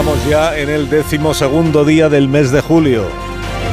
Estamos 0.00 0.26
ya 0.30 0.56
en 0.56 0.70
el 0.70 0.88
decimosegundo 0.88 1.84
día 1.84 2.08
del 2.08 2.26
mes 2.26 2.50
de 2.50 2.62
julio. 2.62 3.04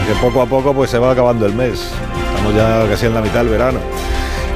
Que 0.05 0.13
poco 0.19 0.41
a 0.41 0.45
poco 0.45 0.73
pues 0.73 0.91
se 0.91 0.99
va 0.99 1.11
acabando 1.11 1.45
el 1.45 1.53
mes. 1.53 1.89
Estamos 2.27 2.53
ya 2.53 2.85
casi 2.89 3.05
en 3.05 3.13
la 3.13 3.21
mitad 3.21 3.39
del 3.39 3.47
verano. 3.47 3.79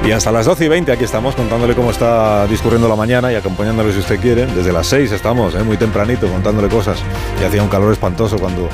Y 0.06 0.10
hasta 0.10 0.30
las 0.30 0.44
12 0.44 0.66
y 0.66 0.68
20 0.68 0.92
aquí 0.92 1.04
estamos 1.04 1.34
contándole 1.34 1.74
cómo 1.74 1.90
está 1.90 2.46
discurriendo 2.46 2.90
la 2.90 2.94
mañana 2.94 3.32
y 3.32 3.36
acompañándole 3.36 3.90
si 3.94 4.00
usted 4.00 4.20
quiere. 4.20 4.44
Desde 4.44 4.70
las 4.70 4.86
6 4.88 5.12
estamos, 5.12 5.54
¿eh? 5.54 5.62
muy 5.62 5.78
tempranito, 5.78 6.28
contándole 6.28 6.68
cosas. 6.68 6.98
Y 7.40 7.44
hacía 7.44 7.62
un 7.62 7.70
calor 7.70 7.90
espantoso 7.90 8.36
cuando 8.36 8.68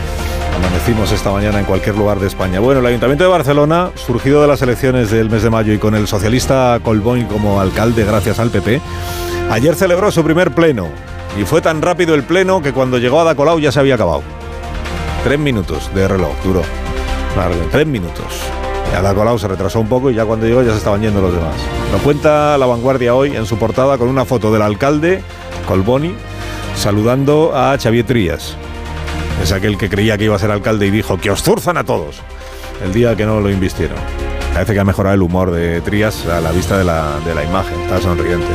amanecimos 0.56 1.12
esta 1.12 1.30
mañana 1.30 1.60
en 1.60 1.66
cualquier 1.66 1.96
lugar 1.96 2.18
de 2.18 2.26
España. 2.26 2.58
Bueno, 2.58 2.80
el 2.80 2.86
Ayuntamiento 2.86 3.22
de 3.22 3.30
Barcelona, 3.30 3.92
surgido 3.94 4.42
de 4.42 4.48
las 4.48 4.60
elecciones 4.60 5.12
del 5.12 5.30
mes 5.30 5.44
de 5.44 5.50
mayo 5.50 5.72
y 5.72 5.78
con 5.78 5.94
el 5.94 6.08
socialista 6.08 6.80
Colbón 6.82 7.26
como 7.26 7.60
alcalde 7.60 8.04
gracias 8.04 8.40
al 8.40 8.50
PP, 8.50 8.80
ayer 9.50 9.76
celebró 9.76 10.10
su 10.10 10.24
primer 10.24 10.50
pleno 10.50 10.88
y 11.38 11.44
fue 11.44 11.62
tan 11.62 11.80
rápido 11.80 12.14
el 12.14 12.24
pleno 12.24 12.60
que 12.60 12.72
cuando 12.72 12.98
llegó 12.98 13.20
a 13.20 13.24
Da 13.24 13.34
Colau 13.34 13.60
ya 13.60 13.70
se 13.70 13.78
había 13.78 13.94
acabado. 13.94 14.22
Tres 15.22 15.38
minutos 15.38 15.90
de 15.94 16.08
reloj 16.08 16.32
duró. 16.42 16.62
Tres 17.70 17.86
minutos. 17.86 18.24
Y 18.92 18.96
Ada 18.96 19.14
Colau 19.14 19.38
se 19.38 19.46
retrasó 19.46 19.80
un 19.80 19.88
poco 19.88 20.10
y 20.10 20.14
ya 20.14 20.24
cuando 20.24 20.46
llegó 20.46 20.62
ya 20.62 20.72
se 20.72 20.78
estaban 20.78 21.00
yendo 21.00 21.20
los 21.20 21.32
demás. 21.32 21.54
Lo 21.92 21.98
cuenta 21.98 22.58
La 22.58 22.66
Vanguardia 22.66 23.14
hoy 23.14 23.36
en 23.36 23.46
su 23.46 23.56
portada 23.56 23.98
con 23.98 24.08
una 24.08 24.24
foto 24.24 24.52
del 24.52 24.62
alcalde, 24.62 25.22
Colboni, 25.68 26.14
saludando 26.74 27.52
a 27.54 27.76
Xavier 27.78 28.06
Trías. 28.06 28.56
Es 29.42 29.52
aquel 29.52 29.78
que 29.78 29.88
creía 29.88 30.18
que 30.18 30.24
iba 30.24 30.34
a 30.34 30.38
ser 30.38 30.50
alcalde 30.50 30.86
y 30.86 30.90
dijo 30.90 31.18
que 31.18 31.30
os 31.30 31.42
zurzan 31.42 31.76
a 31.76 31.84
todos 31.84 32.16
el 32.82 32.92
día 32.92 33.14
que 33.14 33.26
no 33.26 33.40
lo 33.40 33.50
invistieron. 33.50 33.98
Parece 34.52 34.72
que 34.72 34.80
ha 34.80 34.84
mejorado 34.84 35.14
el 35.14 35.22
humor 35.22 35.52
de 35.52 35.80
Trías 35.82 36.26
a 36.26 36.40
la 36.40 36.50
vista 36.50 36.76
de 36.78 36.84
la, 36.84 37.20
de 37.24 37.34
la 37.34 37.44
imagen. 37.44 37.78
Está 37.82 38.00
sonriente. 38.00 38.46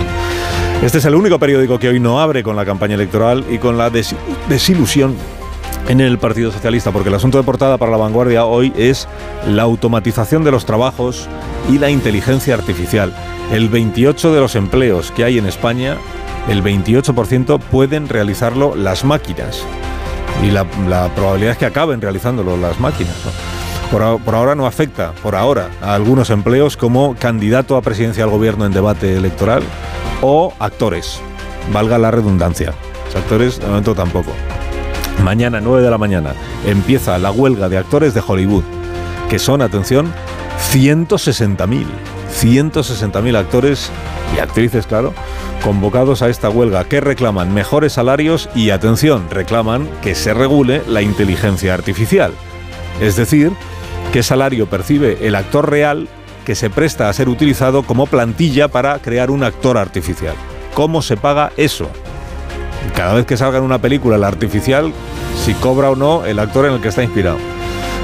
Este 0.83 0.97
es 0.97 1.05
el 1.05 1.15
único 1.15 1.39
periódico 1.39 1.79
que 1.79 1.87
hoy 1.87 2.01
no 2.01 2.19
abre 2.19 2.43
con 2.43 2.57
la 2.57 2.65
campaña 2.65 2.95
electoral 2.95 3.45
y 3.49 3.57
con 3.57 3.77
la 3.77 3.89
desilusión 3.89 5.15
en 5.87 6.01
el 6.01 6.17
Partido 6.17 6.51
Socialista, 6.51 6.91
porque 6.91 7.07
el 7.07 7.15
asunto 7.15 7.37
de 7.37 7.45
portada 7.45 7.77
para 7.77 7.89
la 7.89 7.95
vanguardia 7.95 8.43
hoy 8.43 8.73
es 8.75 9.07
la 9.47 9.63
automatización 9.63 10.43
de 10.43 10.51
los 10.51 10.65
trabajos 10.65 11.29
y 11.71 11.79
la 11.79 11.89
inteligencia 11.89 12.53
artificial. 12.53 13.13
El 13.53 13.69
28 13.69 14.33
de 14.33 14.41
los 14.41 14.57
empleos 14.57 15.11
que 15.11 15.23
hay 15.23 15.37
en 15.37 15.45
España, 15.45 15.95
el 16.49 16.61
28% 16.61 17.61
pueden 17.61 18.09
realizarlo 18.09 18.75
las 18.75 19.05
máquinas. 19.05 19.63
Y 20.43 20.51
la, 20.51 20.65
probabilidad 21.15 21.53
es 21.53 21.57
que 21.59 21.65
acaben 21.65 22.01
realizándolo 22.01 22.57
las 22.57 22.77
máquinas. 22.81 23.15
Por, 23.89 24.01
ahora 24.35 24.53
no 24.53 24.65
afecta, 24.65 25.13
por 25.23 25.35
ahora, 25.35 25.69
a 25.81 25.93
algunos 25.95 26.29
empleos 26.29 26.75
como 26.75 27.15
candidato 27.15 27.77
a 27.77 27.81
presidencia 27.81 28.25
del 28.25 28.33
gobierno 28.33 28.65
en 28.65 28.73
debate 28.73 29.15
electoral 29.15 29.63
o 30.23 30.53
actores, 30.57 31.19
valga 31.71 31.97
la 31.97 32.09
redundancia. 32.09 32.73
Los 33.05 33.15
actores 33.15 33.59
de 33.59 33.67
momento 33.67 33.93
tampoco. 33.93 34.31
Mañana, 35.23 35.59
9 35.61 35.83
de 35.83 35.91
la 35.91 35.97
mañana, 35.97 36.33
empieza 36.65 37.17
la 37.19 37.29
huelga 37.29 37.69
de 37.69 37.77
actores 37.77 38.13
de 38.13 38.23
Hollywood, 38.25 38.63
que 39.29 39.37
son, 39.37 39.61
atención, 39.61 40.11
160.000. 40.71 41.85
160.000 42.41 43.37
actores 43.37 43.91
y 44.35 44.39
actrices, 44.39 44.87
claro, 44.87 45.13
convocados 45.63 46.21
a 46.21 46.29
esta 46.29 46.49
huelga 46.49 46.85
que 46.85 47.01
reclaman 47.01 47.53
mejores 47.53 47.93
salarios 47.93 48.49
y, 48.55 48.69
atención, 48.71 49.29
reclaman 49.29 49.87
que 50.01 50.15
se 50.15 50.33
regule 50.33 50.81
la 50.87 51.01
inteligencia 51.01 51.73
artificial. 51.73 52.31
Es 53.01 53.17
decir, 53.17 53.51
qué 54.13 54.23
salario 54.23 54.67
percibe 54.67 55.27
el 55.27 55.35
actor 55.35 55.69
real 55.69 56.07
que 56.43 56.55
se 56.55 56.69
presta 56.69 57.09
a 57.09 57.13
ser 57.13 57.29
utilizado 57.29 57.83
como 57.83 58.05
plantilla 58.05 58.67
para 58.67 58.99
crear 58.99 59.31
un 59.31 59.43
actor 59.43 59.77
artificial. 59.77 60.35
¿Cómo 60.73 61.01
se 61.01 61.17
paga 61.17 61.51
eso? 61.57 61.89
Cada 62.95 63.13
vez 63.13 63.25
que 63.25 63.37
salga 63.37 63.57
en 63.57 63.63
una 63.63 63.79
película 63.79 64.17
la 64.17 64.27
artificial, 64.27 64.93
si 65.43 65.53
cobra 65.55 65.89
o 65.89 65.95
no 65.95 66.25
el 66.25 66.39
actor 66.39 66.65
en 66.65 66.73
el 66.73 66.81
que 66.81 66.89
está 66.89 67.03
inspirado. 67.03 67.37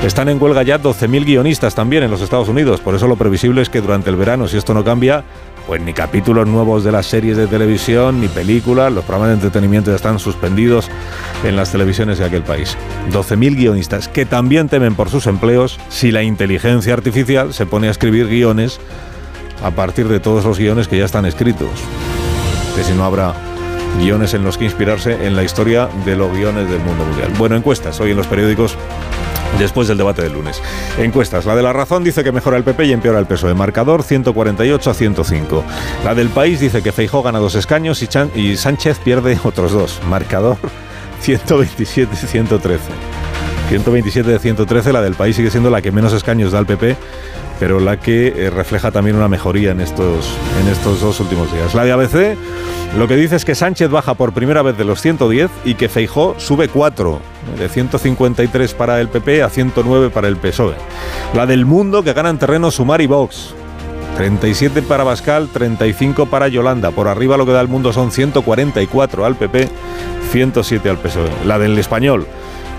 Están 0.04 0.30
en 0.30 0.42
huelga 0.42 0.64
ya 0.64 0.82
12.000 0.82 1.26
guionistas 1.26 1.76
también 1.76 2.04
en 2.04 2.12
los 2.12 2.22
Estados 2.22 2.48
Unidos, 2.48 2.80
por 2.80 2.96
eso 2.96 3.08
lo 3.08 3.18
previsible 3.18 3.62
es 3.62 3.70
que 3.70 3.82
durante 3.82 4.10
el 4.10 4.16
verano, 4.16 4.48
si 4.48 4.58
esto 4.58 4.74
no 4.74 4.86
cambia, 4.86 5.26
pues 5.70 5.84
ni 5.84 5.94
capítulos 5.94 6.48
nuevos 6.48 6.84
de 6.84 6.92
las 6.92 7.06
series 7.06 7.38
de 7.38 7.46
televisión, 7.46 8.20
ni 8.20 8.28
películas, 8.28 8.92
los 8.92 9.04
programas 9.04 9.28
de 9.30 9.34
entretenimiento 9.36 9.94
están 9.94 10.18
suspendidos 10.18 10.90
en 11.44 11.56
las 11.56 11.72
televisiones 11.72 12.18
de 12.18 12.26
aquel 12.26 12.42
país. 12.42 12.76
12.000 13.12 13.56
guionistas 13.56 14.08
que 14.08 14.26
también 14.26 14.68
temen 14.68 14.96
por 14.96 15.12
sus 15.12 15.28
empleos 15.28 15.80
si 15.90 16.12
la 16.12 16.24
inteligencia 16.24 16.96
artificial 16.96 17.54
se 17.54 17.68
pone 17.68 17.88
a 17.88 17.92
escribir 17.92 18.28
guiones 18.28 18.80
a 19.64 19.70
partir 19.70 20.08
de 20.08 20.20
todos 20.20 20.44
los 20.44 20.58
guiones 20.58 20.88
que 20.88 20.98
ya 20.98 21.06
están 21.06 21.28
escritos. 21.28 21.70
Que 22.76 22.84
si 22.84 22.94
no 22.94 23.04
habrá 23.04 23.36
guiones 24.00 24.34
en 24.34 24.44
los 24.44 24.58
que 24.58 24.66
inspirarse 24.66 25.28
en 25.28 25.36
la 25.36 25.44
historia 25.44 25.88
de 26.04 26.16
los 26.16 26.36
guiones 26.36 26.68
del 26.68 26.80
mundo 26.80 27.06
mundial. 27.06 27.32
Bueno, 27.38 27.56
encuestas 27.56 28.00
hoy 28.00 28.10
en 28.10 28.18
los 28.18 28.26
periódicos 28.26 28.76
después 29.58 29.88
del 29.88 29.98
debate 29.98 30.22
del 30.22 30.34
lunes. 30.34 30.62
Encuestas. 30.98 31.46
La 31.46 31.56
de 31.56 31.64
la 31.64 31.74
razón 31.74 32.04
dice 32.04 32.24
que 32.24 32.32
mejora 32.32 32.58
el 32.58 32.64
PP 32.64 32.86
y 32.86 32.92
empeora 32.92 33.20
el 33.20 33.26
peso 33.26 33.48
de 33.48 33.54
marcador 33.54 34.04
148 34.04 34.90
a 34.90 34.94
105. 34.94 35.64
La 36.04 36.16
del 36.16 36.30
país 36.30 36.60
dice 36.60 36.82
que 36.82 36.92
Feijó 36.92 37.24
gana 37.24 37.40
dos 37.40 37.56
escaños 37.56 38.02
y, 38.36 38.58
Sánchez 38.58 39.00
pierde 39.00 39.40
otros 39.44 39.72
dos. 39.72 40.00
Marcador 40.08 40.58
127 41.22 42.16
113. 42.16 42.80
127 43.70 44.30
de 44.30 44.40
113, 44.40 44.94
la 44.94 45.02
del 45.02 45.14
país 45.14 45.36
sigue 45.36 45.52
siendo 45.52 45.70
la 45.70 45.82
que 45.82 45.92
menos 45.92 46.12
escaños 46.14 46.52
da 46.52 46.58
al 46.58 46.66
PP, 46.66 46.96
pero 47.60 47.80
la 47.80 48.00
que 48.00 48.34
eh, 48.36 48.50
refleja 48.50 48.90
también 48.90 49.16
una 49.16 49.28
mejoría 49.28 49.72
en 49.72 49.82
estos, 49.82 50.34
en 50.60 50.68
estos 50.68 51.02
dos 51.02 51.20
últimos 51.20 51.54
días. 51.54 51.76
La 51.76 51.84
de 51.84 51.92
ABC 51.92 52.36
lo 52.98 53.08
que 53.08 53.16
dice 53.16 53.36
es 53.36 53.46
que 53.46 53.54
Sánchez 53.54 53.92
baja 53.92 54.16
por 54.16 54.34
primera 54.34 54.64
vez 54.64 54.76
de 54.76 54.84
los 54.84 55.02
110 55.02 55.52
y 55.64 55.76
que 55.76 55.90
Feijó 55.90 56.36
sube 56.40 56.68
4 56.68 57.22
de 57.58 57.70
153 57.70 58.74
para 58.74 59.00
el 59.02 59.10
PP 59.10 59.44
a 59.44 59.50
109 59.50 60.10
para 60.10 60.28
el 60.28 60.38
PSOE. 60.38 60.76
La 61.34 61.46
del 61.46 61.66
mundo 61.66 62.04
que 62.04 62.14
ganan 62.14 62.40
terreno 62.40 62.72
Sumar 62.72 63.02
y 63.02 63.08
Vox. 63.08 63.54
37 64.18 64.82
para 64.82 65.06
Bascal, 65.06 65.48
35 65.48 66.26
para 66.26 66.50
Yolanda. 66.50 66.92
Por 66.92 67.08
arriba 67.08 67.38
lo 67.38 67.46
que 67.46 67.54
da 67.54 67.62
el 67.62 67.70
mundo 67.70 67.94
son 67.94 68.12
144 68.12 69.26
al 69.26 69.36
PP, 69.36 69.70
107 70.32 70.90
al 70.90 70.98
PSOE. 70.98 71.30
La 71.46 71.58
del 71.58 71.78
español. 71.78 72.28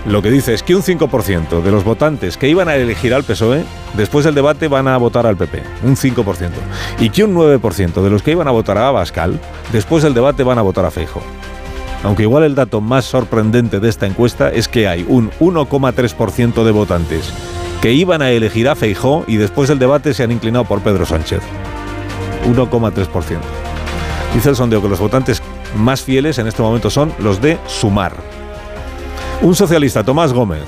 Lo 0.05 0.23
que 0.23 0.31
dice 0.31 0.53
es 0.53 0.63
que 0.63 0.75
un 0.75 0.81
5% 0.81 1.61
de 1.61 1.71
los 1.71 1.83
votantes 1.83 2.35
que 2.35 2.49
iban 2.49 2.67
a 2.69 2.75
elegir 2.75 3.13
al 3.13 3.23
PSOE, 3.23 3.63
después 3.93 4.25
del 4.25 4.33
debate 4.33 4.67
van 4.67 4.87
a 4.87 4.97
votar 4.97 5.27
al 5.27 5.37
PP. 5.37 5.61
Un 5.83 5.95
5%. 5.95 6.49
Y 6.99 7.11
que 7.11 7.23
un 7.23 7.35
9% 7.35 8.01
de 8.01 8.09
los 8.09 8.23
que 8.23 8.31
iban 8.31 8.47
a 8.47 8.51
votar 8.51 8.79
a 8.79 8.91
Bascal, 8.91 9.39
después 9.71 10.03
del 10.03 10.15
debate 10.15 10.43
van 10.43 10.57
a 10.57 10.63
votar 10.63 10.85
a 10.85 10.91
Feijo. 10.91 11.21
Aunque 12.03 12.23
igual 12.23 12.43
el 12.43 12.55
dato 12.55 12.81
más 12.81 13.05
sorprendente 13.05 13.79
de 13.79 13.89
esta 13.89 14.07
encuesta 14.07 14.49
es 14.49 14.67
que 14.67 14.87
hay 14.87 15.05
un 15.07 15.29
1,3% 15.39 16.63
de 16.63 16.71
votantes 16.71 17.31
que 17.81 17.93
iban 17.93 18.21
a 18.21 18.31
elegir 18.31 18.69
a 18.69 18.75
Feijó 18.75 19.23
y 19.27 19.37
después 19.37 19.69
del 19.69 19.79
debate 19.79 20.13
se 20.13 20.23
han 20.23 20.31
inclinado 20.31 20.65
por 20.65 20.81
Pedro 20.81 21.05
Sánchez. 21.05 21.41
1,3%. 22.47 23.39
Dice 24.33 24.49
el 24.49 24.55
sondeo 24.55 24.81
que 24.81 24.89
los 24.89 24.99
votantes 24.99 25.41
más 25.75 26.01
fieles 26.01 26.37
en 26.37 26.47
este 26.47 26.61
momento 26.61 26.89
son 26.89 27.13
los 27.19 27.41
de 27.41 27.57
Sumar. 27.67 28.13
Un 29.41 29.55
socialista, 29.55 30.03
Tomás 30.03 30.33
Gómez, 30.33 30.65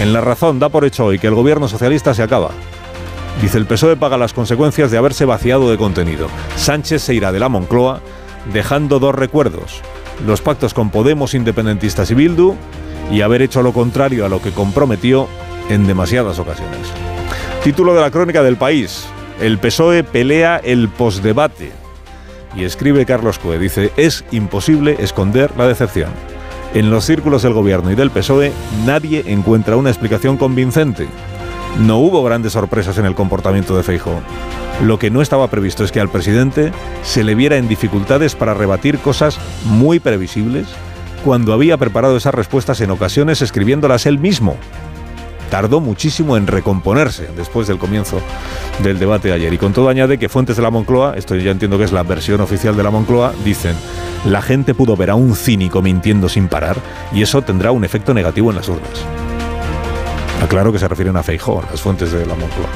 en 0.00 0.12
La 0.12 0.20
Razón 0.20 0.58
da 0.58 0.68
por 0.68 0.84
hecho 0.84 1.06
hoy 1.06 1.18
que 1.18 1.26
el 1.26 1.34
gobierno 1.34 1.68
socialista 1.68 2.14
se 2.14 2.22
acaba. 2.22 2.50
Dice 3.40 3.58
el 3.58 3.66
PSOE 3.66 3.96
paga 3.96 4.16
las 4.16 4.32
consecuencias 4.32 4.90
de 4.90 4.98
haberse 4.98 5.24
vaciado 5.24 5.70
de 5.70 5.76
contenido. 5.76 6.28
Sánchez 6.56 7.02
se 7.02 7.14
irá 7.14 7.32
de 7.32 7.40
la 7.40 7.48
Moncloa 7.48 8.00
dejando 8.52 8.98
dos 8.98 9.14
recuerdos 9.14 9.82
los 10.26 10.40
pactos 10.40 10.74
con 10.74 10.90
Podemos, 10.90 11.34
independentistas 11.34 12.10
y 12.10 12.14
Bildu 12.14 12.54
y 13.10 13.20
haber 13.20 13.42
hecho 13.42 13.62
lo 13.62 13.72
contrario 13.72 14.24
a 14.24 14.28
lo 14.28 14.40
que 14.40 14.52
comprometió 14.52 15.28
en 15.68 15.86
demasiadas 15.86 16.38
ocasiones. 16.38 16.80
Título 17.62 17.94
de 17.94 18.00
la 18.00 18.10
crónica 18.10 18.42
del 18.42 18.56
país. 18.56 19.06
El 19.40 19.58
PSOE 19.58 20.04
pelea 20.04 20.60
el 20.62 20.88
posdebate. 20.88 21.72
Y 22.56 22.64
escribe 22.64 23.06
Carlos 23.06 23.38
Cue, 23.38 23.58
dice, 23.58 23.92
es 23.96 24.24
imposible 24.30 24.96
esconder 24.98 25.52
la 25.56 25.66
decepción. 25.66 26.10
En 26.74 26.90
los 26.90 27.04
círculos 27.04 27.42
del 27.42 27.52
gobierno 27.52 27.90
y 27.90 27.94
del 27.94 28.10
PSOE 28.10 28.52
nadie 28.84 29.24
encuentra 29.26 29.76
una 29.76 29.90
explicación 29.90 30.36
convincente. 30.36 31.06
No 31.78 31.98
hubo 31.98 32.22
grandes 32.22 32.52
sorpresas 32.52 32.98
en 32.98 33.06
el 33.06 33.14
comportamiento 33.14 33.76
de 33.76 33.82
Feijóo. 33.82 34.20
Lo 34.82 34.98
que 34.98 35.10
no 35.10 35.22
estaba 35.22 35.48
previsto 35.48 35.84
es 35.84 35.92
que 35.92 36.00
al 36.00 36.10
presidente 36.10 36.70
se 37.02 37.24
le 37.24 37.34
viera 37.34 37.56
en 37.56 37.68
dificultades 37.68 38.34
para 38.34 38.54
rebatir 38.54 38.98
cosas 38.98 39.38
muy 39.64 39.98
previsibles 39.98 40.66
cuando 41.24 41.52
había 41.52 41.78
preparado 41.78 42.16
esas 42.16 42.34
respuestas 42.34 42.80
en 42.80 42.90
ocasiones 42.90 43.42
escribiéndolas 43.42 44.06
él 44.06 44.18
mismo. 44.18 44.56
Tardó 45.50 45.80
muchísimo 45.80 46.36
en 46.36 46.46
recomponerse 46.46 47.28
después 47.36 47.68
del 47.68 47.78
comienzo 47.78 48.20
del 48.82 48.98
debate 48.98 49.28
de 49.28 49.34
ayer. 49.34 49.52
Y 49.52 49.58
con 49.58 49.72
todo 49.72 49.88
añade 49.88 50.18
que 50.18 50.28
fuentes 50.28 50.56
de 50.56 50.62
la 50.62 50.70
Moncloa, 50.70 51.14
esto 51.16 51.36
ya 51.36 51.50
entiendo 51.50 51.78
que 51.78 51.84
es 51.84 51.92
la 51.92 52.02
versión 52.02 52.40
oficial 52.40 52.76
de 52.76 52.82
la 52.82 52.90
Moncloa, 52.90 53.32
dicen, 53.44 53.76
la 54.24 54.42
gente 54.42 54.74
pudo 54.74 54.96
ver 54.96 55.10
a 55.10 55.14
un 55.14 55.36
cínico 55.36 55.80
mintiendo 55.80 56.28
sin 56.28 56.48
parar 56.48 56.76
y 57.12 57.22
eso 57.22 57.42
tendrá 57.42 57.70
un 57.70 57.84
efecto 57.84 58.14
negativo 58.14 58.50
en 58.50 58.56
las 58.56 58.68
urnas. 58.68 59.06
Aclaro 60.42 60.72
que 60.72 60.78
se 60.80 60.88
refieren 60.88 61.16
a 61.16 61.22
Feijó, 61.22 61.62
las 61.70 61.80
fuentes 61.80 62.10
de 62.10 62.26
la 62.26 62.34
Moncloa. 62.34 62.68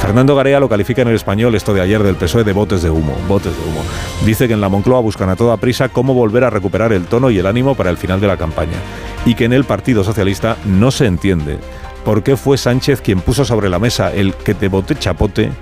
Fernando 0.00 0.34
Garea 0.34 0.58
lo 0.58 0.68
califica 0.68 1.02
en 1.02 1.08
el 1.08 1.14
español 1.14 1.54
esto 1.54 1.72
de 1.72 1.80
ayer 1.80 2.02
del 2.02 2.16
PSOE 2.16 2.42
de 2.42 2.52
botes 2.52 2.82
de 2.82 2.90
humo, 2.90 3.14
botes 3.28 3.56
de 3.56 3.62
humo. 3.62 3.84
Dice 4.26 4.48
que 4.48 4.54
en 4.54 4.60
la 4.60 4.68
Moncloa 4.68 5.00
buscan 5.00 5.28
a 5.28 5.36
toda 5.36 5.56
prisa 5.58 5.90
cómo 5.90 6.14
volver 6.14 6.42
a 6.42 6.50
recuperar 6.50 6.92
el 6.92 7.04
tono 7.04 7.30
y 7.30 7.38
el 7.38 7.46
ánimo 7.46 7.76
para 7.76 7.90
el 7.90 7.96
final 7.96 8.20
de 8.20 8.26
la 8.26 8.36
campaña 8.36 8.76
y 9.24 9.36
que 9.36 9.44
en 9.44 9.52
el 9.52 9.62
Partido 9.62 10.02
Socialista 10.02 10.56
no 10.64 10.90
se 10.90 11.06
entiende 11.06 11.60
por 12.04 12.24
qué 12.24 12.36
fue 12.36 12.58
Sánchez 12.58 13.00
quien 13.00 13.20
puso 13.20 13.44
sobre 13.44 13.68
la 13.68 13.78
mesa 13.78 14.12
el 14.12 14.34
que 14.34 14.54
te 14.54 14.66
bote 14.66 14.96
chapote 14.96 15.52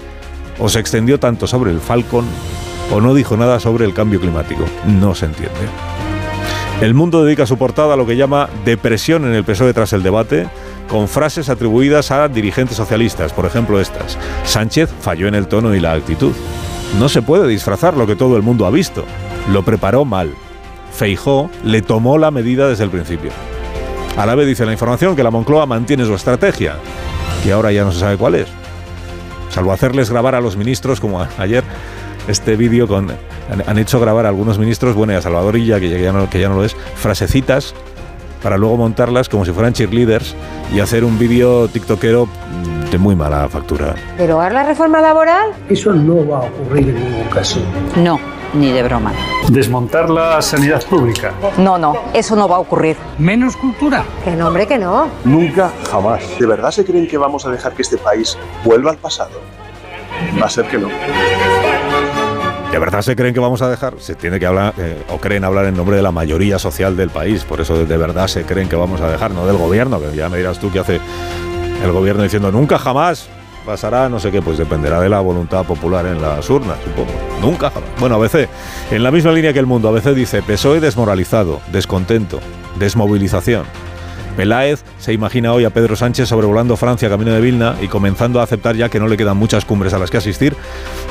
o 0.58 0.70
se 0.70 0.80
extendió 0.80 1.20
tanto 1.20 1.46
sobre 1.46 1.70
el 1.70 1.80
Falcon 1.80 2.24
o 2.90 3.02
no 3.02 3.12
dijo 3.12 3.36
nada 3.36 3.60
sobre 3.60 3.84
el 3.84 3.92
cambio 3.92 4.18
climático. 4.18 4.64
No 4.86 5.14
se 5.14 5.26
entiende. 5.26 5.60
El 6.80 6.94
mundo 6.94 7.22
dedica 7.22 7.44
su 7.44 7.58
portada 7.58 7.92
a 7.92 7.96
lo 7.98 8.06
que 8.06 8.16
llama 8.16 8.48
depresión 8.64 9.26
en 9.26 9.34
el 9.34 9.44
PSOE 9.44 9.74
tras 9.74 9.92
el 9.92 10.02
debate 10.02 10.48
con 10.90 11.06
frases 11.08 11.48
atribuidas 11.48 12.10
a 12.10 12.28
dirigentes 12.28 12.76
socialistas, 12.76 13.32
por 13.32 13.46
ejemplo 13.46 13.80
estas. 13.80 14.18
Sánchez 14.44 14.90
falló 15.00 15.28
en 15.28 15.36
el 15.36 15.46
tono 15.46 15.74
y 15.74 15.80
la 15.80 15.92
actitud. 15.92 16.32
No 16.98 17.08
se 17.08 17.22
puede 17.22 17.46
disfrazar 17.46 17.96
lo 17.96 18.06
que 18.06 18.16
todo 18.16 18.36
el 18.36 18.42
mundo 18.42 18.66
ha 18.66 18.70
visto. 18.70 19.04
Lo 19.52 19.64
preparó 19.64 20.04
mal. 20.04 20.34
Feijó 20.92 21.48
le 21.64 21.82
tomó 21.82 22.18
la 22.18 22.32
medida 22.32 22.68
desde 22.68 22.84
el 22.84 22.90
principio. 22.90 23.30
A 24.16 24.26
la 24.26 24.34
vez 24.34 24.48
dice 24.48 24.66
la 24.66 24.72
información 24.72 25.14
que 25.14 25.22
la 25.22 25.30
Moncloa 25.30 25.64
mantiene 25.66 26.04
su 26.04 26.14
estrategia, 26.14 26.74
que 27.44 27.52
ahora 27.52 27.70
ya 27.70 27.84
no 27.84 27.92
se 27.92 28.00
sabe 28.00 28.16
cuál 28.16 28.34
es. 28.34 28.48
Salvo 29.50 29.72
hacerles 29.72 30.10
grabar 30.10 30.34
a 30.34 30.40
los 30.40 30.56
ministros, 30.56 31.00
como 31.00 31.24
ayer, 31.38 31.62
este 32.26 32.56
vídeo 32.56 32.88
con... 32.88 33.10
Han, 33.66 33.78
hecho 33.78 33.98
grabar 33.98 34.26
a 34.26 34.28
algunos 34.28 34.58
ministros, 34.58 34.94
bueno, 34.94 35.16
a 35.16 35.22
Salvador 35.22 35.56
Illa, 35.56 35.80
que 35.80 35.88
ya, 36.00 36.12
no, 36.12 36.30
que 36.30 36.38
ya 36.38 36.48
no 36.48 36.56
lo 36.56 36.64
es, 36.64 36.76
frasecitas 36.94 37.74
para 38.42 38.56
luego 38.56 38.76
montarlas 38.76 39.28
como 39.28 39.44
si 39.44 39.52
fueran 39.52 39.72
cheerleaders 39.72 40.34
y 40.72 40.80
hacer 40.80 41.04
un 41.04 41.18
vídeo 41.18 41.68
tiktokero 41.68 42.28
de 42.90 42.98
muy 42.98 43.14
mala 43.14 43.48
factura. 43.48 43.94
¿Pero 44.16 44.40
la 44.48 44.64
reforma 44.64 45.00
laboral? 45.00 45.50
Eso 45.68 45.92
no 45.92 46.26
va 46.26 46.38
a 46.38 46.40
ocurrir 46.42 46.88
en 46.88 46.94
ningún 47.04 47.28
caso. 47.28 47.60
No, 47.96 48.18
ni 48.54 48.72
de 48.72 48.82
broma. 48.82 49.12
¿Desmontar 49.48 50.10
la 50.10 50.42
sanidad 50.42 50.84
pública? 50.84 51.32
No, 51.56 51.78
no, 51.78 51.94
eso 52.12 52.34
no 52.34 52.48
va 52.48 52.56
a 52.56 52.58
ocurrir. 52.60 52.96
¿Menos 53.18 53.56
cultura? 53.56 54.04
Que 54.24 54.32
no, 54.32 54.48
hombre, 54.48 54.66
que 54.66 54.78
no. 54.78 55.08
Nunca, 55.24 55.70
jamás. 55.90 56.22
¿De 56.38 56.46
verdad 56.46 56.70
se 56.70 56.84
creen 56.84 57.06
que 57.06 57.18
vamos 57.18 57.46
a 57.46 57.50
dejar 57.50 57.74
que 57.74 57.82
este 57.82 57.96
país 57.96 58.36
vuelva 58.64 58.90
al 58.90 58.96
pasado? 58.98 59.40
Va 60.40 60.46
a 60.46 60.50
ser 60.50 60.66
que 60.66 60.78
no. 60.78 60.88
¿De 62.70 62.78
verdad 62.78 63.02
se 63.02 63.16
creen 63.16 63.34
que 63.34 63.40
vamos 63.40 63.62
a 63.62 63.68
dejar? 63.68 63.94
Se 63.98 64.14
tiene 64.14 64.38
que 64.38 64.46
hablar, 64.46 64.74
eh, 64.78 65.02
o 65.08 65.18
creen 65.18 65.42
hablar 65.42 65.64
en 65.64 65.76
nombre 65.76 65.96
de 65.96 66.02
la 66.02 66.12
mayoría 66.12 66.56
social 66.58 66.96
del 66.96 67.10
país, 67.10 67.42
por 67.42 67.60
eso 67.60 67.84
de 67.84 67.96
verdad 67.96 68.28
se 68.28 68.44
creen 68.44 68.68
que 68.68 68.76
vamos 68.76 69.00
a 69.00 69.10
dejar, 69.10 69.32
no 69.32 69.44
del 69.44 69.56
gobierno, 69.56 70.00
que 70.00 70.14
ya 70.14 70.28
me 70.28 70.36
dirás 70.38 70.60
tú 70.60 70.70
qué 70.70 70.78
hace 70.78 71.00
el 71.82 71.90
gobierno 71.90 72.22
diciendo 72.22 72.52
nunca 72.52 72.78
jamás 72.78 73.28
pasará, 73.66 74.08
no 74.08 74.20
sé 74.20 74.30
qué, 74.30 74.40
pues 74.40 74.56
dependerá 74.56 75.00
de 75.00 75.08
la 75.08 75.18
voluntad 75.18 75.64
popular 75.64 76.06
en 76.06 76.22
las 76.22 76.48
urnas, 76.48 76.78
supongo. 76.84 77.10
Nunca 77.40 77.70
jamás. 77.70 77.90
Bueno, 77.98 78.14
a 78.14 78.18
veces, 78.18 78.48
en 78.90 79.02
la 79.02 79.10
misma 79.10 79.32
línea 79.32 79.52
que 79.52 79.58
el 79.58 79.66
mundo, 79.66 79.88
a 79.88 79.92
veces 79.92 80.14
dice 80.14 80.40
PSOE 80.40 80.78
desmoralizado, 80.80 81.60
descontento, 81.72 82.38
desmovilización. 82.78 83.64
Peláez 84.40 84.82
se 84.98 85.12
imagina 85.12 85.52
hoy 85.52 85.66
a 85.66 85.70
Pedro 85.70 85.96
Sánchez 85.96 86.26
sobrevolando 86.26 86.78
Francia 86.78 87.10
camino 87.10 87.30
de 87.30 87.42
Vilna 87.42 87.76
y 87.82 87.88
comenzando 87.88 88.40
a 88.40 88.44
aceptar 88.44 88.74
ya 88.74 88.88
que 88.88 88.98
no 88.98 89.06
le 89.06 89.18
quedan 89.18 89.36
muchas 89.36 89.66
cumbres 89.66 89.92
a 89.92 89.98
las 89.98 90.10
que 90.10 90.16
asistir, 90.16 90.56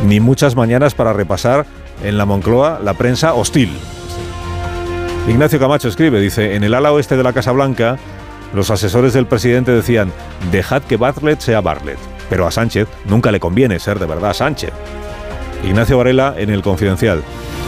ni 0.03 0.19
muchas 0.19 0.55
mañanas 0.55 0.95
para 0.95 1.13
repasar 1.13 1.67
en 2.03 2.17
la 2.17 2.25
Moncloa 2.25 2.79
la 2.83 2.95
prensa 2.95 3.35
hostil. 3.35 3.69
Ignacio 5.27 5.59
Camacho 5.59 5.89
escribe, 5.89 6.19
dice, 6.19 6.55
en 6.55 6.63
el 6.63 6.73
ala 6.73 6.91
oeste 6.91 7.17
de 7.17 7.21
la 7.21 7.31
Casa 7.31 7.51
Blanca, 7.51 7.99
los 8.55 8.71
asesores 8.71 9.13
del 9.13 9.27
presidente 9.27 9.73
decían, 9.73 10.11
dejad 10.51 10.81
que 10.81 10.97
Bartlett 10.97 11.39
sea 11.39 11.61
Bartlett, 11.61 11.99
pero 12.31 12.47
a 12.47 12.51
Sánchez 12.51 12.87
nunca 13.05 13.31
le 13.31 13.39
conviene 13.39 13.77
ser 13.77 13.99
de 13.99 14.07
verdad 14.07 14.33
Sánchez. 14.33 14.73
Ignacio 15.63 15.99
Varela 15.99 16.33
en 16.35 16.49
el 16.49 16.63
Confidencial 16.63 17.21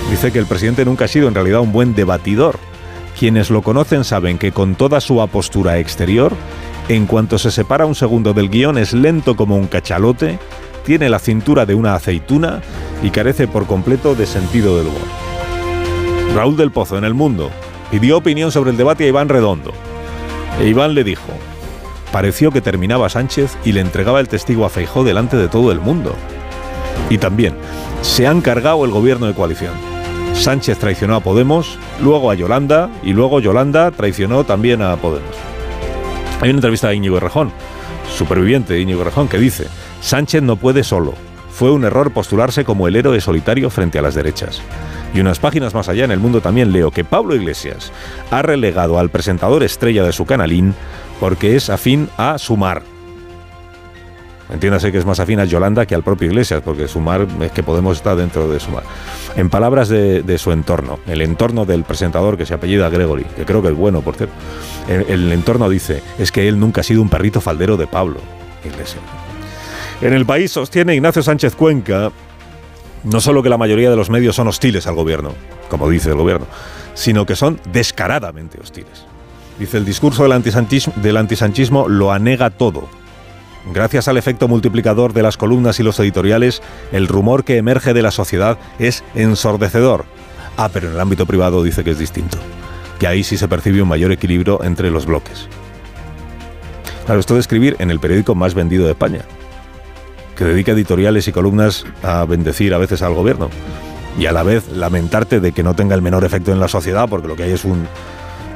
dice 0.10 0.32
que 0.32 0.40
el 0.40 0.48
presidente 0.48 0.86
nunca 0.86 1.06
ha 1.06 1.08
sido 1.08 1.28
en 1.28 1.36
realidad 1.36 1.60
un 1.60 1.72
buen 1.72 1.94
debatidor 1.94 2.58
quienes 3.22 3.52
lo 3.52 3.62
conocen 3.62 4.04
saben 4.04 4.40
que 4.40 4.52
con 4.52 4.74
toda 4.74 5.00
su 5.00 5.22
apostura 5.22 5.78
exterior, 5.78 6.34
en 6.90 7.06
cuanto 7.06 7.38
se 7.38 7.52
separa 7.52 7.86
un 7.86 7.94
segundo 7.94 8.34
del 8.34 8.50
guion 8.50 8.80
es 8.80 8.94
lento 8.94 9.36
como 9.36 9.58
un 9.58 9.68
cachalote, 9.68 10.40
tiene 10.86 11.08
la 11.08 11.20
cintura 11.20 11.68
de 11.68 11.76
una 11.76 11.94
aceituna 11.94 12.64
y 13.04 13.12
carece 13.12 13.48
por 13.48 13.68
completo 13.68 14.16
de 14.16 14.26
sentido 14.26 14.76
del 14.76 14.88
humor. 14.88 15.04
Raúl 16.36 16.58
del 16.58 16.72
Pozo 16.72 16.98
en 16.98 17.04
El 17.04 17.14
Mundo 17.14 17.52
pidió 17.92 18.18
opinión 18.18 18.52
sobre 18.52 18.72
el 18.72 18.78
debate 18.78 19.04
a 19.04 19.10
Iván 19.10 19.30
Redondo. 19.30 19.72
E 20.60 20.68
Iván 20.68 20.96
le 20.96 21.04
dijo, 21.04 21.32
pareció 22.12 22.50
que 22.50 22.62
terminaba 22.62 23.08
Sánchez 23.08 23.56
y 23.64 23.74
le 23.74 23.82
entregaba 23.82 24.20
el 24.20 24.30
testigo 24.30 24.66
a 24.66 24.70
Feijó 24.72 25.04
delante 25.04 25.38
de 25.38 25.48
todo 25.48 25.72
el 25.72 25.80
mundo. 25.80 26.16
Y 27.12 27.20
también, 27.20 27.54
se 28.02 28.26
han 28.26 28.42
cargado 28.42 28.84
el 28.84 28.90
gobierno 28.90 29.28
de 29.28 29.36
coalición. 29.36 29.91
Sánchez 30.34 30.80
traicionó 30.80 31.16
a 31.16 31.20
Podemos, 31.20 31.78
luego 32.02 32.32
a 32.32 32.36
Yolanda 32.36 32.90
y 33.04 33.14
luego 33.14 33.40
Yolanda 33.40 33.92
traicionó 33.92 34.44
también 34.44 34.82
a 34.82 34.96
Podemos. 34.96 35.36
Hay 36.42 36.50
una 36.50 36.58
entrevista 36.58 36.88
de 36.88 36.96
Íñigo 36.96 37.18
Errejón, 37.18 37.52
superviviente 38.16 38.74
de 38.74 38.82
Íñigo 38.82 39.02
Errejón, 39.02 39.28
que 39.28 39.38
dice, 39.38 39.68
Sánchez 40.02 40.42
no 40.42 40.56
puede 40.56 40.84
solo. 40.84 41.14
Fue 41.52 41.72
un 41.72 41.84
error 41.84 42.12
postularse 42.12 42.66
como 42.66 42.88
el 42.88 42.96
héroe 42.96 43.22
solitario 43.22 43.70
frente 43.70 44.00
a 44.00 44.02
las 44.02 44.16
derechas. 44.16 44.62
Y 45.14 45.20
unas 45.20 45.40
páginas 45.40 45.76
más 45.76 45.90
allá 45.90 46.06
en 46.06 46.12
el 46.12 46.20
mundo 46.20 46.42
también 46.42 46.72
leo 46.72 46.90
que 46.90 47.04
Pablo 47.04 47.36
Iglesias 47.36 47.92
ha 48.32 48.42
relegado 48.42 48.98
al 48.98 49.10
presentador 49.10 49.62
estrella 49.62 50.04
de 50.04 50.14
su 50.14 50.26
canalín 50.26 50.74
porque 51.20 51.56
es 51.56 51.70
afín 51.70 52.10
a 52.18 52.40
Sumar, 52.40 52.82
Entiéndase 54.52 54.92
que 54.92 54.98
es 54.98 55.06
más 55.06 55.20
afín 55.20 55.40
a 55.40 55.46
Yolanda 55.46 55.86
que 55.86 55.96
al 55.96 56.04
propio 56.04 56.28
Iglesias, 56.28 56.62
porque 56.64 56.88
Sumar 56.88 57.26
es 57.42 57.52
que 57.52 57.64
Podemos 57.64 57.98
estar 57.98 58.18
dentro 58.18 58.50
de 58.50 58.60
Sumar. 58.60 58.84
En 59.38 59.50
palabras 59.50 59.88
de, 59.88 60.38
su 60.38 60.52
entorno, 60.52 61.00
el 61.08 61.22
entorno 61.22 61.66
del 61.66 61.84
presentador 61.84 62.38
que 62.38 62.46
se 62.46 62.54
apellida 62.54 62.90
Gregory, 62.90 63.24
que 63.24 63.46
creo 63.46 63.62
que 63.62 63.70
es 63.70 63.76
bueno, 63.76 64.02
por 64.02 64.16
cierto, 64.16 64.36
el, 64.90 65.32
entorno 65.32 65.70
dice, 65.70 66.04
es 66.20 66.32
que 66.34 66.50
él 66.50 66.60
nunca 66.60 66.82
ha 66.82 66.84
sido 66.84 67.02
un 67.02 67.08
perrito 67.08 67.40
faldero 67.40 67.78
de 67.78 67.88
Pablo 67.88 68.18
Iglesias. 68.66 69.02
En 70.02 70.14
el 70.14 70.26
país 70.26 70.52
sostiene 70.52 70.96
Ignacio 70.96 71.24
Sánchez 71.24 71.56
Cuenca 71.56 72.12
no 73.04 73.22
solo 73.22 73.42
que 73.42 73.50
la 73.50 73.58
mayoría 73.58 73.90
de 73.90 73.96
los 73.96 74.10
medios 74.10 74.36
son 74.36 74.48
hostiles 74.48 74.86
al 74.86 74.96
gobierno, 74.96 75.34
como 75.70 75.90
dice 75.90 76.10
el 76.10 76.16
gobierno, 76.16 76.46
sino 76.94 77.26
que 77.26 77.36
son 77.36 77.60
descaradamente 77.72 78.60
hostiles. 78.60 79.06
Dice, 79.60 79.78
el 79.78 79.86
discurso 79.86 80.24
del 80.24 80.34
antisanchismo, 80.34 80.94
del 80.98 81.18
antisanchismo 81.18 81.88
lo 81.88 82.12
anega 82.12 82.50
todo 82.50 82.90
Gracias 83.66 84.08
al 84.08 84.18
efecto 84.18 84.48
multiplicador 84.48 85.14
de 85.14 85.22
las 85.22 85.38
columnas 85.38 85.80
y 85.80 85.84
los 85.84 86.00
editoriales, 86.00 86.62
el 86.92 87.08
rumor 87.08 87.44
que 87.44 87.58
emerge 87.58 87.94
de 87.94 88.02
la 88.02 88.12
sociedad 88.12 88.58
es 88.80 89.04
ensordecedor. 89.14 90.06
Ah, 90.58 90.70
pero 90.74 90.88
en 90.88 90.96
el 90.96 91.00
ámbito 91.00 91.26
privado 91.26 91.64
dice 91.64 91.84
que 91.84 91.92
es 91.92 92.00
distinto, 92.00 92.38
que 93.00 93.08
ahí 93.08 93.24
sí 93.24 93.38
se 93.38 93.48
percibe 93.48 93.82
un 93.82 93.88
mayor 93.88 94.12
equilibrio 94.12 94.64
entre 94.64 94.90
los 94.90 95.06
bloques. 95.06 95.48
Claro, 97.06 97.20
esto 97.20 97.36
de 97.36 97.40
escribir 97.40 97.76
en 97.80 97.92
el 97.92 98.00
periódico 98.00 98.36
más 98.36 98.54
vendido 98.54 98.86
de 98.86 98.92
España, 98.92 99.22
que 100.36 100.46
dedica 100.46 100.72
editoriales 100.72 101.28
y 101.28 101.32
columnas 101.32 101.86
a 102.02 102.26
bendecir 102.26 102.74
a 102.74 102.80
veces 102.80 103.04
al 103.04 103.14
gobierno 103.14 103.50
y 104.18 104.26
a 104.26 104.32
la 104.32 104.44
vez 104.44 104.70
lamentarte 104.70 105.40
de 105.40 105.52
que 105.52 105.64
no 105.64 105.76
tenga 105.76 105.96
el 105.96 106.02
menor 106.02 106.26
efecto 106.26 106.52
en 106.52 106.60
la 106.60 106.68
sociedad, 106.68 107.08
porque 107.08 107.28
lo 107.28 107.36
que 107.36 107.44
hay 107.44 107.52
es 107.52 107.64
un, 107.64 107.88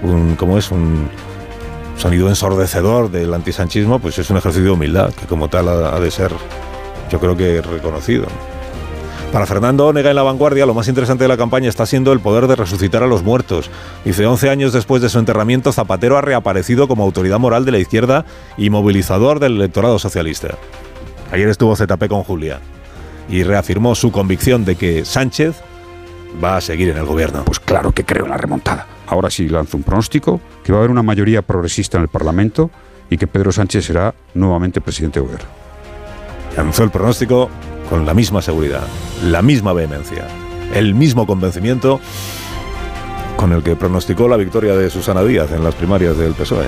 un 0.02 0.36
¿cómo 0.36 0.58
es? 0.58 0.72
Un, 0.72 1.10
sonido 1.98 2.28
ensordecedor 2.30 3.10
del 3.10 3.34
antisanchismo, 3.34 4.00
pues 4.00 4.18
es 4.20 4.30
un 4.30 4.38
ejercicio 4.38 4.66
de 4.66 4.72
humildad, 4.72 5.14
que 5.14 5.26
como 5.26 5.48
tal 5.48 5.68
ha, 5.68 6.00
de 6.00 6.12
ser, 6.12 6.32
yo 7.10 7.20
creo 7.20 7.36
que 7.36 7.62
reconocido. 7.62 8.26
Para 9.32 9.46
Fernando 9.46 9.88
Onega 9.88 10.10
en 10.10 10.16
La 10.16 10.24
Vanguardia, 10.24 10.66
lo 10.66 10.74
más 10.74 10.88
interesante 10.88 11.26
de 11.26 11.28
la 11.28 11.36
campaña 11.38 11.68
está 11.68 11.86
siendo 11.86 12.14
el 12.14 12.20
poder 12.20 12.48
de 12.48 12.56
resucitar 12.56 13.04
a 13.04 13.08
los 13.08 13.24
muertos. 13.24 13.70
Dice, 14.06 14.26
11 14.26 14.50
años 14.50 14.72
después 14.72 15.02
de 15.02 15.10
su 15.10 15.20
enterramiento, 15.20 15.74
Zapatero 15.74 16.18
ha 16.18 16.22
reaparecido 16.22 16.88
como 16.88 17.04
autoridad 17.04 17.40
moral 17.40 17.66
de 17.66 17.72
la 17.72 17.80
izquierda 17.80 18.26
y 18.58 18.70
movilizador 18.70 19.40
del 19.40 19.56
electorado 19.56 20.00
socialista. 20.00 20.56
Ayer 21.32 21.50
estuvo 21.50 21.76
ZP 21.76 22.08
con 22.08 22.24
Julia 22.24 22.60
y 23.28 23.44
reafirmó 23.44 23.96
su 23.96 24.12
convicción 24.12 24.64
de 24.64 24.76
que 24.76 25.04
Sánchez 25.04 25.56
va 26.42 26.58
a 26.58 26.62
seguir 26.62 26.90
en 26.90 26.98
el 26.98 27.06
gobierno. 27.06 27.44
Pues 27.44 27.60
claro 27.60 27.92
que 27.92 28.06
creo 28.06 28.28
la 28.28 28.38
remontada 28.38 28.95
ahora 29.08 29.30
sí 29.30 29.48
lanzo 29.50 29.78
un 29.78 29.84
pronóstico, 29.84 30.40
que 30.64 30.72
va 30.72 30.80
a 30.80 30.82
haber 30.82 30.92
una 30.92 31.04
mayoría 31.04 31.42
progresista 31.42 31.98
en 31.98 32.04
el 32.04 32.10
Parlamento 32.10 32.72
y 33.10 33.18
que 33.18 33.28
Pedro 33.28 33.52
Sánchez 33.52 33.86
será 33.86 34.14
nuevamente 34.34 34.82
presidente 34.82 35.20
de 35.20 35.26
gobierno. 35.26 35.50
Lanzó 36.58 36.84
el 36.84 36.92
pronóstico 36.92 37.50
con 37.90 38.06
la 38.06 38.14
misma 38.14 38.42
seguridad, 38.42 38.88
la 39.24 39.42
misma 39.42 39.74
vehemencia, 39.74 40.28
el 40.74 40.96
mismo 40.96 41.28
convencimiento 41.28 42.00
con 43.36 43.52
el 43.52 43.62
que 43.62 43.76
pronosticó 43.76 44.28
la 44.28 44.38
victoria 44.38 44.76
de 44.76 44.90
Susana 44.90 45.24
Díaz 45.24 45.52
en 45.52 45.64
las 45.64 45.76
primarias 45.76 46.18
del 46.18 46.34
PSOE. 46.34 46.68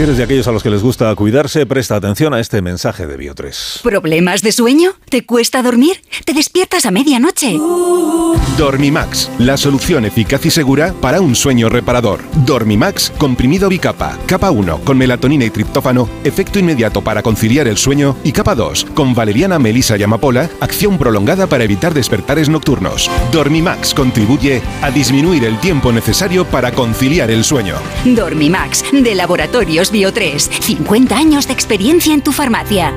Si 0.00 0.04
eres 0.04 0.16
de 0.16 0.24
aquellos 0.24 0.48
a 0.48 0.52
los 0.52 0.62
que 0.62 0.70
les 0.70 0.82
gusta 0.82 1.14
cuidarse, 1.14 1.66
presta 1.66 1.96
atención 1.96 2.32
a 2.32 2.40
este 2.40 2.62
mensaje 2.62 3.06
de 3.06 3.18
Bio3. 3.18 3.82
¿Problemas 3.82 4.40
de 4.40 4.50
sueño? 4.50 4.92
¿Te 5.10 5.26
cuesta 5.26 5.62
dormir? 5.62 6.00
¿Te 6.24 6.32
despiertas 6.32 6.86
a 6.86 6.90
medianoche? 6.90 7.58
Dormimax, 8.56 9.30
la 9.38 9.58
solución 9.58 10.06
eficaz 10.06 10.46
y 10.46 10.50
segura 10.50 10.94
para 11.02 11.20
un 11.20 11.36
sueño 11.36 11.68
reparador. 11.68 12.20
Dormimax, 12.46 13.10
comprimido 13.18 13.68
bicapa. 13.68 14.16
Capa 14.24 14.50
1, 14.50 14.80
con 14.84 14.96
melatonina 14.96 15.44
y 15.44 15.50
triptófano, 15.50 16.08
efecto 16.24 16.58
inmediato 16.58 17.02
para 17.02 17.22
conciliar 17.22 17.68
el 17.68 17.76
sueño. 17.76 18.16
Y 18.24 18.32
capa 18.32 18.54
2, 18.54 18.86
con 18.94 19.14
valeriana, 19.14 19.58
melisa 19.58 19.98
y 19.98 20.02
amapola, 20.02 20.48
acción 20.60 20.96
prolongada 20.96 21.46
para 21.46 21.64
evitar 21.64 21.92
despertares 21.92 22.48
nocturnos. 22.48 23.10
Dormimax 23.32 23.92
contribuye 23.92 24.62
a 24.80 24.90
disminuir 24.90 25.44
el 25.44 25.60
tiempo 25.60 25.92
necesario 25.92 26.46
para 26.46 26.72
conciliar 26.72 27.30
el 27.30 27.44
sueño. 27.44 27.74
Dormimax, 28.06 28.84
de 28.92 29.14
Laboratorios 29.14 29.89
Bio 29.90 30.12
3. 30.12 30.50
50 30.60 31.16
años 31.16 31.46
de 31.46 31.52
experiencia 31.52 32.14
en 32.14 32.22
tu 32.22 32.32
farmacia. 32.32 32.94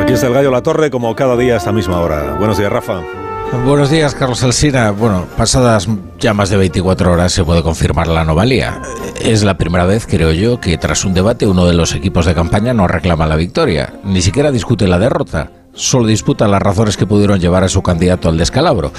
Aquí 0.00 0.12
está 0.12 0.28
el 0.28 0.34
gallo 0.34 0.50
La 0.50 0.62
Torre, 0.62 0.90
como 0.90 1.14
cada 1.16 1.36
día 1.36 1.54
a 1.54 1.56
esta 1.56 1.72
misma 1.72 2.00
hora. 2.00 2.34
Buenos 2.34 2.58
días, 2.58 2.70
Rafa. 2.70 3.02
Buenos 3.62 3.88
días, 3.90 4.14
Carlos 4.14 4.42
Alsina. 4.42 4.90
Bueno, 4.90 5.26
pasadas 5.36 5.88
ya 6.18 6.34
más 6.34 6.50
de 6.50 6.56
24 6.56 7.12
horas 7.12 7.32
se 7.32 7.44
puede 7.44 7.62
confirmar 7.62 8.08
la 8.08 8.22
anomalía. 8.22 8.82
Es 9.20 9.42
la 9.42 9.56
primera 9.56 9.84
vez, 9.84 10.06
creo 10.06 10.32
yo, 10.32 10.60
que 10.60 10.76
tras 10.76 11.04
un 11.04 11.14
debate 11.14 11.46
uno 11.46 11.64
de 11.66 11.74
los 11.74 11.94
equipos 11.94 12.26
de 12.26 12.34
campaña 12.34 12.74
no 12.74 12.88
reclama 12.88 13.26
la 13.26 13.36
victoria, 13.36 13.94
ni 14.04 14.20
siquiera 14.22 14.50
discute 14.50 14.88
la 14.88 14.98
derrota. 14.98 15.50
Solo 15.74 16.06
disputa 16.06 16.46
las 16.46 16.62
razones 16.62 16.96
que 16.96 17.06
pudieron 17.06 17.40
llevar 17.40 17.64
a 17.64 17.68
su 17.68 17.82
candidato 17.82 18.28
al 18.28 18.38
descalabro. 18.38 18.92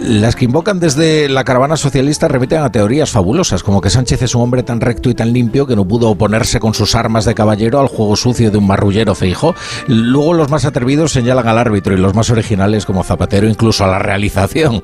Las 0.00 0.36
que 0.36 0.44
invocan 0.44 0.78
desde 0.78 1.28
la 1.28 1.44
caravana 1.44 1.76
socialista 1.76 2.28
remiten 2.28 2.62
a 2.62 2.70
teorías 2.70 3.10
fabulosas, 3.10 3.62
como 3.62 3.80
que 3.80 3.90
Sánchez 3.90 4.22
es 4.22 4.34
un 4.34 4.42
hombre 4.42 4.62
tan 4.62 4.80
recto 4.80 5.10
y 5.10 5.14
tan 5.14 5.32
limpio 5.32 5.66
que 5.66 5.76
no 5.76 5.86
pudo 5.86 6.10
oponerse 6.10 6.60
con 6.60 6.74
sus 6.74 6.94
armas 6.94 7.24
de 7.24 7.34
caballero 7.34 7.80
al 7.80 7.88
juego 7.88 8.16
sucio 8.16 8.50
de 8.50 8.58
un 8.58 8.66
marrullero 8.66 9.14
feijo. 9.14 9.54
Luego 9.88 10.34
los 10.34 10.50
más 10.50 10.64
atrevidos 10.64 11.12
señalan 11.12 11.48
al 11.48 11.58
árbitro 11.58 11.94
y 11.94 11.98
los 11.98 12.14
más 12.14 12.30
originales 12.30 12.86
como 12.86 13.02
Zapatero 13.02 13.48
incluso 13.48 13.84
a 13.84 13.88
la 13.88 13.98
realización. 13.98 14.82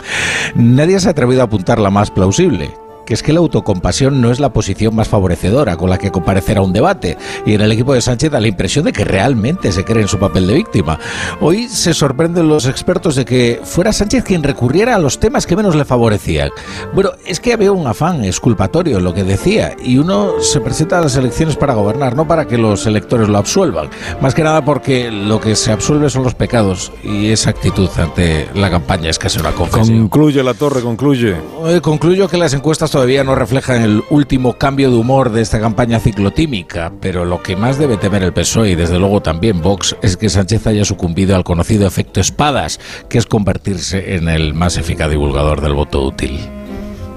Nadie 0.55 0.99
se 1.01 1.09
ha 1.09 1.13
atrevido 1.13 1.43
a 1.43 1.45
apuntar 1.45 1.79
la 1.79 1.91
más 1.91 2.11
plausible 2.11 2.86
que 3.07 3.15
es 3.15 3.23
que 3.23 3.33
la 3.33 3.39
autocompasión 3.39 4.21
no 4.21 4.31
es 4.31 4.41
la 4.41 4.53
posición 4.53 4.95
más 4.95 5.09
favorecedora 5.09 5.77
con 5.77 5.89
la 5.89 5.99
que 5.99 6.11
comparecer 6.11 6.59
a 6.59 6.63
un 6.63 6.73
debate. 6.73 7.17
Y 7.47 7.55
en 7.55 7.61
el 7.61 7.73
equipo 7.73 7.95
de 7.95 8.01
Sánchez 8.01 8.31
da 8.31 8.41
la 8.41 8.49
impresión 8.49 8.85
de 8.85 8.93
que 8.93 9.05
realmente 9.05 9.73
se 9.73 9.85
cree 9.85 10.03
en 10.03 10.09
su 10.09 10.19
papel 10.19 10.47
de 10.47 10.55
víctima. 10.55 10.99
Hoy 11.41 11.69
se 11.69 11.95
sorprenden 11.95 12.49
los 12.49 12.67
expertos 12.67 13.15
de 13.15 13.25
que 13.25 13.61
fuera 13.65 13.93
Sánchez 13.93 14.25
quien 14.25 14.43
recurriera 14.43 14.97
a 14.97 14.99
los 14.99 15.19
temas 15.19 15.47
que 15.47 15.57
menos 15.57 15.77
le 15.77 15.85
favorecían. 15.85 16.51
Bueno, 16.93 17.11
es 17.25 17.41
que 17.41 17.53
había 17.53 17.73
un 17.73 17.87
afán 17.87 18.25
exculpatorio 18.25 18.99
en 18.99 19.05
lo 19.05 19.15
que 19.15 19.25
decía 19.25 19.77
y 19.83 19.99
uno 19.99 20.41
se 20.41 20.61
presenta 20.61 20.99
a 20.99 21.03
las 21.03 21.17
elecciones 21.17 21.57
para 21.57 21.75
gobernar, 21.75 22.17
no 22.17 22.27
para 22.27 22.47
que 22.47 22.59
los 22.59 22.87
electores 22.87 23.29
lo 23.29 23.39
absuelvan. 23.39 23.89
Más 24.21 24.35
que 24.35 24.43
nada 24.43 24.65
porque 24.65 25.11
lo 25.13 25.41
que 25.41 25.55
se 25.55 25.71
absuelve 25.71 26.11
son 26.11 26.25
los 26.25 26.35
pecados 26.35 26.93
y 27.05 27.29
esa 27.29 27.51
actitud 27.51 27.89
ante 27.99 28.49
la 28.55 28.69
campaña 28.69 29.11
es 29.11 29.19
casi 29.19 29.39
una 29.39 29.53
confesión. 29.53 30.01
Concluye 30.01 30.43
la 30.43 30.55
torre, 30.55 30.83
concluye. 30.83 31.37
Eh, 31.67 31.81
concluyo 31.81 32.29
que 32.29 32.37
las 32.37 32.53
encuestas 32.53 32.96
todavía 32.97 33.25
no 33.25 33.35
reflejan 33.35 33.83
el 33.83 34.03
último 34.09 34.57
cambio 34.57 34.91
de 34.91 34.97
humor 34.97 35.31
de 35.31 35.43
esta 35.43 35.61
campaña 35.61 36.01
ciclotímica, 36.01 36.95
pero 36.99 37.27
lo 37.27 37.43
que 37.43 37.55
más 37.55 37.77
debe 37.77 37.99
temer 37.99 38.23
el 38.23 38.33
PSOE 38.33 38.71
y 38.71 38.75
desde 38.75 38.99
luego 38.99 39.21
también 39.21 39.61
Vox 39.61 39.95
es 40.01 40.17
que 40.17 40.31
Sánchez 40.31 40.67
haya 40.67 40.83
sucumbido 40.87 41.37
al 41.37 41.45
conocido 41.45 41.87
efecto 41.87 42.21
espadas, 42.21 42.81
que 43.11 43.19
es 43.19 43.27
convertirse 43.27 44.15
en 44.15 44.31
el 44.31 44.55
más 44.55 44.79
eficaz 44.79 45.11
divulgador 45.11 45.61
del 45.61 45.75
voto 45.75 46.07
útil. 46.07 46.41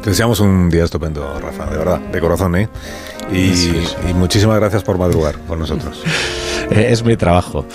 Te 0.03 0.09
deseamos 0.09 0.41
un 0.41 0.69
día 0.69 0.83
estupendo, 0.83 1.39
Rafa, 1.39 1.67
de 1.67 1.77
verdad, 1.77 1.99
de 2.01 2.19
corazón, 2.19 2.57
¿eh? 2.57 2.67
Y, 3.31 3.55
sí, 3.55 3.81
sí. 3.81 3.95
y 4.09 4.13
muchísimas 4.13 4.59
gracias 4.59 4.83
por 4.83 4.97
madrugar 4.97 5.39
con 5.47 5.59
nosotros. 5.59 6.03
es 6.71 7.05
mi 7.05 7.15
trabajo. 7.15 7.65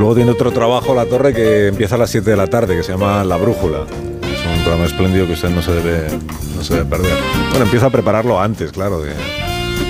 Luego 0.00 0.14
tiene 0.14 0.30
otro 0.30 0.50
trabajo, 0.50 0.94
La 0.94 1.04
Torre, 1.04 1.34
que 1.34 1.66
empieza 1.66 1.96
a 1.96 1.98
las 1.98 2.08
7 2.08 2.30
de 2.30 2.34
la 2.34 2.46
tarde, 2.46 2.74
que 2.74 2.82
se 2.82 2.92
llama 2.92 3.22
La 3.22 3.36
Brújula. 3.36 3.80
Es 4.22 4.46
un 4.46 4.62
programa 4.62 4.86
espléndido 4.86 5.26
que 5.26 5.34
usted 5.34 5.50
no 5.50 5.60
se 5.60 5.72
debe, 5.72 6.08
no 6.56 6.64
se 6.64 6.72
debe 6.72 6.86
perder. 6.86 7.12
Bueno, 7.50 7.66
empieza 7.66 7.84
a 7.84 7.90
prepararlo 7.90 8.40
antes, 8.40 8.72
claro, 8.72 9.02
de 9.02 9.12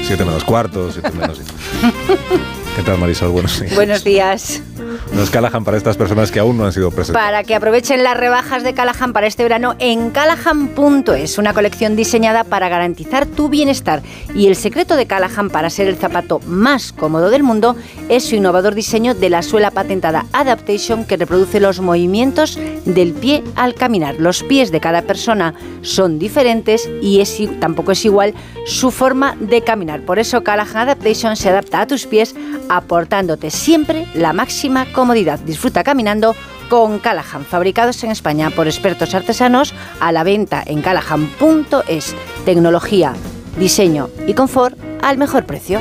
7 0.02 0.24
menos 0.24 0.42
cuarto, 0.42 0.90
7 0.90 1.12
menos... 1.12 1.40
¿Qué 2.76 2.82
tal, 2.82 2.98
Marisol? 2.98 3.30
Buenos 3.30 3.60
días. 3.60 3.74
Buenos 3.74 4.04
días. 4.04 4.62
Nos 5.12 5.30
Callahan 5.30 5.64
para 5.64 5.76
estas 5.76 5.96
personas 5.96 6.30
que 6.30 6.38
aún 6.38 6.56
no 6.56 6.64
han 6.64 6.72
sido 6.72 6.90
presentadas. 6.90 7.26
Para 7.26 7.44
que 7.44 7.54
aprovechen 7.54 8.02
las 8.02 8.16
rebajas 8.16 8.62
de 8.62 8.74
Callahan 8.74 9.12
para 9.12 9.26
este 9.26 9.42
verano 9.42 9.74
en 9.78 10.10
callahan.es, 10.10 11.38
una 11.38 11.52
colección 11.52 11.96
diseñada 11.96 12.44
para 12.44 12.68
garantizar 12.68 13.26
tu 13.26 13.48
bienestar. 13.48 14.02
Y 14.34 14.46
el 14.46 14.56
secreto 14.56 14.96
de 14.96 15.06
Callahan 15.06 15.50
para 15.50 15.68
ser 15.68 15.88
el 15.88 15.96
zapato 15.96 16.40
más 16.46 16.92
cómodo 16.92 17.30
del 17.30 17.42
mundo 17.42 17.76
es 18.08 18.24
su 18.24 18.36
innovador 18.36 18.74
diseño 18.74 19.14
de 19.14 19.30
la 19.30 19.42
suela 19.42 19.70
patentada 19.70 20.26
Adaptation 20.32 21.04
que 21.04 21.16
reproduce 21.16 21.60
los 21.60 21.80
movimientos 21.80 22.58
del 22.84 23.12
pie 23.12 23.42
al 23.56 23.74
caminar. 23.74 24.16
Los 24.18 24.42
pies 24.44 24.70
de 24.70 24.80
cada 24.80 25.02
persona 25.02 25.54
son 25.82 26.18
diferentes 26.18 26.88
y 27.02 27.20
es, 27.20 27.36
tampoco 27.60 27.92
es 27.92 28.04
igual 28.04 28.34
su 28.64 28.90
forma 28.90 29.36
de 29.40 29.62
caminar. 29.62 30.02
Por 30.02 30.18
eso 30.18 30.42
Callahan 30.44 30.76
Adaptation 30.76 31.36
se 31.36 31.50
adapta 31.50 31.80
a 31.80 31.86
tus 31.86 32.06
pies 32.06 32.34
aportándote 32.70 33.50
siempre 33.50 34.06
la 34.14 34.32
máxima 34.32 34.86
comodidad. 34.92 35.40
Disfruta 35.40 35.82
caminando 35.84 36.34
con 36.70 37.00
Callahan, 37.00 37.44
fabricados 37.44 38.02
en 38.04 38.12
España 38.12 38.50
por 38.50 38.68
expertos 38.68 39.14
artesanos, 39.14 39.74
a 39.98 40.12
la 40.12 40.22
venta 40.22 40.62
en 40.64 40.80
callahan.es. 40.80 42.14
Tecnología, 42.44 43.12
diseño 43.58 44.08
y 44.26 44.34
confort 44.34 44.78
al 45.02 45.18
mejor 45.18 45.44
precio. 45.46 45.80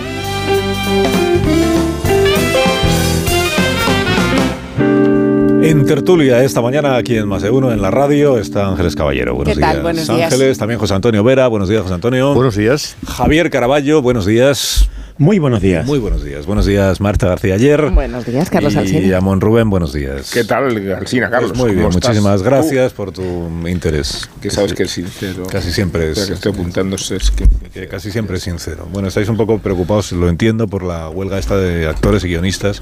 En 5.62 5.86
tertulia 5.86 6.42
esta 6.44 6.62
mañana 6.62 6.96
aquí 6.96 7.18
en 7.18 7.28
Más 7.28 7.44
de 7.44 7.52
Uno 7.52 7.72
en 7.72 7.82
la 7.82 7.92
radio 7.92 8.40
está 8.40 8.68
Ángeles 8.68 8.96
Caballero. 8.96 9.36
Buenos 9.36 9.54
¿Qué 9.54 9.62
tal? 9.62 9.74
días. 9.74 9.84
Buenos 9.84 10.08
días. 10.08 10.34
Ángeles, 10.34 10.58
también 10.58 10.80
José 10.80 10.96
Antonio 10.96 11.24
Vera. 11.24 11.48
Buenos 11.48 11.70
días, 11.70 11.84
José 11.84 11.94
Antonio. 11.94 12.34
Buenos 12.34 12.56
días. 12.56 12.96
Javier 13.06 13.52
Caraballo, 13.52 14.02
buenos 14.02 14.26
días. 14.26 14.90
Muy 15.20 15.38
buenos 15.38 15.62
días. 15.62 15.86
Muy 15.86 16.00
buenos 16.00 16.24
días. 16.24 16.46
Buenos 16.46 16.66
días, 16.66 17.02
Marta 17.02 17.28
García 17.28 17.56
Ayer. 17.56 17.90
Buenos 17.90 18.26
días, 18.26 18.50
Carlos 18.50 18.74
y 18.74 18.78
Alsina. 18.78 19.00
Y 19.02 19.12
Amón 19.12 19.42
Rubén, 19.42 19.70
buenos 19.70 19.92
días. 19.92 20.32
¿Qué 20.32 20.46
tal, 20.46 20.78
Alsina, 20.94 21.30
Carlos? 21.30 21.52
Pues 21.52 21.60
muy 21.62 21.72
bien, 21.72 21.84
¿Cómo 21.88 21.98
estás? 21.98 22.12
muchísimas 22.12 22.42
gracias 22.42 22.94
Uh, 22.94 22.96
por 22.96 23.12
tu 23.12 23.22
interés. 23.68 24.30
que 24.42 24.50
sabes 24.50 24.74
que 24.74 24.84
es 24.84 24.92
sincero. 24.92 25.46
Casi 25.46 25.74
siempre 25.74 26.12
es. 26.12 26.26
Que 26.26 26.34
estoy 26.36 26.54
apuntándose. 26.54 27.18
Es 27.18 27.32
que, 27.32 27.46
que 27.74 27.90
casi 27.90 28.12
siempre 28.12 28.38
es 28.38 28.44
sincero. 28.44 28.88
Bueno, 28.94 29.10
estáis 29.10 29.28
un 29.28 29.36
poco 29.36 29.60
preocupados, 29.60 30.14
lo 30.14 30.30
entiendo, 30.30 30.70
por 30.70 30.84
la 30.84 31.10
huelga 31.10 31.38
esta 31.38 31.58
de 31.58 31.86
actores 31.88 32.24
y 32.24 32.30
guionistas 32.30 32.82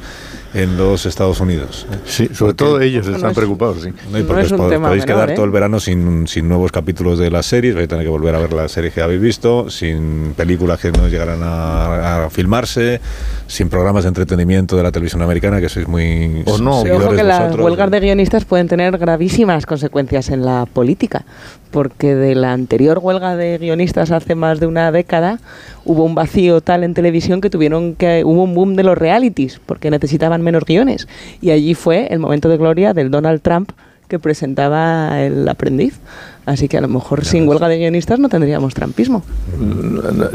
en 0.54 0.77
los 0.77 1.06
Estados 1.06 1.39
Unidos. 1.39 1.86
Sí, 2.06 2.30
sobre 2.34 2.54
todo 2.54 2.80
ellos 2.82 3.08
están 3.08 3.34
preocupados, 3.34 3.82
sí. 3.84 3.89
No, 4.12 4.20
y 4.20 4.24
porque 4.24 4.44
os 4.44 4.54
pod- 4.54 4.80
podéis 4.82 5.06
quedar 5.06 5.34
todo 5.36 5.46
el 5.46 5.51
verano 5.51 5.80
sin, 5.80 6.27
sin 6.27 6.48
nuevos 6.48 6.72
capítulos 6.72 7.20
de 7.20 7.30
las 7.30 7.46
series, 7.46 7.75
vais 7.75 7.86
a 7.86 7.88
tener 7.89 8.04
que 8.06 8.10
volver 8.10 8.34
a 8.36 8.39
ver 8.39 8.54
las 8.54 8.72
series 8.72 8.94
que 8.94 9.01
habéis 9.01 9.22
visto, 9.22 9.70
sin 9.70 10.34
películas 10.36 10.80
que 10.80 10.92
no 10.92 11.08
llegarán 11.08 11.39
a, 11.44 12.25
a 12.25 12.30
filmarse, 12.30 13.01
sin 13.48 13.70
programas 13.70 14.04
de 14.04 14.10
entretenimiento 14.10 14.77
de 14.77 14.84
la 14.84 14.92
televisión 14.92 15.22
americana, 15.22 15.60
que 15.62 15.70
sois 15.70 15.88
muy 15.88 16.44
Pero 16.46 16.56
ojo 16.58 16.82
seguidores 16.84 17.18
que 17.18 17.24
las 17.24 17.39
vosotros. 17.44 17.66
huelgas 17.66 17.92
de 17.92 18.00
guionistas 18.00 18.46
pueden 18.46 18.68
tener 18.68 18.98
gravísimas 18.98 19.66
consecuencias 19.66 20.30
en 20.30 20.46
la 20.46 20.66
política, 20.72 21.25
porque 21.72 22.16
de 22.16 22.36
la 22.36 22.54
anterior 22.54 23.00
huelga 23.01 23.36
de 23.36 23.58
guionistas 23.58 24.12
hace 24.12 24.36
más 24.36 24.60
de 24.60 24.68
una 24.68 24.92
década 24.92 25.39
hubo 25.84 26.04
un 26.04 26.16
vacío 26.16 26.60
tal 26.60 26.84
en 26.84 26.94
televisión 26.94 27.39
que 27.39 27.50
tuvieron 27.50 27.96
que 27.96 28.24
hubo 28.25 28.44
un 28.44 28.54
boom 28.54 28.75
de 28.75 28.84
los 28.84 28.98
realities 28.98 29.62
porque 29.66 29.89
necesitaban 29.89 30.42
menos 30.48 30.63
guiones 30.63 31.08
y 31.42 31.51
allí 31.51 31.74
fue 31.74 32.08
el 32.10 32.20
momento 32.20 32.48
de 32.48 32.58
gloria 32.58 32.94
del 32.94 33.12
Donald 33.12 33.42
Trump 33.42 33.72
que 34.08 34.18
presentaba 34.18 35.22
el 35.22 35.48
aprendiz. 35.50 36.00
Así 36.48 36.70
que 36.70 36.77
a 36.77 36.82
lo 36.82 36.88
mejor 36.88 37.25
sin 37.25 37.46
huelga 37.46 37.68
de 37.68 37.77
guionistas 37.77 38.20
no 38.20 38.30
tendríamos 38.30 38.74
trampismo. 38.74 39.22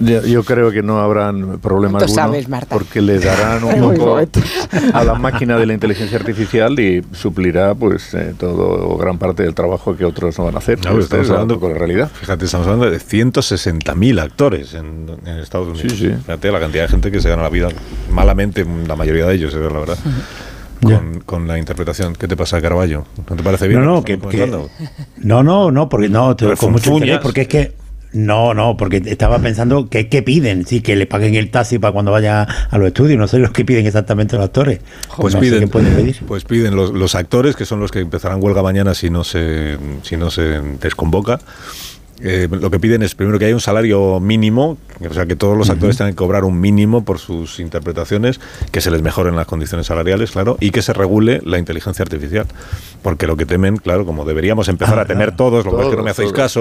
Yo, 0.03 0.23
yo 0.27 0.45
creo 0.45 0.71
que 0.71 0.83
no 0.83 1.01
habrán 1.01 1.59
problema 1.59 1.99
¿Cuánto 2.01 2.05
alguno 2.13 2.35
sabes, 2.35 2.49
Marta? 2.51 2.75
porque 2.77 3.01
le 3.01 3.19
darán 3.19 3.65
un 3.65 3.81
poco 3.97 4.19
a 4.93 5.05
la 5.05 5.15
máquina 5.15 5.57
de 5.57 5.65
la 5.65 5.73
inteligencia 5.73 6.19
artificial 6.19 6.79
y 6.79 7.03
suplirá 7.13 7.75
pues 7.75 8.13
eh, 8.13 8.35
todo 8.39 8.91
o 8.91 8.99
gran 8.99 9.17
parte 9.17 9.43
del 9.43 9.55
trabajo 9.55 9.97
que 9.97 10.05
otros 10.05 10.39
no 10.39 10.45
van 10.45 10.55
a 10.57 10.59
hacer. 10.59 10.79
No, 10.85 10.91
Esta 10.91 11.01
estamos 11.01 11.23
es 11.25 11.29
la- 11.31 11.35
hablando 11.37 11.59
con 11.59 11.73
la 11.73 11.79
realidad. 11.79 12.11
Fíjate, 12.13 12.45
estamos 12.45 12.67
hablando 12.67 12.91
de 12.91 12.99
160.000 12.99 14.21
actores 14.21 14.75
en, 14.75 15.07
en 15.25 15.39
Estados 15.39 15.69
Unidos. 15.69 15.93
Sí, 15.93 16.09
sí. 16.09 16.11
Fíjate 16.27 16.53
la 16.53 16.61
cantidad 16.61 16.83
de 16.83 16.89
gente 16.89 17.11
que 17.11 17.23
se 17.23 17.31
gana 17.31 17.43
la 17.43 17.49
vida 17.49 17.69
malamente, 18.11 18.67
la 18.87 18.97
mayoría 18.97 19.25
de 19.27 19.35
ellos, 19.35 19.55
eh, 19.55 19.59
la 19.61 19.79
verdad. 19.81 19.97
Con, 20.83 21.21
con 21.21 21.49
la 21.49 21.59
interpretación. 21.59 22.15
¿Qué 22.15 22.27
te 22.29 22.37
pasa, 22.37 22.61
Carballo? 22.61 23.05
¿No 23.31 23.37
te 23.37 23.43
parece 23.43 23.69
bien? 23.69 23.81
No, 23.85 23.87
no, 23.87 24.05
que 24.05 24.19
que, 24.19 24.47
no, 25.19 25.43
no, 25.43 25.71
no, 25.71 25.89
porque 25.89 26.09
no, 26.09 26.35
te- 26.37 26.57
con 26.57 26.73
mucho 26.73 26.93
interés, 26.93 27.19
porque 27.21 27.43
es 27.43 27.49
que 27.49 27.73
no, 28.15 28.53
no, 28.53 28.77
porque 28.77 29.01
estaba 29.07 29.39
pensando 29.39 29.89
que 29.89 30.09
qué 30.11 30.23
piden, 30.23 30.67
sí, 30.67 30.83
que 30.83 30.97
le 30.97 31.07
paguen 31.07 31.35
el 31.35 31.51
taxi 31.51 31.79
para 31.79 31.93
cuando 31.93 32.13
vaya 32.13 32.43
a 32.43 32.77
los 32.79 32.89
estudios, 32.89 33.19
no 33.19 33.27
sé 33.27 33.39
los 33.39 33.53
que 33.53 33.65
piden 33.65 33.87
exactamente 33.87 34.37
los 34.37 34.45
actores. 34.45 34.81
Pues 35.17 35.35
No 35.35 35.41
sé 35.41 35.47
piden, 35.47 35.61
qué 35.61 35.67
pueden 35.69 35.95
pedir. 35.95 36.21
pues 36.27 36.45
piden 36.45 36.77
los, 36.77 36.93
los 36.93 37.15
actores, 37.15 37.57
que 37.57 37.65
son 37.65 37.81
los 37.81 37.91
que 37.91 38.01
empezarán 38.01 38.43
huelga 38.43 38.63
mañana 38.63 38.93
si 38.95 39.09
no 39.09 39.25
se, 39.25 39.79
si 40.03 40.17
no 40.19 40.31
se 40.31 40.61
desconvoca. 40.81 41.41
Eh, 42.25 42.49
lo 42.51 42.71
que 42.71 42.79
piden 42.79 43.03
es 43.03 43.15
primero 43.15 43.39
que 43.39 43.47
haya 43.47 43.55
un 43.55 43.61
salario 43.61 44.21
mínimo, 44.21 44.79
o 45.09 45.13
sea 45.13 45.27
que 45.27 45.35
todos 45.35 45.59
los 45.59 45.71
actores 45.71 45.97
tengan 45.97 46.13
que 46.13 46.17
cobrar 46.17 46.45
un 46.45 46.61
mínimo 46.61 47.05
por 47.05 47.19
sus 47.19 47.59
interpretaciones, 47.59 48.41
que 48.71 48.81
se 48.81 48.91
les 48.91 49.03
mejoren 49.03 49.35
las 49.35 49.47
condiciones 49.47 49.87
salariales, 49.89 50.31
claro, 50.31 50.57
y 50.61 50.71
que 50.71 50.83
se 50.83 50.93
regule 50.93 51.41
la 51.45 51.59
inteligencia 51.59 52.03
artificial. 52.05 52.47
Porque 53.03 53.27
lo 53.27 53.37
que 53.37 53.45
temen, 53.47 53.77
claro, 53.79 54.07
como 54.07 54.25
deberíamos 54.25 54.69
empezar 54.69 55.01
a 55.01 55.05
temer 55.07 55.35
todos, 55.35 55.65
lo 55.65 55.73
que 55.73 55.77
pasa 55.79 55.89
es 55.89 55.91
que 55.91 55.97
no 55.97 56.05
me 56.05 56.11
hacéis 56.11 56.29
todos, 56.33 56.41
caso, 56.41 56.61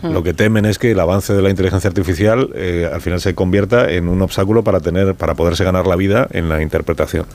todos. 0.00 0.12
lo 0.14 0.22
que 0.22 0.32
temen 0.32 0.64
es 0.64 0.78
que 0.78 0.92
el 0.92 1.00
avance 1.00 1.34
de 1.34 1.42
la 1.42 1.50
inteligencia 1.50 1.88
artificial 1.88 2.48
eh, 2.54 2.88
al 2.90 3.02
final 3.02 3.20
se 3.20 3.34
convierta 3.34 3.90
en 3.92 4.08
un 4.08 4.22
obstáculo 4.22 4.64
para 4.64 4.80
tener 4.80 5.14
para 5.14 5.34
poderse 5.34 5.64
ganar 5.64 5.86
la 5.86 5.96
vida 5.96 6.28
en 6.30 6.48
la 6.48 6.62
interpretación 6.62 7.26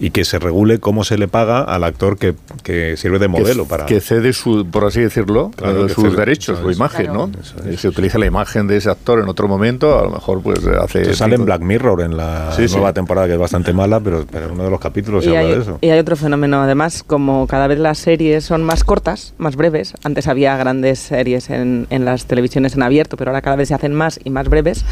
y 0.00 0.10
que 0.10 0.24
se 0.24 0.38
regule 0.38 0.78
cómo 0.78 1.04
se 1.04 1.18
le 1.18 1.28
paga 1.28 1.60
al 1.62 1.84
actor 1.84 2.16
que, 2.16 2.34
que 2.62 2.96
sirve 2.96 3.18
de 3.18 3.28
modelo 3.28 3.64
que, 3.64 3.68
para 3.68 3.86
que 3.86 4.00
cede 4.00 4.32
su, 4.32 4.66
por 4.70 4.84
así 4.86 5.00
decirlo, 5.00 5.50
Claro, 5.56 5.86
eh, 5.86 5.88
sus 5.90 6.04
cede, 6.04 6.16
derechos, 6.16 6.58
su 6.60 6.70
imagen, 6.70 7.06
Claro. 7.06 7.17
¿no? 7.17 7.17
Eh, 7.26 7.76
Se 7.76 7.88
utiliza 7.88 8.18
la 8.18 8.26
imagen 8.26 8.66
de 8.66 8.76
ese 8.76 8.90
actor 8.90 9.20
en 9.20 9.28
otro 9.28 9.48
momento, 9.48 9.98
a 9.98 10.02
lo 10.02 10.10
mejor 10.10 10.42
pues 10.42 10.60
hace 10.66 11.02
Esto 11.02 11.14
sale 11.14 11.34
en 11.36 11.44
Black 11.44 11.62
Mirror 11.62 12.02
en 12.02 12.16
la 12.16 12.52
Sí, 12.52 12.68
sí. 12.68 12.74
nueva 12.74 12.92
temporada 12.92 13.26
que 13.26 13.32
es 13.34 13.38
bastante 13.38 13.72
mala 13.72 14.00
pero, 14.00 14.24
pero 14.30 14.46
en 14.46 14.52
uno 14.52 14.64
de 14.64 14.70
los 14.70 14.80
capítulos 14.80 15.24
se 15.24 15.30
Y 15.30 15.36
habla 15.36 15.48
de 15.48 15.54
hay, 15.56 15.60
eso. 15.62 15.78
y 15.80 15.90
hay 15.90 15.98
otro 15.98 16.16
fenómeno, 16.16 16.62
además, 16.62 17.02
como 17.06 17.46
cada 17.46 17.66
vez 17.66 17.78
las 17.78 17.98
series 17.98 18.44
son 18.44 18.62
más 18.62 18.84
cortas, 18.84 19.34
más 19.38 19.56
breves, 19.56 19.94
antes 20.04 20.28
había 20.28 20.56
grandes 20.56 20.98
series 20.98 21.50
en, 21.50 21.86
en 21.90 22.04
las 22.04 22.26
televisiones 22.26 22.74
en 22.74 22.82
abierto, 22.82 23.16
pero 23.16 23.30
ahora 23.30 23.42
cada 23.42 23.56
vez 23.56 23.68
se 23.68 23.74
hacen 23.74 23.94
más 23.94 24.20
y 24.22 24.30
más 24.30 24.48
breves, 24.48 24.84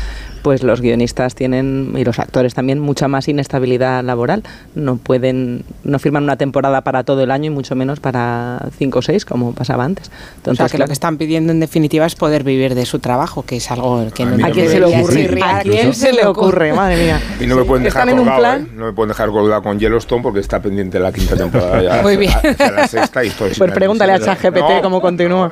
pues 0.47 0.62
los 0.62 0.81
guionistas 0.81 1.35
tienen, 1.35 1.93
y 1.97 2.05
los 2.05 2.21
actores 2.21 2.55
también, 2.55 2.79
mucha 2.79 3.09
más 3.09 3.26
inestabilidad 3.26 4.05
laboral. 4.05 4.45
No 4.76 4.97
pueden, 4.97 5.65
no 5.83 5.99
firman 5.99 6.23
una 6.23 6.37
temporada 6.37 6.83
para 6.83 7.03
todo 7.03 7.25
el 7.25 7.33
año 7.33 7.47
y 7.47 7.50
mucho 7.50 7.75
menos 7.75 7.99
para 7.99 8.69
cinco 8.79 9.00
o 9.00 9.03
seis, 9.03 9.25
como 9.25 9.55
pasaba 9.55 9.83
antes. 9.83 10.07
o 10.07 10.12
Entonces, 10.37 10.59
sea, 10.59 10.69
que 10.69 10.79
lo 10.79 10.87
que 10.87 10.93
están 10.93 11.17
pidiendo 11.17 11.50
en 11.50 11.59
definitiva 11.59 12.07
es 12.07 12.15
poder 12.15 12.45
vivir 12.45 12.76
de 12.76 12.87
su 12.87 13.00
trabajo, 13.00 13.43
que 13.45 13.57
es 13.57 13.69
algo 13.73 14.07
que 14.15 14.25
no 14.25 14.35
¿A 14.35 14.38
nos 14.38 14.53
quién 14.53 14.69
se 14.69 14.79
le 14.79 14.87
ocurre? 14.87 15.43
¿A 15.43 15.62
quién 15.62 15.93
se 15.93 16.12
le 16.12 16.25
ocurre? 16.25 16.73
Madre 16.73 17.03
mía. 17.03 17.21
Y 17.41 17.47
no 17.49 17.57
me 17.57 17.65
pueden 17.65 17.83
dejar 17.83 18.09
colgado, 18.09 18.38
plan. 18.38 18.62
¿eh? 18.62 18.73
No 18.73 18.85
me 18.87 18.93
pueden 18.93 19.09
dejar 19.09 19.31
colgado 19.31 19.62
con 19.65 19.81
Yellowstone 19.81 20.23
porque 20.23 20.38
está 20.38 20.62
pendiente 20.62 21.00
la 21.00 21.11
quinta 21.11 21.35
temporada 21.35 21.83
ya. 21.83 22.03
Muy 22.03 22.17
bien. 22.17 22.31
hacia 22.31 22.71
la 22.71 22.87
sexta 22.87 23.25
y 23.25 23.29
estoy 23.29 23.50
Pues 23.59 23.73
pregúntale 23.73 24.12
a. 24.12 24.21
ChatGPT 24.21 24.61
No, 24.61 24.82
cómo 24.82 25.00
continúa. 25.00 25.50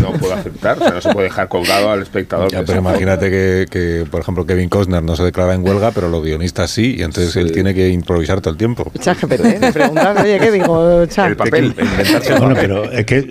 No 0.00 0.12
puedo 0.12 0.34
aceptar, 0.34 0.78
o 0.78 0.80
sea, 0.80 0.90
no 0.92 1.00
se 1.00 1.12
puede 1.12 1.26
dejar 1.26 1.48
colgado 1.48 1.90
al 1.90 2.02
espectador. 2.02 2.52
Ya, 2.52 2.62
pero 2.62 2.78
imagínate 2.78 3.30
que, 3.30 3.66
que, 3.70 4.06
por 4.12 4.20
ejemplo, 4.20 4.44
Kevin 4.46 4.68
Costner 4.68 5.02
no 5.02 5.16
se 5.16 5.24
declara 5.24 5.54
en 5.54 5.66
huelga, 5.66 5.90
pero 5.90 6.08
los 6.10 6.22
guionistas 6.22 6.70
sí, 6.70 6.96
y 6.98 7.02
entonces 7.02 7.34
él 7.34 7.50
tiene 7.50 7.74
que 7.74 7.88
improvisar 7.88 8.42
todo 8.42 8.52
el 8.52 8.58
tiempo. 8.58 8.92
ChatGPT, 9.00 9.72
preguntas, 9.72 10.22
oye, 10.22 10.38
¿qué 10.38 10.50
digo, 10.52 11.06
Chat? 11.06 11.30
El 11.30 11.36
papel, 11.36 11.74
inventarse 11.78 12.34
el 12.34 12.38
Bueno, 12.38 12.54
pero 12.54 12.92
es 12.92 13.06
que 13.06 13.30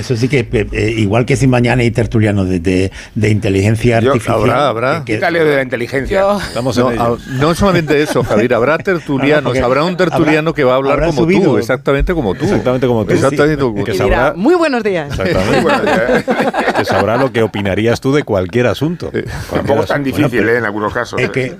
eso 0.00 0.16
sí 0.16 0.28
que 0.28 0.40
eh, 0.40 0.66
eh, 0.72 0.94
igual 0.98 1.24
que 1.26 1.36
si 1.36 1.46
mañana 1.46 1.82
hay 1.82 1.90
tertulianos 1.90 2.48
de, 2.48 2.58
de, 2.60 2.90
de 3.14 3.28
inteligencia 3.30 4.00
Yo- 4.00 4.10
artificial. 4.12 4.36
habrá, 4.40 4.68
habrá. 4.68 5.04
que- 5.04 5.14
Quítale 5.14 5.44
de 5.44 5.56
la 5.56 5.62
inteligencia. 5.62 6.24
Estamos 6.48 6.76
no, 6.78 6.88
en 6.90 6.94
ello. 7.00 7.18
a- 7.26 7.30
no 7.32 7.54
solamente 7.54 8.02
eso, 8.02 8.22
Javier, 8.24 8.54
habrá 8.54 8.78
tertulianos, 8.78 9.56
habrá 9.58 9.84
un 9.84 9.96
tertuliano 9.96 10.50
habrá- 10.50 10.54
que 10.56 10.64
va 10.64 10.72
a 10.72 10.76
hablar 10.76 11.00
como 11.06 11.22
subido- 11.22 11.42
tú, 11.52 11.58
exactamente 11.58 12.14
como 12.14 12.34
tú. 12.34 12.44
Exactamente 12.44 12.86
como 12.86 13.04
tú. 13.04 13.12
Exactamente 13.12 13.56
Sí. 13.56 13.60
como 13.70 13.84
tú. 13.84 13.94
sabrá- 13.94 14.34
muy 14.34 14.54
buenos 14.54 14.82
días. 14.82 15.10
Exactamente. 15.18 16.24
que 16.76 16.84
sabrá 16.84 17.16
lo 17.16 17.32
que 17.32 17.42
opinarías 17.42 18.00
tú 18.00 18.12
de 18.12 18.22
cualquier 18.24 18.66
asunto. 18.66 19.10
Tampoco 19.52 19.82
es 19.82 19.88
tan 19.88 20.02
Bueno, 20.02 20.16
difícil, 20.16 20.40
pero- 20.40 20.52
¿eh? 20.54 20.58
En 20.58 20.64
algunos 20.64 20.92
casos. 20.92 21.20
Es 21.20 21.30
que 21.30 21.54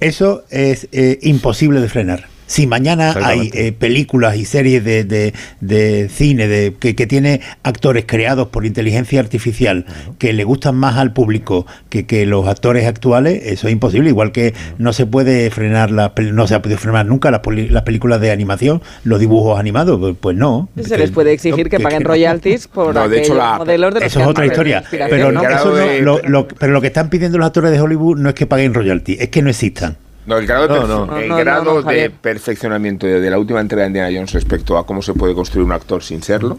eso 0.00 0.42
es 0.50 0.88
eh, 0.92 1.18
imposible 1.22 1.80
de 1.80 1.88
frenar. 1.88 2.26
Si 2.48 2.66
mañana 2.66 3.14
hay 3.22 3.50
eh, 3.54 3.72
películas 3.72 4.36
y 4.36 4.44
series 4.46 4.82
de, 4.82 5.04
de- 5.04 5.34
de 5.60 6.08
cine 6.08 6.48
de, 6.48 6.74
que, 6.80 6.96
que 6.96 7.06
tiene 7.06 7.42
actores 7.62 8.04
creados 8.06 8.48
por 8.48 8.64
inteligencia 8.64 9.20
artificial 9.20 9.84
que 10.18 10.32
le 10.32 10.44
gustan 10.44 10.74
más 10.74 10.96
al 10.96 11.12
público 11.12 11.66
que, 11.90 12.06
que 12.06 12.24
los 12.26 12.48
actores 12.48 12.86
actuales, 12.86 13.42
eso 13.44 13.68
es 13.68 13.72
imposible. 13.72 14.08
Igual 14.08 14.32
que 14.32 14.54
no 14.78 14.92
se 14.94 15.04
puede 15.04 15.50
frenar 15.50 15.90
la, 15.90 16.12
no 16.32 16.46
se 16.46 16.54
ha 16.54 16.62
podido 16.62 16.78
frenar 16.78 17.04
nunca 17.06 17.30
las, 17.30 17.42
las 17.70 17.82
películas 17.82 18.18
de 18.20 18.30
animación, 18.30 18.80
los 19.04 19.20
dibujos 19.20 19.60
animados, 19.60 20.00
pues, 20.00 20.16
pues 20.18 20.36
no. 20.36 20.68
Se 20.82 20.96
les 20.96 21.10
puede 21.10 21.32
exigir 21.32 21.68
que 21.68 21.76
que- 21.76 21.82
paguen 21.82 22.02
royalties 22.02 22.66
por 22.66 22.94
No, 22.94 23.08
de 23.10 23.20
hecho, 23.20 23.34
la- 23.34 23.58
modelos 23.58 23.92
de 23.94 24.00
los 24.00 24.06
Eso 24.10 24.20
es 24.22 24.26
otra 24.26 24.46
historia. 24.46 24.82
Pero, 24.90 25.30
¿no? 25.32 25.42
eso 25.42 25.68
no- 25.68 25.74
de- 25.74 26.00
lo, 26.00 26.18
lo- 26.26 26.48
pero 26.48 26.72
lo 26.72 26.80
que 26.80 26.86
están 26.86 27.10
pidiendo 27.10 27.36
los 27.36 27.46
actores 27.46 27.70
de 27.72 27.78
Hollywood 27.80 28.16
no 28.18 28.30
es 28.30 28.34
que 28.34 28.46
paguen 28.46 28.72
royalty, 28.72 29.18
es 29.20 29.28
que 29.28 29.42
no 29.42 29.50
existan. 29.50 29.96
No, 30.28 30.36
el 30.36 30.46
grado, 30.46 30.68
de, 30.68 30.74
No, 30.74 30.82
perfe- 30.84 30.88
no. 30.88 31.06
No, 31.06 31.16
el 31.18 31.28
no, 31.28 31.36
grado 31.38 31.64
no, 31.64 31.70
no, 31.70 31.76
de 31.78 31.82
Javier. 31.84 32.12
perfeccionamiento 32.12 33.06
de, 33.06 33.20
de 33.20 33.30
la 33.30 33.38
última 33.38 33.60
entrega 33.60 33.82
de 33.84 33.88
Indiana 33.88 34.10
Jones 34.12 34.32
respecto 34.32 34.76
a 34.76 34.84
cómo 34.86 35.00
se 35.02 35.14
puede 35.14 35.34
construir 35.34 35.64
un 35.64 35.72
actor 35.72 36.02
sin 36.02 36.22
serlo 36.22 36.58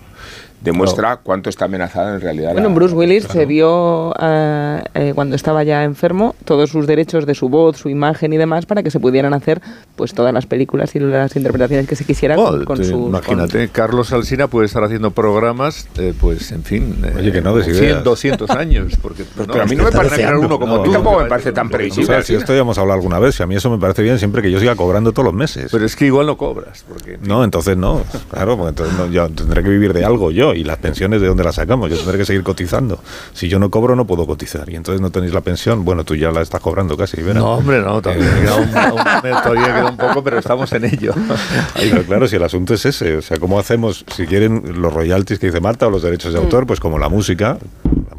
demuestra 0.61 1.17
cuánto 1.17 1.49
está 1.49 1.65
amenazada 1.65 2.15
en 2.15 2.21
realidad. 2.21 2.51
Bueno, 2.53 2.69
la- 2.69 2.75
Bruce 2.75 2.95
Willis 2.95 3.23
se 3.25 3.45
vio 3.45 4.13
eh, 4.19 4.81
eh, 4.93 5.11
cuando 5.15 5.35
estaba 5.35 5.63
ya 5.63 5.83
enfermo 5.83 6.35
todos 6.45 6.69
sus 6.69 6.85
derechos 6.87 7.25
de 7.25 7.35
su 7.35 7.49
voz, 7.49 7.77
su 7.77 7.89
imagen 7.89 8.33
y 8.33 8.37
demás 8.37 8.65
para 8.65 8.83
que 8.83 8.91
se 8.91 8.99
pudieran 8.99 9.33
hacer 9.33 9.61
pues 9.95 10.13
todas 10.13 10.33
las 10.33 10.45
películas 10.45 10.95
y 10.95 10.99
las 10.99 11.35
interpretaciones 11.35 11.87
que 11.87 11.95
se 11.95 12.05
quisieran 12.05 12.37
con 12.65 12.77
te- 12.77 12.83
su 12.85 13.07
imagínate, 13.07 13.69
Carlos 13.69 14.11
Alsina 14.13 14.47
puede 14.47 14.65
estar 14.67 14.83
haciendo 14.83 15.11
programas, 15.11 15.87
eh, 15.97 16.13
pues 16.19 16.51
en 16.51 16.63
fin, 16.63 16.95
eh, 17.03 17.13
Oye, 17.17 17.31
que 17.31 17.41
no 17.41 17.55
des 17.55 17.65
100, 17.65 17.77
ideas. 17.77 18.03
200 18.03 18.49
años. 18.51 18.93
Porque, 19.01 19.23
Pues, 19.23 19.47
no, 19.47 19.53
pero 19.53 19.63
a 19.63 19.67
mí 19.67 19.75
no 19.75 19.83
me 19.83 19.91
parece 19.91 20.15
deseando. 20.17 20.41
uno 20.45 20.59
como 20.59 20.77
No, 20.77 20.83
tú, 20.83 20.91
tampoco 20.91 21.17
no, 21.17 21.23
me 21.23 21.29
parece 21.29 21.51
tan 21.51 21.67
O 21.67 21.69
previsible. 21.69 22.05
sea, 22.07 22.21
si 22.23 22.35
esto 22.35 22.53
ya 22.53 22.59
hemos 22.61 22.77
hablado 22.77 22.95
alguna 22.97 23.19
vez, 23.19 23.35
si 23.35 23.43
a 23.43 23.47
mí 23.47 23.55
eso 23.55 23.69
me 23.69 23.77
parece 23.77 24.01
bien 24.03 24.19
siempre 24.19 24.41
que 24.41 24.51
yo 24.51 24.59
siga 24.59 24.75
cobrando 24.75 25.11
todos 25.11 25.25
los 25.25 25.33
meses. 25.33 25.69
Pero 25.71 25.85
es 25.85 25.95
que 25.95 26.05
igual 26.05 26.27
no 26.27 26.37
cobras. 26.37 26.83
Porque, 26.87 27.17
No, 27.21 27.43
entonces 27.43 27.77
no, 27.77 28.01
claro, 28.31 28.57
porque 28.57 28.69
entonces 28.69 28.97
no, 28.97 29.07
yo 29.07 29.29
tendré 29.29 29.63
que 29.63 29.69
vivir 29.69 29.93
de 29.93 30.03
algo 30.05 30.31
yo 30.31 30.48
y 30.53 30.63
las 30.63 30.77
pensiones 30.77 31.21
de 31.21 31.27
dónde 31.27 31.43
las 31.43 31.55
sacamos, 31.55 31.89
yo 31.89 31.97
tendré 31.97 32.17
que 32.17 32.25
seguir 32.25 32.43
cotizando. 32.43 32.99
Si 33.33 33.47
yo 33.49 33.59
no 33.59 33.69
cobro 33.69 33.95
no 33.95 34.05
puedo 34.05 34.25
cotizar 34.25 34.69
y 34.69 34.75
entonces 34.75 35.01
no 35.01 35.09
tenéis 35.11 35.33
la 35.33 35.41
pensión, 35.41 35.85
bueno, 35.85 36.03
tú 36.03 36.15
ya 36.15 36.31
la 36.31 36.41
estás 36.41 36.61
cobrando 36.61 36.95
casi, 36.97 37.21
¿verdad? 37.21 37.41
No, 37.41 37.53
hombre, 37.55 37.79
no, 37.81 38.01
todavía 38.01 38.27
queda 38.41 38.55
un, 38.55 38.63
un- 38.69 39.41
todavía 39.43 39.65
queda 39.65 39.89
un 39.91 39.97
poco, 39.97 40.23
pero 40.23 40.39
estamos 40.39 40.71
en 40.73 40.85
ello. 40.85 41.13
Ay, 41.75 41.89
pero 41.91 42.03
claro, 42.03 42.27
si 42.27 42.35
el 42.35 42.43
asunto 42.43 42.73
es 42.73 42.85
ese, 42.85 43.17
o 43.17 43.21
sea, 43.21 43.37
¿cómo 43.39 43.59
hacemos, 43.59 44.05
si 44.15 44.25
quieren 44.25 44.81
los 44.81 44.93
royalties 44.93 45.39
que 45.39 45.47
dice 45.47 45.59
Marta 45.61 45.87
o 45.87 45.89
los 45.91 46.01
derechos 46.01 46.33
de 46.33 46.39
autor, 46.39 46.65
pues 46.67 46.79
como 46.79 46.97
la 46.99 47.09
música, 47.09 47.57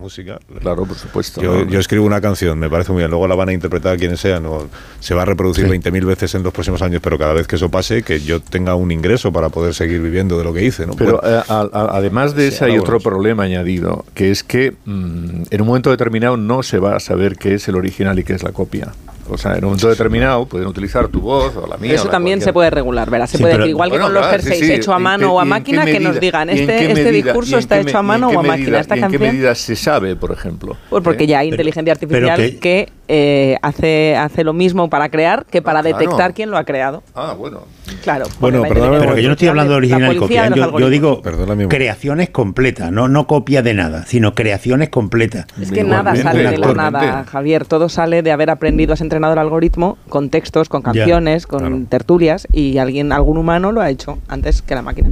música. 0.01 0.39
Claro, 0.61 0.85
por 0.85 0.97
supuesto. 0.97 1.41
Yo, 1.41 1.65
yo 1.67 1.79
escribo 1.79 2.05
una 2.07 2.21
canción, 2.21 2.59
me 2.59 2.69
parece 2.69 2.91
muy 2.93 3.01
bien, 3.01 3.11
luego 3.11 3.29
la 3.29 3.35
van 3.35 3.51
a 3.51 3.53
interpretar 3.53 3.97
quienes 3.99 4.19
sean, 4.21 4.47
o 4.47 4.67
se 4.99 5.15
va 5.15 5.23
a 5.23 5.25
reproducir 5.27 5.67
20.000 5.69 6.05
veces 6.05 6.35
en 6.35 6.43
los 6.43 6.53
próximos 6.53 6.83
años, 6.83 7.01
pero 7.03 7.19
cada 7.19 7.33
vez 7.35 7.47
que 7.47 7.57
eso 7.57 7.69
pase, 7.71 8.03
que 8.03 8.21
yo 8.21 8.41
tenga 8.41 8.75
un 8.75 8.91
ingreso 8.91 9.33
para 9.33 9.49
poder 9.51 9.75
seguir 9.75 10.01
viviendo 10.01 10.39
de 10.39 10.45
lo 10.45 10.53
que 10.53 10.65
hice, 10.65 10.87
¿no? 10.87 10.95
Pero 10.95 11.21
Bueno, 11.23 11.37
eh, 11.39 11.43
a- 11.49 11.69
a- 11.73 11.97
además 11.97 12.35
de 12.35 12.49
Sí, 12.51 12.55
ese 12.57 12.65
hay 12.65 12.79
otro 12.79 12.99
problema 13.01 13.45
añadido, 13.45 14.05
que 14.15 14.31
es 14.31 14.43
que 14.43 14.73
mm, 14.85 15.43
en 15.51 15.61
un 15.61 15.67
momento 15.67 15.91
determinado 15.91 16.37
no 16.37 16.63
se 16.63 16.79
va 16.79 16.97
a 16.97 17.01
saber 17.01 17.37
qué 17.37 17.55
es 17.55 17.69
el 17.69 17.77
original 17.77 18.19
y 18.19 18.25
qué 18.25 18.33
es 18.33 18.43
la 18.43 18.53
copia. 18.53 18.93
O 19.29 19.39
sea, 19.39 19.53
en 19.53 19.59
un 19.59 19.71
momento 19.71 19.89
determinado 19.89 20.47
pueden 20.47 20.67
utilizar 20.67 21.09
tu 21.09 21.21
voz 21.21 21.55
o 21.57 21.67
la 21.67 21.77
mía. 21.77 21.93
Eso 21.95 22.03
o 22.03 22.07
la 22.07 22.11
también 22.13 22.39
cualquier- 22.39 22.45
se 22.49 22.53
puede 22.53 22.71
regular, 22.71 23.11
¿verdad? 23.11 23.27
Se 23.27 23.37
Sí, 23.37 23.43
puede 23.43 23.55
pero- 23.55 23.65
decir, 23.65 23.71
igual 23.71 23.89
que 23.91 23.93
Bueno, 23.93 24.05
con 24.07 24.15
los 24.15 24.23
claro, 24.27 24.43
sí, 24.43 24.49
jerseys 24.49 24.67
sí. 24.67 24.73
hecho 24.75 24.93
a 24.93 24.97
¿En 24.97 25.03
mano 25.03 25.19
qué- 25.29 25.33
o 25.35 25.41
a 25.41 25.45
máquina, 25.45 25.85
que 25.85 26.01
nos 26.01 26.19
digan, 26.21 26.51
este, 26.51 26.91
este 26.93 27.13
discurso 27.13 27.59
está 27.59 27.79
hecho 27.81 27.99
a 27.99 28.03
mano 28.03 28.29
o 28.29 28.39
a 28.39 28.43
máquina, 28.43 28.81
esta 28.81 28.97
en 28.97 29.11
qué 29.11 29.19
medida 29.19 29.55
se 29.55 29.77
sabe, 29.77 30.17
por 30.17 30.33
ejemplo? 30.33 30.77
Pues 30.89 31.03
porque 31.05 31.25
¿Eh? 31.25 31.29
ya 31.29 31.39
hay 31.41 31.49
inteligencia 31.49 31.93
artificial 31.93 32.37
que- 32.37 32.59
que, 32.59 32.89
eh, 33.13 33.57
hace, 33.61 34.17
hace 34.17 34.45
lo 34.45 34.53
mismo 34.53 34.89
para 34.89 35.09
crear 35.09 35.45
que 35.45 35.63
para 35.63 35.81
claro. 35.81 35.99
detectar 35.99 36.33
quién 36.33 36.49
lo 36.49 36.57
ha 36.57 36.65
creado. 36.65 37.03
Ah, 37.17 37.35
bueno. 37.37 37.63
Claro. 38.05 38.27
Bueno, 38.39 38.63
la 38.63 38.69
pero 38.69 39.15
que 39.17 39.23
yo 39.23 39.29
no 39.29 39.33
estoy 39.33 39.49
hablando 39.49 39.73
de 39.73 39.79
original 39.79 40.15
y 40.15 40.17
copia. 40.17 40.49
Yo, 40.49 40.89
digo 40.91 41.21
creaciones 41.69 42.31
completas, 42.31 42.93
no, 42.93 43.09
no 43.09 43.27
copia 43.27 43.63
de 43.63 43.75
nada, 43.75 44.07
sino 44.07 44.37
creaciones 44.37 44.91
completas. 44.91 45.47
Es 45.61 45.73
que 45.73 45.83
nada 45.83 46.15
sale 46.15 46.51
de 46.51 46.59
la 46.59 46.73
nada, 46.73 47.25
Javier. 47.25 47.67
Todo 47.67 47.89
sale 47.89 48.23
de 48.23 48.31
haber 48.31 48.49
aprendido, 48.49 48.93
has 48.93 49.01
entrenado 49.01 49.33
el 49.33 49.41
algoritmo 49.41 49.99
con 50.09 50.31
textos, 50.31 50.69
con 50.69 50.83
Ya, 50.83 50.93
canciones, 50.93 51.49
con 51.49 51.87
tertulias 51.87 52.47
y 52.53 52.79
alguien, 52.79 53.11
algún 53.11 53.39
humano 53.39 53.73
lo 53.73 53.81
ha 53.81 53.91
hecho 53.91 54.19
antes 54.29 54.63
que 54.63 54.77
la 54.77 54.83
máquina. 54.83 55.09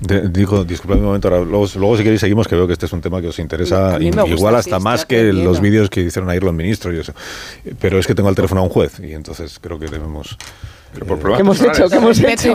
De- 0.00 0.28
digo, 0.28 0.64
disculpadme 0.64 1.00
un 1.02 1.06
momento, 1.08 1.28
ahora, 1.28 1.40
luego, 1.44 1.66
luego 1.76 1.96
si 1.96 2.02
queréis 2.04 2.20
seguimos, 2.20 2.46
que 2.46 2.54
veo 2.54 2.66
que 2.66 2.72
este 2.72 2.86
es 2.86 2.92
un 2.92 3.00
tema 3.00 3.20
que 3.20 3.28
os 3.28 3.38
interesa, 3.38 3.98
igual 4.00 4.54
hasta 4.54 4.78
más 4.78 5.04
que 5.04 5.16
aprendiendo. 5.16 5.50
los 5.50 5.60
vídeos 5.60 5.90
que 5.90 6.00
hicieron 6.02 6.30
ayer 6.30 6.42
los 6.44 6.54
ministros 6.54 6.94
y 6.94 6.98
eso. 6.98 7.12
Pero 7.80 7.98
es 7.98 8.06
que 8.06 8.14
tengo 8.14 8.28
al 8.28 8.34
teléfono 8.36 8.60
a 8.60 8.64
un 8.64 8.70
juez 8.70 9.00
y 9.00 9.12
entonces 9.12 9.58
creo 9.60 9.78
que 9.78 9.86
debemos... 9.88 10.36
Pero 10.90 11.04
por 11.04 11.18
problemas 11.18 11.36
¿Qué 11.36 11.42
hemos 11.42 11.58
personales. 11.58 11.78
hecho? 11.80 11.90
¿Qué 11.90 11.96
hemos 11.96 12.18
hecho? 12.18 12.48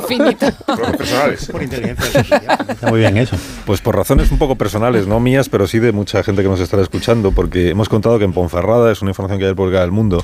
infinito. 0.47 0.47
Personales. 0.97 1.45
Por 1.51 1.61
inteligencia 1.61 2.21
Está 2.67 2.89
muy 2.89 2.99
bien 3.01 3.15
eso. 3.17 3.37
Pues 3.63 3.79
por 3.79 3.95
razones 3.95 4.31
un 4.31 4.39
poco 4.39 4.55
personales, 4.55 5.05
no 5.05 5.19
mías, 5.19 5.49
pero 5.49 5.67
sí 5.67 5.77
de 5.77 5.91
mucha 5.91 6.23
gente 6.23 6.41
que 6.41 6.47
nos 6.49 6.59
estará 6.59 6.81
escuchando, 6.81 7.31
porque 7.31 7.69
hemos 7.69 7.89
contado 7.89 8.17
que 8.17 8.25
en 8.25 8.33
Ponferrada, 8.33 8.91
es 8.91 9.03
una 9.03 9.11
información 9.11 9.39
que 9.39 9.45
hay 9.45 9.53
publicada 9.53 9.83
del 9.83 9.91
mundo, 9.91 10.23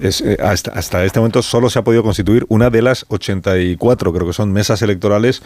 es, 0.00 0.22
eh, 0.22 0.38
hasta, 0.42 0.70
hasta 0.70 1.04
este 1.04 1.18
momento 1.20 1.42
solo 1.42 1.68
se 1.68 1.78
ha 1.78 1.84
podido 1.84 2.02
constituir 2.02 2.46
una 2.48 2.70
de 2.70 2.80
las 2.80 3.04
84, 3.08 4.12
creo 4.14 4.26
que 4.26 4.32
son 4.32 4.50
mesas 4.50 4.80
electorales 4.80 5.42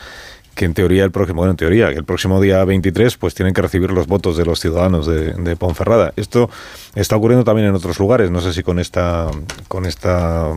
que 0.59 0.65
en 0.65 0.75
teoría 0.75 1.05
el 1.05 1.13
próximo, 1.13 1.37
bueno, 1.37 1.53
en 1.53 1.57
teoría, 1.57 1.89
el 1.89 2.03
próximo 2.03 2.41
día 2.41 2.65
23 2.65 3.17
pues 3.17 3.33
tienen 3.33 3.55
que 3.55 3.63
recibir 3.63 3.93
los 3.93 4.09
votos 4.09 4.37
de 4.37 4.45
los 4.45 4.59
ciudadanos 4.59 5.07
de, 5.07 5.33
de 5.33 5.55
Ponferrada. 5.55 6.13
Esto 6.17 6.51
está 6.97 7.15
ocurriendo 7.15 7.45
también 7.45 7.69
en 7.69 7.77
otros 7.77 8.01
lugares, 8.01 8.33
no 8.33 8.41
sé 8.41 8.53
si 8.53 8.65
con 8.65 8.81
esta 8.81 9.31
con 9.69 9.87
esta 9.87 10.53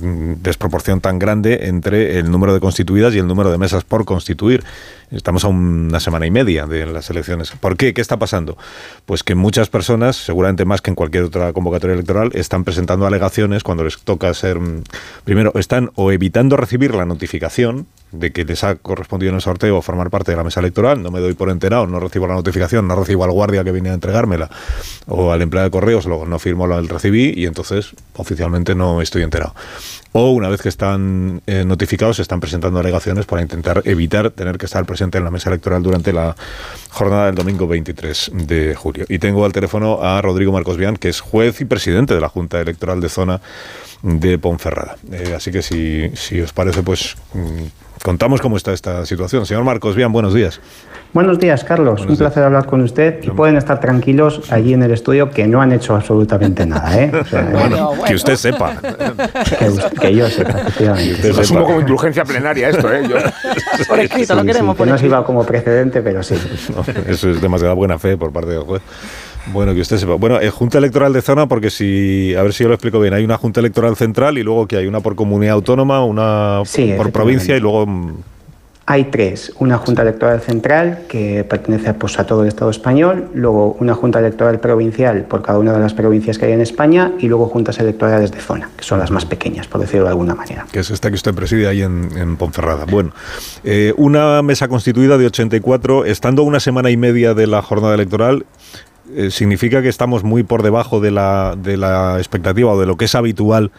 mm, 0.00 0.42
desproporción 0.42 1.00
tan 1.00 1.20
grande 1.20 1.68
entre 1.68 2.18
el 2.18 2.32
número 2.32 2.52
de 2.52 2.58
constituidas 2.58 3.14
y 3.14 3.18
el 3.18 3.28
número 3.28 3.52
de 3.52 3.58
mesas 3.58 3.84
por 3.84 4.04
constituir. 4.04 4.64
Estamos 5.10 5.44
a 5.44 5.48
una 5.48 6.00
semana 6.00 6.26
y 6.26 6.30
media 6.30 6.66
de 6.66 6.84
las 6.84 7.08
elecciones. 7.08 7.52
¿Por 7.52 7.78
qué? 7.78 7.94
¿Qué 7.94 8.02
está 8.02 8.18
pasando? 8.18 8.58
Pues 9.06 9.22
que 9.22 9.34
muchas 9.34 9.70
personas, 9.70 10.16
seguramente 10.16 10.66
más 10.66 10.82
que 10.82 10.90
en 10.90 10.96
cualquier 10.96 11.24
otra 11.24 11.54
convocatoria 11.54 11.94
electoral, 11.94 12.30
están 12.34 12.62
presentando 12.64 13.06
alegaciones 13.06 13.62
cuando 13.62 13.84
les 13.84 13.98
toca 14.00 14.34
ser... 14.34 14.60
mm, 14.60 14.82
Primero, 15.24 15.52
están 15.54 15.92
o 15.94 16.12
evitando 16.12 16.58
recibir 16.58 16.94
la 16.94 17.06
notificación 17.06 17.86
de 18.12 18.32
que 18.32 18.44
les 18.44 18.64
ha 18.64 18.76
correspondido 18.76 19.27
en 19.28 19.36
el 19.36 19.40
sorteo 19.40 19.80
formar 19.82 20.10
parte 20.10 20.32
de 20.32 20.36
la 20.36 20.44
mesa 20.44 20.60
electoral, 20.60 21.02
no 21.02 21.10
me 21.10 21.20
doy 21.20 21.34
por 21.34 21.50
enterado, 21.50 21.86
no 21.86 22.00
recibo 22.00 22.26
la 22.26 22.34
notificación, 22.34 22.88
no 22.88 22.96
recibo 22.96 23.24
al 23.24 23.30
guardia 23.30 23.64
que 23.64 23.72
viene 23.72 23.90
a 23.90 23.94
entregármela, 23.94 24.50
o 25.06 25.32
al 25.32 25.42
empleado 25.42 25.68
de 25.68 25.70
correos, 25.70 26.06
luego 26.06 26.26
no 26.26 26.38
firmo 26.38 26.66
el 26.66 26.88
recibí 26.88 27.32
y 27.36 27.46
entonces 27.46 27.92
oficialmente 28.16 28.74
no 28.74 29.00
estoy 29.00 29.22
enterado. 29.22 29.54
O 30.12 30.30
una 30.30 30.48
vez 30.48 30.62
que 30.62 30.70
están 30.70 31.42
eh, 31.46 31.64
notificados, 31.66 32.16
se 32.16 32.22
están 32.22 32.40
presentando 32.40 32.80
alegaciones 32.80 33.26
para 33.26 33.42
intentar 33.42 33.82
evitar 33.84 34.30
tener 34.30 34.56
que 34.56 34.66
estar 34.66 34.84
presente 34.86 35.18
en 35.18 35.24
la 35.24 35.30
mesa 35.30 35.50
electoral 35.50 35.82
durante 35.82 36.12
la 36.12 36.34
jornada 36.90 37.26
del 37.26 37.34
domingo 37.34 37.66
23 37.66 38.32
de 38.34 38.74
julio. 38.74 39.04
Y 39.08 39.18
tengo 39.18 39.44
al 39.44 39.52
teléfono 39.52 40.02
a 40.02 40.20
Rodrigo 40.22 40.50
Marcos 40.50 40.78
Vian, 40.78 40.96
que 40.96 41.10
es 41.10 41.20
juez 41.20 41.60
y 41.60 41.66
presidente 41.66 42.14
de 42.14 42.20
la 42.20 42.28
Junta 42.28 42.60
Electoral 42.60 43.00
de 43.00 43.08
Zona 43.10 43.40
de 44.02 44.38
Ponferrada. 44.38 44.96
Eh, 45.12 45.34
así 45.36 45.50
que 45.50 45.62
si, 45.62 46.10
si 46.14 46.40
os 46.40 46.52
parece, 46.52 46.82
pues 46.82 47.16
mm, 47.34 48.02
contamos 48.04 48.40
cómo 48.40 48.56
está 48.56 48.72
esta 48.72 49.04
situación. 49.06 49.44
Señor 49.46 49.64
Marcos 49.64 49.96
Vian, 49.96 50.12
buenos 50.12 50.34
días. 50.34 50.60
Buenos 51.14 51.38
días, 51.38 51.64
Carlos. 51.64 52.04
Un 52.06 52.18
placer 52.18 52.42
hablar 52.44 52.66
con 52.66 52.82
usted. 52.82 53.20
Y 53.22 53.30
pueden 53.30 53.56
estar 53.56 53.80
tranquilos 53.80 54.42
allí 54.52 54.74
en 54.74 54.82
el 54.82 54.90
estudio 54.90 55.30
que 55.30 55.46
no 55.46 55.62
han 55.62 55.72
hecho 55.72 55.94
absolutamente 55.96 56.66
nada, 56.66 57.00
¿eh? 57.02 57.10
O 57.18 57.24
sea, 57.24 57.42
Bueno, 57.50 57.92
que 58.06 58.14
usted 58.14 58.36
sepa. 58.36 58.76
que, 58.76 59.98
que 60.00 60.14
yo 60.14 60.28
sepa, 60.28 60.60
efectivamente. 60.60 61.32
Lo 61.32 61.40
asumo 61.40 61.64
como 61.64 61.80
indulgencia 61.80 62.24
plenaria 62.24 62.68
esto, 62.68 62.92
¿eh? 62.92 63.02
Yo- 63.08 63.16
Por 63.88 64.00
escrito, 64.00 64.34
lo 64.34 64.42
Sí, 64.42 64.46
queremos 64.48 64.74
sí, 64.74 64.78
por 64.78 64.86
que 64.86 64.92
no 64.92 64.98
sirva 64.98 65.24
como 65.24 65.44
precedente, 65.46 66.02
pero 66.02 66.22
sí. 66.22 66.34
No, 66.76 66.84
eso 67.10 67.30
es 67.30 67.40
demasiada 67.40 67.72
buena 67.72 67.98
fe 67.98 68.18
por 68.18 68.30
parte 68.30 68.50
del 68.50 68.60
juez. 68.64 68.82
Bueno, 69.52 69.74
que 69.74 69.80
usted 69.80 69.96
sepa. 69.98 70.14
Bueno, 70.14 70.40
eh, 70.40 70.50
Junta 70.50 70.78
Electoral 70.78 71.12
de 71.12 71.22
Zona, 71.22 71.46
porque 71.48 71.70
si, 71.70 72.34
a 72.34 72.42
ver 72.42 72.52
si 72.52 72.62
yo 72.64 72.68
lo 72.68 72.74
explico 72.74 73.00
bien, 73.00 73.14
hay 73.14 73.24
una 73.24 73.36
Junta 73.38 73.60
Electoral 73.60 73.96
Central 73.96 74.38
y 74.38 74.42
luego 74.42 74.66
que 74.66 74.76
hay 74.76 74.86
una 74.86 75.00
por 75.00 75.14
comunidad 75.16 75.54
autónoma, 75.54 76.04
una 76.04 76.62
Sí, 76.64 76.92
por 76.96 77.10
provincia 77.12 77.56
y 77.56 77.60
luego... 77.60 77.86
mm, 77.86 78.14
Hay 78.90 79.04
tres. 79.04 79.52
Una 79.58 79.76
Junta 79.76 80.00
Electoral 80.02 80.40
Central 80.40 81.00
que 81.10 81.44
pertenece 81.44 81.92
pues, 81.92 82.18
a 82.18 82.24
todo 82.24 82.42
el 82.42 82.48
Estado 82.48 82.70
español, 82.70 83.28
luego 83.34 83.76
una 83.80 83.94
Junta 83.94 84.18
Electoral 84.18 84.60
Provincial 84.60 85.22
por 85.26 85.42
cada 85.42 85.58
una 85.58 85.72
de 85.74 85.78
las 85.80 85.92
provincias 85.92 86.38
que 86.38 86.46
hay 86.46 86.52
en 86.52 86.62
España 86.62 87.12
y 87.18 87.28
luego 87.28 87.46
juntas 87.48 87.78
electorales 87.80 88.32
de 88.32 88.40
zona, 88.40 88.70
que 88.76 88.84
son 88.84 88.98
las 88.98 89.10
más 89.10 89.26
pequeñas, 89.26 89.66
por 89.68 89.80
decirlo 89.82 90.04
de 90.04 90.10
alguna 90.10 90.34
manera. 90.34 90.66
que 90.72 90.80
es 90.80 90.90
esta 90.90 91.10
que 91.10 91.16
usted 91.16 91.34
preside 91.34 91.68
ahí 91.68 91.82
en, 91.82 92.08
en 92.16 92.36
Ponferrada. 92.38 92.86
Bueno, 92.86 93.12
eh, 93.62 93.92
una 93.98 94.40
mesa 94.42 94.68
constituida 94.68 95.18
de 95.18 95.26
84, 95.26 96.06
estando 96.06 96.42
una 96.42 96.58
semana 96.60 96.88
y 96.90 96.96
media 96.96 97.34
de 97.34 97.46
la 97.46 97.60
jornada 97.60 97.94
electoral, 97.94 98.46
eh, 99.14 99.30
significa 99.30 99.82
que 99.82 99.88
estamos 99.88 100.24
muy 100.24 100.42
por 100.42 100.62
debajo 100.62 101.00
de 101.00 101.10
la, 101.10 101.54
de 101.56 101.76
la 101.76 102.16
expectativa 102.18 102.72
o 102.72 102.80
de 102.80 102.86
lo 102.86 102.96
que 102.96 103.06
es 103.06 103.14
habitual 103.14 103.70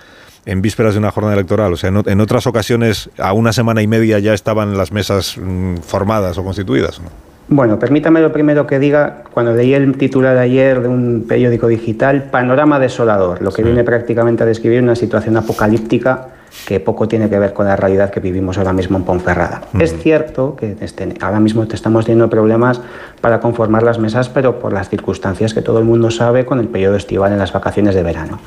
en 0.45 0.61
vísperas 0.61 0.93
de 0.93 0.99
una 0.99 1.11
jornada 1.11 1.35
electoral. 1.35 1.73
O 1.73 1.77
sea, 1.77 1.89
en, 1.89 2.21
otras 2.21 2.47
ocasiones, 2.47 3.09
a 3.17 3.33
una 3.33 3.53
semana 3.53 3.81
y 3.81 3.87
media 3.87 4.19
ya 4.19 4.33
estaban 4.33 4.77
las 4.77 4.91
mesas 4.91 5.37
mm, 5.37 5.77
formadas 5.77 6.37
o 6.37 6.43
constituidas. 6.43 6.99
¿no? 6.99 7.09
Bueno, 7.49 7.79
permítame 7.79 8.21
lo 8.21 8.31
primero 8.31 8.65
que 8.65 8.79
diga, 8.79 9.23
cuando 9.31 9.53
leí 9.53 9.73
el 9.73 9.97
titular 9.97 10.37
ayer 10.37 10.81
de 10.81 10.87
un 10.87 11.25
periódico 11.27 11.67
digital, 11.67 12.29
Panorama 12.31 12.79
desolador, 12.79 13.41
lo 13.41 13.51
que 13.51 13.63
viene 13.63 13.83
prácticamente 13.83 14.43
a 14.43 14.45
describir 14.45 14.81
una 14.81 14.95
situación 14.95 15.35
apocalíptica 15.37 16.27
que 16.67 16.79
poco 16.79 17.07
tiene 17.07 17.29
que 17.29 17.37
ver 17.39 17.53
con 17.53 17.65
la 17.67 17.75
realidad 17.75 18.09
que 18.11 18.19
vivimos 18.19 18.57
ahora 18.57 18.73
mismo 18.73 18.97
en 18.97 19.03
Ponferrada. 19.03 19.61
Es 19.79 19.95
cierto 20.01 20.55
que 20.55 20.75
este- 20.81 21.13
ahora 21.21 21.39
mismo 21.39 21.67
te 21.67 21.75
estamos 21.75 22.05
teniendo 22.05 22.29
problemas 22.29 22.81
para 23.21 23.39
conformar 23.39 23.83
las 23.83 23.99
mesas, 23.99 24.29
pero 24.29 24.59
por 24.59 24.73
las 24.73 24.89
circunstancias 24.89 25.53
que 25.53 25.61
todo 25.61 25.79
el 25.79 25.85
mundo 25.85 26.09
sabe 26.11 26.45
con 26.45 26.59
el 26.59 26.67
periodo 26.67 26.95
estival 26.95 27.31
en 27.31 27.39
las 27.39 27.53
vacaciones 27.53 27.95
de 27.95 28.03
verano. 28.03 28.39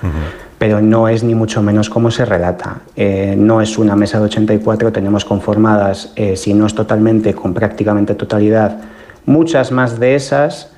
Pero 0.59 0.81
no 0.81 1.09
es 1.09 1.23
ni 1.25 1.35
mucho 1.35 1.63
menos 1.63 1.91
como 1.91 2.11
se 2.11 2.25
relata. 2.25 2.79
Eh, 2.97 3.35
no 3.39 3.61
es 3.61 3.79
una 3.79 3.97
mesa 3.97 4.19
de 4.19 4.25
84, 4.25 4.93
tenemos 4.93 5.25
conformadas, 5.25 6.13
eh, 6.17 6.37
si 6.37 6.55
no 6.55 6.67
es 6.67 6.75
totalmente, 6.75 7.35
con 7.35 7.55
prácticamente 7.55 8.15
totalidad, 8.15 8.79
muchas 9.27 9.71
más 9.73 9.99
de 10.01 10.15
esas. 10.17 10.72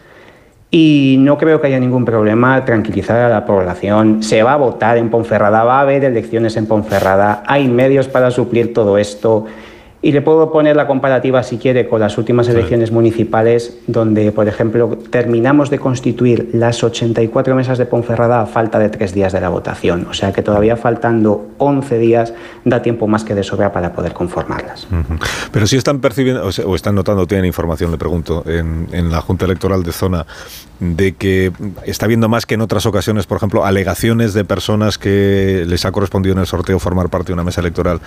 Y 0.77 1.19
no 1.21 1.39
creo 1.39 1.61
que 1.61 1.69
haya 1.69 1.79
ningún 1.79 2.05
problema 2.05 2.65
tranquilizar 2.65 3.21
a 3.21 3.29
la 3.29 3.47
población. 3.47 4.25
Se 4.25 4.43
va 4.43 4.55
a 4.55 4.57
votar 4.57 4.97
en 4.97 5.09
Ponferrada, 5.09 5.63
va 5.63 5.79
a 5.79 5.83
haber 5.83 6.03
elecciones 6.03 6.57
en 6.57 6.67
Ponferrada, 6.67 7.45
hay 7.47 7.69
medios 7.69 8.09
para 8.09 8.33
suplir 8.33 8.75
todo 8.75 8.99
esto. 8.99 9.45
Y 10.05 10.13
le 10.13 10.21
puedo 10.21 10.53
poner 10.53 10.77
la 10.77 10.87
comparativa, 10.87 11.43
si 11.43 11.57
quiere, 11.57 11.89
con 11.89 11.99
las 11.99 12.19
últimas 12.19 12.47
elecciones 12.51 12.93
municipales, 12.93 13.79
donde, 13.87 14.33
por 14.33 14.47
ejemplo, 14.47 14.99
terminamos 15.09 15.71
de 15.71 15.79
constituir 15.79 16.51
las 16.53 16.85
84 16.85 17.55
mesas 17.55 17.79
de 17.79 17.87
Ponferrada 17.87 18.43
a 18.43 18.47
falta 18.47 18.79
de 18.79 18.91
tres 18.91 19.15
días 19.15 19.33
de 19.33 19.41
la 19.41 19.49
votación. 19.49 20.07
O 20.11 20.13
sea 20.13 20.31
que 20.31 20.43
todavía 20.43 20.77
faltando 20.77 21.47
11 21.57 21.99
días 21.99 22.35
da 22.67 22.83
tiempo 22.83 23.07
más 23.07 23.25
que 23.25 23.35
de 23.35 23.43
sobra 23.43 23.73
para 23.73 23.95
poder 23.95 24.13
conformarlas. 24.13 24.87
Ujú. 24.93 25.19
Pero 25.51 25.67
si 25.67 25.79
están 25.79 26.01
percibiendo, 26.01 26.45
o, 26.45 26.53
sea, 26.53 26.67
o 26.67 26.75
están 26.77 26.95
notando, 26.97 27.27
tienen 27.27 27.47
información, 27.47 27.91
le 27.91 27.97
pregunto, 27.97 28.45
en, 28.47 28.89
en 28.93 29.11
la 29.11 29.23
Junta 29.23 29.47
Electoral 29.47 29.85
de 29.85 29.93
Zona, 29.93 30.27
de 30.81 31.15
que 31.15 31.51
está 31.87 32.07
viendo 32.07 32.29
más 32.29 32.45
que 32.45 32.57
en 32.57 32.61
otras 32.61 32.85
ocasiones, 32.85 33.25
por 33.27 33.39
ejemplo, 33.39 33.65
alegaciones 33.65 34.35
de 34.35 34.45
personas 34.45 34.99
que 34.99 35.65
les 35.67 35.87
ha 35.87 35.93
correspondido 35.93 36.35
en 36.35 36.41
el 36.41 36.47
sorteo 36.47 36.79
formar 36.79 37.09
parte 37.09 37.29
de 37.29 37.33
una 37.35 37.45
mesa 37.45 37.63
electoral 37.63 38.01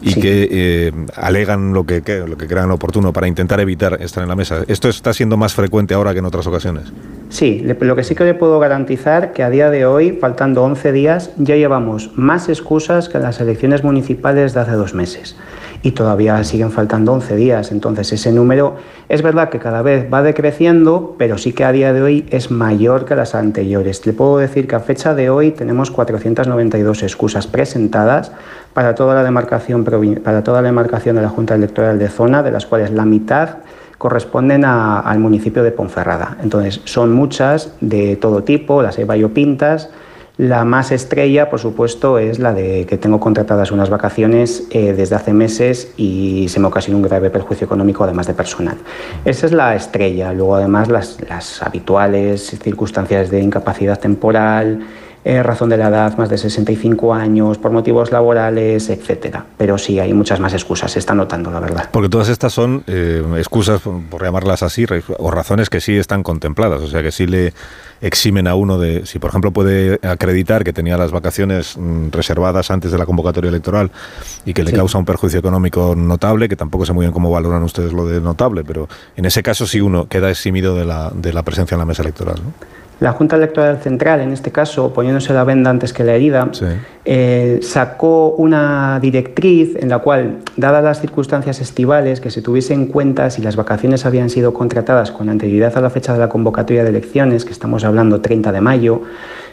y 0.00 0.12
Sí. 0.12 0.20
que 0.20 0.48
eh, 0.50 0.92
alegan 1.16 1.39
lo 1.48 1.84
que, 1.84 2.02
que- 2.02 2.26
lo 2.26 2.36
que 2.36 2.46
crean 2.46 2.70
oportuno 2.70 3.12
para 3.12 3.26
intentar 3.28 3.60
evitar 3.60 3.98
estar 4.00 4.22
en 4.22 4.28
la 4.28 4.36
mesa. 4.36 4.62
¿Esto 4.68 4.88
está 4.88 5.12
siendo 5.12 5.36
más 5.36 5.54
frecuente 5.54 5.94
ahora 5.94 6.12
que 6.12 6.18
en 6.20 6.24
otras 6.24 6.46
ocasiones? 6.46 6.92
Sí, 7.28 7.64
lo 7.80 7.96
que 7.96 8.02
sí 8.04 8.14
que 8.14 8.24
le 8.24 8.34
puedo 8.34 8.58
garantizar 8.58 9.32
que 9.32 9.42
a 9.42 9.50
día 9.50 9.70
de 9.70 9.86
hoy, 9.86 10.18
faltando 10.20 10.62
11 10.64 10.92
días, 10.92 11.30
ya 11.38 11.56
llevamos 11.56 12.10
más 12.16 12.48
excusas 12.48 13.08
que 13.08 13.18
en 13.18 13.22
las 13.24 13.40
elecciones 13.40 13.84
municipales 13.84 14.52
de 14.54 14.60
hace 14.60 14.72
dos 14.72 14.94
meses. 14.94 15.36
Y 15.82 15.92
todavía 15.92 16.44
siguen 16.44 16.70
faltando 16.70 17.12
11 17.14 17.36
días. 17.36 17.72
Entonces 17.72 18.12
ese 18.12 18.32
número 18.32 18.76
es 19.08 19.22
verdad 19.22 19.48
que 19.48 19.58
cada 19.58 19.80
vez 19.80 20.12
va 20.12 20.22
decreciendo, 20.22 21.14
pero 21.18 21.38
sí 21.38 21.54
que 21.54 21.64
a 21.64 21.72
día 21.72 21.94
de 21.94 22.02
hoy 22.02 22.26
es 22.30 22.50
mayor 22.50 23.06
que 23.06 23.16
las 23.16 23.34
anteriores. 23.34 24.04
Le 24.06 24.12
puedo 24.12 24.36
decir 24.36 24.68
que 24.68 24.74
a 24.76 24.80
fecha 24.80 25.14
de 25.14 25.30
hoy 25.30 25.52
tenemos 25.52 25.90
492 25.90 27.02
excusas 27.02 27.46
presentadas 27.46 28.30
para 28.74 28.94
toda 28.94 29.14
la 29.14 29.24
demarcación, 29.24 29.82
para 30.22 30.44
toda 30.44 30.60
la 30.60 30.68
demarcación 30.68 31.16
de 31.16 31.22
la 31.22 31.30
Junta 31.30 31.54
Electoral 31.54 31.98
de 31.98 32.08
Zona, 32.08 32.42
de 32.42 32.50
las 32.50 32.66
cuales 32.66 32.90
la 32.90 33.06
mitad 33.06 33.56
corresponden 33.96 34.64
a- 34.66 35.00
al 35.00 35.18
municipio 35.18 35.62
de 35.62 35.72
Ponferrada. 35.72 36.36
Entonces, 36.42 36.80
son 36.84 37.12
muchas 37.12 37.72
de 37.80 38.16
todo 38.16 38.42
tipo, 38.44 38.82
las 38.82 38.98
hay 38.98 39.04
variopintas. 39.04 39.88
La 40.40 40.64
más 40.64 40.90
estrella, 40.90 41.50
por 41.50 41.60
supuesto, 41.60 42.18
es 42.18 42.38
la 42.38 42.54
de 42.54 42.86
que 42.86 42.96
tengo 42.96 43.20
contratadas 43.20 43.72
unas 43.72 43.90
vacaciones 43.90 44.66
eh, 44.70 44.94
desde 44.94 45.14
hace 45.14 45.34
meses 45.34 45.92
y 45.98 46.48
se 46.48 46.58
me 46.60 46.66
ocasiona 46.68 46.96
un 46.96 47.02
grave 47.02 47.28
perjuicio 47.28 47.66
económico, 47.66 48.04
además 48.04 48.26
de 48.26 48.32
personal. 48.32 48.78
Esa 49.26 49.44
es 49.44 49.52
la 49.52 49.74
estrella. 49.74 50.32
Luego, 50.32 50.56
además, 50.56 50.88
las, 50.88 51.18
las 51.28 51.62
habituales 51.62 52.56
circunstancias 52.58 53.28
de 53.28 53.42
incapacidad 53.42 54.00
temporal, 54.00 54.80
eh, 55.22 55.42
razón 55.42 55.68
de 55.68 55.76
la 55.76 55.88
edad, 55.88 56.16
más 56.16 56.30
de 56.30 56.38
65 56.38 57.12
años, 57.12 57.58
por 57.58 57.70
motivos 57.70 58.10
laborales, 58.10 58.88
etcétera. 58.88 59.44
Pero 59.58 59.76
sí, 59.76 60.00
hay 60.00 60.14
muchas 60.14 60.40
más 60.40 60.54
excusas, 60.54 60.90
se 60.92 61.00
está 61.00 61.14
notando, 61.14 61.50
la 61.50 61.60
verdad. 61.60 61.90
Porque 61.92 62.08
todas 62.08 62.30
estas 62.30 62.54
son 62.54 62.82
eh, 62.86 63.22
excusas, 63.36 63.82
por 63.82 64.22
llamarlas 64.22 64.62
así, 64.62 64.86
o 65.18 65.30
razones 65.30 65.68
que 65.68 65.82
sí 65.82 65.98
están 65.98 66.22
contempladas, 66.22 66.80
o 66.80 66.88
sea, 66.88 67.02
que 67.02 67.12
sí 67.12 67.26
le 67.26 67.52
eximen 68.00 68.46
a 68.46 68.54
uno 68.54 68.78
de, 68.78 69.06
si 69.06 69.18
por 69.18 69.30
ejemplo 69.30 69.52
puede 69.52 69.98
acreditar 70.06 70.64
que 70.64 70.72
tenía 70.72 70.96
las 70.96 71.10
vacaciones 71.10 71.76
mm, 71.76 72.10
reservadas 72.10 72.70
antes 72.70 72.92
de 72.92 72.98
la 72.98 73.06
convocatoria 73.06 73.48
electoral 73.48 73.90
y 74.44 74.54
que 74.54 74.64
le 74.64 74.72
causa 74.72 74.98
un 74.98 75.04
perjuicio 75.04 75.38
económico 75.38 75.94
notable, 75.96 76.48
que 76.48 76.56
tampoco 76.56 76.86
sé 76.86 76.92
muy 76.92 77.04
bien 77.04 77.12
cómo 77.12 77.30
valoran 77.30 77.62
ustedes 77.62 77.92
lo 77.92 78.06
de 78.06 78.20
notable, 78.20 78.64
pero 78.64 78.88
en 79.16 79.24
ese 79.24 79.42
caso 79.42 79.66
sí 79.66 79.80
uno 79.80 80.08
queda 80.08 80.30
eximido 80.30 80.74
de 80.74 80.84
la, 80.84 81.10
de 81.14 81.32
la 81.32 81.42
presencia 81.42 81.74
en 81.74 81.80
la 81.80 81.86
mesa 81.86 82.02
electoral. 82.02 82.36
¿no? 82.42 82.79
La 83.00 83.12
Junta 83.12 83.36
Electoral 83.36 83.78
Central, 83.78 84.20
en 84.20 84.30
este 84.30 84.52
caso, 84.52 84.92
poniéndose 84.92 85.32
la 85.32 85.42
venda 85.42 85.70
antes 85.70 85.94
que 85.94 86.04
la 86.04 86.12
herida, 86.12 86.50
eh, 87.06 87.58
sacó 87.62 88.34
una 88.36 89.00
directriz 89.00 89.74
en 89.76 89.88
la 89.88 90.00
cual, 90.00 90.40
dadas 90.58 90.84
las 90.84 91.00
circunstancias 91.00 91.62
estivales, 91.62 92.20
que 92.20 92.30
se 92.30 92.42
tuviese 92.42 92.74
en 92.74 92.86
cuenta 92.86 93.30
si 93.30 93.40
las 93.40 93.56
vacaciones 93.56 94.04
habían 94.04 94.28
sido 94.28 94.52
contratadas 94.52 95.12
con 95.12 95.30
anterioridad 95.30 95.78
a 95.78 95.80
la 95.80 95.88
fecha 95.88 96.12
de 96.12 96.18
la 96.18 96.28
convocatoria 96.28 96.84
de 96.84 96.90
elecciones, 96.90 97.46
que 97.46 97.52
estamos 97.52 97.84
hablando 97.84 98.20
30 98.20 98.52
de 98.52 98.60
mayo, 98.60 99.00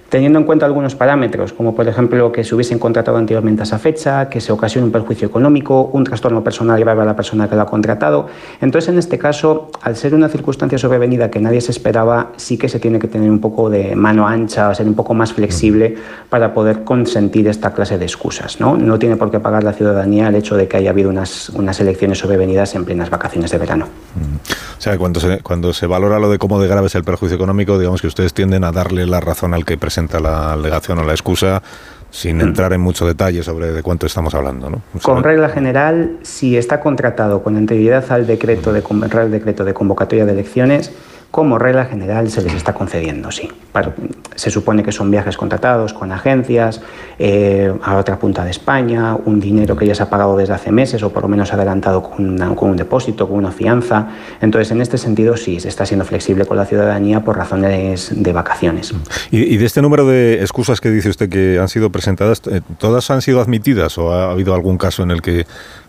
teniendo 0.10 0.40
en 0.40 0.46
cuenta 0.46 0.66
algunos 0.66 0.96
parámetros, 0.96 1.54
como 1.54 1.76
por 1.76 1.88
ejemplo 1.88 2.32
que 2.32 2.44
se 2.44 2.56
hubiesen 2.56 2.80
contratado 2.80 3.18
anteriormente 3.18 3.62
a 3.62 3.64
esa 3.64 3.80
fecha, 3.80 4.30
que 4.30 4.42
se 4.42 4.52
ocasione 4.52 4.86
un 4.86 4.92
perjuicio 4.92 5.28
económico, 5.28 5.90
un 5.94 6.04
trastorno 6.04 6.44
personal 6.44 6.80
grave 6.80 7.02
a 7.02 7.06
la 7.06 7.16
persona 7.16 7.50
que 7.50 7.56
lo 7.56 7.62
ha 7.62 7.66
contratado. 7.66 8.28
Entonces, 8.62 8.90
en 8.90 8.98
este 8.98 9.18
caso, 9.18 9.72
al 9.82 9.96
ser 9.96 10.14
una 10.14 10.30
circunstancia 10.30 10.78
sobrevenida 10.78 11.30
que 11.30 11.40
nadie 11.40 11.62
se 11.62 11.72
esperaba, 11.72 12.32
sí 12.38 12.58
que 12.58 12.70
se 12.70 12.80
tiene 12.80 13.00
que 13.00 13.08
tener 13.08 13.30
un 13.30 13.40
poco 13.40 13.70
de 13.70 13.96
mano 13.96 14.28
ancha, 14.28 14.74
ser 14.74 14.88
un 14.88 14.96
poco 14.96 15.14
más 15.14 15.34
flexible 15.34 15.96
para 16.30 16.54
poder 16.54 16.84
consentir 16.84 17.48
esta 17.48 17.74
clase 17.74 17.98
de 17.98 18.06
excusas. 18.06 18.60
No, 18.60 18.78
no 18.78 18.98
tiene 19.00 19.18
por 19.18 19.32
qué 19.32 19.40
pagar 19.40 19.64
la 19.64 19.74
ciudadanía 19.74 20.30
el 20.30 20.36
hecho 20.36 20.56
de 20.56 20.68
que 20.68 20.78
haya 20.78 20.92
habido 20.92 21.10
unas, 21.10 21.50
unas 21.50 21.80
elecciones 21.80 22.20
sobrevenidas 22.20 22.76
en 22.76 22.86
plenas 22.86 23.10
vacaciones 23.10 23.52
de 23.52 23.58
verano. 23.58 23.88
O 24.78 24.82
sea, 24.82 24.98
cuando 24.98 25.20
se, 25.20 25.40
cuando 25.40 25.74
se 25.74 25.88
valora 25.88 26.20
lo 26.20 26.30
de 26.30 26.38
cómo 26.38 26.62
de 26.62 26.68
grave 26.68 26.88
es 26.88 26.96
el 26.96 27.04
perjuicio 27.04 27.36
económico, 27.36 27.78
digamos 27.78 28.02
que 28.02 28.08
ustedes 28.08 28.34
tienden 28.34 28.64
a 28.64 28.72
darle 28.72 29.06
la 29.06 29.20
razón 29.20 29.54
al 29.54 29.66
que 29.66 29.78
presenta 29.78 29.97
la 30.20 30.54
alegación 30.54 31.00
o 31.00 31.04
la 31.04 31.14
excusa 31.14 31.62
sin 32.10 32.42
entrar 32.42 32.74
en 32.74 32.82
mucho 32.82 33.06
detalle 33.06 33.44
sobre 33.44 33.72
de 33.72 33.84
cuánto 33.84 34.06
estamos 34.06 34.34
hablando. 34.34 34.70
¿no? 34.70 34.82
Con 35.02 35.24
regla 35.24 35.50
general, 35.50 36.18
si 36.24 36.58
está 36.58 36.80
contratado 36.80 37.44
con 37.44 37.58
anterioridad 37.58 38.12
al 38.12 38.26
decreto 38.26 38.74
de, 38.74 38.82
Real 39.10 39.32
Decreto 39.32 39.66
de 39.66 39.74
Convocatoria 39.74 40.26
de 40.26 40.32
Elecciones, 40.32 40.92
como 41.32 41.58
regla 41.60 41.86
general 41.86 42.30
se 42.30 42.42
les 42.42 42.54
está 42.54 42.74
concediendo, 42.74 43.32
sí. 43.32 43.50
Se 44.36 44.50
supone 44.50 44.82
que 44.82 44.92
son 44.92 45.12
viajes 45.12 45.38
contratados 45.38 45.94
con 45.94 46.12
agencias, 46.12 46.82
eh, 47.20 47.72
a 47.84 47.98
otra 47.98 48.18
punta 48.18 48.44
de 48.44 48.52
España, 48.52 49.16
un 49.16 49.40
dinero 49.40 49.76
que 49.76 49.86
ya 49.86 49.94
se 49.94 50.02
ha 50.02 50.10
pagado 50.10 50.36
desde 50.36 50.54
hace 50.54 50.72
meses 50.72 51.04
o 51.04 51.12
por 51.12 51.24
lo 51.24 51.30
menos 51.30 51.54
adelantado 51.54 52.02
con, 52.02 52.38
con 52.56 52.72
un 52.72 52.78
depósito, 52.78 53.28
con 53.28 53.38
una 53.38 53.52
fianza. 53.52 54.08
Entonces, 54.42 54.72
en 54.72 54.82
este 54.82 54.98
sentido, 54.98 55.38
sí, 55.38 55.60
se 55.60 55.68
está 55.68 55.86
siendo 55.86 56.06
flexible 56.06 56.46
con 56.46 56.58
la 56.58 56.66
ciudadanía 56.66 57.24
por 57.24 57.38
razones 57.38 58.12
de 58.12 58.34
vacaciones. 58.34 58.94
¿Y, 59.30 59.58
de 59.58 59.66
este 59.66 59.82
número 59.82 60.08
de 60.08 60.42
excusas 60.42 60.82
que 60.82 60.90
dice 60.90 61.10
usted 61.10 61.30
que 61.30 61.60
han 61.60 61.70
sido 61.70 61.92
presentadas, 61.92 62.42
eh, 62.50 62.62
todas 62.80 63.10
han 63.12 63.22
sido 63.22 63.42
admitidas 63.42 63.98
o 63.98 64.12
ha 64.12 64.32
habido 64.32 64.56
algún 64.56 64.78
caso 64.78 65.04
en 65.04 65.12
el 65.12 65.22
que 65.22 65.46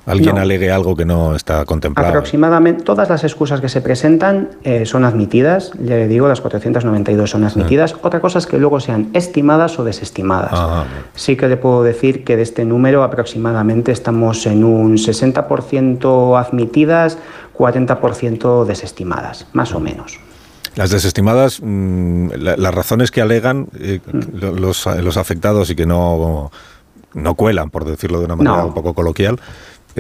alguien 0.09 0.38
alegue 0.38 0.71
algo 0.71 0.97
que 0.97 1.05
no 1.05 1.35
está 1.35 1.64
contemplado. 1.64 2.09
Aproximadamente 2.09 2.83
todas 2.83 3.09
las 3.09 3.25
excusas 3.25 3.61
que 3.61 3.68
se 3.68 3.81
presentan 3.81 4.51
eh, 4.64 4.87
son 4.87 5.05
admitidas, 5.05 5.73
ya 5.79 5.97
le 5.97 6.09
digo, 6.09 6.29
las 6.29 6.40
492 6.40 7.31
son 7.31 7.44
admitidas. 7.44 7.94
Otra 8.03 8.21
cosa 8.21 8.38
es 8.38 8.47
que 8.47 8.59
luego 8.59 8.81
sean 8.81 9.11
estimadas 9.12 9.79
o 9.79 9.85
desestimadas. 9.85 10.53
Ah, 10.55 10.85
sí 11.14 11.37
que 11.37 11.49
le 11.49 11.57
puedo 11.57 11.83
decir 11.83 12.25
que 12.25 12.37
de 12.37 12.42
este 12.42 12.64
número 12.64 13.03
aproximadamente 13.03 13.92
estamos 13.92 14.47
en 14.47 14.64
un 14.64 14.97
60% 14.97 16.38
admitidas, 16.38 17.18
40% 17.57 18.64
desestimadas, 18.64 19.47
más 19.53 19.75
o 19.75 19.81
menos. 19.81 20.18
Las 20.75 20.90
desestimadas, 20.90 21.61
mm, 21.61 22.29
las 22.35 22.75
razones 22.75 23.11
que 23.11 23.21
alegan 23.21 23.66
eh, 23.81 24.01
mm. 24.07 24.59
los, 24.61 24.87
los, 24.87 25.16
afectados 25.16 25.71
y 25.71 25.75
que 25.75 25.87
no, 25.87 26.53
no 27.14 27.35
cuelan, 27.35 27.71
por 27.71 27.85
decirlo 27.85 28.21
de 28.21 28.27
una 28.27 28.37
manera 28.37 28.64
un 28.64 28.75
poco 28.75 28.94
coloquial, 28.94 29.40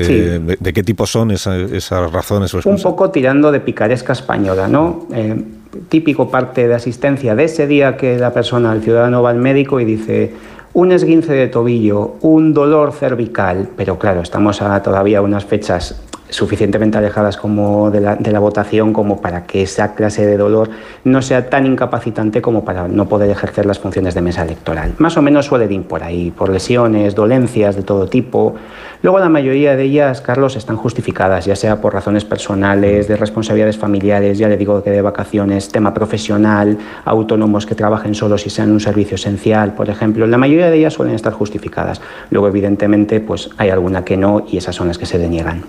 eh, 0.06 0.56
de, 0.58 0.72
qué 0.72 0.82
tipo 0.82 1.06
son 1.06 1.30
esas 1.30 2.12
razones? 2.12 2.54
O 2.54 2.60
un 2.64 2.80
poco 2.80 3.10
tirando 3.10 3.52
de 3.52 3.60
picaresca 3.60 4.12
española, 4.12 4.68
¿no? 4.68 5.06
Eh, 5.12 5.42
típico 5.88 6.30
parte 6.30 6.68
de 6.68 6.74
asistencia 6.74 7.34
de 7.34 7.44
ese 7.44 7.66
día 7.66 7.96
que 7.96 8.18
la 8.18 8.32
persona, 8.32 8.72
el 8.72 8.82
ciudadano, 8.82 9.22
va 9.22 9.30
al 9.30 9.38
médico 9.38 9.80
y 9.80 9.84
dice 9.84 10.32
un 10.74 10.92
esguince 10.92 11.32
de 11.32 11.48
tobillo, 11.48 12.16
un 12.20 12.54
dolor 12.54 12.92
cervical, 12.92 13.68
pero 13.76 13.98
claro, 13.98 14.20
estamos 14.20 14.62
a 14.62 14.82
todavía 14.82 15.22
unas 15.22 15.44
fechas 15.44 16.00
suficientemente 16.30 16.98
alejadas 16.98 17.36
como 17.36 17.90
de 17.90 18.00
la, 18.00 18.16
de 18.16 18.32
la, 18.32 18.38
votación 18.38 18.92
como 18.92 19.20
para 19.20 19.44
que 19.44 19.62
esa 19.62 19.94
clase 19.94 20.26
de 20.26 20.36
dolor 20.36 20.70
no 21.04 21.22
sea 21.22 21.48
tan 21.48 21.66
incapacitante 21.66 22.42
como 22.42 22.64
para 22.64 22.88
no 22.88 23.08
poder 23.08 23.30
ejercer 23.30 23.66
las 23.66 23.78
funciones 23.78 24.14
de 24.14 24.20
mesa 24.20 24.42
electoral. 24.42 24.94
Más 24.98 25.16
o 25.16 25.22
menos 25.22 25.46
suele 25.46 25.72
ir 25.72 25.82
por 25.82 26.02
ahí, 26.02 26.30
por 26.30 26.50
lesiones, 26.50 27.14
dolencias 27.14 27.76
de 27.76 27.82
todo 27.82 28.06
tipo. 28.08 28.54
Luego 29.02 29.18
la 29.18 29.28
mayoría 29.28 29.76
de 29.76 29.84
ellas, 29.84 30.20
Carlos, 30.20 30.56
están 30.56 30.76
justificadas, 30.76 31.44
ya 31.44 31.56
sea 31.56 31.80
por 31.80 31.94
razones 31.94 32.24
personales, 32.24 33.06
de 33.08 33.16
responsabilidades 33.16 33.78
familiares, 33.78 34.38
ya 34.38 34.48
le 34.48 34.56
digo 34.56 34.82
que 34.82 34.90
de 34.90 35.02
vacaciones, 35.02 35.68
tema 35.68 35.94
profesional, 35.94 36.78
autónomos 37.04 37.66
que 37.66 37.74
trabajen 37.74 38.14
solos 38.14 38.46
y 38.46 38.50
sean 38.50 38.72
un 38.72 38.80
servicio 38.80 39.14
esencial, 39.14 39.74
por 39.74 39.88
ejemplo. 39.88 40.26
La 40.26 40.38
mayoría 40.38 40.70
de 40.70 40.78
ellas 40.78 40.94
suelen 40.94 41.14
estar 41.14 41.32
justificadas. 41.32 42.00
Luego, 42.30 42.48
evidentemente, 42.48 43.20
pues 43.20 43.50
hay 43.56 43.70
alguna 43.70 44.04
que 44.04 44.16
no 44.16 44.44
y 44.50 44.58
esas 44.58 44.74
son 44.74 44.88
las 44.88 44.98
que 44.98 45.06
se 45.06 45.18
deniegan. 45.18 45.62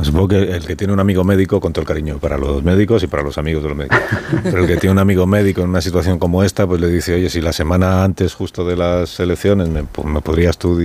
Supongo 0.00 0.28
que 0.28 0.42
el 0.42 0.66
que 0.66 0.74
tiene 0.74 0.92
un 0.92 1.00
amigo 1.00 1.22
médico, 1.22 1.60
con 1.60 1.72
todo 1.72 1.82
el 1.82 1.86
cariño 1.86 2.18
para 2.18 2.38
los 2.38 2.64
médicos 2.64 3.02
y 3.02 3.06
para 3.06 3.22
los 3.22 3.36
amigos 3.36 3.62
de 3.62 3.68
los 3.68 3.78
médicos, 3.78 4.00
pero 4.42 4.58
el 4.58 4.66
que 4.66 4.76
tiene 4.76 4.92
un 4.92 4.98
amigo 4.98 5.26
médico 5.26 5.60
en 5.60 5.68
una 5.68 5.82
situación 5.82 6.18
como 6.18 6.42
esta, 6.42 6.66
pues 6.66 6.80
le 6.80 6.88
dice, 6.88 7.14
oye, 7.14 7.28
si 7.28 7.40
la 7.40 7.52
semana 7.52 8.02
antes 8.02 8.34
justo 8.34 8.64
de 8.64 8.76
las 8.76 9.20
elecciones 9.20 9.68
me, 9.68 9.84
podrías 9.84 10.56
tú 10.56 10.78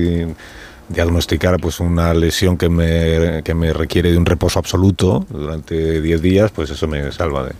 diagnosticar 0.88 1.58
pues 1.58 1.80
una 1.80 2.12
lesión 2.14 2.56
que 2.56 2.68
me, 2.68 3.42
que 3.42 3.54
me 3.54 3.72
requiere 3.72 4.12
de 4.12 4.18
un 4.18 4.26
reposo 4.26 4.58
absoluto 4.58 5.26
durante 5.30 6.00
10 6.00 6.22
días, 6.22 6.50
pues 6.50 6.70
eso 6.70 6.86
me 6.86 7.10
salva 7.10 7.44
de... 7.44 7.52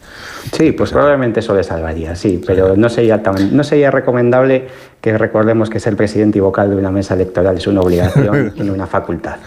Sí, 0.53 0.73
pues 0.73 0.91
probablemente 0.91 1.41
eso 1.41 1.55
le 1.55 1.65
salvaría, 1.65 2.15
sí, 2.15 2.43
pero 2.47 2.77
no 2.77 2.89
sería, 2.89 3.23
tan, 3.23 3.57
no 3.57 3.65
sería 3.65 3.91
recomendable 3.91 4.69
que 5.01 5.17
recordemos 5.17 5.71
que 5.71 5.81
ser 5.81 5.97
presidente 5.97 6.39
y 6.39 6.41
vocal 6.41 6.71
de 6.71 6.77
una 6.77 6.91
mesa 6.91 7.15
electoral 7.15 7.57
es 7.57 7.67
una 7.67 7.81
obligación 7.81 8.53
y 8.57 8.63
no 8.63 8.75
una 8.75 8.87
facultad. 8.87 9.39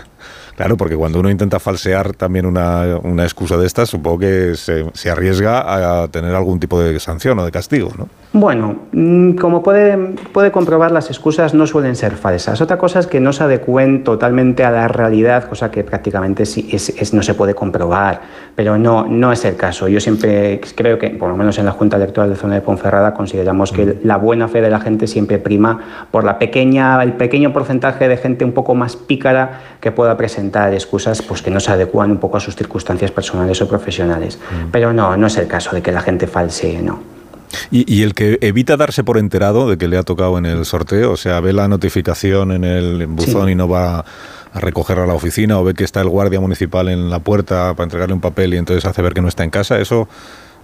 Claro, 0.62 0.78
porque 0.78 0.96
cuando 0.96 1.20
uno 1.20 1.32
intenta 1.32 1.60
falsear 1.60 2.14
también 2.14 2.46
una, 2.46 3.00
una 3.02 3.24
excusa 3.24 3.58
de 3.58 3.66
estas, 3.66 3.90
supongo 3.90 4.20
que 4.20 4.54
se, 4.56 4.86
se, 4.94 5.10
arriesga 5.10 6.04
a 6.04 6.08
tener 6.10 6.36
algún 6.36 6.60
tipo 6.60 6.80
de 6.80 7.00
sanción 7.00 7.40
o 7.40 7.46
de 7.46 7.50
castigo, 7.50 7.90
¿no? 7.98 8.08
Bueno, 8.34 8.76
mm, 8.92 9.32
como 9.38 9.64
puede, 9.64 9.98
puede 10.32 10.52
comprobar, 10.52 10.92
las 10.92 11.10
excusas 11.10 11.56
no 11.56 11.66
suelen 11.66 11.96
ser 11.96 12.16
falsas. 12.16 12.62
Otra 12.62 12.78
cosa 12.78 13.00
es 13.00 13.08
que 13.08 13.20
no 13.20 13.34
se 13.34 13.44
adecúen 13.44 14.04
totalmente 14.04 14.64
a 14.64 14.70
la 14.70 14.88
realidad, 14.88 15.50
cosa 15.50 15.72
que 15.72 15.84
prácticamente 15.84 16.46
sí, 16.46 16.70
es, 16.72 17.12
no 17.12 17.24
se 17.24 17.34
puede 17.34 17.56
comprobar, 17.56 18.22
pero 18.56 18.78
no, 18.78 19.06
no 19.06 19.32
es 19.32 19.46
el 19.46 19.56
caso. 19.56 19.88
Yo 19.88 20.00
siempre 20.00 20.60
creo 20.76 21.00
que, 21.00 21.10
por 21.10 21.30
lo 21.30 21.38
menos 21.38 21.58
en 21.58 21.66
la 21.66 21.72
Junta 21.72 21.98
Electoral 21.98 22.30
de 22.30 22.36
Zona 22.36 22.56
de 22.56 22.62
Ponferrada, 22.62 23.14
consideramos 23.14 23.72
que 23.72 23.98
la 24.04 24.18
buena 24.18 24.48
fe 24.48 24.62
de 24.62 24.70
la 24.70 24.80
gente 24.80 25.08
siempre 25.08 25.38
prima 25.40 26.08
por 26.12 26.24
la 26.24 26.38
pequeña, 26.38 27.02
el 27.02 27.14
pequeño 27.14 27.54
porcentaje 27.54 28.08
de 28.08 28.18
gente 28.18 28.46
un 28.46 28.52
poco 28.52 28.76
más 28.76 28.96
pícara 28.96 29.62
que 29.80 29.92
pueda 29.92 30.18
presentar 30.18 30.74
excusas 30.74 31.22
pues, 31.22 31.42
que 31.42 31.52
no 31.52 31.60
se 31.60 31.72
adecúan 31.72 32.12
un 32.12 32.18
poco 32.18 32.38
a 32.38 32.40
sus 32.40 32.56
circunstancias 32.56 33.12
personales 33.12 33.62
o 33.62 33.68
profesionales. 33.68 34.40
Pero 34.72 34.94
no, 34.94 35.18
no 35.18 35.28
es 35.28 35.38
el 35.38 35.48
caso 35.48 35.76
de 35.76 35.82
que 35.82 35.92
la 35.92 36.02
gente 36.02 36.28
falsee, 36.28 36.82
no. 36.82 37.22
Y, 37.70 38.04
el 38.04 38.14
que 38.14 38.38
evita 38.42 38.78
darse 38.78 39.04
por 39.04 39.18
enterado 39.18 39.70
de 39.70 39.78
que 39.78 39.88
le 39.88 39.98
ha 39.98 40.04
tocado 40.04 40.38
en 40.38 40.46
el 40.46 40.66
sorteo, 40.66 41.12
o 41.12 41.18
sea, 41.18 41.40
ve 41.42 41.54
la 41.54 41.68
notificación 41.68 42.52
en 42.52 42.64
el 42.64 43.08
buzón 43.08 43.50
y 43.50 43.56
no 43.56 43.68
va 43.68 44.06
a 44.54 44.60
recogerla 44.60 45.04
a 45.04 45.08
la 45.08 45.14
oficina, 45.14 45.60
o 45.60 45.64
ve 45.64 45.74
que 45.74 45.84
está 45.84 46.02
el 46.02 46.10
guardia 46.10 46.40
municipal 46.40 46.90
en 46.90 47.10
la 47.10 47.20
puerta 47.20 47.74
para 47.74 47.86
entregarle 47.86 48.14
un 48.14 48.22
papel 48.22 48.54
y 48.54 48.58
entonces 48.58 48.86
hace 48.86 49.02
ver 49.02 49.14
que 49.14 49.22
no 49.22 49.28
está 49.30 49.44
en 49.44 49.50
casa, 49.50 49.80
¿eso, 49.80 50.08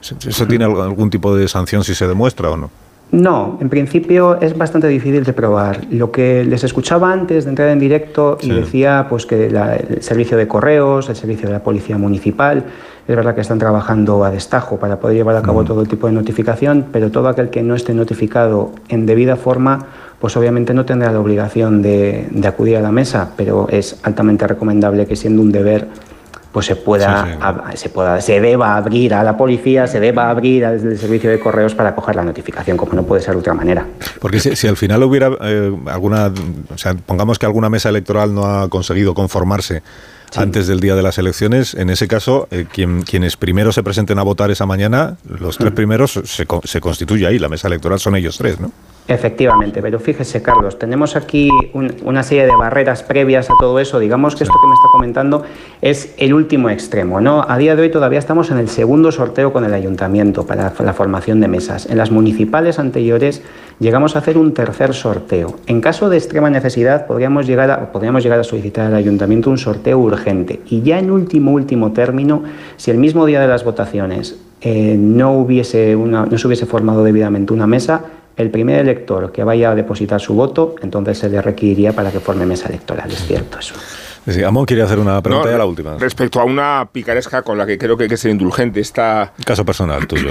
eso 0.01 0.45
tiene 0.47 0.65
algún 0.65 1.09
tipo 1.09 1.35
de 1.35 1.47
sanción 1.47 1.83
si 1.83 1.95
se 1.95 2.07
demuestra 2.07 2.49
o 2.49 2.57
no? 2.57 2.69
No, 3.09 3.57
en 3.61 3.69
principio 3.69 4.37
es 4.41 4.57
bastante 4.57 4.89
difícil 4.89 5.23
de 5.23 5.31
probar. 5.31 5.79
Lo 5.89 6.11
que 6.11 6.43
les 6.43 6.65
escuchaba 6.65 7.09
antes 7.13 7.45
de 7.45 7.51
entrar 7.51 7.69
en 7.69 7.79
directo 7.79 8.37
y 8.41 8.49
decía 8.49 9.05
pues 9.07 9.25
que 9.25 9.49
la- 9.49 9.77
el 9.77 10.03
servicio 10.03 10.35
de 10.35 10.45
correos, 10.49 11.07
el 11.07 11.15
servicio 11.15 11.47
de 11.47 11.53
la 11.53 11.63
policía 11.63 11.97
municipal, 11.97 12.65
es 13.07 13.15
verdad 13.15 13.33
que 13.33 13.39
están 13.39 13.59
trabajando 13.59 14.25
a 14.25 14.29
destajo 14.31 14.75
para 14.77 14.99
poder 14.99 15.15
llevar 15.15 15.37
a 15.37 15.41
cabo 15.41 15.63
todo 15.63 15.79
el 15.81 15.87
tipo 15.87 16.07
de 16.07 16.13
notificación, 16.13 16.87
pero 16.91 17.09
todo 17.09 17.29
aquel 17.29 17.49
que 17.49 17.63
no 17.63 17.75
esté 17.75 17.93
notificado 17.93 18.73
en 18.89 19.05
debida 19.05 19.37
forma, 19.37 19.85
pues 20.19 20.35
obviamente 20.37 20.73
no 20.73 20.85
tendrá 20.85 21.11
la 21.11 21.19
obligación 21.19 21.81
de, 21.81 22.27
de 22.31 22.47
acudir 22.47 22.77
a 22.77 22.81
la 22.81 22.91
mesa, 22.91 23.31
pero 23.37 23.67
es 23.69 23.97
altamente 24.03 24.47
recomendable 24.47 25.05
que 25.05 25.15
siendo 25.15 25.41
un 25.41 25.51
deber 25.51 25.87
pues 26.51 26.65
se 26.65 26.75
pueda, 26.75 27.23
Sí, 27.25 27.31
sí. 27.33 27.37
ab- 27.39 27.75
se 27.75 27.89
pueda, 27.89 28.19
se 28.19 28.41
deba 28.41 28.77
abrir 28.77 29.13
a 29.13 29.21
la 29.23 29.37
policía, 29.37 29.85
se 29.85 29.99
deba 29.99 30.29
abrir 30.31 30.65
al 30.65 30.79
servicio 30.97 31.29
de 31.29 31.39
correos 31.39 31.75
para 31.75 31.93
coger 31.93 32.15
la 32.15 32.23
notificación, 32.23 32.77
como 32.77 32.93
no 32.93 33.03
puede 33.03 33.21
ser 33.21 33.35
de 33.35 33.41
otra 33.41 33.53
manera. 33.53 33.85
Porque 34.19 34.39
si, 34.39 34.55
si 34.55 34.67
al 34.67 34.75
final 34.75 35.03
hubiera 35.03 35.29
eh, 35.41 35.71
alguna, 35.85 36.31
o 36.73 36.77
sea, 36.77 36.95
pongamos 36.95 37.37
que 37.37 37.45
alguna 37.45 37.69
mesa 37.69 37.89
electoral 37.89 38.33
no 38.33 38.45
ha 38.45 38.69
conseguido 38.69 39.13
conformarse 39.13 39.83
antes 40.35 40.65
del 40.67 40.79
día 40.79 40.95
de 40.95 41.03
las 41.03 41.19
elecciones, 41.19 41.75
en 41.75 41.91
ese 41.91 42.07
caso, 42.07 42.47
eh, 42.49 42.65
quien, 42.71 43.03
quienes 43.03 43.37
primero 43.37 43.71
se 43.71 43.83
presenten 43.83 44.17
a 44.17 44.23
votar 44.23 44.49
esa 44.49 44.65
mañana, 44.65 45.15
los 45.39 45.57
tres 45.59 45.73
primeros 45.73 46.13
se, 46.25 46.45
se 46.63 46.81
constituye 46.81 47.27
ahí, 47.27 47.37
la 47.37 47.49
mesa 47.49 47.67
electoral 47.67 47.99
son 47.99 48.15
ellos 48.15 48.35
tres, 48.37 48.59
¿no? 48.59 48.71
Efectivamente, 49.09 49.81
pero 49.81 49.99
fíjese, 49.99 50.41
Carlos, 50.41 50.77
tenemos 50.77 51.15
aquí 51.15 51.49
un- 51.73 51.93
una 52.03 52.23
serie 52.23 52.45
de 52.45 52.51
barreras 52.57 53.03
previas 53.03 53.49
a 53.49 53.53
todo 53.57 53.79
eso. 53.79 53.99
Digamos 53.99 54.35
que 54.35 54.43
esto 54.43 54.53
que 54.61 54.67
me 54.67 54.73
está 54.73 54.87
comentando 54.91 55.43
es 55.81 56.13
el 56.17 56.33
último 56.33 56.69
extremo, 56.69 57.21
¿no? 57.21 57.45
A 57.47 57.57
día 57.57 57.77
de 57.77 57.83
hoy 57.83 57.89
todavía 57.89 58.19
estamos 58.19 58.51
en 58.51 58.57
el 58.57 58.67
segundo 58.67 59.13
sorteo 59.13 59.53
con 59.53 59.63
el 59.63 59.73
ayuntamiento 59.73 60.45
para 60.45 60.73
la 60.83 60.93
formación 60.93 61.39
de 61.39 61.47
mesas. 61.47 61.85
En 61.89 61.97
las 61.97 62.11
municipales 62.11 62.79
anteriores 62.79 63.41
llegamos 63.79 64.17
a 64.17 64.19
hacer 64.19 64.37
un 64.37 64.53
tercer 64.53 64.93
sorteo. 64.93 65.55
En 65.67 65.79
caso 65.79 66.09
de 66.09 66.17
extrema 66.17 66.49
necesidad, 66.49 67.07
podríamos 67.07 67.47
llegar 67.47 67.71
a, 67.71 67.91
podríamos 67.93 68.23
llegar 68.23 68.39
a 68.41 68.43
solicitar 68.43 68.87
al 68.87 68.95
ayuntamiento 68.95 69.49
un 69.49 69.57
sorteo 69.57 69.99
urgente. 69.99 70.59
Y 70.69 70.81
ya 70.81 70.99
en 70.99 71.11
último, 71.11 71.53
último 71.53 71.93
término, 71.93 72.43
si 72.75 72.91
el 72.91 72.97
mismo 72.97 73.25
día 73.25 73.39
de 73.39 73.47
las 73.47 73.63
votaciones 73.63 74.37
eh, 74.59 74.97
no, 74.99 75.33
hubiese 75.37 75.95
una, 75.95 76.25
no 76.25 76.37
se 76.37 76.47
hubiese 76.47 76.65
formado 76.65 77.03
debidamente 77.03 77.53
una 77.53 77.67
mesa, 77.67 78.01
el 78.37 78.51
primer 78.51 78.79
elector 78.79 79.31
que 79.31 79.43
vaya 79.43 79.71
a 79.71 79.75
depositar 79.75 80.21
su 80.21 80.33
voto, 80.35 80.75
entonces 80.81 81.17
se 81.17 81.29
le 81.29 81.41
requeriría 81.41 81.93
para 81.93 82.11
que 82.11 82.19
forme 82.19 82.45
mesa 82.45 82.69
electoral. 82.69 83.11
Es 83.11 83.25
cierto 83.25 83.59
eso. 83.59 83.73
Sí, 84.29 84.43
Amón 84.43 84.65
quería 84.65 84.83
hacer 84.83 84.99
una 84.99 85.21
pregunta 85.21 85.49
No, 85.49 85.55
y 85.55 85.57
la 85.57 85.65
última. 85.65 85.97
Respecto 85.97 86.41
a 86.41 86.43
una 86.43 86.89
picaresca 86.91 87.43
con 87.43 87.57
la 87.57 87.65
que 87.65 87.77
creo 87.77 87.95
que 87.95 88.03
hay 88.03 88.09
que 88.09 88.17
ser 88.17 88.29
indulgente, 88.31 88.81
esta... 88.81 89.31
Caso 89.45 89.63
personal 89.63 90.05
tuyo. 90.05 90.29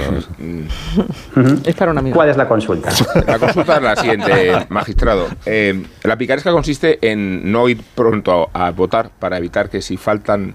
Es 1.65 1.75
para 1.75 1.91
un 1.91 1.97
amigo. 1.97 2.13
¿Cuál 2.15 2.29
es 2.29 2.37
la 2.37 2.47
consulta? 2.47 2.91
La 3.25 3.39
consulta 3.39 3.77
es 3.77 3.81
la 3.81 3.95
siguiente, 3.95 4.67
magistrado. 4.69 5.27
Eh, 5.47 5.83
la 6.03 6.15
picaresca 6.15 6.51
consiste 6.51 6.99
en 7.09 7.51
no 7.51 7.67
ir 7.67 7.81
pronto 7.95 8.51
a, 8.53 8.67
a 8.67 8.71
votar 8.71 9.09
para 9.19 9.37
evitar 9.37 9.67
que 9.67 9.81
si 9.81 9.97
faltan 9.97 10.53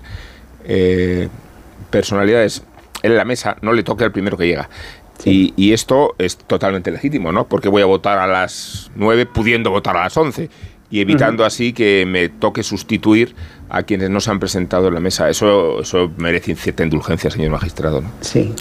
eh, 0.65 1.29
personalidades 1.91 2.63
en 3.03 3.17
la 3.17 3.25
mesa, 3.25 3.57
no 3.61 3.73
le 3.73 3.83
toque 3.83 4.05
al 4.05 4.13
primero 4.13 4.37
que 4.37 4.47
llega. 4.47 4.69
Y, 5.25 5.55
y 5.57 5.73
esto 5.73 6.15
es 6.19 6.37
totalmente 6.37 6.91
legítimo, 6.91 7.33
¿no? 7.33 7.47
Porque 7.47 7.69
voy 7.69 7.83
a 7.83 7.87
votar 7.87 8.19
a 8.19 8.27
las 8.27 8.91
9 8.97 9.27
pudiendo 9.27 9.71
votar 9.71 9.97
a 9.97 10.05
las 10.05 10.17
11 10.17 10.51
y 10.91 11.01
evitando 11.01 11.45
así 11.45 11.73
que 11.73 12.05
me 12.07 12.29
toque 12.29 12.63
sustituir 12.63 13.35
a 13.71 13.83
quienes 13.83 14.11
no 14.11 14.21
se 14.21 14.31
han 14.31 14.39
presentado 14.39 14.89
en 14.89 14.95
la 14.95 15.01
mesa. 15.01 15.31
Eso, 15.31 15.81
eso 15.81 16.11
merece 16.19 16.55
cierta 16.55 16.83
indulgencia, 16.83 17.31
señor 17.31 17.51
magistrado. 17.51 18.03
¿no? 18.03 18.11
Sí. 18.21 18.53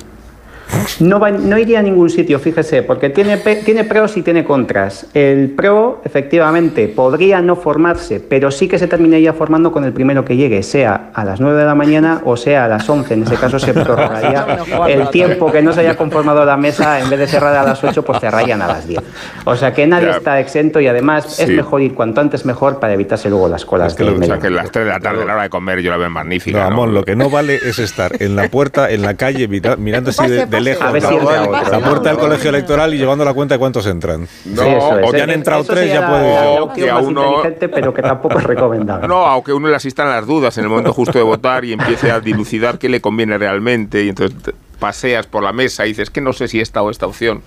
No, 1.00 1.20
va- 1.20 1.32
no 1.32 1.58
iría 1.58 1.80
a 1.80 1.82
ningún 1.82 2.10
sitio, 2.10 2.40
fíjese, 2.40 2.84
porque 2.84 3.10
tiene, 3.10 3.38
pe- 3.38 3.58
tiene 3.58 3.84
pros 3.84 4.16
y 4.18 4.22
tiene 4.22 4.44
contras. 4.44 5.08
El 5.14 5.50
pro, 5.50 6.02
efectivamente, 6.06 6.88
podría 6.88 7.42
no 7.42 7.56
formarse, 7.56 8.20
pero 8.20 8.52
sí 8.52 8.68
que 8.68 8.78
se 8.80 8.88
terminaría 8.88 9.34
formando 9.34 9.72
con 9.72 9.84
el 9.84 9.94
primero 9.94 10.24
que 10.26 10.36
llegue, 10.36 10.64
sea 10.64 11.10
a 11.14 11.26
las 11.26 11.40
9 11.40 11.60
de 11.60 11.66
la 11.66 11.76
mañana 11.76 12.22
o 12.26 12.38
sea 12.38 12.66
a 12.66 12.68
las 12.68 12.88
11. 12.90 13.14
En 13.14 13.24
ese 13.24 13.36
caso 13.36 13.60
se 13.60 13.74
prorrogaría 13.74 14.46
el 14.90 15.10
tiempo 15.10 15.52
que 15.52 15.62
no 15.62 15.74
se 15.74 15.82
haya 15.82 15.96
conformado 15.98 16.46
la 16.46 16.58
mesa, 16.58 17.00
en 17.00 17.10
vez 17.10 17.20
de 17.20 17.28
cerrar 17.28 17.56
a 17.56 17.64
las 17.64 17.84
8, 17.84 18.04
pues 18.04 18.20
cerrarían 18.20 18.62
a 18.62 18.68
las 18.68 18.88
10. 18.88 19.02
O 19.46 19.56
sea 19.56 19.74
que 19.74 19.88
nadie 19.88 20.08
Ya. 20.08 20.18
está 20.18 20.40
exento 20.40 20.80
y 20.80 20.88
además 20.88 21.40
es 21.40 21.50
mejor 21.50 21.82
ir 21.82 21.94
cuanto 21.94 22.22
antes 22.22 22.46
mejor 22.46 22.80
para 22.80 22.94
evitarse 22.94 23.30
luego 23.30 23.48
las 23.48 23.66
colas. 23.66 23.94
Que 23.96 24.04
del 24.04 24.14
lo- 24.16 24.20
o 24.20 24.24
sea, 24.24 24.40
que 24.40 24.50
las 24.50 24.72
3 24.72 24.86
de 24.86 24.92
la 24.92 25.00
tarde, 25.00 25.24
a 25.24 25.26
la 25.26 25.34
hora 25.34 25.44
de 25.44 25.50
comer, 25.50 25.80
yo 25.82 25.92
la 25.92 25.98
veo 25.98 26.10
magnífica. 26.10 26.70
No, 26.70 26.86
¿no? 26.86 26.88
Lo 26.88 27.04
que 27.04 27.16
no 27.16 27.30
vale 27.30 27.56
es 27.56 27.80
estar 27.80 28.12
en 28.22 28.36
la 28.36 28.48
puerta, 28.50 28.90
en 28.92 29.02
la 29.02 29.16
calle, 29.16 29.48
mira- 29.48 29.76
mirando 29.76 30.12
así 30.12 30.28
de, 30.28 30.46
de 30.46 30.61
lejos 30.62 30.84
A 30.86 30.92
ver 30.92 31.04
la, 31.04 31.10
si 31.10 31.16
entra 31.16 31.42
otro. 31.44 31.72
la 31.72 31.80
puerta 31.80 32.10
del 32.10 32.18
colegio 32.18 32.50
electoral 32.50 32.94
y 32.94 32.98
llevando 32.98 33.26
la 33.26 33.34
cuenta 33.34 33.56
de 33.56 33.60
cuántos 33.60 33.86
entran. 33.88 34.22
No, 34.46 34.62
Sí, 34.64 34.70
eso 34.70 35.00
es. 35.00 35.10
o 35.10 35.16
ya 35.16 35.24
han 35.24 35.30
entrado 35.32 35.62
Eso 35.64 35.74
tres, 35.74 35.92
ya 35.94 36.08
puede 36.10 36.32
ir. 36.32 36.70
Que 36.86 36.90
a 36.90 36.98
uno- 36.98 37.42
pero 37.74 37.94
que 37.94 38.02
tampoco 38.02 38.38
es 38.40 38.44
recomendable. 38.44 39.08
No, 39.08 39.26
aunque 39.26 39.54
uno 39.54 39.68
le 39.68 39.76
asistan 39.76 40.10
las 40.10 40.26
dudas 40.26 40.58
en 40.58 40.64
el 40.64 40.70
momento 40.70 40.94
justo 40.94 41.18
de 41.18 41.24
votar 41.24 41.66
y 41.66 41.74
empiece 41.74 42.12
a 42.12 42.20
dilucidar 42.20 42.78
qué 42.80 42.90
le 42.90 43.02
conviene 43.02 43.38
realmente 43.38 44.04
y 44.04 44.10
entonces 44.10 44.38
paseas 44.80 45.28
por 45.28 45.44
la 45.44 45.54
mesa 45.54 45.86
y 45.86 45.90
dices 45.90 46.10
que 46.10 46.22
no 46.22 46.34
sé 46.34 46.48
si 46.48 46.60
esta 46.60 46.82
o 46.82 46.90
esta 46.90 47.06
opción. 47.06 47.44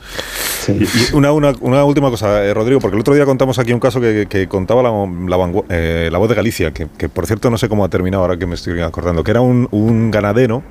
Y, 0.69 0.85
y 0.85 0.89
una, 1.15 1.33
una, 1.33 1.53
una 1.61 1.85
última 1.85 2.09
cosa, 2.09 2.45
eh, 2.45 2.55
Rodrigo, 2.55 2.79
porque 2.81 2.95
el 2.95 3.01
otro 3.01 3.13
día 3.13 3.25
contamos 3.25 3.59
aquí 3.59 3.73
un 3.73 3.81
caso 3.81 4.01
que, 4.01 4.27
que 4.29 4.47
contaba 4.47 4.85
la, 4.85 4.91
la, 4.93 5.53
eh, 5.69 6.09
la 6.13 6.19
voz 6.19 6.29
de 6.29 6.37
Galicia, 6.37 6.71
que, 6.73 6.87
que, 6.97 7.09
por 7.09 7.27
cierto 7.27 7.51
no 7.51 7.59
sé 7.59 7.69
cómo 7.69 7.85
ha 7.85 7.89
terminado 7.89 8.23
ahora 8.23 8.37
que 8.37 8.47
me 8.47 8.55
estoy 8.55 8.81
acordando, 8.81 9.25
que 9.25 9.33
era 9.33 9.41
un, 9.41 9.67
un 9.73 10.13
ganadero 10.13 10.63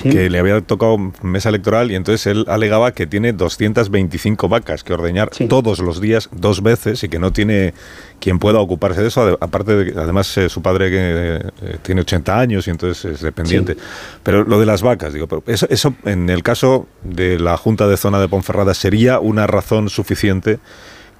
que 0.00 0.30
le 0.30 0.38
había 0.38 0.60
tocado 0.60 0.96
mesa 1.22 1.48
electoral 1.48 1.90
y 1.90 1.94
entonces 1.94 2.26
él 2.26 2.44
alegaba 2.48 2.92
que 2.92 3.06
tiene 3.06 3.32
225 3.32 4.48
vacas 4.48 4.84
que 4.84 4.92
ordeñar 4.92 5.30
todos 5.48 5.80
los 5.80 6.00
días 6.00 6.28
dos 6.32 6.62
veces 6.62 7.02
y 7.04 7.08
que 7.08 7.18
no 7.18 7.32
tiene 7.32 7.74
quien 8.20 8.38
pueda 8.38 8.60
ocuparse 8.60 9.02
de 9.02 9.08
eso. 9.08 9.36
Aparte, 9.40 9.74
de 9.76 9.92
que, 9.92 9.98
además, 9.98 10.36
eh, 10.38 10.48
su 10.48 10.62
padre 10.62 10.90
que 10.90 11.52
eh, 11.62 11.76
tiene 11.82 12.02
80 12.02 12.38
años 12.38 12.66
y 12.68 12.70
entonces 12.70 13.04
es 13.04 13.20
dependiente. 13.20 13.76
Pero 14.22 14.44
lo 14.44 14.60
de 14.60 14.66
las 14.66 14.82
vacas, 14.82 15.12
digo, 15.12 15.26
pero 15.26 15.42
eso, 15.46 15.66
eso 15.70 15.94
en 16.04 16.30
el 16.30 16.42
caso 16.42 16.86
de 17.02 17.38
la 17.38 17.56
Junta 17.56 17.88
de 17.88 17.96
Zona 17.96 18.20
de 18.20 18.28
Ponferrada 18.28 18.74
sería 18.74 19.18
una 19.18 19.46
razón 19.46 19.88
suficiente 19.88 20.60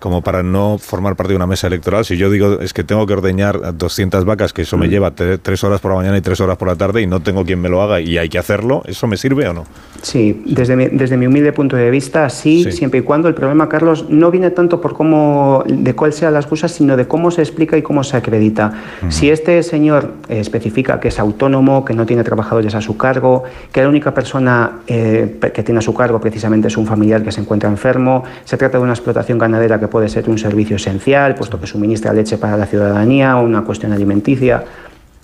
como 0.03 0.21
para 0.21 0.43
no 0.43 0.79
formar 0.79 1.15
parte 1.15 1.33
de 1.33 1.37
una 1.37 1.47
mesa 1.47 1.69
electoral. 1.69 2.05
Si 2.05 2.17
yo 2.17 2.29
digo 2.29 2.59
es 2.61 2.75
que 2.75 2.83
tengo 2.83 3.07
que 3.07 3.12
ordeñar 3.12 3.79
200 3.79 4.25
vacas, 4.25 4.53
que 4.53 4.62
eso 4.62 4.77
me 4.77 4.88
lleva 4.88 5.15
tre- 5.15 5.38
tres 5.41 5.62
horas 5.62 5.81
por 5.81 5.93
la 5.93 5.99
mañana 5.99 6.19
y 6.19 6.21
tres 6.21 6.41
horas 6.41 6.57
por 6.57 6.67
la 6.67 6.75
tarde 6.75 7.03
y 7.03 7.07
no 7.07 7.21
tengo 7.21 7.45
quien 7.45 7.61
me 7.61 7.69
lo 7.69 7.81
haga 7.83 8.01
y 8.01 8.19
hay 8.19 8.29
que 8.29 8.37
hacerlo, 8.38 8.83
¿eso 8.85 9.07
me 9.07 9.17
sirve 9.17 9.47
o 9.49 9.53
no? 9.55 9.65
Sí, 10.03 10.43
desde 10.45 10.75
mi, 10.75 10.87
desde 10.88 11.17
mi 11.17 11.29
humilde 11.29 11.53
punto 11.53 11.77
de 11.77 11.88
vista, 11.88 12.29
sí, 12.31 12.65
Sí. 12.65 12.73
siempre 12.73 12.99
y 12.99 13.03
cuando 13.05 13.29
el 13.29 13.35
problema, 13.35 13.69
Carlos, 13.69 14.07
no 14.09 14.33
viene 14.33 14.51
tanto 14.51 14.81
por 14.81 14.95
cómo, 14.95 15.62
de 15.69 15.95
cuál 15.95 16.12
sea 16.12 16.33
la 16.33 16.41
excusa, 16.41 16.67
sino 16.67 16.97
de 16.97 17.07
cómo 17.07 17.31
se 17.31 17.41
explica 17.43 17.77
y 17.77 17.83
cómo 17.83 18.03
se 18.03 18.17
acredita. 18.17 18.73
Si 19.09 19.31
este 19.31 19.62
señor 19.62 20.15
eh, 20.29 20.41
especifica 20.41 20.99
que 20.99 21.07
es 21.09 21.21
autónomo, 21.21 21.85
que 21.85 21.95
no 21.95 22.05
tiene 22.07 22.25
trabajadores 22.25 22.75
a 22.75 22.81
su 22.81 22.97
cargo, 22.97 23.45
que 23.71 23.81
la 23.83 23.88
única 23.88 24.12
persona 24.12 24.81
eh, 24.88 25.38
que 25.55 25.62
tiene 25.62 25.79
a 25.79 25.83
su 25.83 25.95
cargo 25.95 26.21
precisamente 26.21 26.67
es 26.67 26.77
un 26.77 26.87
familiar 26.87 27.23
que 27.23 27.31
se 27.31 27.41
encuentra 27.41 27.71
enfermo, 27.71 28.25
se 28.45 28.57
trata 28.57 28.79
de 28.79 28.83
una 28.85 28.95
explotación 28.95 29.38
ganadera 29.38 29.79
que 29.79 29.87
puede 29.93 30.09
ser 30.09 30.31
un 30.31 30.39
servicio 30.39 30.77
esencial, 30.77 31.35
puesto 31.35 31.61
que 31.61 31.67
suministra 31.67 32.15
leche 32.15 32.39
para 32.39 32.57
la 32.57 32.65
ciudadanía 32.65 33.37
una 33.37 33.63
cuestión 33.63 33.93
alimenticia, 33.93 34.65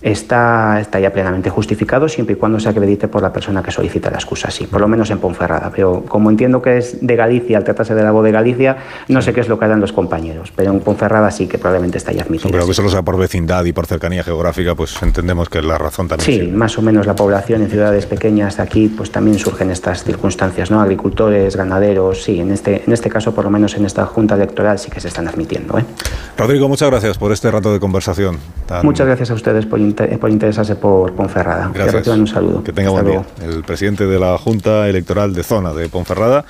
está, 0.02 0.80
está 0.80 1.00
ya 1.00 1.12
plenamente 1.12 1.50
justificado 1.50 2.08
siempre 2.08 2.34
y 2.34 2.38
cuando 2.38 2.60
se 2.60 2.68
acredite 2.68 3.08
por 3.08 3.22
la 3.22 3.32
persona 3.32 3.62
que 3.62 3.70
solicita 3.70 4.10
la 4.10 4.16
excusa, 4.18 4.50
sí, 4.50 4.66
por 4.66 4.80
lo 4.80 4.88
menos 4.88 5.10
en 5.10 5.18
Ponferrada. 5.18 5.70
Pero 5.74 6.04
como 6.08 6.30
entiendo 6.30 6.62
que 6.62 6.78
es 6.78 6.98
de 7.04 7.16
Galicia, 7.16 7.58
al 7.58 7.64
tratarse 7.64 7.94
de 7.94 8.02
la 8.02 8.10
voz 8.12 8.24
de 8.24 8.32
Galicia, 8.32 8.76
no 9.08 9.20
sé 9.22 9.32
qué 9.32 9.40
es 9.40 9.48
lo 9.48 9.58
que 9.58 9.64
harán 9.64 9.80
los 9.80 9.92
compañeros, 9.92 10.52
pero 10.54 10.70
en 10.72 10.80
Ponferrada 10.80 11.30
sí 11.30 11.46
que 11.46 11.58
probablemente 11.58 11.98
está 11.98 12.12
ya 12.12 12.22
admitido. 12.22 12.50
Pero 12.50 12.66
que 12.66 12.74
solo 12.74 12.88
sea 12.90 13.02
por 13.02 13.18
vecindad 13.18 13.64
y 13.64 13.72
por 13.72 13.86
cercanía 13.86 14.22
geográfica, 14.22 14.74
pues 14.74 15.00
entendemos 15.02 15.48
que 15.48 15.62
la 15.62 15.78
razón 15.78 16.08
también 16.08 16.24
Sí, 16.26 16.38
sirve. 16.40 16.56
más 16.56 16.78
o 16.78 16.82
menos 16.82 17.06
la 17.06 17.16
población 17.16 17.62
en 17.62 17.70
ciudades 17.70 18.06
pequeñas 18.06 18.60
aquí, 18.60 18.88
pues 18.88 19.10
también 19.10 19.38
surgen 19.38 19.70
estas 19.70 20.04
circunstancias, 20.04 20.70
¿no? 20.70 20.80
Agricultores, 20.80 21.56
ganaderos, 21.56 22.22
sí, 22.22 22.38
en 22.40 22.52
este, 22.52 22.84
en 22.86 22.92
este 22.92 23.08
caso, 23.10 23.34
por 23.34 23.44
lo 23.44 23.50
menos 23.50 23.74
en 23.76 23.84
esta 23.84 24.06
junta 24.06 24.34
electoral, 24.36 24.78
sí 24.78 24.90
que 24.90 25.00
se 25.00 25.08
están 25.08 25.26
admitiendo. 25.28 25.78
¿eh? 25.78 25.84
Rodrigo, 26.36 26.68
muchas 26.68 26.88
gracias 26.90 27.18
por 27.18 27.32
este 27.32 27.50
rato 27.50 27.72
de 27.72 27.80
conversación. 27.80 28.38
tan- 28.66 28.84
Muchas 28.84 29.06
gracias 29.06 29.30
a 29.30 29.34
ustedes 29.34 29.66
por, 29.66 29.78
inter- 29.88 30.18
por 30.18 30.30
interesarse 30.30 30.76
por 30.76 31.12
Ponferrada. 31.14 31.66
Que 31.72 31.78
Gracias. 31.78 31.94
reciban 31.96 32.20
un 32.20 32.26
saludo. 32.26 32.62
Que 32.62 32.72
tenga 32.72 32.88
Hasta 32.90 33.02
buen 33.02 33.12
día. 33.14 33.24
luego. 33.38 33.56
El 33.56 33.64
presidente 33.64 34.06
de 34.06 34.18
la 34.18 34.38
Junta 34.38 34.88
Electoral 34.88 35.34
de 35.34 35.42
Zona 35.42 35.72
de 35.74 35.88
Ponferrada 35.88 36.44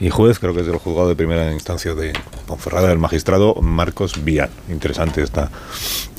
y 0.00 0.10
juez, 0.10 0.38
creo 0.38 0.54
que 0.54 0.60
es 0.60 0.66
del 0.66 0.76
juzgado 0.76 1.08
de 1.08 1.16
primera 1.16 1.52
instancia 1.52 1.94
de 1.94 2.12
Ponferrada, 2.46 2.90
el 2.92 2.98
magistrado 2.98 3.54
Marcos 3.60 4.24
Vial. 4.24 4.50
Interesante 4.68 5.22
esta 5.22 5.50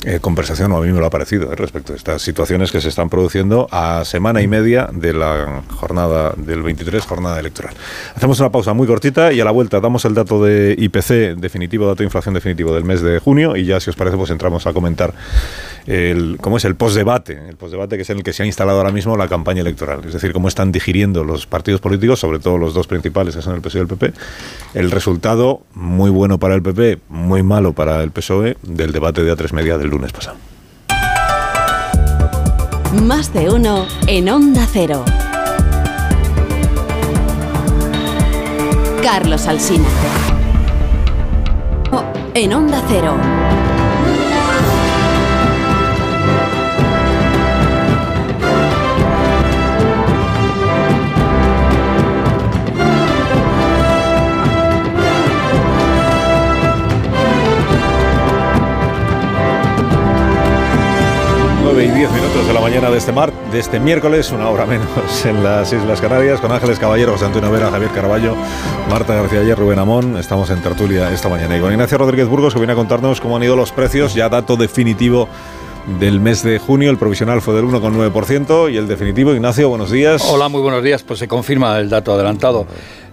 eh, 0.04 0.18
conversación, 0.20 0.72
o 0.72 0.78
a 0.78 0.80
mí 0.80 0.92
me 0.92 1.00
lo 1.00 1.06
ha 1.06 1.10
parecido, 1.10 1.52
eh, 1.52 1.56
respecto 1.56 1.92
a 1.92 1.96
estas 1.96 2.20
situaciones 2.20 2.70
que 2.70 2.80
se 2.80 2.88
están 2.88 3.08
produciendo 3.08 3.68
a 3.70 4.04
semana 4.04 4.42
y 4.42 4.46
media 4.46 4.88
de 4.92 5.14
la 5.14 5.62
jornada 5.68 6.34
del 6.36 6.62
23, 6.62 7.04
jornada 7.04 7.40
electoral. 7.40 7.74
Hacemos 8.14 8.38
una 8.40 8.50
pausa 8.50 8.74
muy 8.74 8.86
cortita 8.86 9.32
y 9.32 9.40
a 9.40 9.44
la 9.44 9.50
vuelta 9.50 9.80
damos 9.80 10.04
el 10.04 10.14
dato 10.14 10.42
de 10.42 10.74
IPC 10.78 11.38
definitivo, 11.38 11.86
dato 11.86 11.98
de 11.98 12.04
inflación 12.04 12.34
definitivo 12.34 12.74
del 12.74 12.84
mes 12.84 13.00
de 13.00 13.18
junio 13.18 13.56
y 13.56 13.64
ya, 13.64 13.80
si 13.80 13.90
os 13.90 13.96
parece, 13.96 14.16
pues 14.16 14.30
entramos 14.30 14.66
a 14.66 14.72
comentar 14.72 15.14
el, 15.86 16.38
cómo 16.40 16.56
es 16.56 16.64
el 16.64 16.74
postdebate, 16.76 17.48
el 17.48 17.56
postdebate 17.56 17.96
que 17.96 18.02
es 18.02 18.10
en 18.10 18.18
el 18.18 18.24
que 18.24 18.32
se 18.32 18.42
ha 18.42 18.46
instalado 18.46 18.78
ahora 18.78 18.92
mismo 18.92 19.16
la 19.16 19.28
campaña 19.28 19.60
electoral, 19.60 20.00
es 20.06 20.12
decir, 20.12 20.32
cómo 20.32 20.48
están 20.48 20.72
digiriendo 20.72 21.24
los 21.24 21.46
partidos 21.46 21.80
políticos, 21.80 22.20
sobre 22.20 22.38
todo 22.38 22.58
los 22.58 22.74
dos 22.74 22.86
principales, 22.86 23.36
que 23.36 23.42
son 23.42 23.54
el 23.54 23.60
PSOE 23.60 23.73
y 23.78 23.80
el 23.80 23.88
PP, 23.88 24.12
el 24.74 24.90
resultado 24.90 25.62
muy 25.74 26.10
bueno 26.10 26.38
para 26.38 26.54
el 26.54 26.62
PP, 26.62 27.00
muy 27.08 27.42
malo 27.42 27.72
para 27.72 28.02
el 28.02 28.10
PSOE 28.10 28.56
del 28.62 28.92
debate 28.92 29.22
de 29.22 29.32
A3 29.34 29.52
Media 29.52 29.78
del 29.78 29.88
lunes 29.88 30.12
pasado. 30.12 30.36
Más 33.02 33.32
de 33.32 33.50
uno 33.50 33.86
en 34.06 34.28
Onda 34.28 34.66
Cero. 34.72 35.04
Carlos 39.02 39.46
Alsina. 39.46 39.88
En 42.34 42.52
Onda 42.52 42.82
Cero. 42.88 43.16
Y 61.80 61.88
10 61.88 62.12
minutos 62.12 62.46
de 62.46 62.52
la 62.52 62.60
mañana 62.60 62.88
de 62.88 62.98
este, 62.98 63.10
mar, 63.10 63.32
de 63.50 63.58
este 63.58 63.80
miércoles, 63.80 64.30
una 64.30 64.48
hora 64.48 64.64
menos 64.64 64.86
en 65.24 65.42
las 65.42 65.72
Islas 65.72 66.00
Canarias, 66.00 66.40
con 66.40 66.52
Ángeles 66.52 66.78
Caballero, 66.78 67.12
José 67.12 67.24
Antonio 67.24 67.50
Vera, 67.50 67.70
Javier 67.70 67.90
Caraballo, 67.90 68.36
Marta 68.88 69.14
García 69.14 69.40
Ayer, 69.40 69.58
Rubén 69.58 69.80
Amón. 69.80 70.16
Estamos 70.16 70.50
en 70.50 70.62
tertulia 70.62 71.10
esta 71.10 71.28
mañana. 71.28 71.56
Y 71.56 71.60
con 71.60 71.72
Ignacio 71.72 71.98
Rodríguez 71.98 72.28
Burgos, 72.28 72.52
que 72.52 72.60
viene 72.60 72.74
a 72.74 72.76
contarnos 72.76 73.20
cómo 73.20 73.36
han 73.36 73.42
ido 73.42 73.56
los 73.56 73.72
precios, 73.72 74.14
ya 74.14 74.28
dato 74.28 74.56
definitivo 74.56 75.28
del 75.98 76.20
mes 76.20 76.42
de 76.44 76.58
junio. 76.58 76.90
El 76.90 76.96
provisional 76.96 77.42
fue 77.42 77.54
del 77.54 77.64
1,9% 77.64 78.72
y 78.72 78.76
el 78.76 78.86
definitivo, 78.86 79.34
Ignacio, 79.34 79.68
buenos 79.68 79.90
días. 79.90 80.22
Hola, 80.28 80.48
muy 80.48 80.62
buenos 80.62 80.82
días. 80.82 81.02
Pues 81.02 81.18
se 81.18 81.26
confirma 81.26 81.78
el 81.78 81.90
dato 81.90 82.12
adelantado. 82.12 82.66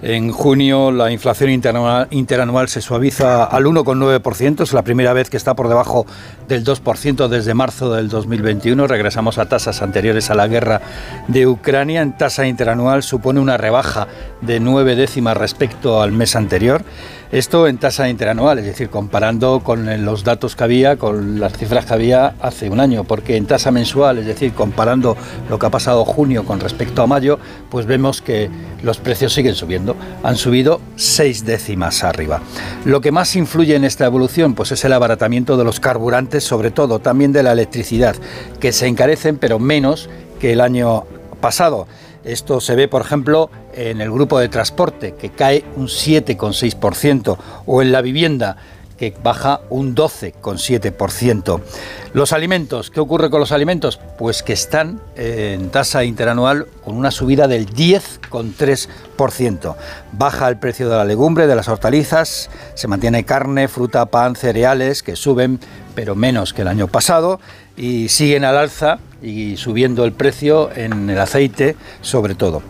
En 0.04 0.32
junio 0.32 0.91
la 0.91 1.12
inflación 1.12 1.52
interanual, 1.52 2.70
se 2.70 2.82
suaviza 2.82 3.43
al 3.43 3.66
1,9%, 3.66 4.64
es 4.64 4.74
la 4.74 4.82
primera 4.82 5.14
vez 5.14 5.30
que 5.30 5.38
está 5.38 5.56
por 5.56 5.68
debajo 5.68 6.08
del 6.47 6.66
2% 6.66 7.28
desde 7.28 7.54
marzo 7.54 7.93
del 7.93 8.10
2021. 8.10 8.88
Regresamos 8.88 9.38
a 9.38 9.47
tasas 9.47 9.84
anteriores 9.84 10.32
a 10.32 10.36
la 10.36 10.47
guerra 10.47 10.82
de 11.28 11.45
Ucrania. 11.45 12.02
En 12.02 12.18
tasa 12.18 12.47
interanual 12.47 13.04
supone 13.04 13.39
una 13.39 13.58
rebaja 13.58 14.08
de 14.41 14.60
nueve 14.60 14.95
décimas 14.95 15.38
respecto 15.38 16.02
al 16.02 16.12
mes 16.12 16.36
anterior. 16.36 16.84
Esto 17.32 17.66
en 17.66 17.78
tasa 17.78 18.10
interanual, 18.10 18.60
es 18.60 18.66
decir, 18.66 18.90
comparando 18.90 19.62
con 19.64 20.04
los 20.04 20.26
datos 20.26 20.58
que 20.58 20.66
había, 20.66 20.98
con 20.98 21.40
las 21.40 21.54
cifras 21.54 21.86
que 21.86 21.94
había 21.94 22.36
hace 22.42 22.70
un 22.70 22.82
año, 22.82 23.06
porque 23.06 23.38
en 23.38 23.46
tasa 23.46 23.72
mensual, 23.72 24.18
es 24.18 24.26
decir, 24.26 24.52
comparando 24.52 25.16
lo 25.50 25.58
que 25.58 25.66
ha 25.66 25.70
pasado 25.70 26.04
junio 26.04 26.44
con 26.44 26.60
respecto 26.60 27.02
a 27.02 27.08
mayo, 27.08 27.40
pues 27.70 27.86
vemos 27.86 28.22
que 28.22 28.50
los 28.84 28.98
precios 28.98 29.32
siguen 29.32 29.56
subiendo. 29.56 29.96
Han 30.24 30.36
subido 30.36 30.82
seis 30.98 31.46
décimas 31.46 32.04
arriba. 32.04 32.42
Lo 32.84 33.00
que 33.00 33.14
más 33.14 33.34
influye 33.38 33.78
en 33.78 33.86
esta 33.86 34.06
evolución, 34.06 34.54
pues 34.54 34.74
es 34.74 34.84
el 34.84 34.92
abaratamiento 34.92 35.56
de 35.56 35.64
los 35.64 35.80
carburantes, 35.80 36.44
sobre 36.44 36.70
todo 36.70 37.00
también 37.00 37.32
de 37.32 37.44
la 37.44 37.54
electricidad, 37.54 38.18
que 38.60 38.74
se 38.74 38.88
encarecen, 38.88 39.38
pero 39.38 39.58
menos 39.58 40.10
que 40.42 40.52
el 40.52 40.60
año 40.60 41.06
pasado. 41.40 41.88
Esto 42.24 42.62
se 42.62 42.76
ve, 42.76 42.88
por 42.88 43.02
ejemplo, 43.02 43.50
en 43.74 44.00
el 44.02 44.12
grupo 44.12 44.40
de 44.40 44.50
transporte, 44.50 45.16
que 45.16 45.30
cae 45.30 45.64
un 45.76 45.88
7,6%, 45.88 47.38
o 47.66 47.82
en 47.82 47.92
la 47.92 48.02
vivienda, 48.02 48.58
que 49.02 49.14
baja 49.24 49.62
un 49.72 49.95
12,7%. 49.95 51.60
Los 52.14 52.34
alimentos, 52.34 52.91
¿qué 52.91 52.99
ocurre 52.99 53.32
con 53.32 53.39
los 53.39 53.52
alimentos? 53.52 53.99
Pues 54.20 54.43
que 54.43 54.54
están 54.54 55.02
en 55.16 55.72
tasa 55.72 56.04
interanual 56.04 56.68
con 56.86 56.95
una 56.95 57.10
subida 57.10 57.47
del 57.47 57.68
10,3%. 57.68 59.76
Baja 60.12 60.49
el 60.49 60.60
precio 60.60 60.88
de 60.88 60.97
la 60.97 61.04
legumbre, 61.04 61.47
de 61.47 61.56
las 61.56 61.68
hortalizas, 61.68 62.52
se 62.76 62.88
mantiene 62.88 63.26
carne, 63.26 63.68
fruta, 63.68 64.06
pan, 64.06 64.36
cereales, 64.36 65.02
que 65.02 65.16
suben, 65.16 65.60
pero 65.95 66.14
menos 66.14 66.54
que 66.54 66.62
el 66.62 66.68
año 66.68 66.88
pasado, 66.88 67.39
y 67.76 68.08
siguen 68.10 68.45
al 68.45 68.56
alza 68.56 68.99
y 69.24 69.58
subiendo 69.58 70.06
el 70.06 70.12
precio 70.12 70.70
en 70.76 71.10
el 71.10 71.18
aceite, 71.18 71.76
sobre 72.02 72.36
todo. 72.36 72.62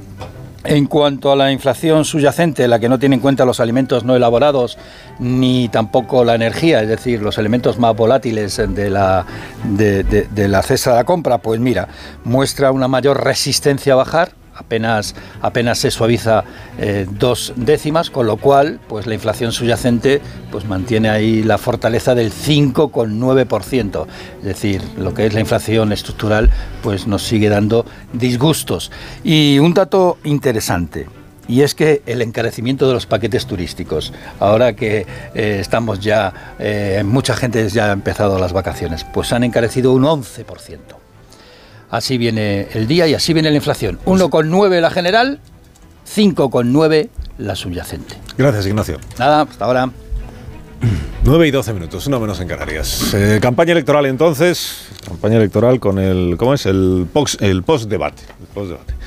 En 0.63 0.85
cuanto 0.85 1.31
a 1.31 1.35
la 1.35 1.51
inflación 1.51 2.05
subyacente, 2.05 2.67
la 2.67 2.79
que 2.79 2.87
no 2.87 2.99
tiene 2.99 3.15
en 3.15 3.21
cuenta 3.21 3.45
los 3.45 3.59
alimentos 3.59 4.03
no 4.03 4.15
elaborados 4.15 4.77
ni 5.17 5.69
tampoco 5.69 6.23
la 6.23 6.35
energía, 6.35 6.81
es 6.83 6.87
decir, 6.87 7.21
los 7.21 7.39
elementos 7.39 7.79
más 7.79 7.95
volátiles 7.95 8.57
de 8.57 8.89
la, 8.91 9.25
de, 9.63 10.47
la 10.47 10.61
cesta 10.61 10.91
de 10.91 10.97
la 10.97 11.03
compra, 11.03 11.39
pues 11.39 11.59
mira, 11.59 11.87
muestra 12.23 12.71
una 12.71 12.87
mayor 12.87 13.23
resistencia 13.23 13.93
a 13.93 13.95
bajar, 13.95 14.33
apenas, 14.61 15.15
apenas 15.41 15.79
se 15.79 15.91
suaviza 15.91 16.43
eh, 16.79 17.05
dos 17.09 17.53
décimas, 17.55 18.09
con 18.09 18.27
lo 18.27 18.37
cual 18.37 18.79
pues 18.87 19.07
la 19.07 19.13
inflación 19.13 19.51
subyacente 19.51 20.21
pues 20.51 20.65
mantiene 20.65 21.09
ahí 21.09 21.43
la 21.43 21.57
fortaleza 21.57 22.15
del 22.15 22.31
5,9%. 22.31 24.05
Es 24.39 24.45
decir, 24.45 24.81
lo 24.97 25.13
que 25.13 25.25
es 25.25 25.33
la 25.33 25.39
inflación 25.39 25.91
estructural 25.91 26.49
pues 26.81 27.07
nos 27.07 27.23
sigue 27.23 27.49
dando 27.49 27.85
disgustos. 28.13 28.91
Y 29.23 29.59
un 29.59 29.73
dato 29.73 30.17
interesante. 30.23 31.07
Y 31.47 31.63
es 31.63 31.75
que 31.75 32.01
el 32.05 32.21
encarecimiento 32.21 32.87
de 32.87 32.93
los 32.93 33.05
paquetes 33.05 33.45
turísticos, 33.45 34.13
ahora 34.39 34.73
que 34.73 35.05
eh, 35.35 35.57
estamos 35.59 35.99
ya, 35.99 36.55
eh, 36.59 37.03
mucha 37.05 37.35
gente 37.35 37.67
ya 37.67 37.89
ha 37.89 37.91
empezado 37.91 38.39
las 38.39 38.53
vacaciones, 38.53 39.03
pues 39.03 39.33
han 39.33 39.43
encarecido 39.43 39.91
un 39.91 40.03
11%. 40.03 41.00
Así 41.91 42.17
viene 42.17 42.67
el 42.73 42.87
día 42.87 43.07
y 43.07 43.13
así 43.13 43.33
viene 43.33 43.49
la 43.49 43.57
inflación. 43.57 43.99
1,9 44.05 44.79
la 44.79 44.89
general, 44.89 45.39
5,9 46.07 47.09
la 47.37 47.55
subyacente. 47.55 48.15
Gracias, 48.37 48.65
Ignacio. 48.65 48.97
Nada, 49.19 49.41
hasta 49.41 49.65
ahora. 49.65 49.91
9 51.23 51.47
y 51.47 51.51
12 51.51 51.73
minutos, 51.73 52.07
uno 52.07 52.19
menos 52.19 52.39
en 52.39 52.47
Canarias. 52.47 53.13
Eh, 53.13 53.39
campaña 53.41 53.73
electoral 53.73 54.05
entonces, 54.05 54.87
campaña 55.05 55.37
electoral 55.37 55.79
con 55.79 55.99
el, 55.99 56.37
¿cómo 56.37 56.53
es? 56.53 56.65
El 56.65 57.07
post, 57.11 57.41
el 57.41 57.61
post 57.63 57.89
debate. 57.89 58.23
El 58.39 58.47
post 58.47 58.71
-debate 58.71 59.00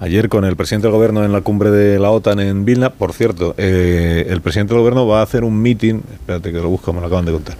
ayer 0.00 0.28
con 0.28 0.44
el 0.44 0.56
presidente 0.56 0.86
del 0.86 0.94
gobierno 0.94 1.24
en 1.24 1.32
la 1.32 1.40
cumbre 1.40 1.70
de 1.70 1.98
la 1.98 2.10
OTAN 2.10 2.40
en 2.40 2.64
Vilna. 2.64 2.90
Por 2.90 3.12
cierto, 3.12 3.54
eh, 3.58 4.26
el 4.28 4.40
presidente 4.40 4.74
del 4.74 4.80
gobierno 4.80 5.06
va 5.06 5.20
a 5.20 5.22
hacer 5.22 5.44
un 5.44 5.60
meeting, 5.60 6.00
espérate 6.12 6.52
que 6.52 6.58
lo 6.58 6.68
busco, 6.68 6.92
me 6.92 7.00
lo 7.00 7.06
acaban 7.06 7.24
de 7.24 7.32
contar. 7.32 7.56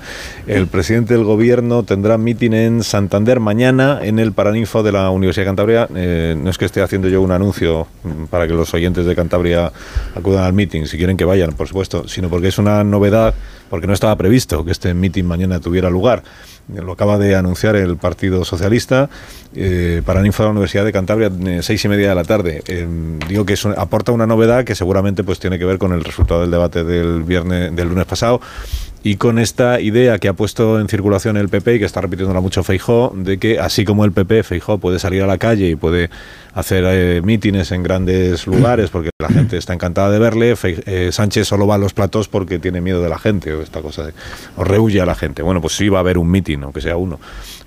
El 0.46 0.66
presidente 0.66 1.14
del 1.14 1.24
gobierno 1.24 1.82
tendrá 1.82 2.18
meeting 2.18 2.52
en 2.52 2.82
Santander 2.82 3.40
mañana 3.40 4.00
en 4.02 4.18
el 4.18 4.32
Paraninfo 4.32 4.82
de 4.82 4.92
la 4.92 5.10
Universidad 5.10 5.44
de 5.44 5.48
Cantabria. 5.48 5.88
Eh, 5.94 6.36
no 6.38 6.50
es 6.50 6.58
que 6.58 6.64
esté 6.64 6.82
haciendo 6.82 7.08
yo 7.08 7.22
un 7.22 7.32
anuncio 7.32 7.86
para 8.30 8.46
que 8.46 8.54
los 8.54 8.72
oyentes 8.74 9.04
de 9.04 9.14
Cantabria 9.16 9.72
acudan 10.14 10.44
al 10.44 10.52
meeting, 10.52 10.84
si 10.84 10.96
quieren 10.96 11.16
que 11.16 11.24
vayan, 11.24 11.52
por 11.52 11.66
supuesto, 11.66 12.06
sino 12.06 12.28
porque 12.28 12.48
es 12.48 12.58
una 12.58 12.84
novedad, 12.84 13.34
porque 13.68 13.86
no 13.86 13.92
estaba 13.92 14.16
previsto 14.16 14.64
que 14.64 14.72
este 14.72 14.94
meeting 14.94 15.24
mañana 15.24 15.60
tuviera 15.60 15.90
lugar 15.90 16.22
lo 16.74 16.92
acaba 16.92 17.18
de 17.18 17.34
anunciar 17.34 17.76
el 17.76 17.96
Partido 17.96 18.44
Socialista 18.44 19.08
eh, 19.54 20.02
para 20.04 20.22
Ninfa 20.22 20.42
de 20.42 20.48
la 20.48 20.50
Universidad 20.52 20.84
de 20.84 20.92
Cantabria, 20.92 21.30
eh, 21.46 21.60
seis 21.62 21.84
y 21.84 21.88
media 21.88 22.10
de 22.10 22.14
la 22.14 22.24
tarde. 22.24 22.62
Eh, 22.66 22.86
digo 23.28 23.46
que 23.46 23.54
eso 23.54 23.74
aporta 23.76 24.12
una 24.12 24.26
novedad 24.26 24.64
que 24.64 24.74
seguramente 24.74 25.24
pues 25.24 25.38
tiene 25.38 25.58
que 25.58 25.64
ver 25.64 25.78
con 25.78 25.92
el 25.92 26.04
resultado 26.04 26.42
del 26.42 26.50
debate 26.50 26.84
del 26.84 27.22
viernes, 27.22 27.74
del 27.74 27.88
lunes 27.88 28.06
pasado 28.06 28.40
y 29.08 29.16
con 29.16 29.38
esta 29.38 29.80
idea 29.80 30.18
que 30.18 30.28
ha 30.28 30.34
puesto 30.34 30.78
en 30.78 30.86
circulación 30.86 31.38
el 31.38 31.48
PP 31.48 31.76
y 31.76 31.78
que 31.78 31.86
está 31.86 32.02
repitiéndola 32.02 32.42
mucho 32.42 32.62
Feijó, 32.62 33.10
de 33.16 33.38
que 33.38 33.58
así 33.58 33.86
como 33.86 34.04
el 34.04 34.12
PP, 34.12 34.42
Feijó 34.42 34.76
puede 34.76 34.98
salir 34.98 35.22
a 35.22 35.26
la 35.26 35.38
calle 35.38 35.70
y 35.70 35.76
puede 35.76 36.10
hacer 36.52 36.84
eh, 36.86 37.22
mítines 37.24 37.72
en 37.72 37.82
grandes 37.82 38.46
lugares 38.46 38.90
porque 38.90 39.08
la 39.18 39.28
gente 39.28 39.56
está 39.56 39.72
encantada 39.72 40.10
de 40.10 40.18
verle, 40.18 40.54
eh, 40.62 41.08
Sánchez 41.10 41.48
solo 41.48 41.66
va 41.66 41.76
a 41.76 41.78
los 41.78 41.94
platos 41.94 42.28
porque 42.28 42.58
tiene 42.58 42.82
miedo 42.82 43.00
de 43.00 43.08
la 43.08 43.18
gente 43.18 43.50
o 43.54 43.62
esta 43.62 43.80
cosa 43.80 44.04
de, 44.04 44.12
o 44.56 44.64
rehuye 44.64 45.00
a 45.00 45.06
la 45.06 45.14
gente. 45.14 45.40
Bueno, 45.40 45.62
pues 45.62 45.74
sí 45.74 45.88
va 45.88 45.98
a 45.98 46.00
haber 46.00 46.18
un 46.18 46.30
mítin, 46.30 46.64
aunque 46.64 46.82
sea 46.82 46.98
uno. 46.98 47.18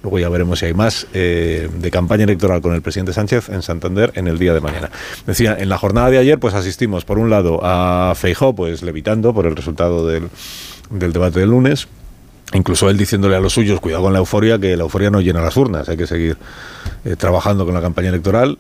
Luego 0.04 0.20
ya 0.20 0.30
veremos 0.30 0.60
si 0.60 0.66
hay 0.66 0.76
más 0.76 1.08
eh, 1.16 1.70
de 1.76 1.92
campaña 1.92 2.26
electoral 2.26 2.62
con 2.62 2.76
el 2.76 2.84
presidente 2.84 3.14
Sánchez 3.14 3.50
en 3.50 3.64
Santander 3.64 4.12
en 4.14 4.28
el 4.28 4.38
día 4.38 4.54
de 4.54 4.62
mañana. 4.62 4.92
Decía, 5.26 5.58
en 5.60 5.70
la 5.70 5.80
jornada 5.80 6.12
de 6.12 6.20
ayer 6.20 6.40
pues 6.40 6.54
asistimos 6.54 7.04
por 7.04 7.18
un 7.18 7.32
lado 7.32 7.62
a 7.64 8.14
Feijó 8.16 8.54
pues 8.54 8.84
levitando 8.84 9.34
por 9.34 9.48
el 9.48 9.56
resultado 9.56 10.06
del 10.06 10.30
del 10.92 11.14
debate 11.14 11.40
del 11.40 11.50
lunes. 11.50 11.88
Incluso 12.54 12.90
él 12.90 12.98
diciéndole 12.98 13.36
a 13.36 13.40
los 13.40 13.54
suyos, 13.54 13.80
cuidado 13.80 14.04
con 14.04 14.14
la 14.14 14.20
euforia, 14.20 14.60
que 14.60 14.76
la 14.76 14.84
euforia 14.84 15.10
no 15.10 15.22
llena 15.22 15.42
las 15.42 15.56
urnas, 15.56 15.88
hay 15.88 15.96
que 15.98 16.08
seguir 16.08 16.38
eh, 17.06 17.16
trabajando 17.16 17.66
con 17.66 17.74
la 17.74 17.82
campaña 17.82 18.10
electoral. 18.10 18.58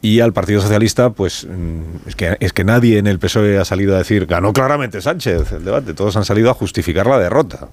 Y 0.00 0.20
al 0.20 0.32
Partido 0.32 0.60
Socialista, 0.60 1.10
pues 1.10 1.46
mm, 1.46 2.08
es 2.08 2.16
que, 2.16 2.36
es 2.40 2.52
que 2.52 2.64
nadie 2.64 2.98
en 2.98 3.06
el 3.06 3.18
PSOE 3.18 3.58
ha 3.58 3.64
salido 3.64 3.94
a 3.94 3.98
decir, 3.98 4.26
ganó 4.26 4.52
claramente 4.52 5.00
Sánchez 5.00 5.52
el 5.52 5.64
debate, 5.64 5.94
todos 5.94 6.16
han 6.16 6.24
salido 6.24 6.50
a 6.50 6.54
justificar 6.54 7.06
la 7.06 7.18
derrota. 7.18 7.68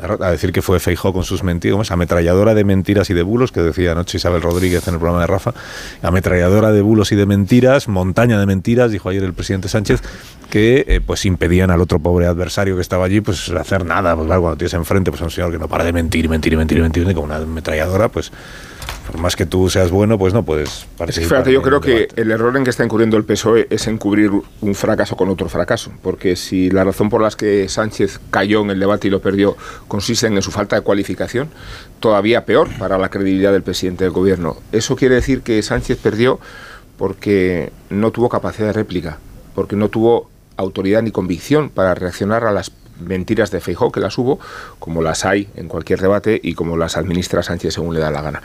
A 0.00 0.30
decir 0.30 0.52
que 0.52 0.62
fue 0.62 0.80
Feijó 0.80 1.12
con 1.12 1.24
sus 1.24 1.42
mentiras, 1.42 1.90
ametralladora 1.90 2.54
de 2.54 2.64
mentiras 2.64 3.10
y 3.10 3.14
de 3.14 3.22
bulos, 3.22 3.52
que 3.52 3.60
decía 3.60 3.92
anoche 3.92 4.18
Isabel 4.18 4.42
Rodríguez 4.42 4.86
en 4.88 4.94
el 4.94 5.00
programa 5.00 5.20
de 5.20 5.26
Rafa, 5.26 5.54
ametralladora 6.02 6.72
de 6.72 6.82
bulos 6.82 7.12
y 7.12 7.16
de 7.16 7.26
mentiras, 7.26 7.88
montaña 7.88 8.38
de 8.38 8.46
mentiras, 8.46 8.90
dijo 8.90 9.08
ayer 9.08 9.22
el 9.22 9.34
presidente 9.34 9.68
Sánchez, 9.68 10.02
que 10.50 10.84
eh, 10.86 11.00
pues 11.00 11.24
impedían 11.24 11.70
al 11.70 11.80
otro 11.80 11.98
pobre 11.98 12.26
adversario 12.26 12.74
que 12.74 12.82
estaba 12.82 13.04
allí 13.04 13.20
pues 13.20 13.48
hacer 13.50 13.84
nada, 13.84 14.14
pues 14.14 14.26
claro, 14.26 14.42
cuando 14.42 14.56
tienes 14.56 14.74
enfrente 14.74 15.10
pues 15.10 15.22
a 15.22 15.24
un 15.24 15.30
señor 15.30 15.52
que 15.52 15.58
no 15.58 15.68
para 15.68 15.84
de 15.84 15.92
mentir, 15.92 16.28
mentir, 16.28 16.56
mentir, 16.56 16.80
mentir, 16.80 17.04
mentir, 17.04 17.14
con 17.14 17.24
una 17.24 17.36
ametralladora, 17.36 18.08
pues 18.08 18.32
por 19.06 19.18
más 19.18 19.36
que 19.36 19.46
tú 19.46 19.68
seas 19.68 19.90
bueno, 19.90 20.18
pues 20.18 20.32
no 20.34 20.44
puedes 20.44 20.86
participar. 20.96 21.28
Fíjate, 21.28 21.52
yo 21.52 21.62
creo 21.62 21.80
que 21.80 22.08
el 22.16 22.30
error 22.30 22.56
en 22.56 22.64
que 22.64 22.70
está 22.70 22.84
incurriendo 22.84 23.16
el 23.16 23.24
PSOE 23.24 23.66
es 23.70 23.86
encubrir 23.86 24.30
un 24.60 24.74
fracaso 24.74 25.16
con 25.16 25.28
otro 25.28 25.48
fracaso, 25.48 25.92
porque 26.02 26.36
si 26.36 26.70
la 26.70 26.84
razón 26.84 27.10
por 27.10 27.20
la 27.20 27.30
que 27.30 27.68
Sánchez 27.68 28.20
cayó 28.30 28.62
en 28.62 28.70
el 28.70 28.80
debate 28.80 29.08
y 29.08 29.10
lo 29.10 29.20
perdió 29.20 29.56
consiste 29.88 30.26
en 30.26 30.40
su 30.42 30.50
falta 30.50 30.76
de 30.76 30.82
cualificación, 30.82 31.48
todavía 32.00 32.44
peor 32.44 32.68
para 32.78 32.98
la 32.98 33.08
credibilidad 33.08 33.52
del 33.52 33.62
presidente 33.62 34.04
del 34.04 34.12
gobierno. 34.12 34.56
Eso 34.72 34.96
quiere 34.96 35.16
decir 35.16 35.42
que 35.42 35.62
Sánchez 35.62 35.98
perdió 35.98 36.38
porque 36.96 37.72
no 37.90 38.10
tuvo 38.10 38.28
capacidad 38.28 38.68
de 38.68 38.72
réplica, 38.72 39.18
porque 39.54 39.76
no 39.76 39.88
tuvo 39.88 40.30
autoridad 40.56 41.02
ni 41.02 41.10
convicción 41.10 41.68
para 41.70 41.94
reaccionar 41.94 42.44
a 42.44 42.52
las 42.52 42.70
mentiras 43.00 43.50
de 43.50 43.60
Feijó, 43.60 43.92
que 43.92 44.00
las 44.00 44.16
hubo, 44.18 44.38
como 44.78 45.02
las 45.02 45.24
hay 45.24 45.48
en 45.56 45.68
cualquier 45.68 46.00
debate 46.00 46.40
y 46.42 46.54
como 46.54 46.76
las 46.76 46.96
administra 46.96 47.42
Sánchez 47.42 47.74
según 47.74 47.94
le 47.94 48.00
da 48.00 48.10
la 48.10 48.22
gana. 48.22 48.42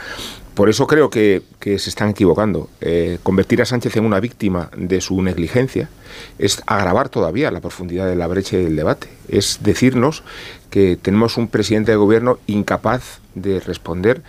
Por 0.54 0.70
eso 0.70 0.88
creo 0.88 1.10
que, 1.10 1.42
se 1.62 1.76
están 1.90 2.10
equivocando. 2.10 2.70
Eh, 2.82 3.18
convertir 3.24 3.62
a 3.62 3.66
Sánchez 3.66 3.96
en 3.96 4.06
una 4.06 4.20
víctima 4.20 4.70
de 4.76 5.00
su 5.00 5.22
negligencia 5.22 5.90
es 6.38 6.62
agravar 6.66 7.10
todavía 7.10 7.52
la 7.52 7.62
profundidad 7.62 8.08
de 8.08 8.16
la 8.16 8.28
brecha 8.28 8.58
del 8.58 8.76
debate. 8.76 9.08
Es 9.30 9.60
decirnos 9.62 10.24
que 10.70 10.98
tenemos 11.02 11.38
un 11.38 11.48
presidente 11.48 11.92
de 11.92 11.98
gobierno 11.98 12.40
incapaz 12.48 13.20
de 13.36 13.60
responder 13.60 14.22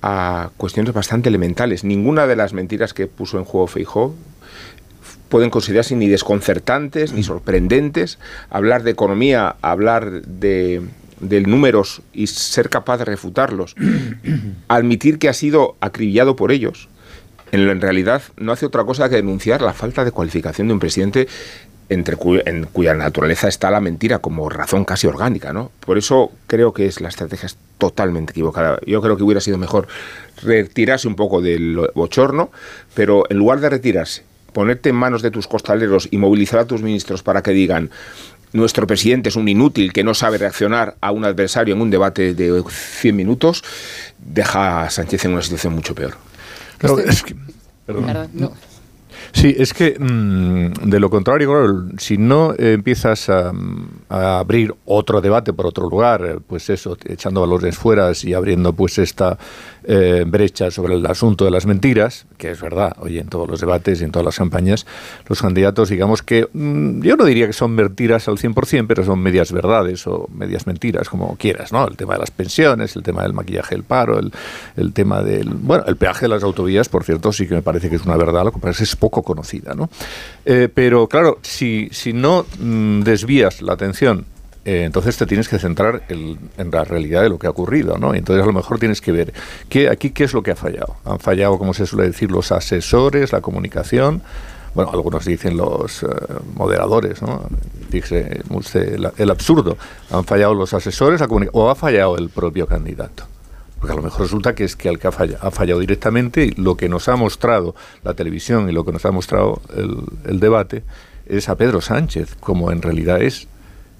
a 0.00 0.50
cuestiones 0.56 0.92
bastante 0.92 1.28
elementales. 1.28 1.84
Ninguna 1.84 2.26
de 2.26 2.36
las 2.36 2.52
mentiras 2.52 2.94
que 2.94 3.06
puso 3.06 3.38
en 3.38 3.44
juego 3.44 3.66
Feijó 3.66 4.14
pueden 5.28 5.50
considerarse 5.50 5.96
ni 5.96 6.08
desconcertantes 6.08 7.12
ni 7.12 7.22
sorprendentes. 7.22 8.18
Hablar 8.50 8.82
de 8.82 8.90
economía, 8.90 9.56
hablar 9.62 10.22
de, 10.22 10.82
números 11.20 12.02
y 12.12 12.26
ser 12.26 12.68
capaz 12.68 12.98
de 12.98 13.04
refutarlos, 13.04 13.74
admitir 14.68 15.18
que 15.18 15.28
ha 15.28 15.32
sido 15.32 15.76
acribillado 15.80 16.36
por 16.36 16.52
ellos, 16.52 16.88
en, 17.52 17.80
realidad 17.80 18.22
no 18.36 18.52
hace 18.52 18.66
otra 18.66 18.84
cosa 18.84 19.08
que 19.08 19.16
denunciar 19.16 19.62
la 19.62 19.72
falta 19.72 20.04
de 20.04 20.10
cualificación 20.10 20.68
de 20.68 20.74
un 20.74 20.80
presidente 20.80 21.28
entre 21.88 22.16
en 22.46 22.64
cuya 22.64 22.94
naturaleza 22.94 23.46
está 23.46 23.70
la 23.70 23.80
mentira 23.80 24.18
como 24.18 24.48
razón 24.48 24.84
casi 24.84 25.06
orgánica, 25.06 25.52
¿no? 25.52 25.70
Por 25.80 25.98
eso 25.98 26.32
creo 26.46 26.72
que 26.72 26.86
es 26.86 27.00
la 27.00 27.10
estrategia 27.10 27.46
es 27.46 27.58
totalmente 27.78 28.32
equivocada. 28.32 28.78
Yo 28.86 29.02
creo 29.02 29.16
que 29.16 29.22
hubiera 29.22 29.40
sido 29.40 29.58
mejor 29.58 29.86
retirarse 30.42 31.06
un 31.06 31.14
poco 31.14 31.42
del 31.42 31.90
bochorno, 31.94 32.50
pero 32.94 33.24
en 33.28 33.36
lugar 33.36 33.60
de 33.60 33.68
retirarse 33.68 34.24
ponerte 34.54 34.88
en 34.88 34.96
manos 34.96 35.20
de 35.20 35.30
tus 35.30 35.46
costaleros 35.46 36.08
y 36.10 36.16
movilizar 36.16 36.60
a 36.60 36.64
tus 36.64 36.80
ministros 36.80 37.22
para 37.22 37.42
que 37.42 37.50
digan 37.50 37.90
nuestro 38.54 38.86
presidente 38.86 39.28
es 39.28 39.36
un 39.36 39.48
inútil 39.48 39.92
que 39.92 40.04
no 40.04 40.14
sabe 40.14 40.38
reaccionar 40.38 40.96
a 41.00 41.10
un 41.10 41.24
adversario 41.24 41.74
en 41.74 41.82
un 41.82 41.90
debate 41.90 42.34
de 42.34 42.62
100 42.66 43.14
minutos, 43.14 43.64
deja 44.18 44.84
a 44.84 44.90
Sánchez 44.90 45.24
en 45.24 45.32
una 45.32 45.42
situación 45.42 45.74
mucho 45.74 45.94
peor. 45.94 46.16
Este- 46.80 47.34
sí, 49.34 49.54
es 49.58 49.74
que 49.74 49.96
mm, 49.98 50.88
de 50.88 51.00
lo 51.00 51.10
contrario, 51.10 51.86
si 51.98 52.16
no 52.16 52.54
empiezas 52.56 53.28
a, 53.28 53.52
abrir 54.08 54.74
otro 54.84 55.20
debate 55.20 55.52
por 55.52 55.66
otro 55.66 55.88
lugar, 55.88 56.38
pues 56.46 56.70
eso, 56.70 56.96
echando 57.04 57.40
valores 57.40 57.76
fuera 57.76 58.12
y 58.22 58.32
abriendo 58.32 58.72
pues 58.72 58.98
esta 58.98 59.36
eh, 59.84 60.24
brecha 60.26 60.70
sobre 60.70 60.94
el 60.94 61.04
asunto 61.06 61.44
de 61.44 61.50
las 61.50 61.66
mentiras, 61.66 62.26
que 62.38 62.50
es 62.50 62.60
verdad, 62.60 62.96
oye, 63.00 63.20
en 63.20 63.28
todos 63.28 63.48
los 63.48 63.60
debates 63.60 64.00
y 64.00 64.04
en 64.04 64.12
todas 64.12 64.24
las 64.24 64.38
campañas, 64.38 64.86
los 65.26 65.42
candidatos, 65.42 65.88
digamos 65.88 66.22
que 66.22 66.48
mm, 66.52 67.02
yo 67.02 67.16
no 67.16 67.24
diría 67.24 67.46
que 67.46 67.52
son 67.52 67.72
mentiras 67.72 68.28
al 68.28 68.38
100%, 68.38 68.86
pero 68.86 69.04
son 69.04 69.18
medias 69.18 69.52
verdades 69.52 70.06
o 70.06 70.28
medias 70.32 70.66
mentiras, 70.66 71.08
como 71.08 71.36
quieras, 71.36 71.72
¿no? 71.72 71.86
El 71.88 71.96
tema 71.96 72.14
de 72.14 72.20
las 72.20 72.30
pensiones, 72.30 72.94
el 72.96 73.02
tema 73.02 73.22
del 73.24 73.32
maquillaje 73.32 73.74
del 73.74 73.84
paro, 73.84 74.18
el, 74.18 74.32
el 74.76 74.92
tema 74.92 75.22
del... 75.22 75.48
Bueno, 75.48 75.84
el 75.86 75.96
peaje 75.96 76.26
de 76.26 76.28
las 76.28 76.44
autovías, 76.44 76.88
por 76.88 77.04
cierto, 77.04 77.32
sí 77.32 77.46
que 77.48 77.54
me 77.54 77.62
parece 77.62 77.90
que 77.90 77.96
es 77.96 78.04
una 78.04 78.16
verdad, 78.16 78.44
lo 78.44 78.52
que 78.52 78.60
pasa 78.60 78.82
es 78.84 78.94
poco 78.94 79.23
conocida, 79.24 79.74
¿no? 79.74 79.90
Eh, 80.44 80.68
pero 80.72 81.08
claro, 81.08 81.38
si, 81.42 81.88
si 81.90 82.12
no 82.12 82.46
mm, 82.58 83.00
desvías 83.00 83.62
la 83.62 83.72
atención 83.72 84.26
eh, 84.64 84.84
entonces 84.84 85.16
te 85.16 85.26
tienes 85.26 85.48
que 85.48 85.58
centrar 85.58 86.04
en 86.08 86.70
la 86.70 86.84
realidad 86.84 87.22
de 87.22 87.28
lo 87.28 87.38
que 87.38 87.46
ha 87.46 87.50
ocurrido, 87.50 87.98
¿no? 87.98 88.14
Entonces 88.14 88.42
a 88.42 88.46
lo 88.46 88.52
mejor 88.52 88.78
tienes 88.78 89.00
que 89.00 89.12
ver 89.12 89.32
qué, 89.68 89.90
aquí 89.90 90.10
qué 90.10 90.24
es 90.24 90.32
lo 90.32 90.42
que 90.42 90.52
ha 90.52 90.56
fallado. 90.56 90.96
Han 91.04 91.18
fallado, 91.18 91.58
como 91.58 91.74
se 91.74 91.86
suele 91.86 92.08
decir, 92.08 92.30
los 92.30 92.50
asesores, 92.50 93.32
la 93.32 93.42
comunicación. 93.42 94.22
Bueno, 94.74 94.90
algunos 94.90 95.24
dicen 95.26 95.56
los 95.56 96.02
eh, 96.02 96.06
moderadores, 96.54 97.20
¿no? 97.20 97.42
Dice 97.90 98.40
el, 98.74 99.10
el, 99.18 99.30
absurdo. 99.30 99.76
Han 100.10 100.24
fallado 100.24 100.54
los 100.54 100.72
asesores 100.72 101.22
o 101.52 101.70
ha 101.70 101.74
fallado 101.74 102.16
el 102.16 102.30
propio 102.30 102.66
candidato. 102.66 103.24
Porque 103.84 103.92
a 103.92 103.96
lo 103.96 104.02
mejor 104.02 104.22
resulta 104.22 104.54
que 104.54 104.64
es 104.64 104.76
que 104.76 104.88
el 104.88 104.98
que 104.98 105.08
ha 105.08 105.12
fallado, 105.12 105.46
ha 105.46 105.78
directamente 105.78 106.54
lo 106.56 106.74
que 106.74 106.88
nos 106.88 107.06
ha 107.10 107.16
mostrado 107.16 107.74
la 108.02 108.14
televisión 108.14 108.70
y 108.70 108.72
lo 108.72 108.82
que 108.82 108.92
nos 108.92 109.04
ha 109.04 109.10
mostrado 109.10 109.60
el, 109.76 109.98
el 110.24 110.40
debate 110.40 110.84
es 111.26 111.50
a 111.50 111.56
Pedro 111.56 111.82
Sánchez, 111.82 112.34
como 112.40 112.72
en 112.72 112.80
realidad 112.80 113.20
es. 113.20 113.46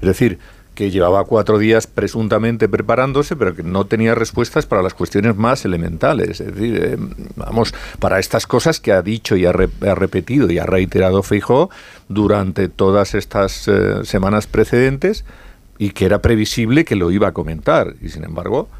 Es 0.00 0.08
decir, 0.08 0.38
que 0.74 0.90
llevaba 0.90 1.22
cuatro 1.24 1.58
días 1.58 1.86
presuntamente 1.86 2.66
preparándose, 2.66 3.36
pero 3.36 3.54
que 3.54 3.62
no 3.62 3.84
tenía 3.84 4.14
respuestas 4.14 4.64
para 4.64 4.80
las 4.80 4.94
cuestiones 4.94 5.36
más 5.36 5.66
elementales. 5.66 6.40
Es 6.40 6.54
decir, 6.54 6.82
eh, 6.82 6.96
vamos, 7.36 7.74
para 7.98 8.18
estas 8.18 8.46
cosas 8.46 8.80
que 8.80 8.90
ha 8.90 9.02
dicho 9.02 9.36
y 9.36 9.44
ha, 9.44 9.52
repetido 9.52 10.50
y 10.50 10.58
ha 10.58 10.64
reiterado 10.64 11.22
Feijó 11.22 11.68
durante 12.08 12.70
todas 12.70 13.14
estas 13.14 13.68
eh, 13.68 14.02
semanas 14.04 14.46
precedentes 14.46 15.26
y 15.76 15.90
que 15.90 16.06
era 16.06 16.22
previsible 16.22 16.86
que 16.86 16.96
lo 16.96 17.10
iba 17.10 17.28
a 17.28 17.32
comentar. 17.32 17.96
Y 18.00 18.08
sin 18.08 18.24
embargo, 18.24 18.70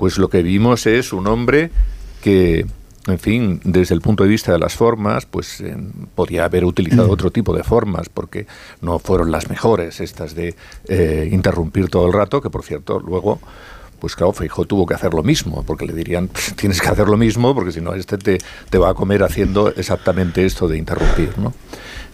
pues 0.00 0.16
lo 0.16 0.30
que 0.30 0.42
vimos 0.42 0.86
es 0.86 1.12
un 1.12 1.26
hombre 1.26 1.70
que 2.22 2.64
en 3.06 3.18
fin, 3.18 3.60
desde 3.64 3.94
el 3.94 4.00
punto 4.00 4.22
de 4.22 4.30
vista 4.30 4.50
de 4.50 4.58
las 4.58 4.74
formas, 4.74 5.26
pues 5.26 5.60
eh, 5.60 5.76
podía 6.14 6.46
haber 6.46 6.64
utilizado 6.64 7.08
mm. 7.08 7.10
otro 7.10 7.30
tipo 7.30 7.54
de 7.54 7.62
formas, 7.62 8.08
porque 8.08 8.46
no 8.80 8.98
fueron 8.98 9.30
las 9.30 9.50
mejores 9.50 10.00
estas 10.00 10.34
de 10.34 10.54
eh, 10.88 11.28
interrumpir 11.30 11.90
todo 11.90 12.06
el 12.06 12.14
rato, 12.14 12.40
que 12.40 12.48
por 12.48 12.62
cierto, 12.62 12.98
luego, 12.98 13.40
pues 13.98 14.16
claro, 14.16 14.32
Feijó 14.32 14.64
tuvo 14.64 14.86
que 14.86 14.94
hacer 14.94 15.12
lo 15.12 15.22
mismo, 15.22 15.64
porque 15.64 15.84
le 15.84 15.92
dirían, 15.92 16.30
tienes 16.56 16.80
que 16.80 16.88
hacer 16.88 17.06
lo 17.06 17.18
mismo, 17.18 17.54
porque 17.54 17.72
si 17.72 17.82
no, 17.82 17.92
este 17.92 18.16
te, 18.16 18.38
te 18.70 18.78
va 18.78 18.88
a 18.88 18.94
comer 18.94 19.22
haciendo 19.22 19.68
exactamente 19.68 20.46
esto 20.46 20.66
de 20.66 20.78
interrumpir, 20.78 21.36
¿no? 21.36 21.52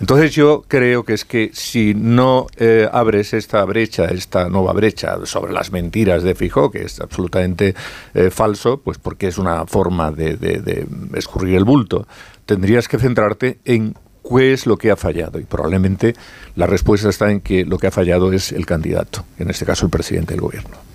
Entonces 0.01 0.35
yo 0.35 0.65
creo 0.69 1.05
que 1.05 1.15
es 1.15 1.25
que 1.25 1.51
si 1.55 1.95
no 1.95 2.47
eh, 2.59 2.89
abres 2.93 3.33
esta 3.33 3.65
brecha, 3.65 4.07
esta 4.07 4.49
nueva 4.49 4.73
brecha 4.73 5.25
sobre 5.25 5.53
las 5.53 5.73
mentiras 5.73 6.23
de 6.23 6.35
Fijó, 6.35 6.71
que 6.71 6.83
es 6.83 7.01
absolutamente 7.01 7.75
eh, 8.15 8.31
falso, 8.31 8.81
pues 8.81 8.99
porque 8.99 9.29
es 9.29 9.39
una 9.39 9.67
forma 9.67 10.11
de, 10.11 10.37
de 10.37 10.87
escurrir 11.15 11.57
el 11.57 11.65
bulto, 11.65 12.07
tendrías 12.45 12.89
que 12.89 12.99
centrarte 12.99 13.59
en 13.65 13.95
qué 14.29 14.53
es 14.53 14.67
lo 14.67 14.77
que 14.77 14.91
ha 14.91 14.97
fallado. 14.97 15.39
Y 15.39 15.45
probablemente 15.45 16.15
la 16.57 16.67
respuesta 16.67 17.09
está 17.09 17.31
en 17.31 17.41
que 17.41 17.65
lo 17.65 17.79
que 17.79 17.87
ha 17.87 17.91
fallado 17.91 18.33
es 18.33 18.53
el 18.53 18.67
candidato, 18.67 19.25
en 19.39 19.51
este 19.51 19.65
caso 19.65 19.87
el 19.87 19.91
presidente 19.91 20.35
del 20.35 20.41
gobierno. 20.41 20.86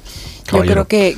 Yo 0.52 0.62
creo 0.62 0.88
que, 0.88 1.18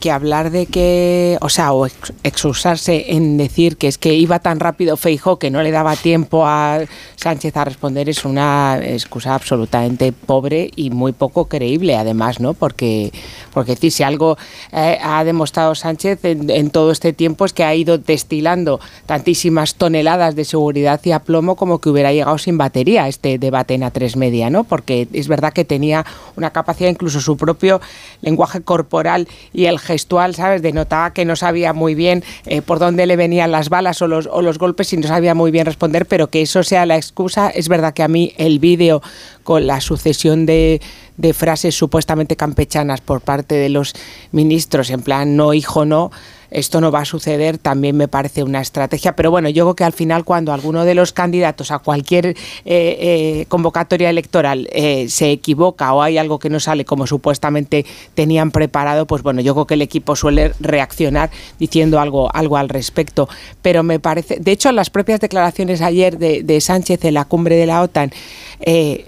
que, 0.00 0.10
hablar 0.10 0.50
de 0.50 0.66
que, 0.66 1.38
o 1.40 1.48
sea, 1.48 1.72
o 1.72 1.86
excusarse 2.22 3.12
en 3.12 3.36
decir 3.36 3.76
que 3.76 3.88
es 3.88 3.98
que 3.98 4.14
iba 4.14 4.38
tan 4.38 4.60
rápido 4.60 4.96
Feijo 4.96 5.38
que 5.38 5.50
no 5.50 5.62
le 5.62 5.70
daba 5.70 5.96
tiempo 5.96 6.46
a 6.46 6.80
Sánchez 7.16 7.56
a 7.56 7.64
responder 7.64 8.08
es 8.08 8.24
una 8.24 8.78
excusa 8.82 9.34
absolutamente 9.34 10.12
pobre 10.12 10.70
y 10.76 10.90
muy 10.90 11.12
poco 11.12 11.46
creíble, 11.46 11.96
además, 11.96 12.40
¿no? 12.40 12.54
Porque, 12.54 13.12
porque 13.52 13.76
si 13.76 14.02
algo 14.02 14.36
eh, 14.72 14.98
ha 15.02 15.24
demostrado 15.24 15.74
Sánchez 15.74 16.20
en, 16.24 16.70
todo 16.70 16.90
este 16.90 17.12
tiempo 17.12 17.44
es 17.44 17.52
que 17.52 17.64
ha 17.64 17.74
ido 17.74 17.98
destilando 17.98 18.80
tantísimas 19.06 19.76
toneladas 19.76 20.34
de 20.36 20.44
seguridad 20.44 21.00
y 21.04 21.12
aplomo 21.12 21.56
como 21.56 21.80
que 21.80 21.88
hubiera 21.88 22.12
llegado 22.12 22.38
sin 22.38 22.58
batería 22.58 23.08
este 23.08 23.38
debate 23.38 23.74
en 23.74 23.82
A3 23.82 24.16
Media, 24.16 24.50
¿no? 24.50 24.64
Porque 24.64 25.08
es 25.12 25.28
verdad 25.28 25.52
que 25.52 25.64
tenía 25.64 26.04
una 26.36 26.50
capacidad, 26.50 26.90
incluso 26.90 27.20
su 27.20 27.36
propio 27.36 27.80
lenguaje 28.20 28.55
corporal 28.62 29.28
y 29.52 29.66
el 29.66 29.78
gestual, 29.78 30.34
¿sabes? 30.34 30.62
Denotaba 30.62 31.12
que 31.12 31.24
no 31.24 31.36
sabía 31.36 31.72
muy 31.72 31.94
bien 31.94 32.24
eh, 32.46 32.62
por 32.62 32.78
dónde 32.78 33.06
le 33.06 33.16
venían 33.16 33.50
las 33.50 33.68
balas 33.68 34.00
o 34.02 34.08
los, 34.08 34.28
o 34.30 34.42
los 34.42 34.58
golpes 34.58 34.92
y 34.92 34.96
no 34.96 35.08
sabía 35.08 35.34
muy 35.34 35.50
bien 35.50 35.66
responder, 35.66 36.06
pero 36.06 36.28
que 36.28 36.42
eso 36.42 36.62
sea 36.62 36.86
la 36.86 36.96
excusa. 36.96 37.48
Es 37.50 37.68
verdad 37.68 37.94
que 37.94 38.02
a 38.02 38.08
mí 38.08 38.32
el 38.36 38.58
vídeo 38.58 39.02
con 39.42 39.66
la 39.66 39.80
sucesión 39.80 40.46
de, 40.46 40.80
de 41.16 41.34
frases 41.34 41.74
supuestamente 41.74 42.36
campechanas 42.36 43.00
por 43.00 43.20
parte 43.20 43.54
de 43.54 43.68
los 43.68 43.94
ministros, 44.32 44.90
en 44.90 45.02
plan 45.02 45.36
no 45.36 45.54
hijo 45.54 45.84
no, 45.84 46.10
esto 46.50 46.80
no 46.80 46.90
va 46.90 47.00
a 47.00 47.04
suceder, 47.04 47.58
también 47.58 47.96
me 47.96 48.08
parece 48.08 48.42
una 48.42 48.60
estrategia. 48.60 49.16
Pero 49.16 49.30
bueno, 49.30 49.48
yo 49.48 49.64
creo 49.64 49.76
que 49.76 49.84
al 49.84 49.92
final 49.92 50.24
cuando 50.24 50.52
alguno 50.52 50.84
de 50.84 50.94
los 50.94 51.12
candidatos 51.12 51.70
a 51.70 51.78
cualquier 51.78 52.26
eh, 52.28 52.34
eh, 52.64 53.46
convocatoria 53.48 54.10
electoral 54.10 54.68
eh, 54.72 55.08
se 55.08 55.30
equivoca 55.30 55.92
o 55.94 56.02
hay 56.02 56.18
algo 56.18 56.38
que 56.38 56.50
no 56.50 56.60
sale 56.60 56.84
como 56.84 57.06
supuestamente 57.06 57.84
tenían 58.14 58.50
preparado, 58.50 59.06
pues 59.06 59.22
bueno, 59.22 59.40
yo 59.40 59.54
creo 59.54 59.66
que 59.66 59.74
el 59.74 59.82
equipo 59.82 60.16
suele 60.16 60.52
reaccionar 60.60 61.30
diciendo 61.58 62.00
algo, 62.00 62.34
algo 62.34 62.56
al 62.56 62.68
respecto. 62.68 63.28
Pero 63.62 63.82
me 63.82 64.00
parece, 64.00 64.38
de 64.40 64.52
hecho, 64.52 64.72
las 64.72 64.90
propias 64.90 65.20
declaraciones 65.20 65.80
ayer 65.82 66.18
de, 66.18 66.42
de 66.42 66.60
Sánchez 66.60 67.04
en 67.04 67.14
la 67.14 67.24
cumbre 67.24 67.56
de 67.56 67.66
la 67.66 67.82
OTAN, 67.82 68.12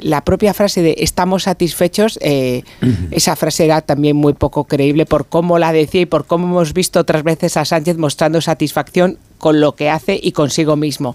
la 0.00 0.24
propia 0.24 0.52
frase 0.52 0.82
de 0.82 0.96
estamos 0.98 1.44
satisfechos, 1.44 2.18
esa 3.10 3.36
frase 3.36 3.64
era 3.64 3.80
también 3.80 4.16
muy 4.16 4.34
poco 4.34 4.64
creíble 4.64 5.06
por 5.06 5.26
cómo 5.26 5.58
la 5.58 5.72
decía 5.72 6.02
y 6.02 6.06
por 6.06 6.26
cómo 6.26 6.46
hemos 6.46 6.72
visto 6.72 7.00
otras 7.00 7.22
veces 7.28 7.56
a 7.56 7.64
Sánchez 7.64 7.98
mostrando 7.98 8.40
satisfacción 8.40 9.18
con 9.36 9.60
lo 9.60 9.74
que 9.74 9.90
hace 9.90 10.18
y 10.20 10.32
consigo 10.32 10.76
mismo. 10.76 11.14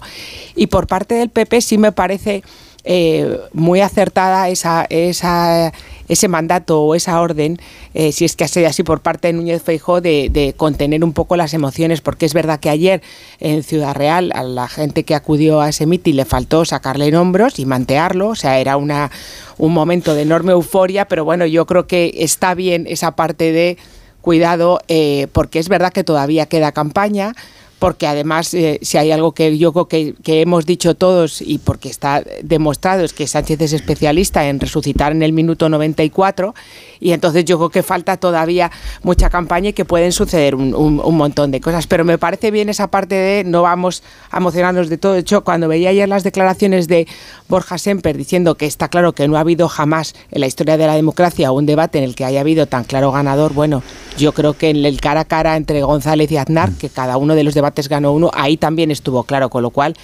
Y 0.54 0.68
por 0.68 0.86
parte 0.86 1.14
del 1.16 1.28
PP 1.28 1.60
sí 1.60 1.76
me 1.76 1.92
parece 1.92 2.42
eh, 2.86 3.40
muy 3.54 3.80
acertada 3.80 4.50
esa, 4.50 4.86
esa, 4.90 5.72
ese 6.06 6.28
mandato 6.28 6.82
o 6.82 6.94
esa 6.94 7.18
orden, 7.18 7.58
eh, 7.94 8.12
si 8.12 8.26
es 8.26 8.36
que 8.36 8.44
ha 8.44 8.48
sido 8.48 8.68
así 8.68 8.82
por 8.82 9.00
parte 9.00 9.28
de 9.28 9.32
Núñez 9.32 9.62
Feijó, 9.62 10.02
de, 10.02 10.28
de, 10.30 10.52
contener 10.52 11.02
un 11.02 11.14
poco 11.14 11.36
las 11.36 11.54
emociones, 11.54 12.02
porque 12.02 12.26
es 12.26 12.34
verdad 12.34 12.60
que 12.60 12.68
ayer 12.68 13.00
en 13.40 13.62
Ciudad 13.62 13.94
Real 13.94 14.32
a 14.34 14.42
la 14.42 14.68
gente 14.68 15.04
que 15.04 15.14
acudió 15.14 15.62
a 15.62 15.70
ese 15.70 15.86
mitin 15.86 16.16
le 16.16 16.26
faltó 16.26 16.66
sacarle 16.66 17.06
en 17.06 17.14
hombros 17.14 17.58
y 17.58 17.64
mantearlo, 17.64 18.28
o 18.28 18.34
sea, 18.34 18.58
era 18.58 18.76
una, 18.76 19.10
un 19.56 19.72
momento 19.72 20.14
de 20.14 20.20
enorme 20.20 20.52
euforia, 20.52 21.08
pero 21.08 21.24
bueno, 21.24 21.46
yo 21.46 21.64
creo 21.64 21.86
que 21.86 22.12
está 22.18 22.52
bien 22.52 22.84
esa 22.86 23.16
parte 23.16 23.52
de 23.52 23.78
cuidado, 24.24 24.80
eh, 24.88 25.28
porque 25.32 25.58
es 25.58 25.68
verdad 25.68 25.92
que 25.92 26.02
todavía 26.02 26.46
queda 26.46 26.72
campaña, 26.72 27.34
porque 27.78 28.06
además 28.06 28.54
eh, 28.54 28.78
si 28.82 28.98
hay 28.98 29.10
algo 29.10 29.32
que 29.32 29.58
yo 29.58 29.72
creo 29.72 29.88
que, 29.88 30.14
que, 30.22 30.40
hemos 30.40 30.66
dicho 30.66 30.94
todos 30.94 31.42
y 31.42 31.58
porque 31.58 31.88
está 31.88 32.22
demostrado 32.42 33.04
es 33.04 33.12
que 33.12 33.26
Sánchez 33.26 33.60
es 33.60 33.72
especialista 33.72 34.46
en 34.48 34.60
resucitar 34.60 35.12
en 35.12 35.22
el 35.22 35.32
minuto 35.32 35.68
94 35.68 36.54
y 37.00 37.12
entonces 37.12 37.44
yo 37.44 37.58
creo 37.58 37.70
que 37.70 37.82
falta 37.82 38.16
todavía 38.16 38.70
mucha 39.02 39.28
campaña 39.28 39.70
y 39.70 39.72
que 39.72 39.84
pueden 39.84 40.12
suceder 40.12 40.54
un, 40.54 40.74
un, 40.74 41.00
un 41.04 41.16
montón 41.16 41.50
de 41.50 41.60
cosas, 41.60 41.86
pero 41.86 42.04
me 42.04 42.18
parece 42.18 42.50
bien 42.50 42.68
esa 42.68 42.88
parte 42.88 43.14
de 43.14 43.44
no 43.44 43.62
vamos 43.62 44.02
a 44.30 44.38
emocionarnos 44.38 44.88
de 44.88 44.98
todo. 44.98 45.12
De 45.12 45.20
hecho, 45.20 45.44
cuando 45.44 45.68
veía 45.68 45.90
ayer 45.90 46.08
las 46.08 46.24
declaraciones 46.24 46.88
de 46.88 47.06
Borja 47.48 47.78
Semper 47.78 48.16
diciendo 48.16 48.54
que 48.54 48.66
está 48.66 48.88
claro 48.88 49.12
que 49.12 49.28
no 49.28 49.36
ha 49.36 49.40
habido 49.40 49.68
jamás 49.68 50.14
en 50.30 50.40
la 50.40 50.46
historia 50.46 50.76
de 50.76 50.86
la 50.86 50.94
democracia 50.94 51.52
un 51.52 51.66
debate 51.66 51.98
en 51.98 52.04
el 52.04 52.14
que 52.14 52.24
haya 52.24 52.40
habido 52.40 52.66
tan 52.66 52.84
claro 52.84 53.12
ganador, 53.12 53.52
bueno, 53.52 53.82
yo 54.16 54.32
creo 54.32 54.54
que 54.54 54.70
en 54.70 54.84
el 54.84 55.00
cara 55.00 55.20
a 55.20 55.24
cara 55.24 55.56
entre 55.56 55.82
González 55.82 56.30
y 56.30 56.36
Aznar, 56.36 56.72
que 56.72 56.88
cada 56.88 57.16
uno 57.16 57.34
de 57.34 57.44
los 57.44 57.54
debates 57.54 57.63
ganó 57.88 58.12
uno, 58.12 58.30
ahí 58.34 58.56
también 58.56 58.90
estuvo 58.90 59.24
claro, 59.24 59.50
con 59.50 59.62
lo 59.62 59.70
cual 59.70 59.94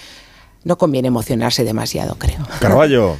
no 0.63 0.77
conviene 0.77 1.07
emocionarse 1.07 1.63
demasiado, 1.63 2.15
creo. 2.15 2.39
Carballo. 2.59 3.17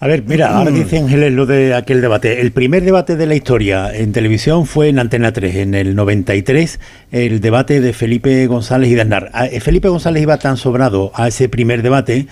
A 0.00 0.08
ver, 0.08 0.24
mira, 0.26 0.56
ahora 0.56 0.72
dice 0.72 0.98
Ángeles 0.98 1.32
lo 1.32 1.46
de 1.46 1.76
aquel 1.76 2.00
debate. 2.00 2.40
El 2.40 2.50
primer 2.50 2.82
debate 2.82 3.14
de 3.14 3.24
la 3.24 3.36
historia 3.36 3.94
en 3.94 4.10
televisión 4.10 4.66
fue 4.66 4.88
en 4.88 4.98
Antena 4.98 5.32
3, 5.32 5.54
en 5.54 5.74
el 5.76 5.94
93, 5.94 6.80
el 7.12 7.40
debate 7.40 7.80
de 7.80 7.92
Felipe 7.92 8.44
González 8.48 8.90
y 8.90 8.96
de 8.96 9.02
Aznar. 9.02 9.30
Felipe 9.60 9.86
González 9.86 10.24
iba 10.24 10.38
tan 10.38 10.56
sobrado 10.56 11.12
a 11.14 11.28
ese 11.28 11.48
primer 11.48 11.82
debate 11.82 12.26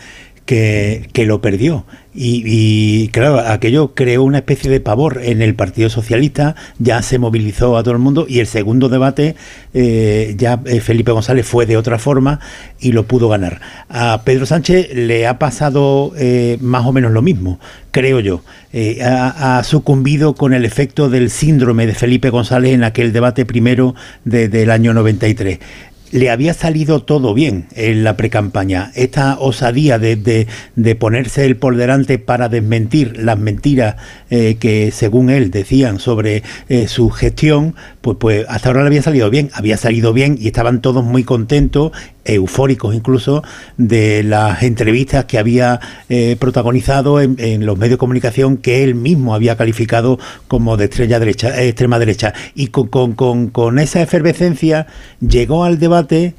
que, 0.50 1.08
que 1.12 1.26
lo 1.26 1.40
perdió. 1.40 1.84
Y, 2.12 3.06
claro, 3.12 3.38
aquello 3.38 3.94
creó 3.94 4.24
una 4.24 4.38
especie 4.38 4.68
de 4.68 4.80
pavor 4.80 5.20
en 5.22 5.42
el 5.42 5.54
Partido 5.54 5.88
Socialista, 5.88 6.56
ya 6.80 7.02
se 7.02 7.20
movilizó 7.20 7.76
a 7.76 7.84
todo 7.84 7.92
el 7.92 8.00
mundo 8.00 8.26
y 8.28 8.40
el 8.40 8.48
segundo 8.48 8.88
debate 8.88 9.36
eh, 9.74 10.34
ya 10.36 10.60
eh, 10.64 10.80
Felipe 10.80 11.12
González 11.12 11.46
fue 11.46 11.66
de 11.66 11.76
otra 11.76 12.00
forma 12.00 12.40
y 12.80 12.90
lo 12.90 13.04
pudo 13.04 13.28
ganar. 13.28 13.60
A 13.88 14.22
Pedro 14.24 14.44
Sánchez 14.44 14.92
le 14.92 15.28
ha 15.28 15.38
pasado 15.38 16.12
eh, 16.18 16.58
más 16.60 16.84
o 16.84 16.92
menos 16.92 17.12
lo 17.12 17.22
mismo, 17.22 17.60
creo 17.92 18.18
yo. 18.18 18.42
Ha, 19.04 19.58
ha, 19.58 19.64
sucumbido 19.64 20.34
con 20.34 20.52
el 20.52 20.64
efecto 20.64 21.10
del 21.10 21.30
síndrome 21.30 21.86
de 21.86 21.94
Felipe 21.94 22.30
González 22.30 22.72
en 22.72 22.84
aquel 22.84 23.12
debate 23.12 23.44
primero 23.44 23.96
de, 24.24 24.48
del 24.48 24.70
año 24.70 24.94
93 24.94 25.58
le 26.10 26.30
había 26.30 26.54
salido 26.54 27.02
todo 27.02 27.34
bien 27.34 27.66
en 27.74 28.04
la 28.04 28.16
precampaña. 28.16 28.90
Esta 28.94 29.38
osadía 29.38 29.98
de, 29.98 30.46
de, 30.74 30.94
ponerse 30.94 31.44
él 31.46 31.56
por 31.56 31.76
delante 31.76 32.18
para 32.18 32.48
desmentir 32.48 33.16
las 33.16 33.38
mentiras 33.38 33.96
eh, 34.30 34.56
que, 34.58 34.90
según 34.90 35.30
él, 35.30 35.50
decían 35.50 35.98
sobre 35.98 36.42
eh, 36.68 36.88
su 36.88 37.10
gestión, 37.10 37.74
pues, 38.00 38.16
pues 38.18 38.46
hasta 38.48 38.68
ahora 38.68 38.82
le 38.82 38.88
había 38.88 39.02
salido 39.02 39.30
bien. 39.30 39.50
Había 39.52 39.76
salido 39.76 40.12
bien 40.12 40.36
y 40.38 40.48
estaban 40.48 40.80
todos 40.80 41.04
muy 41.04 41.24
contentos 41.24 41.92
eufóricos 42.34 42.94
incluso 42.94 43.42
de 43.76 44.22
las 44.22 44.62
entrevistas 44.62 45.24
que 45.24 45.38
había 45.38 45.80
eh, 46.08 46.36
protagonizado 46.38 47.20
en, 47.20 47.66
los 47.66 47.76
medios 47.76 47.94
de 47.94 47.98
comunicación 47.98 48.56
que 48.56 48.82
él 48.84 48.94
mismo 48.94 49.34
había 49.34 49.56
calificado 49.56 50.18
como 50.48 50.76
de 50.76 50.84
estrella 50.84 51.18
derecha, 51.18 51.60
eh, 51.60 51.68
extrema 51.68 51.98
derecha. 51.98 52.32
Y 52.54 52.68
con, 52.68 53.12
con 53.14 53.78
esa 53.78 54.02
efervescencia 54.02 54.86
llegó 55.20 55.64
al 55.64 55.78
debate 55.78 56.34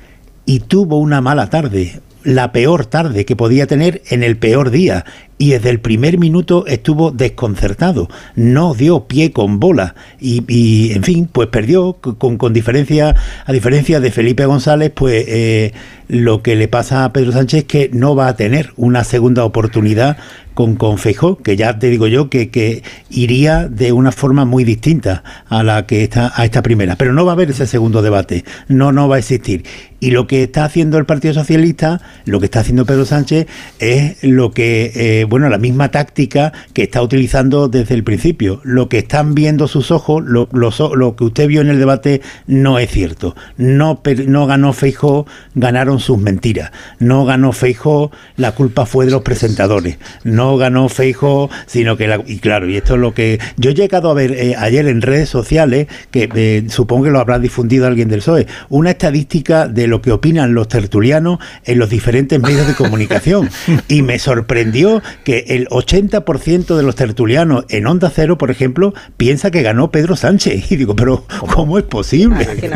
y 0.46 0.60
tuvo 0.60 0.98
una 0.98 1.22
mala 1.22 1.50
tarde, 1.50 2.02
la 2.24 2.52
peor 2.52 2.86
tarde 2.86 3.26
que 3.26 3.36
podía 3.36 3.68
tener 3.68 4.02
en 4.10 4.24
el 4.24 4.38
peor 4.38 4.70
día 4.70 5.06
y 5.42 5.50
desde 5.50 5.72
el 5.72 5.80
primer 5.80 6.20
minuto 6.20 6.68
estuvo 6.68 7.10
desconcertado, 7.10 8.08
no 8.36 8.76
dio 8.76 9.08
pie 9.08 9.32
con 9.32 9.60
bola 9.60 9.96
y, 10.20 10.92
en 10.94 11.02
fin, 11.02 11.28
pues 11.32 11.48
perdió 11.48 11.94
con, 11.94 12.38
con, 12.38 12.54
diferencia, 12.54 13.16
a 13.44 13.52
diferencia 13.52 14.00
de 14.00 14.12
Felipe 14.12 14.46
González, 14.46 14.92
pues 14.94 15.26
eh, 15.28 15.74
lo 16.08 16.44
que 16.44 16.56
le 16.56 16.68
pasa 16.68 17.06
a 17.06 17.12
Pedro 17.12 17.32
Sánchez 17.32 17.62
es 17.62 17.66
que 17.66 17.90
no 17.92 18.16
va 18.16 18.28
a 18.28 18.36
tener 18.36 18.72
una 18.78 19.04
segunda 19.04 19.44
oportunidad 19.44 20.18
con, 20.54 20.76
con 20.76 20.98
Feijó, 20.98 21.38
que 21.38 21.56
ya 21.56 21.80
te 21.80 21.90
digo 21.90 22.08
yo 22.08 22.30
que, 22.30 22.50
que, 22.50 22.84
iría 23.10 23.68
de 23.68 23.92
una 23.94 24.12
forma 24.12 24.46
muy 24.46 24.64
distinta 24.64 25.24
a 25.48 25.64
la 25.64 25.86
que 25.86 26.04
está 26.04 26.32
a 26.36 26.46
esta 26.46 26.62
primera, 26.62 26.96
pero 26.98 27.14
no 27.14 27.26
va 27.26 27.32
a 27.32 27.36
haber 27.36 27.52
ese 27.52 27.66
segundo 27.66 28.02
debate, 28.02 28.44
no 28.68 28.92
no 28.92 29.08
va 29.08 29.16
a 29.16 29.20
existir. 29.20 29.64
Y 30.00 30.12
lo 30.12 30.28
que 30.28 30.44
está 30.44 30.66
haciendo 30.66 30.98
el 30.98 31.06
Partido 31.06 31.34
Socialista, 31.34 32.02
lo 32.26 32.40
que 32.40 32.46
está 32.46 32.62
haciendo 32.62 32.86
Pedro 32.86 33.06
Sánchez 33.06 33.48
es 33.80 34.24
lo 34.24 34.52
que 34.52 34.92
eh, 34.96 35.26
bueno, 35.32 35.48
la 35.48 35.58
misma 35.58 35.92
táctica 35.92 36.52
que 36.74 36.84
está 36.84 37.02
utilizando 37.02 37.70
desde 37.70 37.96
el 37.96 38.04
principio. 38.04 38.60
Lo 38.66 38.90
que 38.90 38.98
están 38.98 39.34
viendo 39.34 39.70
sus 39.70 39.90
ojos, 39.90 40.22
lo, 40.26 40.50
lo, 40.52 40.72
lo 40.94 41.16
que 41.16 41.24
usted 41.24 41.48
vio 41.48 41.62
en 41.62 41.70
el 41.70 41.80
debate 41.80 42.22
no 42.48 42.80
es 42.80 42.92
cierto. 42.92 43.34
No, 43.56 44.02
no 44.28 44.46
ganó 44.46 44.74
Feijó, 44.74 45.26
ganaron 45.56 46.02
sus 46.02 46.18
mentiras. 46.18 46.74
No 47.00 47.24
ganó 47.24 47.54
Feijó, 47.54 48.12
la 48.36 48.52
culpa 48.52 48.86
fue 48.86 49.06
de 49.06 49.12
los 49.12 49.22
presentadores. 49.22 50.00
No 50.26 50.58
ganó 50.58 50.90
Feijó, 50.90 51.50
sino 51.66 51.96
que 51.96 52.10
la, 52.10 52.22
y 52.28 52.40
claro, 52.40 52.68
y 52.68 52.76
esto 52.76 52.96
es 52.96 53.00
lo 53.00 53.14
que 53.14 53.40
yo 53.56 53.72
he 53.72 53.74
llegado 53.74 54.10
a 54.10 54.14
ver 54.14 54.34
eh, 54.34 54.56
ayer 54.58 54.86
en 54.90 55.02
redes 55.02 55.30
sociales, 55.30 55.88
que 56.12 56.30
eh, 56.36 56.66
supongo 56.68 57.06
que 57.06 57.12
lo 57.12 57.22
habrá 57.22 57.40
difundido 57.40 57.88
alguien 57.88 58.10
del 58.10 58.20
PSOE, 58.20 58.48
una 58.68 58.90
estadística 58.90 59.70
de 59.70 59.88
lo 59.88 60.02
que 60.02 60.12
opinan 60.12 60.54
los 60.54 60.68
tertulianos 60.68 61.40
en 61.64 61.80
los 61.80 61.90
diferentes 61.90 62.38
medios 62.38 62.68
de 62.68 62.76
comunicación. 62.76 63.50
y 63.88 64.02
me 64.02 64.20
sorprendió 64.20 65.02
que 65.24 65.46
el 65.50 65.68
80% 65.70 66.76
de 66.76 66.84
los 66.84 66.96
tertulianos 66.96 67.66
en 67.70 67.88
Onda 67.88 68.12
Cero, 68.14 68.38
por 68.38 68.52
ejemplo, 68.52 68.94
piensa 69.18 69.52
que 69.52 69.62
ganó 69.62 69.92
Pedro 69.92 70.16
Sánchez. 70.16 70.72
Y 70.72 70.78
digo, 70.78 70.96
pero 70.96 71.26
¿cómo, 71.40 71.54
¿cómo 71.54 71.78
es 71.78 71.84
posible? 71.84 72.46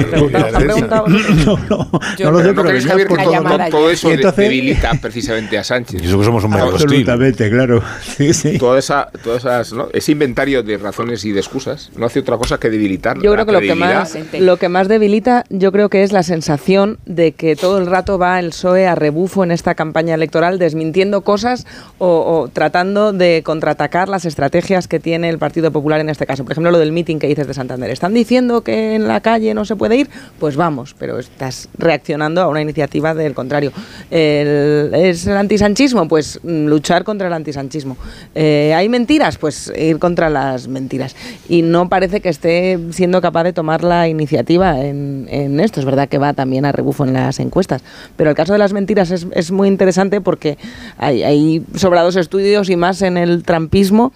no, 1.46 1.58
no, 1.70 1.90
no 2.20 2.32
lo 2.32 2.40
sé, 2.40 2.54
pero 2.54 2.64
crees, 2.64 2.86
Javier, 2.86 3.08
que 3.08 3.16
todo, 3.16 3.70
todo, 3.72 3.90
eso 3.90 4.12
entonces, 4.12 4.38
debilita 4.38 4.92
precisamente 5.02 5.58
a 5.58 5.64
Sánchez. 5.64 6.02
Y 6.04 6.06
eso 6.06 6.20
que 6.20 6.26
somos 6.26 6.44
un 6.44 6.52
medio 6.52 6.66
Absolutamente, 6.66 7.50
claro. 7.50 7.82
Sí, 8.02 8.34
sí. 8.34 8.58
Toda 8.58 8.80
esa, 8.80 9.10
todas 9.24 9.44
esas, 9.44 9.74
¿no? 9.74 9.88
ese 9.94 10.12
inventario 10.12 10.62
de 10.64 10.78
razones 10.78 11.26
y 11.26 11.32
de 11.32 11.40
excusas 11.40 11.92
no 11.96 12.06
hace 12.06 12.20
otra 12.20 12.38
cosa 12.38 12.60
que 12.60 12.70
debilitar. 12.70 13.20
Yo 13.22 13.34
creo 13.34 13.46
que 13.46 13.52
lo 13.52 13.62
que, 13.62 13.76
más, 13.76 14.18
lo 14.34 14.58
que 14.58 14.70
más 14.70 14.88
debilita, 14.88 15.46
yo 15.50 15.72
creo 15.72 15.90
que 15.90 16.04
es 16.04 16.12
la 16.12 16.24
sensación 16.24 17.00
de 17.06 17.32
que 17.32 17.56
todo 17.56 17.78
el 17.80 17.88
rato 17.88 18.18
va 18.18 18.40
el 18.40 18.50
PSOE 18.50 18.88
a 18.88 18.96
rebufo 18.96 19.44
en 19.44 19.52
esta 19.52 19.76
campaña 19.76 20.16
electoral, 20.16 20.60
desmintiendo 20.60 21.22
cosas 21.22 21.66
o, 21.98 22.25
tratando 22.54 23.14
de 23.14 23.42
contraatacar 23.44 24.10
las 24.10 24.26
estrategias 24.26 24.88
que 24.88 25.00
tiene 25.00 25.30
el 25.30 25.38
Partido 25.38 25.72
Popular 25.72 26.00
en 26.00 26.10
este 26.10 26.26
caso. 26.26 26.44
Por 26.44 26.54
ejemplo, 26.54 26.72
lo 26.72 26.80
del 26.80 26.92
meeting 26.92 27.18
que 27.18 27.28
dices 27.28 27.48
de 27.48 27.54
Santander. 27.54 27.90
Están 27.90 28.14
diciendo 28.14 28.62
que 28.62 28.96
en 28.96 29.08
la 29.08 29.22
calle 29.22 29.54
no 29.54 29.66
se 29.66 29.76
puede 29.76 29.98
ir, 29.98 30.10
pues 30.40 30.56
vamos, 30.56 30.96
pero 30.98 31.20
estás 31.20 31.70
reaccionando 31.78 32.42
a 32.42 32.48
una 32.48 32.62
iniciativa 32.62 33.14
del 33.14 33.34
contrario. 33.34 33.72
El, 34.12 34.92
¿Es 34.94 35.28
el 35.28 35.38
antisanchismo? 35.38 36.08
Pues 36.08 36.40
luchar 36.44 37.04
contra 37.04 37.28
el 37.28 37.34
antisanchismo. 37.34 37.98
Eh, 38.34 38.74
¿Hay 38.76 38.90
mentiras? 38.90 39.38
Pues 39.38 39.72
ir 39.76 40.00
contra 40.00 40.30
las 40.30 40.68
mentiras. 40.68 41.16
Y 41.48 41.62
no 41.62 41.90
parece 41.90 42.22
que 42.22 42.30
esté 42.30 42.80
siendo 42.92 43.22
capaz 43.22 43.44
de 43.44 43.54
tomar 43.54 43.84
la 43.84 44.08
iniciativa 44.08 44.80
en, 44.80 45.60
esto. 45.60 45.80
Es 45.80 45.86
verdad 45.86 46.10
que 46.10 46.18
va 46.18 46.34
también 46.34 46.66
a 46.66 46.72
rebufo 46.72 47.06
en 47.06 47.14
las 47.14 47.40
encuestas. 47.40 47.82
Pero 48.18 48.30
el 48.30 48.36
caso 48.36 48.54
de 48.54 48.60
las 48.60 48.74
mentiras 48.74 49.12
es, 49.12 49.52
muy 49.52 49.68
interesante 49.68 50.22
porque 50.22 50.58
hay 50.98 51.64
sobrados 51.76 52.15
estudios 52.16 52.70
y 52.70 52.76
más 52.76 53.02
en 53.02 53.18
el 53.18 53.44
trampismo 53.44 54.14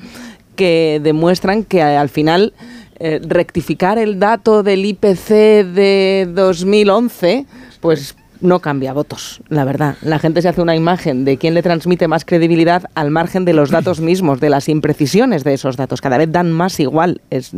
que 0.55 0.99
demuestran 1.01 1.63
que 1.63 1.81
al 1.81 2.09
final 2.09 2.53
eh, 2.99 3.21
rectificar 3.25 3.97
el 3.97 4.19
dato 4.19 4.61
del 4.61 4.85
IPC 4.85 5.29
de 5.73 6.27
2011, 6.33 7.45
pues 7.79 8.15
no 8.41 8.59
cambia 8.59 8.93
votos, 8.93 9.41
la 9.49 9.65
verdad. 9.65 9.95
La 10.01 10.19
gente 10.19 10.41
se 10.41 10.49
hace 10.49 10.61
una 10.61 10.75
imagen 10.75 11.25
de 11.25 11.37
quién 11.37 11.53
le 11.53 11.61
transmite 11.61 12.07
más 12.07 12.25
credibilidad 12.25 12.83
al 12.95 13.11
margen 13.11 13.45
de 13.45 13.53
los 13.53 13.69
datos 13.69 13.99
mismos, 13.99 14.39
de 14.39 14.49
las 14.49 14.69
imprecisiones 14.69 15.43
de 15.43 15.53
esos 15.53 15.77
datos. 15.77 16.01
Cada 16.01 16.17
vez 16.17 16.31
dan 16.31 16.51
más 16.51 16.79
igual 16.79 17.21
es 17.29 17.51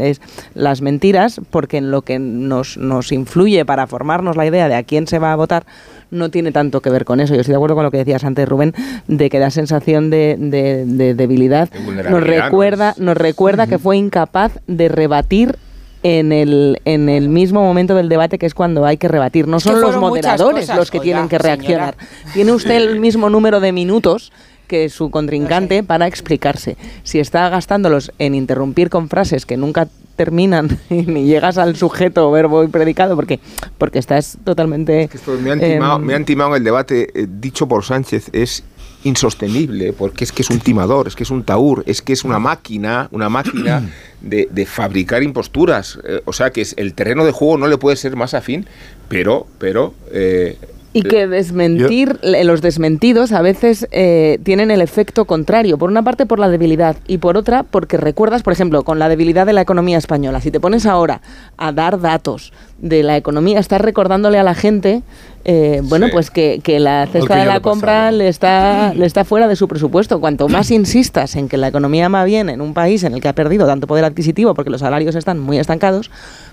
las 0.53 0.81
mentiras, 0.81 1.41
porque 1.49 1.77
en 1.77 1.91
lo 1.91 2.01
que 2.01 2.19
nos, 2.19 2.77
nos 2.77 3.11
influye 3.11 3.65
para 3.65 3.87
formarnos 3.87 4.37
la 4.37 4.45
idea 4.45 4.67
de 4.67 4.75
a 4.75 4.83
quién 4.83 5.07
se 5.07 5.19
va 5.19 5.33
a 5.33 5.35
votar 5.35 5.65
no 6.11 6.29
tiene 6.29 6.51
tanto 6.51 6.81
que 6.81 6.89
ver 6.89 7.05
con 7.05 7.19
eso. 7.19 7.33
Yo 7.33 7.41
estoy 7.41 7.53
de 7.53 7.57
acuerdo 7.57 7.75
con 7.75 7.83
lo 7.83 7.91
que 7.91 7.97
decías 7.97 8.23
antes, 8.23 8.47
Rubén, 8.47 8.73
de 9.07 9.29
que 9.29 9.39
da 9.39 9.49
sensación 9.49 10.09
de, 10.09 10.35
de- 10.39 10.85
de 10.85 11.13
debilidad. 11.15 11.69
Nos 12.09 12.21
recuerda, 12.23 12.93
nos 12.97 13.17
recuerda 13.17 13.65
que 13.67 13.79
fue 13.79 13.97
incapaz 13.97 14.59
de 14.67 14.89
rebatir 14.89 15.55
en 16.03 16.31
el, 16.31 16.81
en 16.85 17.09
el 17.09 17.29
mismo 17.29 17.61
momento 17.61 17.93
del 17.95 18.09
debate 18.09 18.39
que 18.39 18.45
es 18.47 18.53
cuando 18.55 18.85
hay 18.85 18.97
que 18.97 19.07
rebatir. 19.07 19.47
No 19.47 19.57
Es 19.57 19.63
que 19.63 19.69
son 19.69 19.81
los 19.81 19.97
moderadores 19.97 20.61
cosas, 20.65 20.75
los 20.77 20.89
que 20.91 20.97
oiga, 20.97 21.03
tienen 21.03 21.29
que 21.29 21.37
señora. 21.37 21.55
reaccionar. 21.55 21.95
Tiene 22.33 22.51
usted 22.53 22.75
el 22.75 22.99
mismo 22.99 23.29
número 23.29 23.59
de 23.59 23.71
minutos 23.71 24.31
que 24.71 24.87
su 24.87 25.11
contrincante 25.11 25.83
para 25.83 26.07
explicarse. 26.07 26.77
Si 27.03 27.19
está 27.19 27.49
gastándolos 27.49 28.13
en 28.19 28.33
interrumpir 28.35 28.89
con 28.89 29.09
frases 29.09 29.45
que 29.45 29.57
nunca 29.57 29.89
terminan 30.15 30.79
y 30.89 31.01
ni 31.01 31.25
llegas 31.25 31.57
al 31.57 31.75
sujeto, 31.75 32.31
verbo 32.31 32.63
y 32.63 32.67
predicado, 32.67 33.17
porque, 33.17 33.41
porque 33.77 33.99
estás 33.99 34.37
totalmente... 34.45 35.09
Me, 35.43 35.51
han 35.51 35.59
timado, 35.59 35.97
em, 35.97 36.05
me 36.05 36.13
han 36.15 36.23
timado 36.23 36.51
en 36.51 36.61
el 36.61 36.63
debate 36.63 37.09
eh, 37.13 37.27
dicho 37.29 37.67
por 37.67 37.83
Sánchez 37.83 38.29
es 38.31 38.63
insostenible 39.03 39.91
porque 39.91 40.23
es 40.23 40.31
que 40.31 40.41
es 40.41 40.49
un 40.49 40.59
timador, 40.59 41.09
es 41.09 41.17
que 41.17 41.23
es 41.23 41.31
un 41.31 41.43
taur, 41.43 41.83
es 41.85 42.01
que 42.01 42.13
es 42.13 42.23
una 42.23 42.39
máquina, 42.39 43.09
una 43.11 43.27
máquina 43.27 43.89
de, 44.21 44.47
de 44.49 44.65
fabricar 44.65 45.21
imposturas. 45.21 45.99
Eh, 46.05 46.21
o 46.23 46.31
sea 46.31 46.51
que 46.51 46.61
es, 46.61 46.75
el 46.77 46.93
terreno 46.93 47.25
de 47.25 47.33
juego 47.33 47.57
no 47.57 47.67
le 47.67 47.77
puede 47.77 47.97
ser 47.97 48.15
más 48.15 48.33
afín, 48.33 48.65
pero, 49.09 49.47
pero 49.57 49.93
eh, 50.13 50.57
Y 50.93 51.03
que 51.03 51.27
desmentir, 51.27 52.19
los 52.21 52.61
desmentidos 52.61 53.31
a 53.31 53.41
veces 53.41 53.87
eh, 53.91 54.39
tienen 54.43 54.71
el 54.71 54.81
efecto 54.81 55.25
contrario. 55.25 55.77
Por 55.77 55.89
una 55.89 56.03
parte 56.03 56.25
por 56.25 56.39
la 56.39 56.49
debilidad 56.49 56.97
y 57.07 57.19
por 57.19 57.37
otra 57.37 57.63
porque 57.63 57.97
recuerdas, 57.97 58.43
por 58.43 58.53
ejemplo, 58.53 58.83
con 58.83 58.99
la 58.99 59.07
debilidad 59.07 59.45
de 59.45 59.53
la 59.53 59.61
economía 59.61 59.97
española. 59.97 60.41
Si 60.41 60.51
te 60.51 60.59
pones 60.59 60.85
ahora 60.85 61.21
a 61.57 61.71
dar 61.71 61.99
datos 62.01 62.51
de 62.81 63.03
la 63.03 63.15
economía, 63.15 63.59
estás 63.59 63.79
recordándole 63.79 64.39
a 64.39 64.43
la 64.43 64.55
gente, 64.55 65.03
eh, 65.45 65.81
bueno, 65.83 66.07
pues 66.11 66.31
que, 66.31 66.61
que 66.63 66.79
la 66.79 67.07
cesta 67.07 67.35
que 67.35 67.39
de 67.41 67.45
la 67.45 67.59
compra 67.59 68.11
le 68.11 68.27
está, 68.27 68.93
le 68.95 69.05
está 69.05 69.23
fuera 69.23 69.47
de 69.47 69.55
su 69.55 69.67
presupuesto. 69.67 70.19
Cuanto 70.19 70.49
más 70.49 70.71
insistas 70.71 71.35
en 71.35 71.47
que 71.47 71.57
la 71.57 71.67
economía 71.67 72.09
va 72.09 72.23
bien 72.23 72.49
en 72.49 72.59
un 72.59 72.73
país 72.73 73.03
en 73.03 73.13
el 73.13 73.21
que 73.21 73.27
ha 73.27 73.33
perdido 73.33 73.67
tanto 73.67 73.85
poder 73.85 74.03
adquisitivo 74.03 74.55
porque 74.55 74.71
los 74.71 74.81
salarios 74.81 75.15
están 75.15 75.39
muy 75.39 75.59
estancados, 75.59 76.09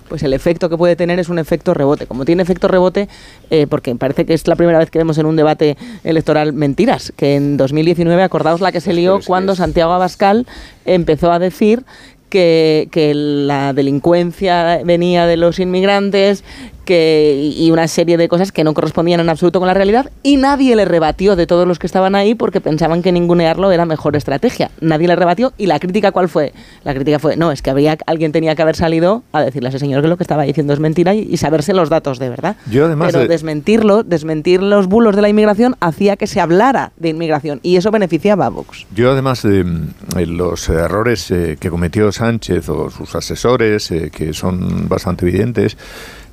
pues 0.07 0.21
el 0.21 0.33
efecto 0.33 0.69
que 0.69 0.77
puede 0.77 0.95
tener 0.95 1.19
es 1.19 1.29
un 1.29 1.39
efecto 1.39 1.73
rebote. 1.73 2.05
Como 2.05 2.25
tiene 2.25 2.43
efecto 2.43 2.67
rebote, 2.67 3.09
eh, 3.49 3.65
porque 3.67 3.95
parece 3.95 4.25
que 4.25 4.35
es 4.35 4.47
la 4.47 4.55
primera 4.55 4.77
vez 4.77 4.91
que 4.91 4.99
vemos 4.99 5.17
en 5.17 5.25
un 5.25 5.35
debate 5.35 5.77
electoral 6.03 6.53
mentiras, 6.53 7.11
que 7.15 7.35
en 7.35 7.57
2019, 7.57 8.21
acordaos 8.21 8.61
la 8.61 8.71
que 8.71 8.81
se 8.81 8.93
lió 8.93 9.19
cuando 9.25 9.55
Santiago 9.55 9.93
Abascal 9.93 10.45
empezó 10.85 11.31
a 11.31 11.39
decir 11.39 11.83
que, 12.29 12.87
que 12.91 13.13
la 13.13 13.73
delincuencia 13.73 14.81
venía 14.83 15.25
de 15.25 15.37
los 15.37 15.59
inmigrantes 15.59 16.43
que, 16.89 17.53
y 17.55 17.69
una 17.69 17.87
serie 17.87 18.17
de 18.17 18.27
cosas 18.27 18.51
que 18.51 18.63
no 18.63 18.73
correspondían 18.73 19.19
en 19.19 19.29
absoluto 19.29 19.59
con 19.59 19.67
la 19.67 19.75
realidad 19.75 20.09
y 20.23 20.37
nadie 20.37 20.75
le 20.75 20.85
rebatió 20.85 21.35
de 21.35 21.45
todos 21.45 21.67
los 21.67 21.77
que 21.77 21.85
estaban 21.85 22.15
ahí 22.15 22.33
porque 22.33 22.61
pensaban 22.61 23.03
que 23.03 23.11
ningunearlo 23.11 23.71
era 23.71 23.85
mejor 23.85 24.15
estrategia. 24.15 24.71
Nadie 24.81 25.07
le 25.07 25.15
rebatió 25.15 25.53
y 25.59 25.67
la 25.67 25.79
crítica 25.79 26.11
¿cuál 26.11 26.29
fue? 26.29 26.51
La 26.83 26.95
crítica 26.95 27.19
fue, 27.19 27.37
no, 27.37 27.51
es 27.51 27.61
que 27.61 27.69
habría, 27.69 27.95
alguien 28.07 28.31
tenía 28.31 28.55
que 28.55 28.63
haber 28.63 28.75
salido 28.75 29.21
a 29.33 29.41
decirle 29.43 29.67
a 29.67 29.69
ese 29.69 29.77
señor 29.77 30.01
que 30.01 30.07
lo 30.07 30.17
que 30.17 30.23
estaba 30.23 30.41
diciendo 30.43 30.73
es 30.73 30.79
mentira 30.79 31.13
y, 31.13 31.27
y 31.29 31.37
saberse 31.37 31.73
los 31.75 31.89
datos 31.89 32.17
de 32.17 32.29
verdad. 32.29 32.55
Yo 32.71 32.85
además 32.85 33.09
Pero 33.11 33.19
de- 33.19 33.27
desmentirlo, 33.27 34.01
desmentir 34.01 34.63
los 34.63 34.87
bulos 34.87 35.15
de 35.15 35.21
la 35.21 35.29
inmigración 35.29 35.75
hacía 35.79 36.17
que 36.17 36.25
se 36.25 36.41
hablara 36.41 36.91
de 36.97 37.09
inmigración 37.09 37.59
y 37.61 37.75
eso 37.75 37.91
beneficiaba 37.91 38.47
a 38.47 38.49
Vox. 38.49 38.87
Yo 38.95 39.11
además 39.11 39.43
de 39.43 39.59
eh, 39.61 40.25
los 40.25 40.67
errores 40.69 41.29
eh, 41.29 41.57
que 41.59 41.69
cometió 41.69 42.11
Sánchez 42.11 42.67
o 42.69 42.89
sus 42.89 43.13
asesores, 43.13 43.91
eh, 43.91 44.09
que 44.11 44.33
son 44.33 44.89
bastante 44.89 45.27
evidentes, 45.27 45.77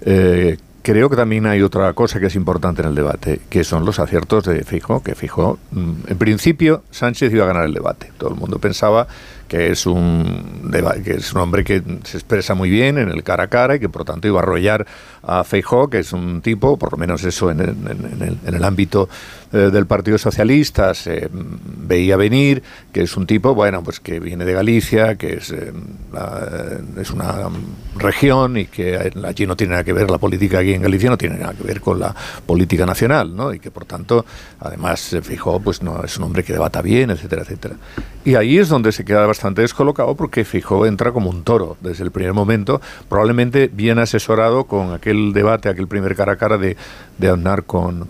eh, 0.06 0.56
creo 0.82 1.10
que 1.10 1.16
también 1.16 1.46
hay 1.46 1.62
otra 1.62 1.92
cosa 1.94 2.20
que 2.20 2.26
es 2.26 2.36
importante 2.36 2.80
en 2.82 2.88
el 2.88 2.94
debate, 2.94 3.40
que 3.50 3.64
son 3.64 3.84
los 3.84 3.98
aciertos 3.98 4.44
de 4.44 4.62
Fijo, 4.62 5.02
que 5.02 5.14
Fijo, 5.16 5.58
mm, 5.72 5.92
en 6.06 6.16
principio 6.18 6.84
Sánchez 6.92 7.32
iba 7.34 7.42
a 7.44 7.48
ganar 7.48 7.64
el 7.64 7.74
debate. 7.74 8.12
Todo 8.16 8.30
el 8.30 8.36
mundo 8.36 8.58
pensaba 8.60 9.08
que 9.48 9.70
es 9.70 9.84
un 9.86 10.70
que 11.04 11.14
es 11.14 11.32
un 11.32 11.40
hombre 11.40 11.62
que 11.64 11.82
se 12.04 12.16
expresa 12.18 12.54
muy 12.54 12.68
bien 12.70 12.98
en 12.98 13.08
el 13.08 13.22
cara 13.22 13.44
a 13.44 13.46
cara 13.48 13.76
y 13.76 13.80
que 13.80 13.88
por 13.88 14.04
tanto 14.04 14.26
iba 14.28 14.38
a 14.40 14.42
arrollar 14.42 14.86
a 15.22 15.42
Feijó, 15.44 15.88
que 15.90 15.98
es 16.00 16.12
un 16.12 16.40
tipo, 16.40 16.76
por 16.78 16.92
lo 16.92 16.98
menos 16.98 17.22
eso 17.24 17.50
en 17.50 17.60
el- 17.60 18.38
en 18.46 18.54
el 18.54 18.64
ámbito 18.64 19.08
eh, 19.52 19.70
del 19.72 19.86
Partido 19.86 20.18
Socialista 20.18 20.94
se 20.94 21.28
mm, 21.28 21.86
veía 21.88 22.16
venir, 22.16 22.62
que 22.92 23.02
es 23.02 23.16
un 23.16 23.26
tipo, 23.26 23.54
bueno, 23.54 23.82
pues 23.82 24.00
que 24.00 24.18
viene 24.20 24.44
de 24.44 24.52
Galicia, 24.52 25.16
que 25.16 25.34
es, 25.34 25.50
eh, 25.50 25.72
la- 26.12 26.78
es 27.00 27.10
una 27.10 27.48
mm, 27.48 27.98
región 27.98 28.56
y 28.56 28.66
que 28.66 28.94
eh, 28.94 29.12
allí 29.24 29.46
no 29.46 29.56
tiene 29.56 29.72
nada 29.72 29.84
que 29.84 29.92
ver 29.92 30.10
la 30.10 30.18
política 30.18 30.58
aquí 30.58 30.74
en 30.74 30.82
Galicia, 30.82 31.10
no 31.10 31.18
tiene 31.18 31.38
nada 31.38 31.54
que 31.54 31.62
ver 31.62 31.80
con 31.80 31.98
la 32.00 32.14
política 32.44 32.84
nacional, 32.86 33.34
¿no? 33.34 33.52
Y 33.52 33.58
que 33.60 33.70
por 33.70 33.84
tanto, 33.84 34.24
además, 34.60 35.00
se 35.00 35.22
fijó, 35.22 35.60
pues 35.60 35.82
no 35.82 36.02
es 36.02 36.16
un 36.16 36.24
hombre 36.24 36.42
que 36.44 36.52
debata 36.52 36.82
bien, 36.82 37.10
etcétera, 37.10 37.42
etcétera. 37.42 37.76
Y 38.24 38.34
ahí 38.34 38.58
es 38.58 38.68
donde 38.68 38.90
se 38.90 39.04
queda 39.04 39.24
bastante 39.26 39.62
descolocado 39.62 40.16
porque 40.16 40.44
Fijó 40.44 40.84
entra 40.86 41.12
como 41.12 41.30
un 41.30 41.44
toro 41.44 41.76
desde 41.80 42.02
el 42.02 42.10
primer 42.10 42.32
momento, 42.32 42.80
probablemente 43.08 43.70
bien 43.72 44.00
asesorado 44.00 44.64
con 44.64 44.92
aquel 44.92 45.32
debate, 45.32 45.68
aquel 45.68 45.86
primer 45.86 46.16
cara 46.16 46.32
a 46.32 46.36
cara 46.36 46.58
de, 46.58 46.76
de 47.18 47.28
con, 47.66 48.06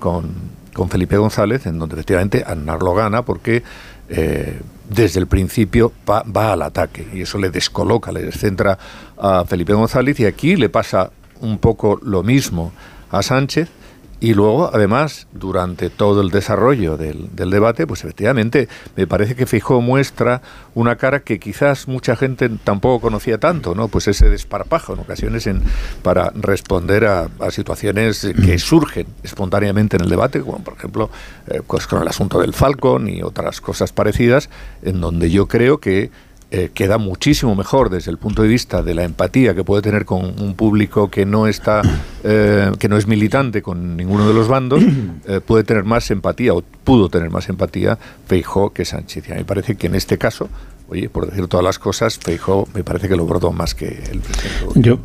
con 0.77 0.91
Felipe 0.91 1.17
González, 1.17 1.65
en 1.65 1.79
donde 1.79 1.95
efectivamente 1.95 2.45
Aznar 2.47 2.83
lo 2.83 2.95
gana 2.95 3.23
porque 3.23 3.63
eh, 4.11 4.61
desde 4.91 5.19
el 5.21 5.27
principio 5.27 5.91
va, 6.09 6.23
va 6.23 6.53
al 6.53 6.61
ataque 6.61 7.09
y 7.15 7.23
eso 7.23 7.39
le 7.39 7.49
descoloca, 7.49 8.13
le 8.13 8.23
descentra 8.23 8.79
a 9.17 9.47
Felipe 9.47 9.73
González 9.73 10.21
y 10.21 10.27
aquí 10.27 10.55
le 10.55 10.69
pasa 10.69 11.11
un 11.41 11.57
poco 11.57 11.99
lo 12.03 12.23
mismo 12.23 12.73
a 13.11 13.23
Sánchez. 13.23 13.71
Y 14.19 14.33
luego, 14.33 14.71
además, 14.73 15.27
durante 15.33 15.91
todo 15.91 16.23
el 16.23 16.31
desarrollo 16.31 16.97
del, 16.97 17.35
del 17.37 17.51
debate, 17.51 17.87
pues 17.87 18.03
efectivamente 18.03 18.67
me 18.97 19.07
parece 19.07 19.37
que 19.37 19.45
Fijó 19.45 19.83
muestra 19.83 20.41
una 20.75 20.97
cara 20.97 21.21
que 21.21 21.39
quizás 21.39 21.87
mucha 21.87 22.17
gente 22.17 22.49
tampoco 22.65 23.01
conocía 23.03 23.39
tanto, 23.39 23.75
¿no? 23.75 23.89
Pues 23.89 24.09
ese 24.09 24.31
desparpajo 24.31 24.95
en 24.95 25.01
ocasiones 25.01 25.47
en, 25.47 25.63
para 26.03 26.31
responder 26.35 27.05
a, 27.05 27.29
a 27.41 27.51
situaciones 27.51 28.27
que 28.45 28.59
surgen 28.59 29.07
espontáneamente 29.23 29.97
en 29.97 30.05
el 30.05 30.09
debate, 30.09 30.41
como 30.41 30.59
por 30.65 30.75
ejemplo 30.75 31.11
eh, 31.49 31.61
pues 31.67 31.87
con 31.87 32.01
el 32.01 32.09
asunto 32.09 32.41
del 32.41 32.55
Falcon 32.55 33.09
y 33.09 33.23
otras 33.23 33.61
cosas 33.61 33.93
parecidas, 33.93 34.49
en 34.83 35.01
donde 35.01 35.31
yo 35.31 35.47
creo 35.47 35.79
que 35.79 36.11
eh, 36.53 36.71
queda 36.73 36.97
muchísimo 36.97 37.57
mejor 37.57 37.91
desde 37.91 38.13
el 38.13 38.19
punto 38.19 38.43
de 38.43 38.49
vista 38.49 38.81
de 38.81 38.95
la 38.95 39.03
empatía 39.03 39.53
que 39.53 39.65
puede 39.65 39.83
tener 39.83 40.05
con 40.05 40.25
un 40.41 40.55
público 40.55 41.11
que 41.11 41.27
no 41.27 41.49
está 41.49 41.83
eh, 42.23 42.71
que 42.79 42.89
no 42.89 42.97
es 42.97 43.09
militante 43.09 43.63
con 43.63 43.97
ninguno 43.97 44.29
de 44.29 44.35
los 44.35 44.47
bandos 44.47 44.81
eh, 45.27 45.41
puede 45.45 45.65
tener 45.65 45.83
más 45.83 46.09
empatía 46.13 46.55
o 46.55 46.63
pudo 46.85 47.09
tener 47.09 47.31
más 47.31 47.49
empatía 47.49 47.99
Feijó 48.27 48.73
que 48.73 48.85
Sánchez. 48.85 49.29
Y 49.29 49.33
a 49.33 49.35
mí 49.35 49.41
me 49.41 49.45
parece 49.45 49.75
que 49.75 49.89
en 49.89 49.97
este 49.97 50.19
caso 50.19 50.49
oye 50.89 51.09
por 51.09 51.29
decir 51.29 51.49
todas 51.49 51.65
las 51.65 51.81
cosas 51.81 52.17
Feijó 52.17 52.69
me 52.75 52.85
parece 52.85 53.09
que 53.09 53.17
lo 53.17 53.27
brotó 53.27 53.51
más 53.51 53.75
que 53.75 53.89
el 53.89 54.21
presidente. 54.21 54.71
Yo, 54.77 55.01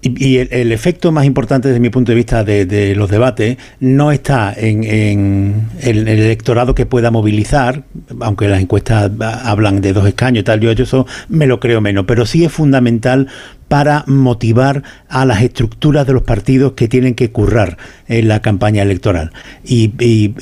y, 0.00 0.38
el, 0.38 0.72
efecto 0.72 1.10
más 1.10 1.24
importante 1.24 1.68
desde 1.68 1.80
mi 1.80 1.90
punto 1.90 2.12
de 2.12 2.16
vista 2.16 2.44
de, 2.44 2.94
los 2.94 3.10
debates 3.10 3.58
no 3.80 4.12
está 4.12 4.54
en, 4.56 4.84
el, 4.84 6.06
el 6.06 6.08
electorado 6.08 6.74
que 6.74 6.86
pueda 6.86 7.10
movilizar, 7.10 7.82
aunque 8.20 8.48
las 8.48 8.60
encuestas 8.60 9.10
hablan 9.20 9.80
de 9.80 9.92
dos 9.92 10.06
escaños 10.06 10.42
y 10.42 10.44
tal, 10.44 10.60
yo, 10.60 10.72
yo 10.72 10.84
eso 10.84 11.06
me 11.28 11.46
lo 11.46 11.58
creo 11.58 11.80
menos, 11.80 12.04
pero 12.06 12.26
sí 12.26 12.44
es 12.44 12.52
fundamental 12.52 13.28
para 13.68 14.04
motivar 14.06 14.82
a 15.08 15.24
las 15.24 15.42
estructuras 15.42 16.06
de 16.06 16.12
los 16.14 16.22
partidos 16.22 16.72
que 16.72 16.88
tienen 16.88 17.14
que 17.14 17.30
currar 17.30 17.76
en 18.08 18.28
la 18.28 18.40
campaña 18.40 18.82
electoral. 18.82 19.32
Y 19.64 19.88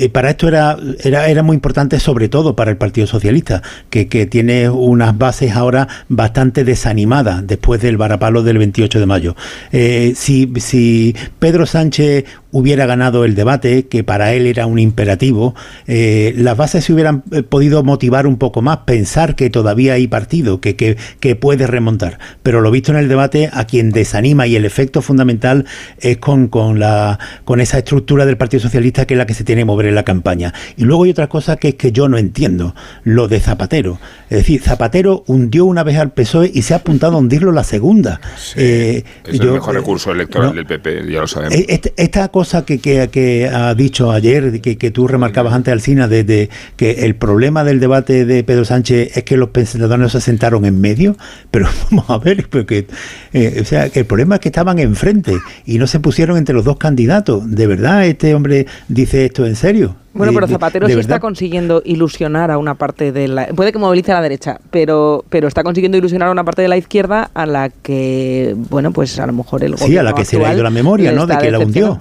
para 0.08 0.30
esto 0.30 0.48
era, 0.48 0.76
era, 1.02 1.28
era 1.28 1.42
muy 1.42 1.54
importante, 1.54 1.98
sobre 2.00 2.28
todo 2.28 2.56
para 2.56 2.70
el 2.70 2.76
Partido 2.76 3.06
Socialista, 3.06 3.62
que, 3.90 4.08
que 4.08 4.26
tiene 4.26 4.70
unas 4.70 5.18
bases 5.18 5.52
ahora 5.52 5.88
bastante 6.08 6.64
desanimadas 6.64 7.46
después 7.46 7.80
del 7.80 7.96
varapalo 7.96 8.42
del 8.42 8.58
28 8.58 9.00
de 9.00 9.06
mayo. 9.06 9.36
Eh, 9.72 10.12
si, 10.16 10.52
si 10.56 11.14
Pedro 11.38 11.66
Sánchez 11.66 12.24
hubiera 12.56 12.86
ganado 12.86 13.26
el 13.26 13.34
debate, 13.34 13.86
que 13.86 14.02
para 14.02 14.32
él 14.32 14.46
era 14.46 14.64
un 14.64 14.78
imperativo, 14.78 15.54
eh, 15.86 16.32
las 16.38 16.56
bases 16.56 16.84
se 16.84 16.94
hubieran 16.94 17.22
eh, 17.30 17.42
podido 17.42 17.84
motivar 17.84 18.26
un 18.26 18.38
poco 18.38 18.62
más, 18.62 18.78
pensar 18.78 19.36
que 19.36 19.50
todavía 19.50 19.92
hay 19.92 20.06
partido, 20.06 20.58
que, 20.58 20.74
que, 20.74 20.96
que 21.20 21.36
puede 21.36 21.66
remontar. 21.66 22.18
Pero 22.42 22.62
lo 22.62 22.70
visto 22.70 22.92
en 22.92 22.98
el 22.98 23.08
debate, 23.08 23.50
a 23.52 23.66
quien 23.66 23.90
desanima 23.90 24.46
y 24.46 24.56
el 24.56 24.64
efecto 24.64 25.02
fundamental 25.02 25.66
es 25.98 26.16
con, 26.16 26.48
con, 26.48 26.80
la, 26.80 27.18
con 27.44 27.60
esa 27.60 27.76
estructura 27.76 28.24
del 28.24 28.38
Partido 28.38 28.62
Socialista 28.62 29.04
que 29.04 29.14
es 29.14 29.18
la 29.18 29.26
que 29.26 29.34
se 29.34 29.44
tiene 29.44 29.60
que 29.62 29.66
mover 29.66 29.86
en 29.86 29.94
la 29.94 30.04
campaña. 30.04 30.54
Y 30.78 30.84
luego 30.84 31.04
hay 31.04 31.10
otra 31.10 31.28
cosa 31.28 31.56
que 31.56 31.68
es 31.68 31.74
que 31.74 31.92
yo 31.92 32.08
no 32.08 32.16
entiendo, 32.16 32.74
lo 33.04 33.28
de 33.28 33.38
Zapatero. 33.40 33.98
Es 34.30 34.38
decir, 34.38 34.62
Zapatero 34.62 35.24
hundió 35.26 35.66
una 35.66 35.82
vez 35.82 35.98
al 35.98 36.12
PSOE 36.12 36.50
y 36.54 36.62
se 36.62 36.72
ha 36.72 36.78
apuntado 36.78 37.16
a 37.16 37.18
hundirlo 37.18 37.52
la 37.52 37.64
segunda. 37.64 38.18
Eh, 38.56 39.04
es 39.26 39.40
el 39.40 39.52
mejor 39.52 39.74
recurso 39.74 40.10
electoral 40.10 40.54
del 40.54 40.64
PP, 40.64 41.12
ya 41.12 41.20
lo 41.20 41.26
sabemos. 41.26 41.54
Esta, 41.68 41.90
esta 41.96 42.28
cosa 42.28 42.45
que, 42.64 42.78
que, 42.78 43.08
que, 43.10 43.48
ha 43.48 43.74
dicho 43.74 44.10
ayer, 44.10 44.60
que, 44.60 44.78
que 44.78 44.90
tú 44.90 45.06
remarcabas 45.08 45.54
antes, 45.54 45.72
Alcina, 45.72 46.08
de, 46.08 46.24
de, 46.24 46.50
que 46.76 47.04
el 47.04 47.14
problema 47.16 47.64
del 47.64 47.80
debate 47.80 48.24
de 48.24 48.44
Pedro 48.44 48.64
Sánchez 48.64 49.16
es 49.16 49.24
que 49.24 49.36
los 49.36 49.50
pensadores 49.50 50.12
se 50.12 50.20
sentaron 50.20 50.64
en 50.64 50.80
medio, 50.80 51.16
pero 51.50 51.68
vamos 51.90 52.08
a 52.08 52.18
ver, 52.18 52.48
porque, 52.48 52.86
eh, 53.32 53.58
o 53.60 53.64
sea, 53.64 53.86
el 53.86 54.04
problema 54.04 54.36
es 54.36 54.40
que 54.40 54.48
estaban 54.48 54.78
enfrente 54.78 55.36
y 55.64 55.78
no 55.78 55.86
se 55.86 56.00
pusieron 56.00 56.36
entre 56.36 56.54
los 56.54 56.64
dos 56.64 56.76
candidatos. 56.76 57.50
¿De 57.50 57.66
verdad 57.66 58.06
este 58.06 58.34
hombre 58.34 58.66
dice 58.88 59.24
esto 59.24 59.46
en 59.46 59.56
serio? 59.56 59.96
Bueno, 60.16 60.32
De- 60.32 60.36
pero 60.36 60.46
Zapatero 60.48 60.86
de 60.86 60.92
sí 60.92 60.96
verdad. 60.96 61.10
está 61.12 61.20
consiguiendo 61.20 61.82
ilusionar 61.84 62.50
a 62.50 62.58
una 62.58 62.74
parte 62.74 63.12
de 63.12 63.28
la... 63.28 63.46
Puede 63.48 63.72
que 63.72 63.78
movilice 63.78 64.12
a 64.12 64.16
la 64.16 64.22
derecha, 64.22 64.58
pero, 64.70 65.24
pero 65.28 65.48
está 65.48 65.62
consiguiendo 65.62 65.96
ilusionar 65.98 66.28
a 66.28 66.32
una 66.32 66.44
parte 66.44 66.62
de 66.62 66.68
la 66.68 66.76
izquierda 66.76 67.30
a 67.34 67.46
la 67.46 67.68
que, 67.70 68.54
bueno, 68.70 68.92
pues 68.92 69.18
a 69.18 69.26
lo 69.26 69.32
mejor 69.32 69.62
el 69.64 69.76
Sí, 69.76 69.84
a 69.84 69.86
gobierno 69.86 70.10
la 70.10 70.14
que 70.14 70.24
se 70.24 70.38
le 70.38 70.46
ha 70.46 70.54
ido 70.54 70.62
la 70.62 70.70
memoria, 70.70 71.12
¿no? 71.12 71.26
De 71.26 71.36
que 71.38 71.50
la 71.50 71.58
hundió. 71.58 71.98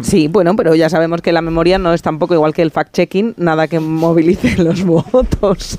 Sí, 0.00 0.28
bueno, 0.28 0.54
pero 0.56 0.74
ya 0.74 0.88
sabemos 0.90 1.22
que 1.22 1.32
la 1.32 1.42
memoria 1.42 1.78
no 1.78 1.92
es 1.94 2.02
tampoco 2.02 2.34
igual 2.34 2.52
que 2.54 2.62
el 2.62 2.72
fact-checking, 2.72 3.34
nada 3.36 3.66
que 3.68 3.80
movilice 3.80 4.56
los 4.62 4.82
votos. 4.84 5.78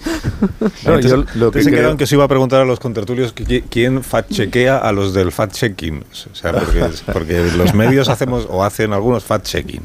No, 0.86 1.00
yo 1.00 1.24
lo 1.36 1.52
que 1.52 1.62
se 1.64 1.70
creo- 1.70 1.80
quedaron 1.80 1.98
que 1.98 2.08
se 2.08 2.16
iba 2.16 2.24
a 2.24 2.28
preguntar 2.28 2.62
a 2.62 2.66
los 2.66 2.80
contertulios 2.80 3.34
qui- 3.36 3.64
quién 3.70 4.02
fact-chequea 4.04 4.78
a 4.78 4.92
los 4.92 5.14
del 5.14 5.32
fact-checking. 5.32 6.04
O 6.32 6.36
sea, 6.36 6.52
porque, 6.54 6.86
porque 7.12 7.44
los 7.58 7.74
medios 7.74 8.10
hacemos 8.10 8.48
o 8.50 8.64
hacen 8.64 8.94
algunos 8.94 9.24
fact-checking, 9.28 9.82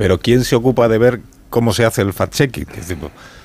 pero 0.00 0.18
quién 0.18 0.44
se 0.44 0.56
ocupa 0.56 0.88
de 0.88 0.96
ver 0.96 1.20
cómo 1.50 1.74
se 1.74 1.84
hace 1.84 2.00
el 2.00 2.14
fact-checking. 2.14 2.66
Es 2.70 2.88
decir, 2.88 2.96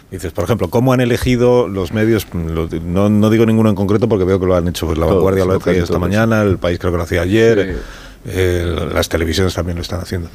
Dices, 0.10 0.32
por 0.32 0.46
ejemplo, 0.46 0.70
¿cómo 0.70 0.94
han 0.94 1.02
elegido 1.02 1.68
los 1.68 1.92
medios? 1.92 2.28
No, 2.34 3.10
no 3.10 3.30
digo 3.30 3.46
ninguno 3.46 3.70
en 3.70 3.76
concreto 3.76 4.08
porque 4.08 4.24
veo 4.24 4.40
que 4.40 4.46
lo 4.46 4.56
han 4.56 4.66
hecho 4.70 4.86
pues, 4.86 4.98
La 4.98 5.06
Todos, 5.06 5.18
Vanguardia 5.18 5.44
lo 5.44 5.56
hace 5.56 5.66
casi 5.66 5.80
esta 5.80 6.00
mañana, 6.00 6.44
El 6.44 6.58
País 6.58 6.80
creo 6.80 6.94
que 6.94 6.98
lo 6.98 7.04
hacía 7.04 7.24
ayer, 7.24 7.82
eh, 8.26 8.90
las 8.94 9.10
televisiones 9.10 9.54
también 9.54 9.76
lo 9.76 9.82
están 9.82 10.00
haciendo. 10.00 10.30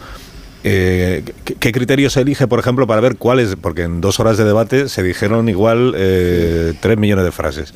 Eh, 0.62 1.24
¿qué, 1.46 1.54
qué 1.54 1.72
criterio 1.72 2.10
se 2.10 2.20
elige, 2.20 2.46
por 2.46 2.58
ejemplo, 2.58 2.86
para 2.86 3.00
ver 3.00 3.16
cuáles? 3.16 3.56
Porque 3.56 3.84
en 3.84 4.02
dos 4.02 4.20
horas 4.20 4.36
de 4.36 4.44
debate 4.44 4.90
se 4.90 5.02
dijeron 5.02 5.48
igual 5.48 5.94
eh, 5.96 6.74
tres 6.80 6.98
millones 6.98 7.24
de 7.24 7.32
frases. 7.32 7.72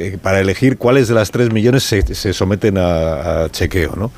Eh, 0.00 0.18
para 0.22 0.40
elegir 0.40 0.78
cuáles 0.78 1.08
de 1.08 1.14
las 1.14 1.30
tres 1.30 1.52
millones 1.52 1.82
se, 1.82 2.02
se 2.14 2.32
someten 2.32 2.78
a, 2.78 3.44
a 3.44 3.48
chequeo, 3.50 3.94
¿no? 3.96 4.10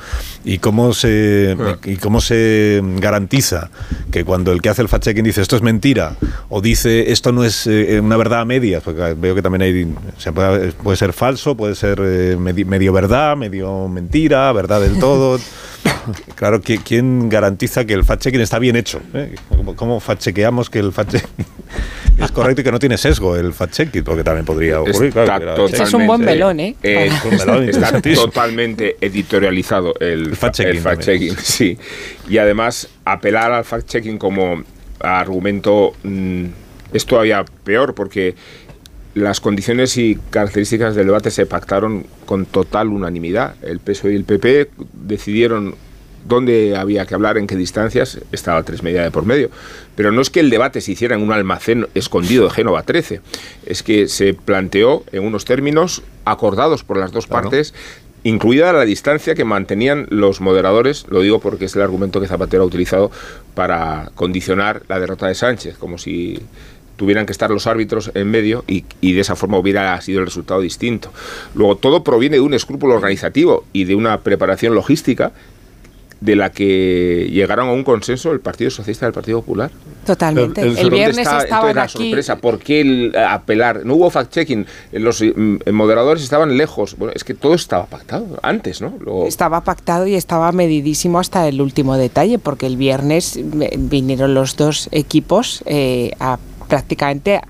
Y 0.44 0.58
cómo 0.58 0.92
se 0.94 1.56
y 1.84 1.96
cómo 1.96 2.20
se 2.20 2.80
garantiza 2.98 3.70
que 4.10 4.24
cuando 4.24 4.52
el 4.52 4.62
que 4.62 4.68
hace 4.68 4.82
el 4.82 4.88
fact-checking 4.88 5.22
dice 5.24 5.42
esto 5.42 5.56
es 5.56 5.62
mentira 5.62 6.16
o 6.48 6.60
dice 6.60 7.10
esto 7.12 7.32
no 7.32 7.42
es 7.44 7.66
eh, 7.66 8.00
una 8.00 8.16
verdad 8.16 8.40
a 8.40 8.44
medias, 8.44 8.82
porque 8.82 9.14
veo 9.18 9.34
que 9.34 9.42
también 9.42 9.62
hay, 9.62 9.84
o 9.84 10.20
sea, 10.20 10.32
puede, 10.32 10.72
puede 10.72 10.96
ser 10.96 11.12
falso, 11.12 11.56
puede 11.56 11.74
ser 11.74 11.98
eh, 12.02 12.36
medi- 12.38 12.64
medio 12.64 12.92
verdad, 12.92 13.36
medio 13.36 13.88
mentira, 13.88 14.52
verdad 14.52 14.80
del 14.80 14.98
todo. 14.98 15.38
Claro, 16.36 16.60
¿qui- 16.60 16.80
¿quién 16.84 17.28
garantiza 17.28 17.84
que 17.84 17.94
el 17.94 18.04
fact-checking 18.04 18.40
está 18.40 18.58
bien 18.58 18.74
hecho? 18.76 19.00
eh? 19.14 19.34
¿Cómo, 19.76 20.00
fact-chequeamos 20.00 20.68
que 20.68 20.80
el 20.80 20.92
fact-checking 20.92 21.44
es 22.18 22.32
correcto 22.32 22.60
y 22.60 22.64
que 22.64 22.72
no 22.72 22.78
tiene 22.80 22.98
sesgo 22.98 23.36
el 23.36 23.52
fact-checking? 23.52 24.02
Porque 24.02 24.24
también 24.24 24.44
podría 24.44 24.80
ocurrir. 24.80 25.08
Está 25.08 25.24
claro, 25.24 25.54
totalmente, 25.78 25.88
es 25.88 25.94
un 25.94 26.06
buen 26.06 26.20
melón, 26.24 26.60
¿eh? 26.60 26.76
eh, 26.82 27.10
Es 27.10 27.24
un 27.24 27.36
melón 27.36 27.68
está 27.68 28.00
totalmente 28.00 28.96
editorializado 29.00 29.94
el, 30.00 30.26
El 30.26 30.36
fact-checking 30.36 30.66
el 30.68 30.82
fact-checking, 30.82 31.36
sí. 31.42 31.78
Y 32.28 32.38
además, 32.38 32.88
apelar 33.04 33.52
al 33.52 33.64
fact-checking 33.64 34.18
como 34.18 34.62
argumento 35.00 35.94
mm, 36.02 36.44
es 36.92 37.06
todavía 37.06 37.44
peor 37.64 37.94
porque 37.94 38.34
las 39.14 39.40
condiciones 39.40 39.96
y 39.98 40.18
características 40.30 40.94
del 40.94 41.06
debate 41.06 41.30
se 41.30 41.44
pactaron 41.46 42.06
con 42.24 42.46
total 42.46 42.88
unanimidad. 42.88 43.56
El 43.62 43.78
PSOE 43.78 44.12
y 44.12 44.16
el 44.16 44.24
PP 44.24 44.70
decidieron 44.92 45.74
dónde 46.24 46.76
había 46.76 47.06
que 47.06 47.14
hablar, 47.14 47.38
en 47.38 47.46
qué 47.46 47.56
distancias, 47.56 48.20
estaba 48.32 48.62
tres 48.62 48.82
media 48.82 49.02
de 49.02 49.10
por 49.10 49.26
medio. 49.26 49.50
Pero 49.96 50.12
no 50.12 50.20
es 50.20 50.30
que 50.30 50.40
el 50.40 50.50
debate 50.50 50.80
se 50.80 50.92
hiciera 50.92 51.14
en 51.14 51.22
un 51.22 51.32
almacén 51.32 51.86
escondido 51.94 52.44
de 52.44 52.50
Génova 52.50 52.82
13, 52.82 53.20
es 53.66 53.82
que 53.82 54.08
se 54.08 54.34
planteó 54.34 55.04
en 55.12 55.24
unos 55.24 55.44
términos 55.44 56.02
acordados 56.24 56.84
por 56.84 56.96
las 56.96 57.12
dos 57.12 57.26
partes, 57.26 57.74
incluida 58.24 58.72
la 58.72 58.84
distancia 58.84 59.34
que 59.34 59.44
mantenían 59.44 60.06
los 60.10 60.40
moderadores, 60.40 61.06
lo 61.08 61.20
digo 61.20 61.40
porque 61.40 61.66
es 61.66 61.76
el 61.76 61.82
argumento 61.82 62.20
que 62.20 62.28
Zapatero 62.28 62.62
ha 62.62 62.66
utilizado 62.66 63.10
para 63.54 64.10
condicionar 64.14 64.82
la 64.88 65.00
derrota 65.00 65.26
de 65.26 65.34
Sánchez, 65.34 65.76
como 65.76 65.98
si 65.98 66.40
tuvieran 66.96 67.26
que 67.26 67.32
estar 67.32 67.50
los 67.50 67.66
árbitros 67.66 68.12
en 68.14 68.30
medio 68.30 68.64
y, 68.68 68.84
y 69.00 69.12
de 69.14 69.22
esa 69.22 69.34
forma 69.34 69.58
hubiera 69.58 70.00
sido 70.00 70.20
el 70.20 70.26
resultado 70.26 70.60
distinto. 70.60 71.10
Luego, 71.54 71.76
todo 71.76 72.04
proviene 72.04 72.36
de 72.36 72.42
un 72.42 72.54
escrúpulo 72.54 72.94
organizativo 72.94 73.64
y 73.72 73.84
de 73.84 73.94
una 73.94 74.20
preparación 74.20 74.74
logística 74.74 75.32
de 76.22 76.36
la 76.36 76.50
que 76.50 77.28
llegaron 77.32 77.68
a 77.68 77.72
un 77.72 77.82
consenso 77.82 78.30
el 78.30 78.40
Partido 78.40 78.70
Socialista 78.70 79.06
y 79.06 79.08
el 79.08 79.12
Partido 79.12 79.40
Popular. 79.40 79.70
Totalmente. 80.06 80.60
El, 80.60 80.76
¿Dónde 80.76 80.90
viernes 80.90 81.18
está 81.18 81.38
estaban 81.42 81.74
la 81.74 81.82
aquí. 81.82 82.10
sorpresa? 82.10 82.36
¿Por 82.36 82.60
qué 82.60 82.80
el 82.80 83.12
eh, 83.14 83.18
apelar? 83.18 83.84
No 83.84 83.96
hubo 83.96 84.10
fact-checking, 84.10 84.64
los 84.92 85.20
mm, 85.20 85.70
moderadores 85.72 86.22
estaban 86.22 86.56
lejos. 86.56 86.96
Bueno, 86.96 87.12
es 87.16 87.24
que 87.24 87.34
todo 87.34 87.54
estaba 87.54 87.86
pactado 87.86 88.38
antes, 88.42 88.80
¿no? 88.80 88.94
Estaba 89.26 89.62
pactado 89.62 90.06
y 90.06 90.14
estaba 90.14 90.52
medidísimo 90.52 91.18
hasta 91.18 91.48
el 91.48 91.60
último 91.60 91.96
detalle, 91.96 92.38
porque 92.38 92.66
el 92.66 92.76
viernes 92.76 93.36
eh, 93.36 93.74
vinieron 93.76 94.34
los 94.34 94.56
dos 94.56 94.88
equipos 94.92 95.62
eh, 95.66 96.12
a 96.20 96.38
prácticamente 96.68 97.40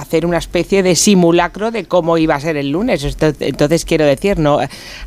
hacer 0.00 0.26
una 0.26 0.38
especie 0.38 0.82
de 0.82 0.94
simulacro 0.96 1.70
de 1.70 1.84
cómo 1.84 2.18
iba 2.18 2.34
a 2.34 2.40
ser 2.40 2.56
el 2.56 2.70
lunes. 2.70 3.16
Entonces, 3.40 3.84
quiero 3.84 4.04
decir, 4.04 4.38
no 4.38 4.58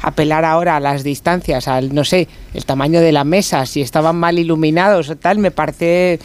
apelar 0.01 0.45
ahora 0.45 0.75
a 0.75 0.79
las 0.79 1.03
distancias, 1.03 1.67
al 1.67 1.93
no 1.93 2.03
sé, 2.03 2.27
el 2.53 2.65
tamaño 2.65 3.01
de 3.01 3.11
la 3.11 3.23
mesa, 3.23 3.65
si 3.65 3.81
estaban 3.81 4.15
mal 4.15 4.39
iluminados 4.39 5.09
o 5.09 5.15
tal, 5.15 5.39
me 5.39 5.51
parece 5.51 6.19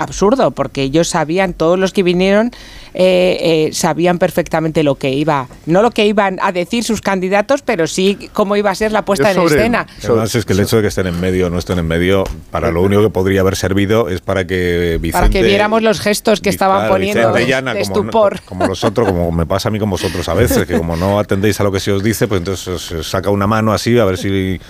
absurdo, 0.00 0.50
porque 0.50 0.82
ellos 0.82 1.08
sabían, 1.08 1.52
todos 1.52 1.78
los 1.78 1.92
que 1.92 2.02
vinieron, 2.02 2.50
eh, 2.94 3.68
eh, 3.68 3.70
sabían 3.72 4.18
perfectamente 4.18 4.82
lo 4.82 4.96
que 4.96 5.10
iba, 5.10 5.46
no 5.66 5.82
lo 5.82 5.90
que 5.90 6.06
iban 6.06 6.38
a 6.42 6.50
decir 6.50 6.82
sus 6.82 7.00
candidatos, 7.00 7.62
pero 7.62 7.86
sí 7.86 8.30
cómo 8.32 8.56
iba 8.56 8.70
a 8.70 8.74
ser 8.74 8.90
la 8.90 9.04
puesta 9.04 9.30
en 9.30 9.40
escena. 9.42 9.86
Además 10.02 10.34
es 10.34 10.44
que 10.44 10.54
el 10.54 10.60
hecho 10.60 10.76
de 10.76 10.82
que 10.82 10.88
estén 10.88 11.06
en 11.06 11.20
medio 11.20 11.46
o 11.46 11.50
no 11.50 11.58
estén 11.58 11.78
en 11.78 11.86
medio, 11.86 12.24
para 12.50 12.70
lo 12.70 12.82
único 12.82 13.02
que 13.02 13.10
podría 13.10 13.42
haber 13.42 13.56
servido 13.56 14.08
es 14.08 14.20
para 14.20 14.46
que 14.46 14.98
Vicente... 15.00 15.12
para 15.12 15.28
que 15.30 15.42
viéramos 15.42 15.82
los 15.82 16.00
gestos 16.00 16.40
que 16.40 16.50
estaban 16.50 16.78
claro, 16.78 16.94
poniendo 16.94 17.20
Vicente 17.20 17.38
de, 17.40 17.46
Llana, 17.46 17.74
de 17.74 17.82
como 17.82 17.94
estupor. 17.94 18.40
como 18.42 18.66
vosotros, 18.66 19.08
como 19.08 19.30
me 19.30 19.46
pasa 19.46 19.68
a 19.68 19.72
mí 19.72 19.78
con 19.78 19.90
vosotros 19.90 20.28
a 20.28 20.34
veces, 20.34 20.66
que 20.66 20.76
como 20.76 20.96
no 20.96 21.18
atendéis 21.18 21.60
a 21.60 21.64
lo 21.64 21.70
que 21.70 21.80
se 21.80 21.92
os 21.92 22.02
dice, 22.02 22.26
pues 22.26 22.40
entonces 22.40 22.66
os, 22.66 22.92
os 22.92 23.08
saca 23.08 23.30
una 23.30 23.46
mano 23.46 23.72
así 23.72 23.98
a 23.98 24.04
ver 24.04 24.18
si 24.18 24.60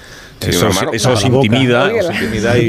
Sí, 0.40 0.50
eso, 0.50 0.70
mano. 0.72 0.90
eso 0.94 1.12
os 1.12 1.24
intimida, 1.24 1.84
Oye, 1.84 2.00
os 2.00 2.06
la- 2.06 2.14
intimida 2.14 2.58
y... 2.58 2.68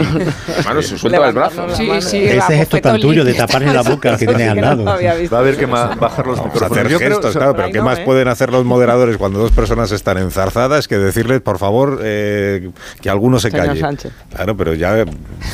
Hermano, 0.57 0.82
se 0.82 0.97
suelta 0.97 1.28
el 1.28 1.34
brazo. 1.34 1.76
Sí, 1.76 1.89
sí, 2.01 2.17
Ese 2.26 2.57
gesto 2.57 2.82
tan 2.82 2.99
tuyo 2.99 3.24
de 3.24 3.34
taparle 3.34 3.74
la 3.74 3.82
boca 3.82 4.17
que 4.17 4.26
tienes 4.28 4.49
al 4.49 4.57
lado. 4.61 4.84
Va 4.86 4.93
a 5.38 5.39
haber 5.39 5.55
que 5.57 5.65
bajar 5.65 6.28
los 6.28 6.38
Vamos 6.38 6.39
a 6.39 6.43
micrófonos. 6.53 6.72
hacer 6.72 6.86
creo- 6.88 6.99
gestos, 6.99 7.36
claro, 7.36 7.55
pero 7.55 7.72
¿qué 7.72 7.82
más 7.82 7.99
pueden 8.01 8.28
hacer 8.28 8.51
los 8.51 8.65
moderadores 8.72 9.17
cuando 9.17 9.39
dos 9.39 9.51
personas 9.51 9.91
están 9.91 10.17
enzarzadas 10.17 10.88
que 10.88 10.97
decirles, 10.97 11.41
por 11.41 11.57
favor, 11.59 11.99
eh, 12.03 12.72
que 13.01 13.09
alguno 13.09 13.39
se 13.39 13.51
Señor 13.51 13.67
calle? 13.67 13.80
Sánchez. 13.80 14.11
Claro, 14.36 14.57
pero 14.57 14.74
ya, 14.74 15.05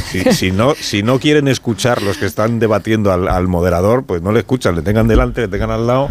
si, 0.09 0.22
si 0.34 0.51
no, 0.51 0.74
si 0.74 1.03
no 1.03 1.20
quieren 1.20 1.47
escuchar 1.47 2.01
los 2.01 2.18
que 2.18 2.26
están 2.26 2.57
debatiendo 2.59 3.11
al, 3.11 3.28
al 3.28 3.47
moderador, 3.47 4.03
pues 4.05 4.22
no 4.24 4.32
le 4.32 4.39
escuchan, 4.39 4.76
le 4.76 4.82
tengan 4.82 5.07
delante, 5.07 5.41
le 5.41 5.47
tengan 5.49 5.70
al 5.72 5.86
lado 5.86 6.09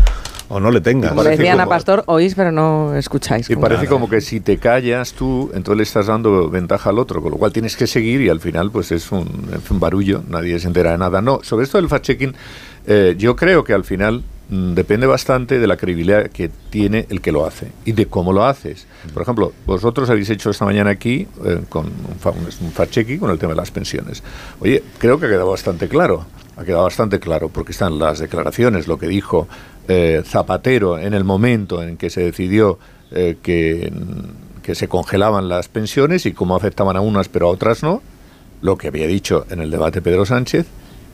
o 0.49 0.61
no 0.61 0.71
le 0.71 0.81
tengan. 0.81 1.11
Como 1.11 1.25
decía 1.25 1.53
Ana 1.55 1.67
Pastor, 1.67 2.05
oís 2.07 2.35
pero 2.35 2.53
no 2.53 2.95
escucháis. 2.95 3.49
Y 3.51 3.55
Como- 3.55 3.67
parece 3.67 3.87
como 3.87 4.09
que 4.09 4.21
si 4.21 4.41
te 4.41 4.59
callas 4.59 5.13
tú, 5.13 5.51
entonces 5.55 5.77
le 5.77 5.83
estás 5.83 6.07
dando 6.07 6.49
ventaja 6.51 6.91
al 6.91 6.99
otro, 6.99 7.21
con 7.23 7.33
lo 7.33 7.37
cual 7.39 7.53
tienes 7.53 7.77
que 7.77 7.87
seguir 7.87 8.21
y 8.21 8.29
al 8.29 8.41
final 8.41 8.71
pues 8.71 8.93
es 8.93 9.11
un, 9.13 9.49
es 9.55 9.71
un 9.71 9.81
barullo, 9.81 10.23
nadie 10.29 10.59
se 10.59 10.67
entera 10.69 10.93
de 10.93 10.99
nada. 10.99 11.21
No, 11.21 11.41
sobre 11.43 11.65
esto 11.65 11.79
del 11.79 11.89
fact-checking, 11.89 12.35
eh, 12.87 13.15
yo 13.19 13.35
creo 13.35 13.65
que 13.65 13.73
al 13.73 13.83
final 13.85 14.23
mm, 14.49 14.75
depende 14.75 15.07
bastante 15.09 15.59
de 15.59 15.67
la 15.67 15.77
credibilidad 15.77 16.29
que 16.31 16.49
tiene 16.71 17.07
el 17.11 17.21
que 17.21 17.33
lo 17.33 17.45
hace 17.45 17.73
y 17.85 17.93
de 17.93 18.07
cómo 18.07 18.33
lo 18.33 18.45
haces. 18.45 18.87
Por 19.13 19.23
ejemplo, 19.23 19.53
vosotros 19.67 20.09
habéis 20.11 20.31
hecho 20.31 20.51
esta 20.51 20.65
mañana 20.65 20.91
aquí 20.91 21.27
eh, 21.45 21.63
con 21.69 21.87
un, 21.87 22.17
fa- 22.21 22.31
un 22.31 22.73
fact-checking 22.73 23.19
con 23.19 23.31
el 23.31 23.39
tema 23.39 23.53
de 23.55 23.57
las 23.57 23.73
pensiones. 23.73 24.23
Oye, 24.61 24.83
creo 24.99 25.19
que 25.19 25.27
ha 25.27 25.29
quedado 25.29 25.51
bastante 25.51 25.89
claro. 25.89 26.25
Ha 26.59 26.65
quedado 26.65 26.85
bastante 26.85 27.21
claro 27.21 27.51
porque 27.51 27.73
están 27.73 27.99
las 27.99 28.19
declaraciones, 28.19 28.87
lo 28.89 28.97
que 28.99 29.07
dijo 29.09 29.47
eh, 29.89 30.23
Zapatero 30.25 30.99
en 30.99 31.15
el 31.15 31.25
momento 31.25 31.83
en 31.83 31.97
que 31.97 32.11
se 32.11 32.21
decidió 32.23 32.79
eh, 33.11 33.37
que, 33.43 33.93
que 34.63 34.75
se 34.75 34.89
congelaban 34.89 35.49
las 35.49 35.69
pensiones 35.69 36.27
y 36.27 36.33
cómo 36.33 36.57
afectaban 36.57 36.97
a 36.97 37.01
unas 37.01 37.29
pero 37.29 37.47
a 37.49 37.51
otras 37.51 37.83
no. 37.83 38.03
lo 38.63 38.77
que 38.77 38.89
había 38.89 39.07
dicho 39.07 39.47
en 39.51 39.61
el 39.61 39.71
debate 39.71 40.03
Pedro 40.03 40.27
Sánchez 40.27 40.67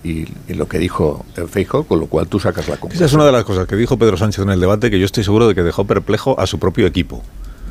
y, 0.04 0.26
y 0.48 0.54
lo 0.54 0.66
que 0.66 0.78
dijo 0.78 1.24
Feijóo, 1.48 1.84
con 1.84 2.00
lo 2.00 2.06
cual 2.06 2.26
tú 2.26 2.40
sacas 2.40 2.66
la 2.66 2.74
Esa 2.74 2.80
conclusión. 2.80 3.06
es 3.06 3.12
una 3.12 3.24
de 3.26 3.32
las 3.32 3.44
cosas 3.44 3.66
que 3.68 3.76
dijo 3.76 3.96
Pedro 3.98 4.16
Sánchez 4.16 4.42
en 4.44 4.50
el 4.50 4.58
debate 4.60 4.90
que 4.90 4.98
yo 4.98 5.04
estoy 5.06 5.22
seguro 5.22 5.46
de 5.48 5.54
que 5.54 5.62
dejó 5.62 5.84
perplejo 5.86 6.38
a 6.40 6.46
su 6.46 6.58
propio 6.58 6.86
equipo. 6.86 7.22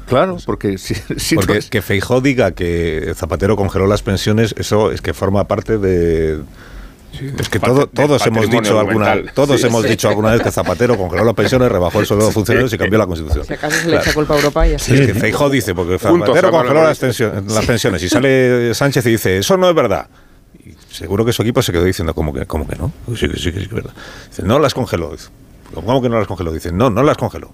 Claro, 0.08 0.38
porque 0.46 0.78
si, 0.78 0.94
si 1.18 1.36
Porque 1.36 1.56
no- 1.56 1.60
que 1.70 1.82
Feijó 1.82 2.22
diga 2.22 2.52
que 2.52 3.14
Zapatero 3.16 3.56
congeló 3.56 3.88
las 3.88 4.02
pensiones, 4.02 4.54
eso 4.58 4.92
es 4.92 5.02
que 5.02 5.14
forma 5.14 5.48
parte 5.48 5.78
de... 5.78 6.40
es 7.40 7.50
que 7.50 7.60
todo- 7.60 7.88
todos 7.88 8.26
hemos 8.26 8.50
dicho 8.50 8.80
alguna 8.80 9.22
todos 9.34 9.60
Sí, 9.62 9.68
hemos 9.68 9.84
sí. 9.84 9.90
dicho 9.90 10.08
alguna 10.10 10.32
vez 10.32 10.42
que 10.42 10.52
Zapatero 10.52 10.98
congeló 10.98 11.24
las 11.26 11.34
pensiones, 11.36 11.72
rebajó 11.72 12.00
el 12.00 12.06
sueldo 12.06 12.28
de 12.28 12.32
funcionarios 12.32 12.72
y 12.74 12.78
cambió 12.78 12.98
la 13.00 13.06
constitución. 13.08 13.46
Si 13.46 13.54
acaso 13.54 13.76
se 13.82 13.88
le 13.90 13.98
echa 13.98 14.14
culpa 14.14 14.34
a 14.34 14.38
Europa 14.38 14.68
y 14.68 14.74
está. 14.74 14.94
Es 14.94 15.02
que 15.08 15.14
Feijó 15.14 15.50
dice, 15.50 15.76
porque 15.76 16.00
Zapatero 16.00 16.52
congeló 16.52 16.84
las, 16.84 17.02
las 17.02 17.66
pensiones 17.66 18.04
y 18.04 18.10
sale 18.10 18.74
Sánchez 18.74 19.06
y 19.06 19.10
dice, 19.12 19.38
eso 19.38 19.58
no 19.58 19.70
es 19.70 19.76
verdad. 19.76 20.08
Y 20.66 20.74
seguro 20.94 21.26
que 21.26 21.34
su 21.34 21.42
equipo 21.42 21.62
se 21.62 21.72
quedó 21.72 21.84
diciendo, 21.84 22.14
¿cómo 22.14 22.34
que, 22.34 22.46
cómo 22.46 22.68
que 22.68 22.76
no? 22.76 22.92
Pues 23.06 23.20
Sí, 23.20 23.28
que 23.30 23.38
sí, 23.38 23.52
que 23.52 23.60
sí, 23.62 23.68
que 23.68 23.76
es 23.76 23.84
verdad. 23.84 23.94
Dice, 24.30 24.44
no 24.44 24.60
las 24.60 24.74
congeló. 24.74 25.12
Dice, 25.12 25.30
¿Cómo 25.74 26.02
que 26.02 26.10
no 26.10 26.18
las 26.20 26.28
congeló? 26.28 26.52
Dice, 26.52 26.72
no, 26.72 26.90
no 26.90 27.02
las 27.04 27.18
congeló. 27.18 27.52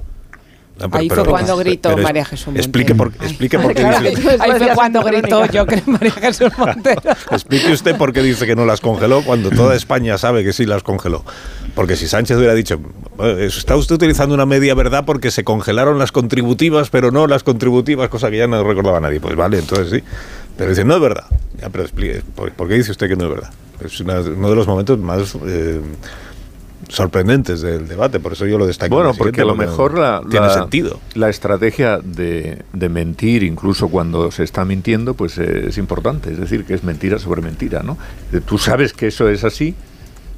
Pero- 0.77 0.89
Ahí 0.97 1.09
pero- 1.09 1.23
fue 1.23 1.31
cuando 1.31 1.57
gritó 1.57 1.89
pero 1.89 2.03
María 2.03 2.23
Jesús 2.25 2.47
Montero. 2.47 2.63
Explique 2.65 2.95
por, 2.95 3.07
explique 3.21 3.59
por 3.59 3.73
qué 3.73 3.81
Claro, 3.81 4.09
dice, 4.09 4.37
ahí 4.39 4.51
fue 4.59 4.69
cuando 4.75 5.01
gritó 5.03 5.45
yo 5.47 5.65
creo 5.65 5.81
María 5.87 6.11
Jesús 6.11 6.51
Montero. 6.57 7.01
explique 7.31 7.71
usted 7.71 7.95
por 7.97 8.13
qué 8.13 8.21
dice 8.21 8.45
que 8.45 8.55
no 8.55 8.65
las 8.65 8.79
congeló 8.81 9.23
cuando 9.23 9.49
toda 9.49 9.75
España 9.75 10.17
sabe 10.17 10.43
que 10.43 10.53
sí 10.53 10.65
las 10.65 10.83
congeló. 10.83 11.23
Porque 11.75 11.95
si 11.95 12.07
Sánchez 12.07 12.37
hubiera 12.37 12.53
dicho, 12.55 12.79
"Bueno, 13.17 13.37
está 13.39 13.75
usted 13.75 13.95
utilizando 13.95 14.33
una 14.35 14.45
media 14.45 14.73
verdad 14.75 15.03
porque 15.05 15.29
se 15.31 15.43
congelaron 15.43 15.99
las 15.99 16.11
contributivas, 16.11 16.89
pero 16.89 17.11
no 17.11 17.27
las 17.27 17.43
contributivas, 17.43 18.09
cosa 18.09 18.29
que 18.31 18.37
ya 18.37 18.47
no 18.47 18.63
recordaba 18.63 18.99
nadie. 18.99 19.19
Pues 19.19 19.35
vale, 19.35 19.59
entonces 19.59 19.89
sí. 19.91 20.03
Pero 20.57 20.71
dice, 20.71 20.83
no 20.83 20.95
es 20.95 21.01
verdad. 21.01 21.25
Ya, 21.61 21.69
pero 21.69 21.83
explique, 21.83 22.21
¿por, 22.35 22.51
por 22.51 22.67
qué 22.67 22.75
dice 22.75 22.91
usted 22.91 23.07
que 23.07 23.15
no 23.15 23.25
es 23.25 23.29
verdad? 23.31 23.51
Es 23.83 23.99
una- 23.99 24.19
uno 24.21 24.49
de 24.49 24.55
los 24.55 24.65
momentos 24.67 24.97
más 24.97 25.35
eh, 25.45 25.79
sorprendentes 26.89 27.61
del 27.61 27.87
debate, 27.87 28.19
por 28.19 28.33
eso 28.33 28.45
yo 28.45 28.57
lo 28.57 28.65
destaco. 28.65 28.95
Bueno, 28.95 29.13
porque 29.17 29.41
a 29.41 29.45
lo 29.45 29.55
mejor 29.55 29.97
la, 29.97 30.21
tiene 30.29 30.47
la- 30.47 30.53
sentido. 30.53 30.99
la 31.15 31.29
estrategia 31.29 31.99
de, 31.99 32.63
de 32.73 32.89
mentir, 32.89 33.43
incluso 33.43 33.89
cuando 33.89 34.31
se 34.31 34.43
está 34.43 34.63
mintiendo, 34.65 35.13
pues 35.13 35.37
es 35.37 35.77
importante. 35.77 36.31
Es 36.31 36.39
decir, 36.39 36.65
que 36.65 36.73
es 36.73 36.83
mentira 36.83 37.19
sobre 37.19 37.41
mentira, 37.41 37.83
¿no? 37.83 37.97
Eh, 38.31 38.41
Tú 38.45 38.57
sabes 38.57 38.93
que 38.93 39.07
eso 39.07 39.27
es 39.29 39.43
así 39.43 39.75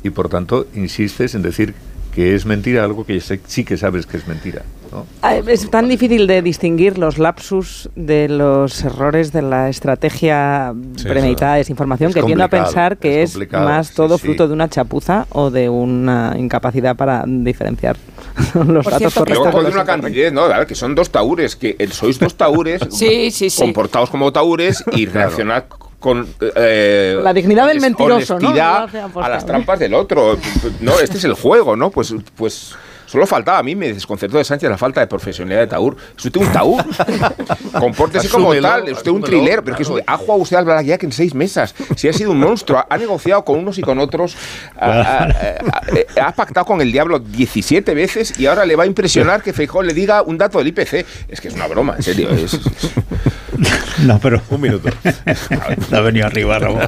y 0.04 0.10
por 0.12 0.30
tanto 0.30 0.66
insistes 0.76 1.36
en 1.36 1.41
decir 1.41 1.74
que 2.20 2.36
es 2.36 2.45
mentira 2.45 2.84
algo 2.84 3.05
que 3.05 3.22
sí 3.22 3.63
que 3.63 3.78
sabes 3.78 4.05
que 4.05 4.17
es 4.17 4.28
mentira. 4.28 4.63
¿no? 4.91 5.05
Ah, 5.22 5.38
Es 5.38 5.70
tan 5.72 5.88
difícil 5.88 6.28
de 6.28 6.41
distinguir 6.41 6.97
los 6.97 7.17
lapsus 7.17 7.89
de 7.95 8.28
los 8.28 8.84
errores 8.84 9.32
de 9.32 9.41
la 9.41 9.70
estrategia 9.70 10.74
Sí, 10.97 11.05
premeditada 11.05 11.53
de 11.53 11.59
desinformación 11.59 12.09
es 12.09 12.15
que 12.15 12.24
tiendo 12.24 12.43
a 12.43 12.49
pensar 12.49 12.97
que 12.97 13.24
es 13.24 13.38
más 13.53 13.91
todo 13.93 14.17
sí. 14.17 14.26
fruto 14.26 14.49
de 14.49 14.53
una 14.53 14.67
chapuza 14.67 15.28
o 15.30 15.49
de 15.49 15.70
una 15.70 16.36
incapacidad 16.38 16.97
para 16.97 17.24
diferenciar 17.26 17.95
los 18.53 18.83
Por 18.83 18.93
datos 18.93 19.13
cierto, 19.13 19.25
Luego 19.25 19.51
con 19.51 19.65
una 19.65 19.85
cantidad, 19.85 20.31
¿no? 20.31 20.47
Ver, 20.47 20.65
que 20.65 20.75
son 20.75 20.95
dos 20.95 21.09
taúres, 21.09 21.55
que 21.55 21.75
eh, 21.77 21.87
sois 21.87 22.19
dos 22.19 22.35
taúres 22.35 22.81
Sí, 22.89 23.31
sí, 23.31 23.49
sí. 23.49 23.61
comportados 23.61 24.09
como 24.09 24.31
taúres 24.31 24.83
y 24.91 25.05
reaccionad 25.05 25.65
con 25.99 26.27
eh, 26.55 27.19
La 27.21 27.33
dignidad 27.33 27.67
del 27.67 27.81
mentiroso, 27.81 28.39
¿no? 28.39 28.49
a 28.49 29.29
las 29.29 29.45
trampas 29.45 29.79
del 29.79 29.93
otro. 29.93 30.37
No, 30.79 30.99
este 30.99 31.17
es 31.17 31.25
el 31.25 31.33
juego, 31.33 31.75
¿no? 31.75 31.91
Pues, 31.91 32.13
pues 32.35 32.75
solo 33.10 33.26
faltaba 33.26 33.57
a 33.60 33.64
mí, 33.64 33.76
me 33.76 33.91
desconcertó 33.93 34.38
de 34.38 34.43
Sánchez 34.43 34.70
la 34.70 34.78
falta 34.78 35.01
de 35.01 35.07
profesionalidad 35.07 35.62
de 35.62 35.68
Taur. 35.68 35.95
Es 36.18 36.26
usted 36.26 36.39
un 36.41 36.51
Taur. 36.51 36.84
Compórtese 37.80 38.30
como 38.30 38.53
tal, 38.55 38.88
es 38.88 38.97
usted 38.97 39.12
un 39.12 39.24
asúmelo, 39.24 39.26
trilero, 39.26 39.64
pero 39.64 39.74
es 39.76 39.78
que 39.78 39.84
es 39.84 39.89
un- 39.89 40.01
ha 40.05 40.18
jugado 40.18 40.41
usted 40.41 40.57
al 40.57 40.66
Blackjack 40.66 41.03
en 41.03 41.12
seis 41.12 41.34
mesas. 41.34 41.74
Si 41.95 42.07
ha 42.07 42.14
sido 42.14 42.32
un 42.32 42.39
monstruo, 42.39 42.84
ha 42.88 42.97
negociado 42.97 43.43
con 43.43 43.57
unos 43.60 43.78
y 43.78 43.82
con 43.82 43.99
otros, 43.99 44.36
ha, 44.80 44.89
ha- 44.91 45.24
ha- 46.22 46.28
ha 46.28 46.32
pactado 46.34 46.66
con 46.66 46.82
el 46.82 46.91
diablo 46.91 47.20
17 47.20 47.93
veces 47.93 48.39
y 48.39 48.45
ahora 48.45 48.66
le 48.66 48.76
va 48.76 48.84
a 48.84 48.88
impresionar 48.88 49.41
que 49.41 49.53
Feijóo 49.53 49.82
le 49.84 49.93
diga 49.93 50.22
un 50.22 50.38
dato 50.38 50.57
del 50.60 50.68
IPC. 50.68 51.05
Es 51.30 51.41
que 51.41 51.47
es 51.47 51.53
una 51.53 51.68
broma, 51.68 51.95
en 51.97 52.03
serio. 52.03 52.30
Es, 52.30 52.53
es- 52.53 52.60
No, 54.05 54.20
pero. 54.20 54.41
Un 54.49 54.62
minuto. 54.62 54.89
No 55.89 55.97
ha 55.97 56.01
venido 56.01 56.26
arriba, 56.28 56.60
Ramón. 56.60 56.88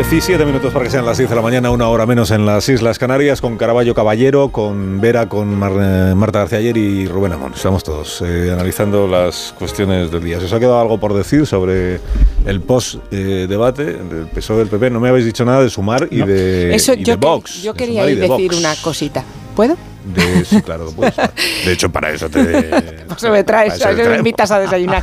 17 0.00 0.44
minutos 0.44 0.74
para 0.74 0.84
que 0.84 0.90
sean 0.90 1.06
las 1.06 1.16
10 1.16 1.30
de 1.30 1.36
la 1.36 1.40
mañana, 1.40 1.70
una 1.70 1.88
hora 1.88 2.04
menos 2.04 2.30
en 2.30 2.44
las 2.44 2.68
Islas 2.68 2.98
Canarias, 2.98 3.40
con 3.40 3.56
Caraballo 3.56 3.94
Caballero, 3.94 4.50
con 4.50 5.00
Vera, 5.00 5.26
con 5.26 5.58
Mar- 5.58 5.72
eh, 5.80 6.14
Marta 6.14 6.40
García 6.40 6.58
Ayer 6.58 6.76
y 6.76 7.06
Rubén 7.06 7.32
Amón. 7.32 7.52
Estamos 7.54 7.82
todos 7.82 8.20
eh, 8.20 8.50
analizando 8.52 9.08
las 9.08 9.54
cuestiones 9.58 10.10
del 10.10 10.22
día. 10.22 10.38
¿Se 10.38 10.44
os 10.44 10.52
ha 10.52 10.58
quedado 10.60 10.78
algo 10.82 11.00
por 11.00 11.14
decir 11.14 11.46
sobre 11.46 11.98
el 12.44 12.60
post-debate 12.60 13.84
del 13.84 14.26
PSOE 14.34 14.58
del 14.58 14.68
PP? 14.68 14.90
No 14.90 15.00
me 15.00 15.08
habéis 15.08 15.24
dicho 15.24 15.46
nada 15.46 15.62
de 15.62 15.70
Sumar 15.70 16.06
y 16.10 16.18
de, 16.18 16.74
Eso 16.74 16.92
y 16.92 17.02
yo, 17.02 17.14
de 17.14 17.18
que- 17.20 17.26
Vox. 17.26 17.62
yo 17.62 17.72
quería 17.72 18.04
de 18.04 18.16
decir 18.16 18.28
Vox. 18.50 18.58
una 18.58 18.74
cosita. 18.82 19.24
¿Puedo? 19.56 19.76
De, 20.14 20.44
sí, 20.44 20.60
claro, 20.62 20.92
de 20.92 21.72
hecho, 21.72 21.90
para 21.90 22.10
eso 22.12 22.28
te... 22.28 22.38
Pues 23.08 23.22
me 23.32 23.42
traes, 23.42 23.74
eso 23.74 23.88
me 24.10 24.16
invitas 24.18 24.50
a 24.50 24.60
desayunar. 24.60 25.02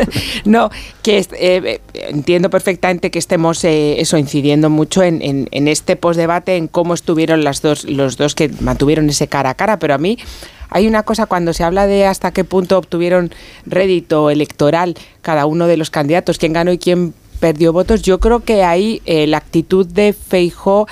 no, 0.44 0.70
que 1.02 1.18
eh, 1.18 1.26
eh, 1.32 1.80
entiendo 1.94 2.50
perfectamente 2.50 3.10
que 3.10 3.18
estemos 3.18 3.64
eh, 3.64 4.00
eso 4.00 4.18
incidiendo 4.18 4.68
mucho 4.70 5.02
en, 5.02 5.22
en- 5.22 5.48
en 5.50 5.66
este 5.68 5.96
postdebate, 5.96 6.56
en 6.56 6.68
cómo 6.68 6.92
estuvieron 6.94 7.42
las 7.42 7.62
dos, 7.62 7.84
los 7.84 8.16
dos 8.18 8.34
que 8.34 8.50
mantuvieron 8.60 9.08
ese 9.08 9.26
cara 9.26 9.50
a 9.50 9.54
cara, 9.54 9.78
pero 9.78 9.94
a 9.94 9.98
mí 9.98 10.18
hay 10.68 10.86
una 10.86 11.02
cosa 11.04 11.24
cuando 11.26 11.52
se 11.54 11.64
habla 11.64 11.86
de 11.86 12.04
hasta 12.06 12.30
qué 12.32 12.44
punto 12.44 12.76
obtuvieron 12.76 13.32
rédito 13.64 14.28
electoral 14.30 14.94
cada 15.22 15.46
uno 15.46 15.66
de 15.66 15.78
los 15.78 15.88
candidatos, 15.90 16.36
quién 16.38 16.52
ganó 16.52 16.70
y 16.72 16.78
quién 16.78 17.14
perdió 17.40 17.72
votos, 17.72 18.02
yo 18.02 18.20
creo 18.20 18.40
que 18.40 18.62
ahí 18.62 19.00
eh, 19.06 19.26
la 19.26 19.38
actitud 19.38 19.86
de 19.86 20.12
Feijó 20.12 20.86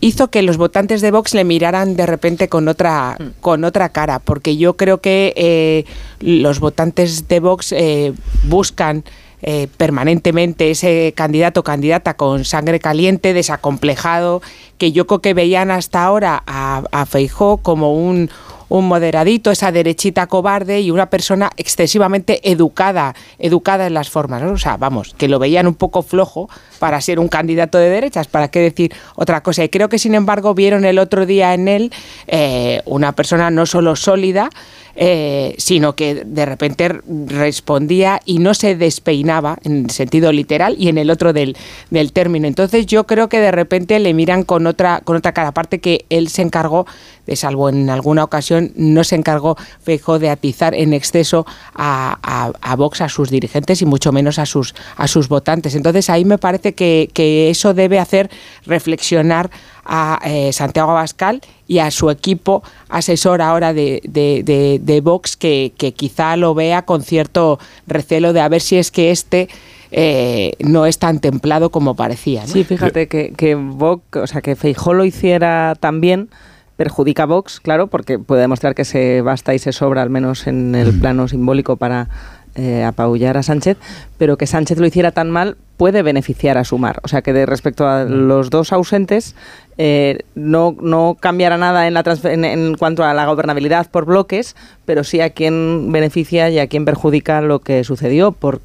hizo 0.00 0.28
que 0.28 0.42
los 0.42 0.56
votantes 0.56 1.00
de 1.00 1.10
Vox 1.10 1.34
le 1.34 1.44
miraran 1.44 1.96
de 1.96 2.06
repente 2.06 2.48
con 2.48 2.68
otra 2.68 3.16
con 3.40 3.64
otra 3.64 3.90
cara 3.90 4.18
porque 4.18 4.56
yo 4.56 4.76
creo 4.76 5.00
que 5.00 5.32
eh, 5.36 5.84
los 6.20 6.60
votantes 6.60 7.28
de 7.28 7.40
Vox 7.40 7.72
eh, 7.72 8.12
buscan 8.44 9.04
eh, 9.42 9.68
permanentemente 9.78 10.70
ese 10.70 11.14
candidato 11.16 11.60
o 11.60 11.64
candidata 11.64 12.12
con 12.12 12.44
sangre 12.44 12.78
caliente, 12.78 13.32
desacomplejado, 13.32 14.42
que 14.76 14.92
yo 14.92 15.06
creo 15.06 15.22
que 15.22 15.32
veían 15.32 15.70
hasta 15.70 16.04
ahora 16.04 16.42
a, 16.46 16.82
a 16.92 17.06
Feijó 17.06 17.56
como 17.56 17.94
un, 17.94 18.28
un 18.70 18.86
moderadito, 18.86 19.50
esa 19.50 19.72
derechita 19.72 20.26
cobarde 20.28 20.80
y 20.80 20.90
una 20.90 21.10
persona 21.10 21.50
excesivamente 21.56 22.50
educada, 22.50 23.14
educada 23.38 23.86
en 23.86 23.94
las 23.94 24.08
formas. 24.08 24.42
O 24.42 24.56
sea, 24.56 24.76
vamos, 24.78 25.14
que 25.18 25.28
lo 25.28 25.38
veían 25.38 25.66
un 25.66 25.74
poco 25.74 26.02
flojo 26.02 26.48
para 26.78 27.00
ser 27.00 27.18
un 27.18 27.28
candidato 27.28 27.76
de 27.78 27.90
derechas, 27.90 28.28
para 28.28 28.48
qué 28.48 28.60
decir 28.60 28.94
otra 29.16 29.42
cosa. 29.42 29.64
Y 29.64 29.68
creo 29.68 29.88
que, 29.88 29.98
sin 29.98 30.14
embargo, 30.14 30.54
vieron 30.54 30.84
el 30.84 30.98
otro 30.98 31.26
día 31.26 31.52
en 31.52 31.68
él 31.68 31.92
eh, 32.28 32.80
una 32.86 33.12
persona 33.12 33.50
no 33.50 33.66
solo 33.66 33.96
sólida, 33.96 34.50
eh, 34.96 35.54
sino 35.58 35.94
que 35.94 36.24
de 36.24 36.46
repente 36.46 37.00
respondía 37.26 38.20
y 38.24 38.38
no 38.38 38.54
se 38.54 38.76
despeinaba 38.76 39.58
en 39.64 39.90
sentido 39.90 40.32
literal 40.32 40.76
y 40.78 40.88
en 40.88 40.98
el 40.98 41.10
otro 41.10 41.32
del, 41.32 41.56
del 41.90 42.12
término. 42.12 42.46
Entonces 42.46 42.86
yo 42.86 43.06
creo 43.06 43.28
que 43.28 43.40
de 43.40 43.50
repente 43.50 43.98
le 43.98 44.14
miran 44.14 44.44
con 44.44 44.66
otra, 44.66 45.00
con 45.04 45.16
otra 45.16 45.32
cara, 45.32 45.48
aparte 45.48 45.80
que 45.80 46.04
él 46.10 46.28
se 46.28 46.42
encargó, 46.42 46.86
de 47.26 47.36
salvo 47.36 47.68
en 47.68 47.90
alguna 47.90 48.24
ocasión, 48.24 48.72
no 48.74 49.04
se 49.04 49.14
encargó 49.14 49.56
Feijóo 49.82 50.18
de 50.18 50.30
atizar 50.30 50.74
en 50.74 50.92
exceso 50.92 51.46
a, 51.74 52.18
a, 52.22 52.52
a 52.60 52.76
Vox, 52.76 53.00
a 53.00 53.08
sus 53.08 53.30
dirigentes 53.30 53.82
y 53.82 53.86
mucho 53.86 54.10
menos 54.10 54.38
a 54.38 54.46
sus, 54.46 54.74
a 54.96 55.06
sus 55.06 55.28
votantes. 55.28 55.74
Entonces 55.74 56.10
ahí 56.10 56.24
me 56.24 56.38
parece 56.38 56.74
que, 56.74 57.08
que 57.12 57.50
eso 57.50 57.72
debe 57.74 57.98
hacer 57.98 58.30
reflexionar 58.66 59.50
a 59.84 60.20
eh, 60.24 60.52
Santiago 60.52 60.90
Abascal 60.90 61.40
y 61.66 61.78
a 61.78 61.90
su 61.90 62.10
equipo 62.10 62.62
asesor 62.88 63.42
ahora 63.42 63.72
de, 63.72 64.00
de, 64.04 64.42
de, 64.44 64.80
de 64.82 65.00
Vox 65.00 65.36
que, 65.36 65.72
que, 65.76 65.92
quizá 65.92 66.36
lo 66.36 66.54
vea 66.54 66.82
con 66.82 67.02
cierto 67.02 67.58
recelo 67.86 68.32
de 68.32 68.40
a 68.40 68.48
ver 68.48 68.60
si 68.60 68.76
es 68.76 68.90
que 68.90 69.10
este 69.10 69.48
eh, 69.92 70.52
no 70.60 70.86
es 70.86 70.98
tan 70.98 71.20
templado 71.20 71.70
como 71.70 71.96
parecía. 71.96 72.42
¿no? 72.42 72.48
Sí, 72.48 72.64
fíjate 72.64 73.08
que, 73.08 73.32
que 73.36 73.54
Vox, 73.54 74.02
o 74.16 74.26
sea, 74.26 74.40
que 74.40 74.56
Feijó 74.56 74.94
lo 74.94 75.04
hiciera 75.04 75.74
también 75.78 76.28
perjudica 76.76 77.24
a 77.24 77.26
Vox, 77.26 77.60
claro, 77.60 77.88
porque 77.88 78.18
puede 78.18 78.40
demostrar 78.40 78.74
que 78.74 78.86
se 78.86 79.20
basta 79.20 79.54
y 79.54 79.58
se 79.58 79.70
sobra, 79.70 80.00
al 80.00 80.08
menos 80.08 80.46
en 80.46 80.74
el 80.74 80.98
plano 80.98 81.28
simbólico, 81.28 81.76
para 81.76 82.08
eh, 82.54 82.84
apabullar 82.84 83.36
a 83.36 83.42
Sánchez, 83.42 83.76
pero 84.16 84.38
que 84.38 84.46
Sánchez 84.46 84.78
lo 84.78 84.86
hiciera 84.86 85.12
tan 85.12 85.30
mal 85.30 85.56
puede 85.76 86.02
beneficiar 86.02 86.58
a 86.58 86.64
Sumar. 86.64 86.98
O 87.04 87.08
sea 87.08 87.22
que 87.22 87.32
de 87.32 87.46
respecto 87.46 87.86
a 87.86 88.04
los 88.04 88.50
dos 88.50 88.72
ausentes, 88.72 89.36
eh, 89.82 90.18
no, 90.34 90.76
no 90.78 91.16
cambiará 91.18 91.56
nada 91.56 91.86
en, 91.86 91.94
la 91.94 92.04
en, 92.24 92.44
en, 92.44 92.74
cuanto 92.74 93.02
a 93.02 93.14
la 93.14 93.24
gobernabilidad 93.24 93.90
por 93.90 94.04
bloques, 94.04 94.54
pero 94.84 95.04
sí 95.04 95.22
a 95.22 95.30
quién 95.30 95.90
beneficia 95.90 96.50
y 96.50 96.58
a 96.58 96.66
quién 96.66 96.84
perjudica 96.84 97.40
lo 97.40 97.60
que 97.60 97.82
sucedió, 97.82 98.32
porque 98.32 98.62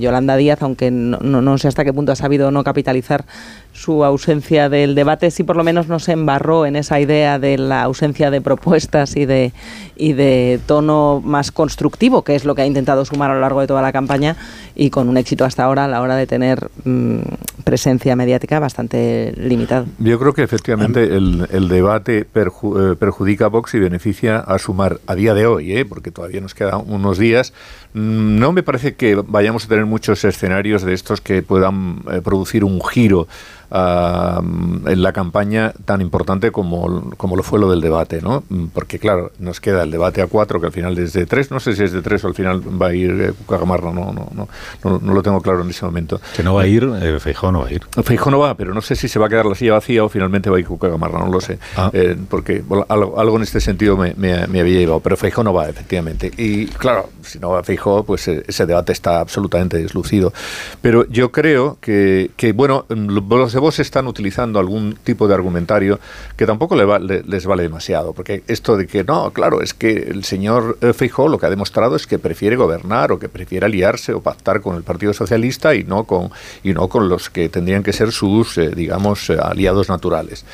Yolanda 0.00 0.36
Díaz, 0.36 0.62
aunque 0.62 0.90
no, 0.90 1.18
no, 1.20 1.58
sé 1.58 1.68
hasta 1.68 1.84
qué 1.84 1.92
punto 1.92 2.12
ha 2.12 2.16
sabido 2.16 2.50
no 2.50 2.64
capitalizar 2.64 3.24
su 3.72 4.04
ausencia 4.04 4.68
del 4.68 4.94
debate, 4.94 5.30
sí 5.30 5.44
por 5.44 5.56
lo 5.56 5.64
menos 5.64 5.88
no 5.88 5.98
se 5.98 6.12
embarró 6.12 6.66
en 6.66 6.76
esa 6.76 7.00
idea 7.00 7.38
de 7.38 7.58
la 7.58 7.82
ausencia 7.82 8.30
de 8.30 8.40
propuestas 8.40 9.16
y 9.16 9.24
de, 9.24 9.52
y 9.96 10.14
de 10.14 10.60
tono 10.66 11.22
más 11.24 11.52
constructivo, 11.52 12.22
que 12.22 12.34
es 12.34 12.44
lo 12.44 12.54
que 12.54 12.62
ha 12.62 12.66
intentado 12.66 13.04
sumar 13.04 13.30
a 13.30 13.34
lo 13.34 13.40
largo 13.40 13.60
de 13.60 13.66
toda 13.66 13.82
la 13.82 13.92
campaña 13.92 14.36
y 14.74 14.90
con 14.90 15.08
un 15.08 15.16
éxito 15.16 15.44
hasta 15.44 15.64
ahora 15.64 15.84
a 15.84 15.88
la 15.88 16.02
hora 16.02 16.16
de 16.16 16.26
tener 16.26 16.70
mmm, 16.84 17.20
presencia 17.64 18.16
mediática 18.16 18.58
bastante 18.58 19.32
limitado. 19.36 19.86
Yo 19.98 20.18
creo 20.18 20.32
que 20.32 20.42
efectivamente 20.42 21.04
el, 21.04 21.46
el 21.50 21.68
debate 21.68 22.24
perju 22.24 22.78
eh, 22.78 22.96
perjudica 22.96 23.46
a 23.46 23.48
Vox 23.48 23.74
y 23.74 23.78
beneficia 23.78 24.38
a 24.38 24.58
sumar 24.58 25.00
a 25.06 25.14
día 25.14 25.34
de 25.34 25.46
hoy, 25.46 25.76
¿eh? 25.76 25.84
porque 25.84 26.10
todavía 26.10 26.40
nos 26.40 26.54
quedan 26.54 26.82
unos 26.86 27.18
días. 27.18 27.52
Mm, 27.94 28.38
No 28.38 28.52
me 28.52 28.62
parece 28.62 28.94
que 28.94 29.14
vayamos 29.14 29.64
a 29.64 29.68
tener 29.68 29.86
muchos 29.86 30.24
escenarios 30.24 30.82
de 30.82 30.92
estos 30.94 31.20
que 31.20 31.42
puedan 31.42 32.02
eh, 32.10 32.20
producir 32.22 32.64
un 32.64 32.80
giro 32.84 33.28
uh, 33.70 34.88
en 34.88 35.02
la 35.02 35.12
campaña 35.12 35.72
tan 35.84 36.00
importante 36.00 36.50
como, 36.50 37.10
como 37.16 37.36
lo 37.36 37.42
fue 37.42 37.58
lo 37.58 37.70
del 37.70 37.80
debate, 37.80 38.20
¿no? 38.22 38.42
Porque, 38.72 38.98
claro, 38.98 39.32
nos 39.38 39.60
queda 39.60 39.82
el 39.82 39.90
debate 39.90 40.22
a 40.22 40.26
cuatro, 40.26 40.60
que 40.60 40.66
al 40.66 40.72
final 40.72 40.98
es 40.98 41.12
de 41.12 41.26
tres, 41.26 41.50
no 41.50 41.60
sé 41.60 41.74
si 41.74 41.84
es 41.84 41.92
de 41.92 42.02
tres 42.02 42.24
o 42.24 42.28
al 42.28 42.34
final 42.34 42.62
va 42.80 42.88
a 42.88 42.94
ir 42.94 43.10
eh, 43.10 43.32
Cucagamarra, 43.32 43.92
no, 43.92 44.12
no, 44.12 44.28
no, 44.34 44.48
no, 44.84 44.98
no 44.98 45.14
lo 45.14 45.22
tengo 45.22 45.40
claro 45.40 45.62
en 45.62 45.70
ese 45.70 45.84
momento. 45.84 46.20
Que 46.36 46.42
no 46.42 46.54
va 46.54 46.62
a 46.62 46.66
ir, 46.66 46.88
eh, 47.00 47.18
Feijó 47.20 47.52
no 47.52 47.60
va 47.60 47.68
a 47.68 47.72
ir. 47.72 47.82
Feijó 48.02 48.30
no 48.30 48.38
va, 48.38 48.54
pero 48.54 48.74
no 48.74 48.80
sé 48.80 48.96
si 48.96 49.08
se 49.08 49.18
va 49.18 49.26
a 49.26 49.28
quedar 49.28 49.46
la 49.46 49.54
silla 49.54 49.74
vacía 49.74 50.04
o 50.04 50.08
finalmente 50.08 50.50
va 50.50 50.56
a 50.56 50.60
ir 50.60 50.66
Cucagamarra, 50.66 51.18
no 51.18 51.30
lo 51.30 51.40
sé. 51.40 51.58
Ah. 51.76 51.90
Eh, 51.92 52.16
porque 52.28 52.62
bueno, 52.66 52.86
algo, 52.88 53.18
algo, 53.20 53.36
en 53.36 53.42
este 53.42 53.60
sentido 53.60 53.96
me, 53.96 54.14
me, 54.14 54.46
me, 54.46 54.60
había 54.60 54.78
llevado, 54.78 55.00
pero 55.00 55.16
Feijó 55.16 55.42
no 55.42 55.52
va, 55.52 55.68
efectivamente. 55.68 56.30
Y 56.36 56.66
claro, 56.66 57.08
si 57.22 57.38
no 57.38 57.50
va 57.50 57.62
Feijó, 57.62 58.04
pues 58.04 58.28
eh, 58.28 58.44
ese 58.46 58.66
debate 58.66 58.92
está 58.92 59.20
absolutamente 59.20 59.78
deslucido. 59.78 60.32
Pero 60.80 61.06
yo 61.08 61.32
creo 61.32 61.78
que, 61.80 62.30
que 62.36 62.52
bueno, 62.52 62.86
los 62.88 63.54
de 63.58 63.60
vos 63.60 63.80
están 63.80 64.06
utilizando 64.06 64.60
algún 64.60 64.94
tipo 65.02 65.26
de 65.26 65.34
argumentario 65.34 65.98
que 66.36 66.46
tampoco 66.46 66.76
le 66.76 66.84
va, 66.84 67.00
le, 67.00 67.24
les 67.24 67.44
vale 67.44 67.64
demasiado, 67.64 68.12
porque 68.12 68.44
esto 68.46 68.76
de 68.76 68.86
que 68.86 69.02
no, 69.02 69.32
claro, 69.32 69.62
es 69.62 69.74
que 69.74 69.90
el 69.90 70.22
señor 70.22 70.78
Feijó 70.94 71.28
lo 71.28 71.38
que 71.38 71.46
ha 71.46 71.50
demostrado 71.50 71.96
es 71.96 72.06
que 72.06 72.18
prefiere 72.20 72.54
gobernar 72.54 73.10
o 73.10 73.18
que 73.18 73.28
prefiere 73.28 73.66
aliarse 73.66 74.12
o 74.12 74.20
pactar 74.20 74.60
con 74.60 74.76
el 74.76 74.84
Partido 74.84 75.12
Socialista 75.12 75.74
y 75.74 75.82
no 75.82 76.04
con, 76.04 76.30
y 76.62 76.72
no 76.72 76.88
con 76.88 77.08
los 77.08 77.30
que 77.30 77.48
tendrían 77.48 77.82
que 77.82 77.92
ser 77.92 78.12
sus, 78.12 78.56
eh, 78.58 78.70
digamos, 78.70 79.28
eh, 79.30 79.36
aliados 79.40 79.88
naturales. 79.88 80.44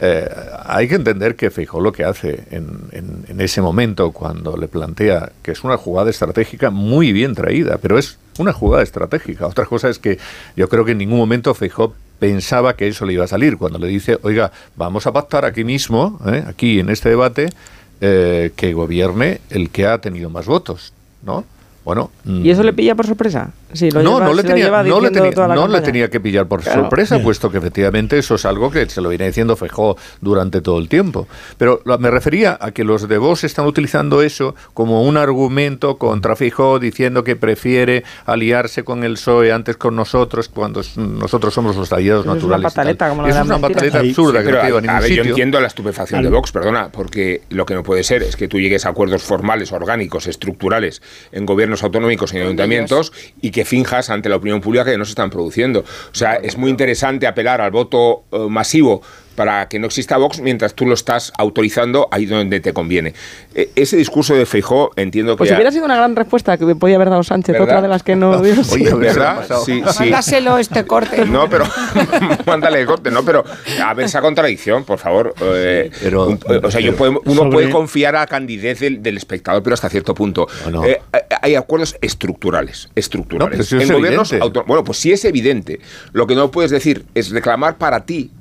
Eh, 0.00 0.28
hay 0.64 0.88
que 0.88 0.94
entender 0.94 1.36
que 1.36 1.50
Feijó 1.50 1.80
lo 1.80 1.92
que 1.92 2.04
hace 2.04 2.44
en, 2.50 2.68
en, 2.92 3.24
en, 3.28 3.40
ese 3.40 3.60
momento, 3.60 4.12
cuando 4.12 4.56
le 4.56 4.68
plantea 4.68 5.32
que 5.42 5.52
es 5.52 5.64
una 5.64 5.76
jugada 5.76 6.10
estratégica 6.10 6.70
muy 6.70 7.12
bien 7.12 7.34
traída, 7.34 7.78
pero 7.78 7.98
es 7.98 8.18
una 8.38 8.52
jugada 8.52 8.82
estratégica. 8.82 9.46
Otra 9.46 9.66
cosa 9.66 9.88
es 9.88 9.98
que 9.98 10.18
yo 10.56 10.68
creo 10.68 10.84
que 10.84 10.92
en 10.92 10.98
ningún 10.98 11.18
momento 11.18 11.52
Feijó 11.54 11.94
pensaba 12.18 12.74
que 12.76 12.88
eso 12.88 13.06
le 13.06 13.12
iba 13.14 13.24
a 13.24 13.28
salir. 13.28 13.56
Cuando 13.56 13.78
le 13.78 13.86
dice, 13.88 14.18
oiga, 14.22 14.52
vamos 14.76 15.06
a 15.06 15.12
pactar 15.12 15.44
aquí 15.44 15.64
mismo, 15.64 16.18
¿eh? 16.26 16.44
aquí 16.46 16.80
en 16.80 16.90
este 16.90 17.08
debate, 17.08 17.50
eh, 18.00 18.52
que 18.56 18.72
gobierne 18.72 19.40
el 19.50 19.70
que 19.70 19.86
ha 19.86 19.98
tenido 19.98 20.30
más 20.30 20.46
votos, 20.46 20.92
¿no? 21.22 21.44
Bueno, 21.84 22.10
¿Y 22.26 22.50
eso 22.50 22.62
le 22.62 22.74
pilla 22.74 22.94
por 22.94 23.06
sorpresa? 23.06 23.50
Sí, 23.72 23.90
lo 23.90 24.02
no, 24.02 24.14
lleva, 24.14 24.26
no, 24.26 24.34
le 24.34 24.42
tenía, 24.42 24.70
no, 24.70 25.00
le 25.00 25.10
tenía, 25.10 25.30
no 25.48 25.68
le 25.68 25.80
tenía, 25.80 26.08
que 26.08 26.20
pillar 26.20 26.46
por 26.46 26.62
claro. 26.62 26.82
sorpresa, 26.82 27.16
Bien. 27.16 27.24
puesto 27.24 27.50
que 27.50 27.58
efectivamente 27.58 28.18
eso 28.18 28.36
es 28.36 28.46
algo 28.46 28.70
que 28.70 28.88
se 28.88 29.00
lo 29.00 29.10
viene 29.10 29.26
diciendo 29.26 29.56
Fejó 29.56 29.96
durante 30.20 30.60
todo 30.60 30.78
el 30.78 30.88
tiempo. 30.88 31.28
Pero 31.58 31.82
me 31.98 32.10
refería 32.10 32.56
a 32.60 32.70
que 32.70 32.84
los 32.84 33.08
de 33.08 33.18
Vox 33.18 33.44
están 33.44 33.66
utilizando 33.66 34.22
eso 34.22 34.54
como 34.72 35.02
un 35.02 35.16
argumento 35.16 35.98
contra 35.98 36.34
Fejó, 36.34 36.78
diciendo 36.78 37.24
que 37.24 37.36
prefiere 37.36 38.04
aliarse 38.24 38.84
con 38.84 39.04
el 39.04 39.14
PSOE 39.14 39.52
antes 39.52 39.76
con 39.76 39.96
nosotros, 39.96 40.48
cuando 40.48 40.82
nosotros 40.96 41.52
somos 41.52 41.76
los 41.76 41.92
aliados 41.92 42.24
eso 42.24 42.34
naturales. 42.34 42.66
Es 42.66 42.72
una 42.72 42.82
pataleta, 42.82 43.08
como 43.10 43.26
es 43.26 43.34
una 43.34 43.44
mentira. 43.44 43.68
pataleta 43.68 43.98
absurda 44.00 44.40
sí, 44.40 44.46
que 44.46 44.52
no 44.52 44.58
a, 44.58 44.64
lleva 44.64 44.78
a 44.78 44.80
ningún 44.80 44.96
a 44.96 45.00
ver, 45.00 45.08
sitio. 45.08 45.24
Yo 45.24 45.30
entiendo 45.30 45.60
la 45.60 45.66
estupefacción 45.66 46.22
de 46.22 46.30
Vox, 46.30 46.52
perdona, 46.52 46.88
porque 46.90 47.42
lo 47.50 47.66
que 47.66 47.74
no 47.74 47.82
puede 47.82 48.02
ser 48.02 48.22
es 48.22 48.36
que 48.36 48.48
tú 48.48 48.58
llegues 48.58 48.86
a 48.86 48.90
acuerdos 48.90 49.22
formales, 49.22 49.72
orgánicos, 49.72 50.26
estructurales 50.26 51.02
en 51.32 51.44
gobiernos 51.44 51.82
autonómicos 51.82 52.32
y 52.32 52.38
en 52.38 52.44
ayuntamientos 52.44 53.12
y 53.40 53.50
que 53.50 53.57
finjas 53.64 54.10
ante 54.10 54.28
la 54.28 54.36
opinión 54.36 54.60
pública 54.60 54.84
que 54.84 54.98
no 54.98 55.04
se 55.04 55.12
están 55.12 55.30
produciendo. 55.30 55.80
O 55.80 56.14
sea, 56.14 56.36
es 56.36 56.56
muy 56.56 56.70
interesante 56.70 57.26
apelar 57.26 57.60
al 57.60 57.70
voto 57.70 58.24
uh, 58.30 58.48
masivo 58.48 59.02
para 59.38 59.68
que 59.68 59.78
no 59.78 59.86
exista 59.86 60.16
Vox 60.16 60.40
mientras 60.40 60.74
tú 60.74 60.84
lo 60.84 60.94
estás 60.94 61.32
autorizando 61.38 62.08
ahí 62.10 62.26
donde 62.26 62.58
te 62.58 62.72
conviene. 62.72 63.14
E 63.54 63.70
ese 63.76 63.96
discurso 63.96 64.34
de 64.34 64.46
Feijó 64.46 64.90
entiendo 64.96 65.34
que... 65.34 65.38
Pues 65.38 65.52
hubiera 65.52 65.70
sido 65.70 65.84
una 65.84 65.94
gran 65.94 66.16
respuesta 66.16 66.58
que 66.58 66.74
podía 66.74 66.96
haber 66.96 67.08
dado 67.08 67.22
Sánchez, 67.22 67.52
¿verdad? 67.52 67.68
otra 67.68 67.82
de 67.82 67.86
las 67.86 68.02
que 68.02 68.16
no 68.16 68.42
dio. 68.42 68.54
Oye, 68.72 68.92
¿verdad? 68.94 69.46
Sí, 69.64 69.80
sí. 69.92 70.00
Mándaselo 70.00 70.58
este 70.58 70.84
corte. 70.84 71.24
No, 71.38 71.48
pero... 71.48 71.66
mándale 72.46 72.80
el 72.80 72.86
corte, 72.86 73.12
no, 73.12 73.22
pero 73.22 73.44
a 73.84 73.94
ver 73.94 74.06
esa 74.06 74.20
contradicción, 74.20 74.84
por 74.84 74.98
favor. 74.98 75.34
Eh, 75.40 75.88
pero, 76.02 76.26
un, 76.26 76.40
o 76.64 76.70
sea, 76.72 76.80
yo 76.80 76.96
puedo, 76.96 77.20
uno 77.24 77.34
sobre... 77.36 77.50
puede 77.52 77.70
confiar 77.70 78.16
a 78.16 78.20
la 78.20 78.26
candidez 78.26 78.80
del, 78.80 79.02
del, 79.04 79.16
espectador, 79.16 79.62
pero 79.62 79.74
hasta 79.74 79.88
cierto 79.88 80.14
punto. 80.14 80.48
No, 80.64 80.70
no. 80.70 80.84
Eh, 80.84 81.00
hay 81.42 81.54
acuerdos 81.54 81.96
estructurales, 82.00 82.88
estructurales. 82.96 83.58
No, 83.58 83.64
si 83.64 83.76
en 83.76 83.82
es 83.82 83.92
gobiernos 83.92 84.32
auto 84.32 84.64
Bueno, 84.66 84.82
pues 84.82 84.98
sí 84.98 85.12
es 85.12 85.24
evidente. 85.24 85.78
Lo 86.12 86.26
que 86.26 86.34
no 86.34 86.50
puedes 86.50 86.72
decir 86.72 87.04
es 87.14 87.30
reclamar 87.30 87.78
para 87.78 88.04
ti 88.04 88.32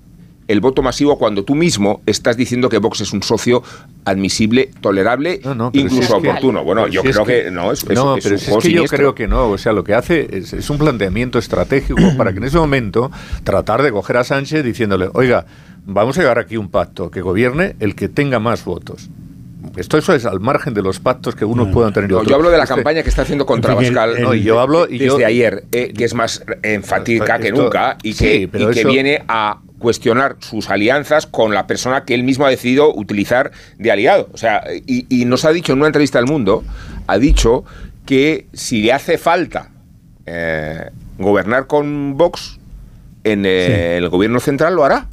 el 0.47 0.61
voto 0.61 0.81
masivo 0.81 1.17
cuando 1.17 1.43
tú 1.43 1.55
mismo 1.55 2.01
estás 2.05 2.37
diciendo 2.37 2.69
que 2.69 2.77
Vox 2.77 3.01
es 3.01 3.13
un 3.13 3.23
socio 3.23 3.63
admisible, 4.05 4.71
tolerable, 4.81 5.41
no, 5.43 5.55
no, 5.55 5.69
incluso 5.73 6.19
si 6.19 6.27
oportuno. 6.27 6.59
Que, 6.59 6.65
bueno, 6.65 6.87
yo 6.87 7.01
si 7.01 7.09
creo 7.09 7.21
es 7.21 7.27
que, 7.27 7.43
que, 7.43 7.51
no, 7.51 7.71
es, 7.71 7.89
no, 7.89 8.17
es, 8.17 8.23
pero 8.23 8.35
es, 8.35 8.41
si 8.41 8.51
es 8.51 8.63
que 8.63 8.71
yo 8.71 8.83
creo 8.85 9.15
que 9.15 9.27
no. 9.27 9.49
O 9.49 9.57
sea, 9.57 9.73
lo 9.73 9.83
que 9.83 9.93
hace 9.93 10.27
es, 10.31 10.53
es 10.53 10.69
un 10.69 10.77
planteamiento 10.77 11.39
estratégico 11.39 12.01
para 12.17 12.31
que 12.31 12.37
en 12.37 12.45
ese 12.45 12.57
momento 12.57 13.11
tratar 13.43 13.83
de 13.83 13.91
coger 13.91 14.17
a 14.17 14.23
Sánchez 14.23 14.63
diciéndole, 14.63 15.09
oiga, 15.13 15.45
vamos 15.85 16.17
a 16.17 16.21
llegar 16.21 16.39
aquí 16.39 16.57
un 16.57 16.69
pacto 16.69 17.11
que 17.11 17.21
gobierne 17.21 17.75
el 17.79 17.95
que 17.95 18.09
tenga 18.09 18.39
más 18.39 18.63
votos. 18.63 19.09
Esto 19.75 19.97
eso 19.97 20.13
es 20.13 20.25
al 20.25 20.39
margen 20.39 20.73
de 20.73 20.81
los 20.81 20.99
pactos 20.99 21.35
que 21.35 21.45
unos 21.45 21.67
no, 21.67 21.73
puedan 21.73 21.93
tener. 21.93 22.09
No, 22.09 22.23
yo 22.23 22.35
hablo 22.35 22.49
de 22.49 22.57
la 22.57 22.63
este, 22.63 22.75
campaña 22.75 23.03
que 23.03 23.09
está 23.09 23.21
haciendo 23.23 23.45
contra 23.45 23.75
Bascal 23.75 24.21
no, 24.21 24.33
y 24.33 24.41
yo 24.41 24.59
hablo 24.59 24.87
y 24.87 24.97
desde 24.97 25.19
yo, 25.19 25.25
ayer, 25.25 25.65
eh, 25.71 25.93
que 25.95 26.05
es 26.05 26.13
más 26.13 26.43
enfática 26.63 27.37
que 27.37 27.51
nunca 27.51 27.97
y 28.01 28.13
que, 28.13 28.17
sí, 28.17 28.41
y 28.43 28.47
pero 28.47 28.71
que 28.71 28.79
eso, 28.79 28.89
viene 28.89 29.23
a 29.27 29.59
cuestionar 29.79 30.37
sus 30.39 30.69
alianzas 30.69 31.27
con 31.27 31.53
la 31.53 31.67
persona 31.67 32.03
que 32.03 32.15
él 32.15 32.23
mismo 32.23 32.45
ha 32.45 32.49
decidido 32.49 32.93
utilizar 32.93 33.51
de 33.77 33.91
aliado. 33.91 34.29
O 34.33 34.37
sea, 34.37 34.63
y, 34.85 35.05
y 35.09 35.25
nos 35.25 35.45
ha 35.45 35.51
dicho 35.51 35.73
en 35.73 35.79
una 35.79 35.87
entrevista 35.87 36.19
al 36.19 36.25
Mundo, 36.25 36.63
ha 37.07 37.17
dicho 37.17 37.63
que 38.05 38.47
si 38.53 38.81
le 38.81 38.93
hace 38.93 39.17
falta 39.17 39.69
eh, 40.25 40.89
gobernar 41.17 41.67
con 41.67 42.17
Vox 42.17 42.59
en 43.23 43.45
eh, 43.45 43.65
sí. 43.67 43.73
el 43.97 44.09
gobierno 44.09 44.39
central, 44.39 44.75
lo 44.75 44.85
hará. 44.85 45.07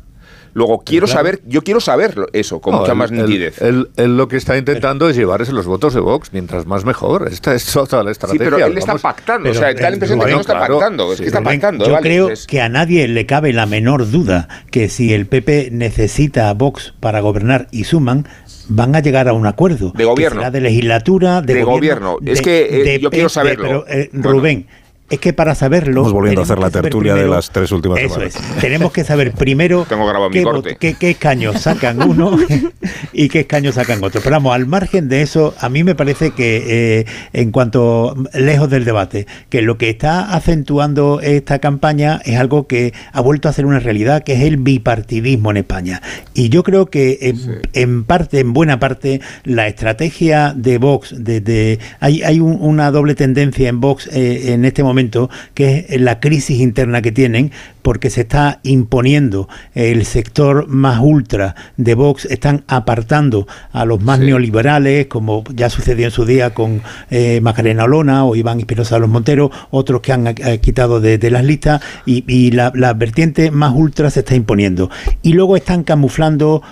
Luego, 0.54 0.82
quiero 0.84 1.06
claro. 1.06 1.18
saber, 1.18 1.40
yo 1.46 1.62
quiero 1.62 1.80
saber 1.80 2.14
eso 2.32 2.60
con 2.60 2.72
no, 2.72 2.80
mucha 2.80 2.92
él, 2.92 2.98
más 2.98 3.10
nitidez. 3.10 3.60
Él, 3.60 3.90
él, 3.96 4.04
él, 4.04 4.16
lo 4.16 4.28
que 4.28 4.36
está 4.36 4.56
intentando 4.56 5.08
es 5.08 5.16
llevarse 5.16 5.52
los 5.52 5.66
votos 5.66 5.94
de 5.94 6.00
Vox, 6.00 6.32
mientras 6.32 6.64
más 6.64 6.84
mejor. 6.84 7.28
Esta 7.30 7.54
es 7.54 7.66
toda 7.66 8.04
la 8.04 8.12
estrategia. 8.12 8.44
Sí, 8.46 8.50
pero 8.50 8.64
él 8.64 8.78
está 8.78 8.94
pactando, 8.96 9.50
pero, 9.50 9.58
o 9.58 9.62
sea, 9.62 9.74
da 9.74 9.90
la 9.90 9.94
impresión 9.94 10.20
de 10.20 10.26
que 10.26 10.32
no 10.32 10.40
está 10.40 10.54
claro, 10.54 10.78
pactando, 10.78 11.12
es 11.12 11.20
que 11.20 11.26
está 11.26 11.40
Rubén, 11.40 11.60
pactando. 11.60 11.86
Yo 11.86 11.92
vale, 11.92 12.08
creo 12.08 12.30
es... 12.30 12.46
que 12.46 12.60
a 12.60 12.68
nadie 12.68 13.08
le 13.08 13.26
cabe 13.26 13.52
la 13.52 13.66
menor 13.66 14.10
duda 14.10 14.48
que 14.70 14.88
si 14.88 15.12
el 15.12 15.26
PP 15.26 15.70
necesita 15.72 16.48
a 16.48 16.54
Vox 16.54 16.94
para 17.00 17.20
gobernar 17.20 17.66
y 17.72 17.84
suman, 17.84 18.28
van 18.68 18.94
a 18.94 19.00
llegar 19.00 19.28
a 19.28 19.32
un 19.32 19.46
acuerdo. 19.46 19.92
De 19.94 20.04
gobierno. 20.04 20.50
de 20.50 20.60
legislatura, 20.60 21.42
de, 21.42 21.54
de 21.54 21.64
gobierno. 21.64 22.14
gobierno. 22.14 22.32
Es 22.32 22.40
que 22.40 22.80
eh, 22.80 22.84
de, 22.84 23.00
yo 23.00 23.10
quiero 23.10 23.28
saberlo. 23.28 23.84
Pero, 23.86 23.86
eh, 23.88 24.10
Rubén, 24.12 24.66
es 25.10 25.18
que 25.18 25.34
para 25.34 25.54
saberlo. 25.54 26.00
Estamos 26.00 26.12
volviendo 26.12 26.40
a 26.40 26.44
hacer 26.44 26.58
la 26.58 26.70
tertulia 26.70 27.12
primero, 27.12 27.30
de 27.30 27.36
las 27.36 27.50
tres 27.50 27.70
últimas 27.72 27.98
eso 27.98 28.14
semanas. 28.14 28.36
Es. 28.36 28.60
Tenemos 28.60 28.90
que 28.90 29.04
saber 29.04 29.32
primero 29.32 29.86
qué, 30.32 30.76
qué, 30.80 30.94
qué, 30.94 31.10
escaños 31.10 31.60
sacan 31.60 32.02
uno 32.02 32.38
y 33.12 33.28
qué 33.28 33.40
escaños 33.40 33.74
sacan 33.74 34.02
otro. 34.02 34.22
Pero 34.22 34.36
vamos, 34.36 34.54
al 34.54 34.66
margen 34.66 35.08
de 35.10 35.20
eso, 35.20 35.54
a 35.60 35.68
mí 35.68 35.84
me 35.84 35.94
parece 35.94 36.30
que, 36.30 37.00
eh, 37.00 37.06
en 37.34 37.52
cuanto 37.52 38.16
lejos 38.32 38.70
del 38.70 38.86
debate, 38.86 39.26
que 39.50 39.60
lo 39.60 39.76
que 39.76 39.90
está 39.90 40.34
acentuando 40.34 41.20
esta 41.20 41.58
campaña 41.58 42.22
es 42.24 42.38
algo 42.38 42.66
que 42.66 42.94
ha 43.12 43.20
vuelto 43.20 43.50
a 43.50 43.52
ser 43.52 43.66
una 43.66 43.80
realidad, 43.80 44.24
que 44.24 44.32
es 44.32 44.40
el 44.40 44.56
bipartidismo 44.56 45.50
en 45.50 45.58
España. 45.58 46.00
Y 46.32 46.48
yo 46.48 46.62
creo 46.62 46.86
que 46.86 47.18
en, 47.20 47.36
sí. 47.36 47.50
en 47.74 48.04
parte, 48.04 48.40
en 48.40 48.54
buena 48.54 48.80
parte, 48.80 49.20
la 49.44 49.68
estrategia 49.68 50.54
de 50.56 50.78
Vox, 50.78 51.14
de, 51.16 51.42
de 51.42 51.78
hay, 52.00 52.22
hay 52.22 52.40
un, 52.40 52.56
una 52.58 52.90
doble 52.90 53.14
tendencia 53.14 53.68
en 53.68 53.80
Vox 53.82 54.08
eh, 54.10 54.54
en 54.54 54.64
este 54.64 54.82
momento 54.82 54.93
momento, 54.94 55.28
que 55.54 55.86
es 55.88 56.00
la 56.00 56.20
crisis 56.20 56.60
interna 56.60 57.02
que 57.02 57.12
tienen, 57.12 57.50
porque 57.82 58.08
se 58.08 58.22
está 58.22 58.60
imponiendo 58.62 59.48
el 59.74 60.06
sector 60.06 60.68
más 60.68 61.00
ultra 61.02 61.54
de 61.76 61.94
Vox, 61.94 62.24
están 62.26 62.64
apartando 62.68 63.46
a 63.72 63.84
los 63.84 64.00
más 64.00 64.20
neoliberales, 64.20 65.06
como 65.08 65.44
ya 65.52 65.68
sucedió 65.68 66.06
en 66.06 66.12
su 66.12 66.24
día 66.24 66.54
con 66.54 66.80
eh, 67.10 67.40
Macarena 67.42 67.84
Olona 67.84 68.24
o 68.24 68.36
Iván 68.36 68.60
Espinosa 68.60 68.94
de 68.94 69.00
los 69.00 69.10
Monteros, 69.10 69.50
otros 69.70 70.00
que 70.00 70.12
han 70.12 70.28
eh, 70.28 70.60
quitado 70.60 71.00
de, 71.00 71.18
de 71.18 71.30
las 71.30 71.44
listas, 71.44 71.82
y, 72.06 72.24
y 72.26 72.52
la, 72.52 72.72
la 72.74 72.94
vertiente 72.94 73.50
más 73.50 73.72
ultra 73.74 74.10
se 74.10 74.20
está 74.20 74.34
imponiendo. 74.34 74.90
Y 75.22 75.32
luego 75.32 75.56
están 75.56 75.82
camuflando 75.82 76.62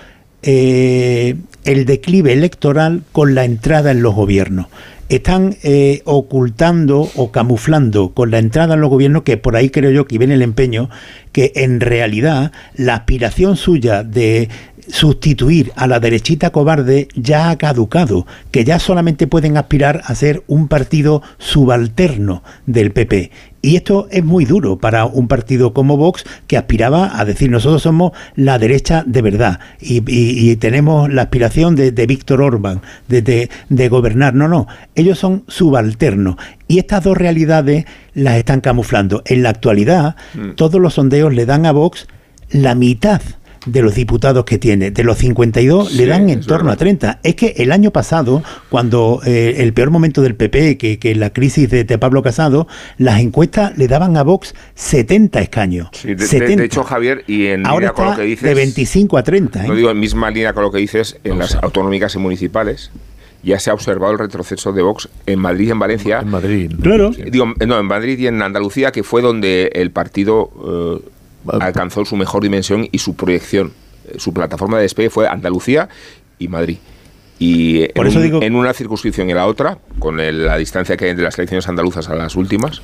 eh, 0.41 1.35
el 1.63 1.85
declive 1.85 2.33
electoral 2.33 3.03
con 3.11 3.35
la 3.35 3.45
entrada 3.45 3.91
en 3.91 4.01
los 4.01 4.15
gobiernos. 4.15 4.67
Están 5.09 5.57
eh, 5.63 6.01
ocultando 6.05 7.09
o 7.15 7.31
camuflando 7.31 8.13
con 8.13 8.31
la 8.31 8.39
entrada 8.39 8.73
en 8.75 8.81
los 8.81 8.89
gobiernos, 8.89 9.23
que 9.23 9.37
por 9.37 9.55
ahí 9.55 9.69
creo 9.69 9.91
yo 9.91 10.07
que 10.07 10.17
viene 10.17 10.33
el 10.33 10.41
empeño, 10.41 10.89
que 11.31 11.51
en 11.55 11.79
realidad 11.79 12.51
la 12.75 12.95
aspiración 12.95 13.57
suya 13.57 14.03
de 14.03 14.49
sustituir 14.89 15.71
a 15.75 15.87
la 15.87 15.99
derechita 15.99 16.49
cobarde 16.51 17.07
ya 17.15 17.49
ha 17.49 17.57
caducado, 17.57 18.25
que 18.51 18.63
ya 18.63 18.79
solamente 18.79 19.27
pueden 19.27 19.57
aspirar 19.57 20.01
a 20.05 20.15
ser 20.15 20.43
un 20.47 20.67
partido 20.67 21.21
subalterno 21.37 22.43
del 22.65 22.91
PP. 22.91 23.31
Y 23.61 23.77
esto 23.77 24.07
es 24.11 24.25
muy 24.25 24.43
duro 24.43 24.77
para 24.77 25.05
un 25.05 25.29
partido 25.29 25.73
como 25.73 25.95
Vox 25.95 26.25
que 26.47 26.57
aspiraba 26.57 27.17
a 27.17 27.23
decir 27.23 27.49
nosotros 27.49 27.81
somos 27.81 28.11
la 28.35 28.59
derecha 28.59 29.03
de 29.07 29.21
verdad 29.21 29.59
y, 29.79 29.99
y- 30.11 30.51
y 30.51 30.55
tenemos 30.57 31.09
la 31.11 31.21
aspiración 31.23 31.75
de, 31.75 31.91
de 31.93 32.05
Víctor 32.05 32.41
Orban, 32.41 32.81
de, 33.07 33.21
de- 33.21 33.49
de 33.69 33.87
gobernar. 33.89 34.33
No, 34.33 34.49
no, 34.49 34.67
ellos 34.95 35.17
son 35.17 35.45
subalternos. 35.47 36.35
Y 36.67 36.79
estas 36.79 37.03
dos 37.05 37.17
realidades 37.17 37.85
las 38.13 38.35
están 38.35 38.59
camuflando. 38.59 39.23
En 39.25 39.43
la 39.43 39.49
actualidad, 39.49 40.17
todos 40.55 40.81
los 40.81 40.95
sondeos 40.95 41.33
le 41.33 41.45
dan 41.45 41.65
a 41.65 41.71
Vox 41.71 42.07
la 42.51 42.75
mitad 42.75 43.21
de 43.65 43.81
los 43.81 43.95
diputados 43.95 44.45
que 44.45 44.57
tiene. 44.57 44.91
De 44.91 45.03
los 45.03 45.17
52 45.17 45.93
le 45.93 46.05
dan 46.05 46.29
en 46.29 46.41
torno 46.41 46.71
a 46.71 46.75
30. 46.75 47.19
Es 47.23 47.35
que 47.35 47.53
el 47.57 47.71
año 47.71 47.91
pasado, 47.91 48.43
cuando 48.69 49.21
eh, 49.25 49.55
el 49.59 49.73
peor 49.73 49.89
momento 49.89 50.21
del 50.21 50.35
PP, 50.35 50.77
que, 50.77 50.99
que 50.99 51.15
la 51.15 51.31
crisis 51.31 51.69
de, 51.69 51.83
de 51.83 51.97
Pablo 51.97 52.21
Casado, 52.21 52.67
las 52.97 53.19
encuestas 53.21 53.77
le 53.77 53.87
daban 53.87 54.17
a 54.17 54.23
Vox 54.23 54.53
70 54.75 55.39
escaños. 55.41 55.87
Sí, 55.93 56.09
de, 56.09 56.15
de- 56.15 56.25
70. 56.25 56.55
de 56.61 56.65
hecho, 56.65 56.83
Javier, 56.83 57.23
y 57.27 57.47
en 57.47 57.65
Ahora 57.65 57.79
línea 57.79 57.93
con 57.93 58.05
lo 58.05 58.11
está 58.11 58.21
que 58.23 58.27
dices... 58.27 58.49
de 58.49 58.53
25 58.55 59.17
a 59.17 59.23
30. 59.23 59.63
¿eh? 59.65 59.67
No 59.67 59.75
digo 59.75 59.89
en 59.91 59.99
misma 59.99 60.29
línea 60.29 60.53
con 60.53 60.63
lo 60.63 60.71
que 60.71 60.79
dices, 60.79 61.17
en 61.23 61.39
las 61.39 61.55
autonómicas 61.55 62.15
y 62.15 62.19
municipales 62.19 62.91
ya 63.45 63.59
se 63.59 63.69
ha 63.69 63.73
observado 63.73 64.13
el 64.13 64.19
retroceso 64.19 64.71
de 64.71 64.81
Vox 64.81 65.09
en 65.25 65.37
Madrid 65.37 65.67
y 65.67 65.71
en 65.71 65.79
Valencia. 65.79 66.19
En 66.19 66.29
Madrid. 66.29 66.71
Claro. 66.81 67.09
Digo, 67.11 67.53
no, 67.67 67.77
en 67.77 67.85
Madrid 67.85 68.17
y 68.17 68.27
en 68.27 68.41
Andalucía, 68.41 68.93
que 68.93 69.03
fue 69.03 69.21
donde 69.21 69.69
el 69.75 69.91
partido 69.91 70.49
eh, 71.03 71.09
alcanzó 71.59 72.05
su 72.05 72.15
mejor 72.15 72.43
dimensión 72.43 72.87
y 72.91 72.99
su 72.99 73.15
proyección. 73.15 73.73
Eh, 74.07 74.15
Su 74.19 74.33
plataforma 74.33 74.77
de 74.77 74.83
despegue 74.83 75.09
fue 75.09 75.27
Andalucía 75.27 75.89
y 76.39 76.47
Madrid. 76.47 76.77
Y 77.39 77.87
Por 77.89 78.05
en, 78.05 78.11
eso 78.11 78.19
un- 78.19 78.23
digo- 78.25 78.41
en 78.43 78.55
una 78.55 78.73
circunscripción 78.73 79.27
y 79.27 79.31
en 79.31 79.37
la 79.37 79.47
otra, 79.47 79.77
con 79.99 80.19
el- 80.19 80.45
la 80.45 80.55
distancia 80.57 80.95
que 80.95 81.05
hay 81.05 81.11
entre 81.11 81.25
las 81.25 81.37
elecciones 81.37 81.67
andaluzas 81.67 82.07
a 82.09 82.15
las 82.15 82.35
últimas, 82.35 82.81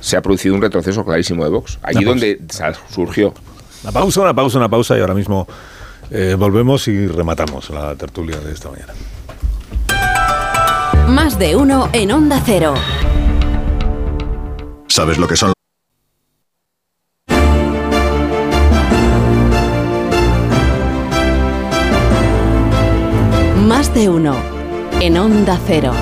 se 0.00 0.16
ha 0.16 0.22
producido 0.22 0.54
un 0.54 0.62
retroceso 0.62 1.04
clarísimo 1.04 1.44
de 1.44 1.50
Vox. 1.50 1.78
Allí 1.82 2.04
pausa. 2.04 2.08
donde 2.10 2.38
surgió. 2.94 3.34
Una 3.82 3.92
pausa, 3.92 4.20
una 4.22 4.34
pausa, 4.34 4.58
una 4.58 4.68
pausa 4.68 4.96
y 4.96 5.00
ahora 5.00 5.14
mismo 5.14 5.46
eh, 6.10 6.36
volvemos 6.38 6.88
y 6.88 7.06
rematamos 7.06 7.68
la 7.70 7.94
tertulia 7.96 8.38
de 8.38 8.52
esta 8.52 8.70
mañana. 8.70 8.92
Más 11.08 11.38
de 11.38 11.56
uno 11.56 11.88
en 11.92 12.12
Onda 12.12 12.40
Cero. 12.44 12.74
¿Sabes 14.88 15.18
lo 15.18 15.26
que 15.28 15.36
son? 15.36 15.52
En 24.08 25.18
Onda 25.18 25.60
Cero. 25.66 25.92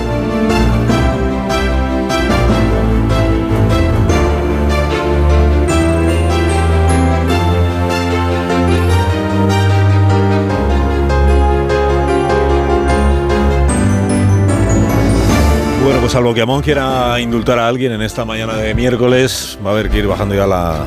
Bueno, 15.83 15.99
pues 15.99 16.13
salvo 16.13 16.33
que 16.33 16.43
Amón 16.43 16.63
quiera 16.63 17.19
indultar 17.19 17.59
a 17.59 17.67
alguien 17.67 17.91
en 17.91 18.03
esta 18.03 18.25
mañana 18.25 18.55
de 18.55 18.73
miércoles, 18.73 19.59
va 19.67 19.71
a 19.71 19.73
haber 19.73 19.91
que 19.91 19.99
ir 19.99 20.07
bajando 20.07 20.37
ya 20.37 20.47
la, 20.47 20.87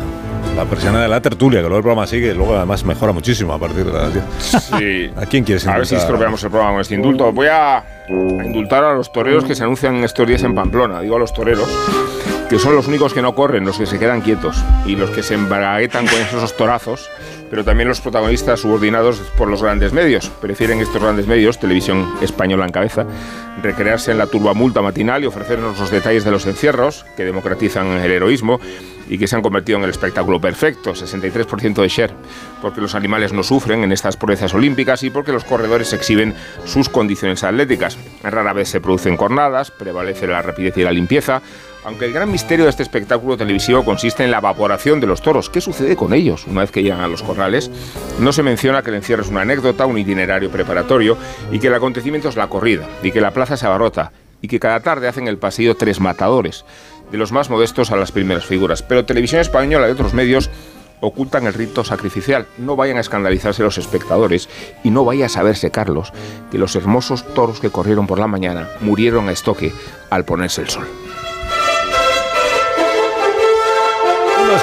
la 0.60 0.66
persiana 0.66 1.02
de 1.02 1.08
la 1.08 1.22
tertulia, 1.22 1.62
que 1.62 1.70
luego 1.70 1.78
el 1.78 1.84
programa 1.84 2.06
sigue, 2.06 2.34
luego 2.34 2.54
además 2.54 2.84
mejora 2.84 3.14
muchísimo 3.14 3.54
a 3.54 3.58
partir 3.58 3.86
de 3.86 3.94
las 3.94 4.14
10. 4.14 4.26
Sí. 4.78 5.12
¿A 5.16 5.26
quién 5.26 5.46
quieres 5.46 5.66
A 5.66 5.78
ver 5.78 5.88
si 5.88 5.96
indultar? 5.96 6.00
estropeamos 6.00 6.44
el 6.44 6.50
programa 6.50 6.74
con 6.74 6.82
este 6.82 6.96
indulto. 6.96 7.32
Voy 7.32 7.48
a, 7.48 7.82
indultar 8.10 8.84
a 8.84 8.94
los 8.94 9.10
toreros 9.10 9.46
que 9.46 9.56
se 9.56 9.64
anuncian 9.64 10.04
estos 10.04 10.28
días 10.28 10.44
en 10.44 10.54
Pamplona. 10.54 11.00
Digo 11.00 11.16
a 11.16 11.20
los 11.20 11.32
toreros, 11.34 11.70
que 12.50 12.60
son 12.60 12.76
los 12.76 12.88
únicos 12.90 13.14
que 13.14 13.22
no 13.22 13.36
corren, 13.36 13.64
los 13.64 13.78
que 13.78 13.86
se 13.86 13.98
quedan 14.00 14.20
quietos 14.20 14.62
y 14.86 14.98
los 14.98 15.12
que 15.12 15.24
se 15.24 15.36
embraguetan 15.36 16.06
con 16.06 16.20
esos 16.20 16.58
torazos, 16.58 17.10
pero 17.50 17.64
también 17.64 17.88
los 17.88 18.02
protagonistas 18.02 18.60
subordinados 18.60 19.20
por 19.38 19.48
los 19.48 19.64
grandes 19.64 19.94
medios. 19.94 20.30
Prefieren 20.42 20.82
estos 20.82 21.02
grandes 21.02 21.26
medios, 21.26 21.58
televisión 21.58 22.06
española 22.22 22.66
en 22.66 22.72
cabeza, 22.74 23.06
recrearse 23.64 24.12
en 24.12 24.18
la 24.18 24.28
turbamulta 24.28 24.82
matinal 24.82 25.24
y 25.24 25.28
ofrecernos 25.28 25.80
los 25.80 25.90
detalles 25.90 26.26
de 26.26 26.32
los 26.32 26.46
encierros 26.48 27.06
que 27.16 27.24
democratizan 27.24 27.88
el 27.88 28.12
heroísmo 28.12 28.60
y 29.10 29.18
que 29.18 29.28
se 29.28 29.36
han 29.36 29.42
convertido 29.42 29.80
en 29.80 29.84
el 29.84 29.90
espectáculo 29.90 30.40
perfecto, 30.40 30.94
63% 30.94 31.82
de 31.82 31.90
share, 31.90 32.14
porque 32.62 32.80
los 32.80 32.96
animales 32.96 33.34
no 33.34 33.44
sufren 33.44 33.84
en 33.84 33.92
estas 33.92 34.16
proezas 34.16 34.54
olímpicas 34.54 35.04
y 35.04 35.10
porque 35.10 35.34
los 35.34 35.44
corredores 35.44 35.92
exhiben 35.92 36.36
sus 36.66 36.88
condiciones 36.88 37.44
atléticas. 37.44 37.98
Rara 38.24 38.54
vez 38.54 38.70
se 38.70 38.80
producen 38.80 39.18
cornadas, 39.18 39.72
prevalece 39.72 40.28
la 40.28 40.42
rapidez 40.42 40.78
y 40.78 40.84
la 40.84 40.92
limpieza, 40.92 41.42
aunque 41.84 42.06
el 42.06 42.14
gran 42.14 42.32
misterio 42.32 42.66
de 42.66 42.72
este 42.72 42.84
espectáculo 42.84 43.36
televisivo 43.36 43.84
consiste 43.84 44.24
en 44.24 44.32
la 44.32 44.38
evaporación 44.38 45.00
de 45.00 45.08
los 45.08 45.22
toros. 45.22 45.50
¿Qué 45.50 45.62
sucede 45.62 45.96
con 45.96 46.14
ellos 46.14 46.46
una 46.46 46.62
vez 46.62 46.72
que 46.72 46.84
llegan 46.84 47.02
a 47.02 47.08
los 47.08 47.24
corrales? 47.24 47.72
No 48.20 48.32
se 48.32 48.44
menciona 48.44 48.84
que 48.84 48.92
el 48.92 48.98
encierro 48.98 49.24
es 49.24 49.30
una 49.30 49.42
anécdota, 49.42 49.86
un 49.86 49.98
itinerario 49.98 50.52
preparatorio 50.52 51.18
y 51.52 51.60
que 51.60 51.68
el 51.68 51.74
acontecimiento 51.74 52.30
es 52.30 52.36
la 52.36 52.48
corrida 52.48 52.88
y 53.02 53.12
que 53.12 53.22
la 53.22 53.32
plaza 53.32 53.58
se 53.58 53.66
abarrota 53.66 54.12
y 54.42 54.48
que 54.48 54.60
cada 54.60 54.80
tarde 54.82 55.08
hacen 55.08 55.28
el 55.28 55.38
pasillo 55.38 55.76
tres 55.76 56.00
matadores, 56.00 56.66
de 57.12 57.18
los 57.18 57.32
más 57.32 57.50
modestos 57.50 57.92
a 57.92 57.96
las 57.96 58.12
primeras 58.12 58.46
figuras. 58.46 58.84
Pero 58.84 59.06
Televisión 59.06 59.42
Española 59.42 59.88
y 59.88 59.92
otros 59.92 60.14
medios 60.14 60.50
ocultan 61.02 61.48
el 61.48 61.54
rito 61.54 61.84
sacrificial. 61.84 62.46
No 62.58 62.76
vayan 62.76 62.98
a 62.98 63.02
escandalizarse 63.02 63.64
los 63.64 63.78
espectadores 63.78 64.50
y 64.84 64.92
no 64.92 65.06
vaya 65.06 65.28
a 65.28 65.30
saberse, 65.30 65.72
Carlos, 65.72 66.12
que 66.52 66.58
los 66.58 66.76
hermosos 66.76 67.26
toros 67.34 67.60
que 67.60 67.70
corrieron 67.70 68.08
por 68.08 68.20
la 68.20 68.28
mañana 68.28 68.70
murieron 68.82 69.30
a 69.30 69.32
estoque 69.32 69.74
al 70.10 70.26
ponerse 70.26 70.62
el 70.62 70.70
sol. 70.70 70.88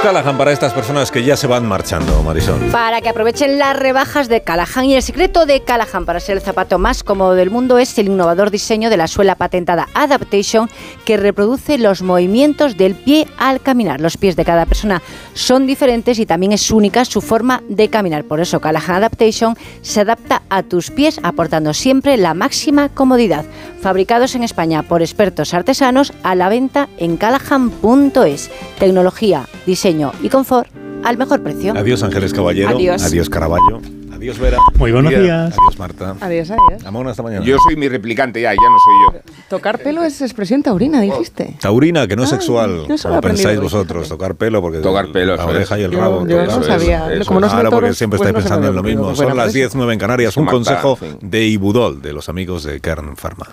Callahan 0.00 0.36
para 0.36 0.52
estas 0.52 0.72
personas 0.72 1.10
que 1.10 1.24
ya 1.24 1.36
se 1.36 1.46
van 1.46 1.66
marchando, 1.66 2.22
Marisol. 2.22 2.60
Para 2.70 3.00
que 3.00 3.08
aprovechen 3.08 3.58
las 3.58 3.76
rebajas 3.76 4.28
de 4.28 4.42
Callahan. 4.42 4.84
Y 4.84 4.94
el 4.94 5.02
secreto 5.02 5.46
de 5.46 5.62
Callahan 5.62 6.04
para 6.04 6.20
ser 6.20 6.36
el 6.36 6.42
zapato 6.42 6.78
más 6.78 7.02
cómodo 7.02 7.34
del 7.34 7.50
mundo 7.50 7.78
es 7.78 7.98
el 7.98 8.06
innovador 8.06 8.50
diseño 8.50 8.90
de 8.90 8.96
la 8.96 9.06
suela 9.08 9.34
patentada 9.34 9.88
Adaptation 9.94 10.68
que 11.04 11.16
reproduce 11.16 11.78
los 11.78 12.02
movimientos 12.02 12.76
del 12.76 12.94
pie 12.94 13.26
al 13.38 13.60
caminar. 13.60 14.00
Los 14.00 14.16
pies 14.16 14.36
de 14.36 14.44
cada 14.44 14.66
persona 14.66 15.02
son 15.34 15.66
diferentes 15.66 16.18
y 16.18 16.26
también 16.26 16.52
es 16.52 16.70
única 16.70 17.04
su 17.04 17.20
forma 17.20 17.62
de 17.68 17.88
caminar. 17.88 18.24
Por 18.24 18.40
eso 18.40 18.60
Callahan 18.60 18.96
Adaptation 18.96 19.56
se 19.82 20.00
adapta 20.02 20.42
a 20.50 20.62
tus 20.62 20.90
pies 20.90 21.20
aportando 21.22 21.72
siempre 21.72 22.16
la 22.16 22.34
máxima 22.34 22.90
comodidad. 22.90 23.44
Fabricados 23.80 24.34
en 24.34 24.42
España 24.42 24.82
por 24.82 25.00
expertos 25.00 25.54
artesanos 25.54 26.12
a 26.22 26.34
la 26.34 26.48
venta 26.48 26.88
en 26.98 27.16
callahan.es. 27.16 28.50
Tecnología, 28.78 29.46
diseño 29.64 29.85
y 30.20 30.28
confort 30.28 30.68
al 31.04 31.16
mejor 31.16 31.40
precio. 31.44 31.72
Adiós 31.76 32.02
Ángeles 32.02 32.32
Caballero. 32.32 32.70
Adiós. 32.70 33.04
Adiós 33.04 33.30
Caraballo. 33.30 33.80
Adiós 34.12 34.36
Vera. 34.38 34.58
Muy 34.78 34.90
buenos 34.90 35.10
Miguel. 35.12 35.26
días. 35.26 35.52
Adiós 35.56 35.78
Marta. 35.78 36.16
Adiós, 36.20 36.50
adiós. 36.50 36.84
Amón, 36.84 37.06
hasta 37.06 37.22
mañana. 37.22 37.44
Yo 37.44 37.56
soy 37.64 37.76
mi 37.76 37.86
replicante 37.86 38.40
ya, 38.40 38.50
ya 38.50 38.56
no 38.56 38.78
soy 38.80 39.20
yo. 39.20 39.32
Tocar 39.48 39.78
pelo 39.78 40.02
es 40.02 40.20
expresión 40.22 40.64
taurina, 40.64 41.00
dijiste. 41.02 41.56
Taurina, 41.60 42.08
que 42.08 42.16
no 42.16 42.24
es 42.24 42.32
Ah, 42.32 42.36
sexual, 42.36 42.70
lo 42.78 42.82
como 42.82 42.94
he 43.14 43.18
aprendido 43.18 43.20
pensáis 43.22 43.60
vosotros, 43.60 44.08
tocar 44.08 44.34
pelo, 44.34 44.60
porque 44.60 44.78
Tocar 44.78 45.12
pelo, 45.12 45.36
la 45.36 45.42
eso 45.42 45.50
oreja 45.50 45.74
es. 45.76 45.80
y 45.82 45.84
el 45.84 45.90
Yo- 45.92 46.00
rabo. 46.00 46.26
yo 46.26 46.38
tocar 46.44 46.58
no 46.58 46.64
sabía. 46.64 47.12
Eso 47.12 47.24
Como 47.26 47.40
no 47.40 47.46
es. 47.46 47.52
Ahora 47.52 47.70
porque 47.70 47.86
toros, 47.86 47.98
siempre 47.98 48.18
pues 48.18 48.28
estáis 48.28 48.42
no 48.44 48.48
se 48.48 48.54
me 48.56 48.60
pensando 48.60 48.68
en 48.70 48.74
lo 48.74 48.82
mismo. 48.82 49.14
Son 49.14 49.26
las 49.28 49.34
frase. 49.36 49.58
10, 49.58 49.74
9 49.76 49.92
en 49.92 49.98
Canarias. 50.00 50.36
Un 50.36 50.44
Marta, 50.46 50.56
consejo 50.56 50.96
fin. 50.96 51.18
de 51.20 51.44
Ibudol, 51.46 52.02
de 52.02 52.12
los 52.12 52.28
amigos 52.28 52.64
de 52.64 52.80
Kern 52.80 53.16
Pharma. 53.16 53.46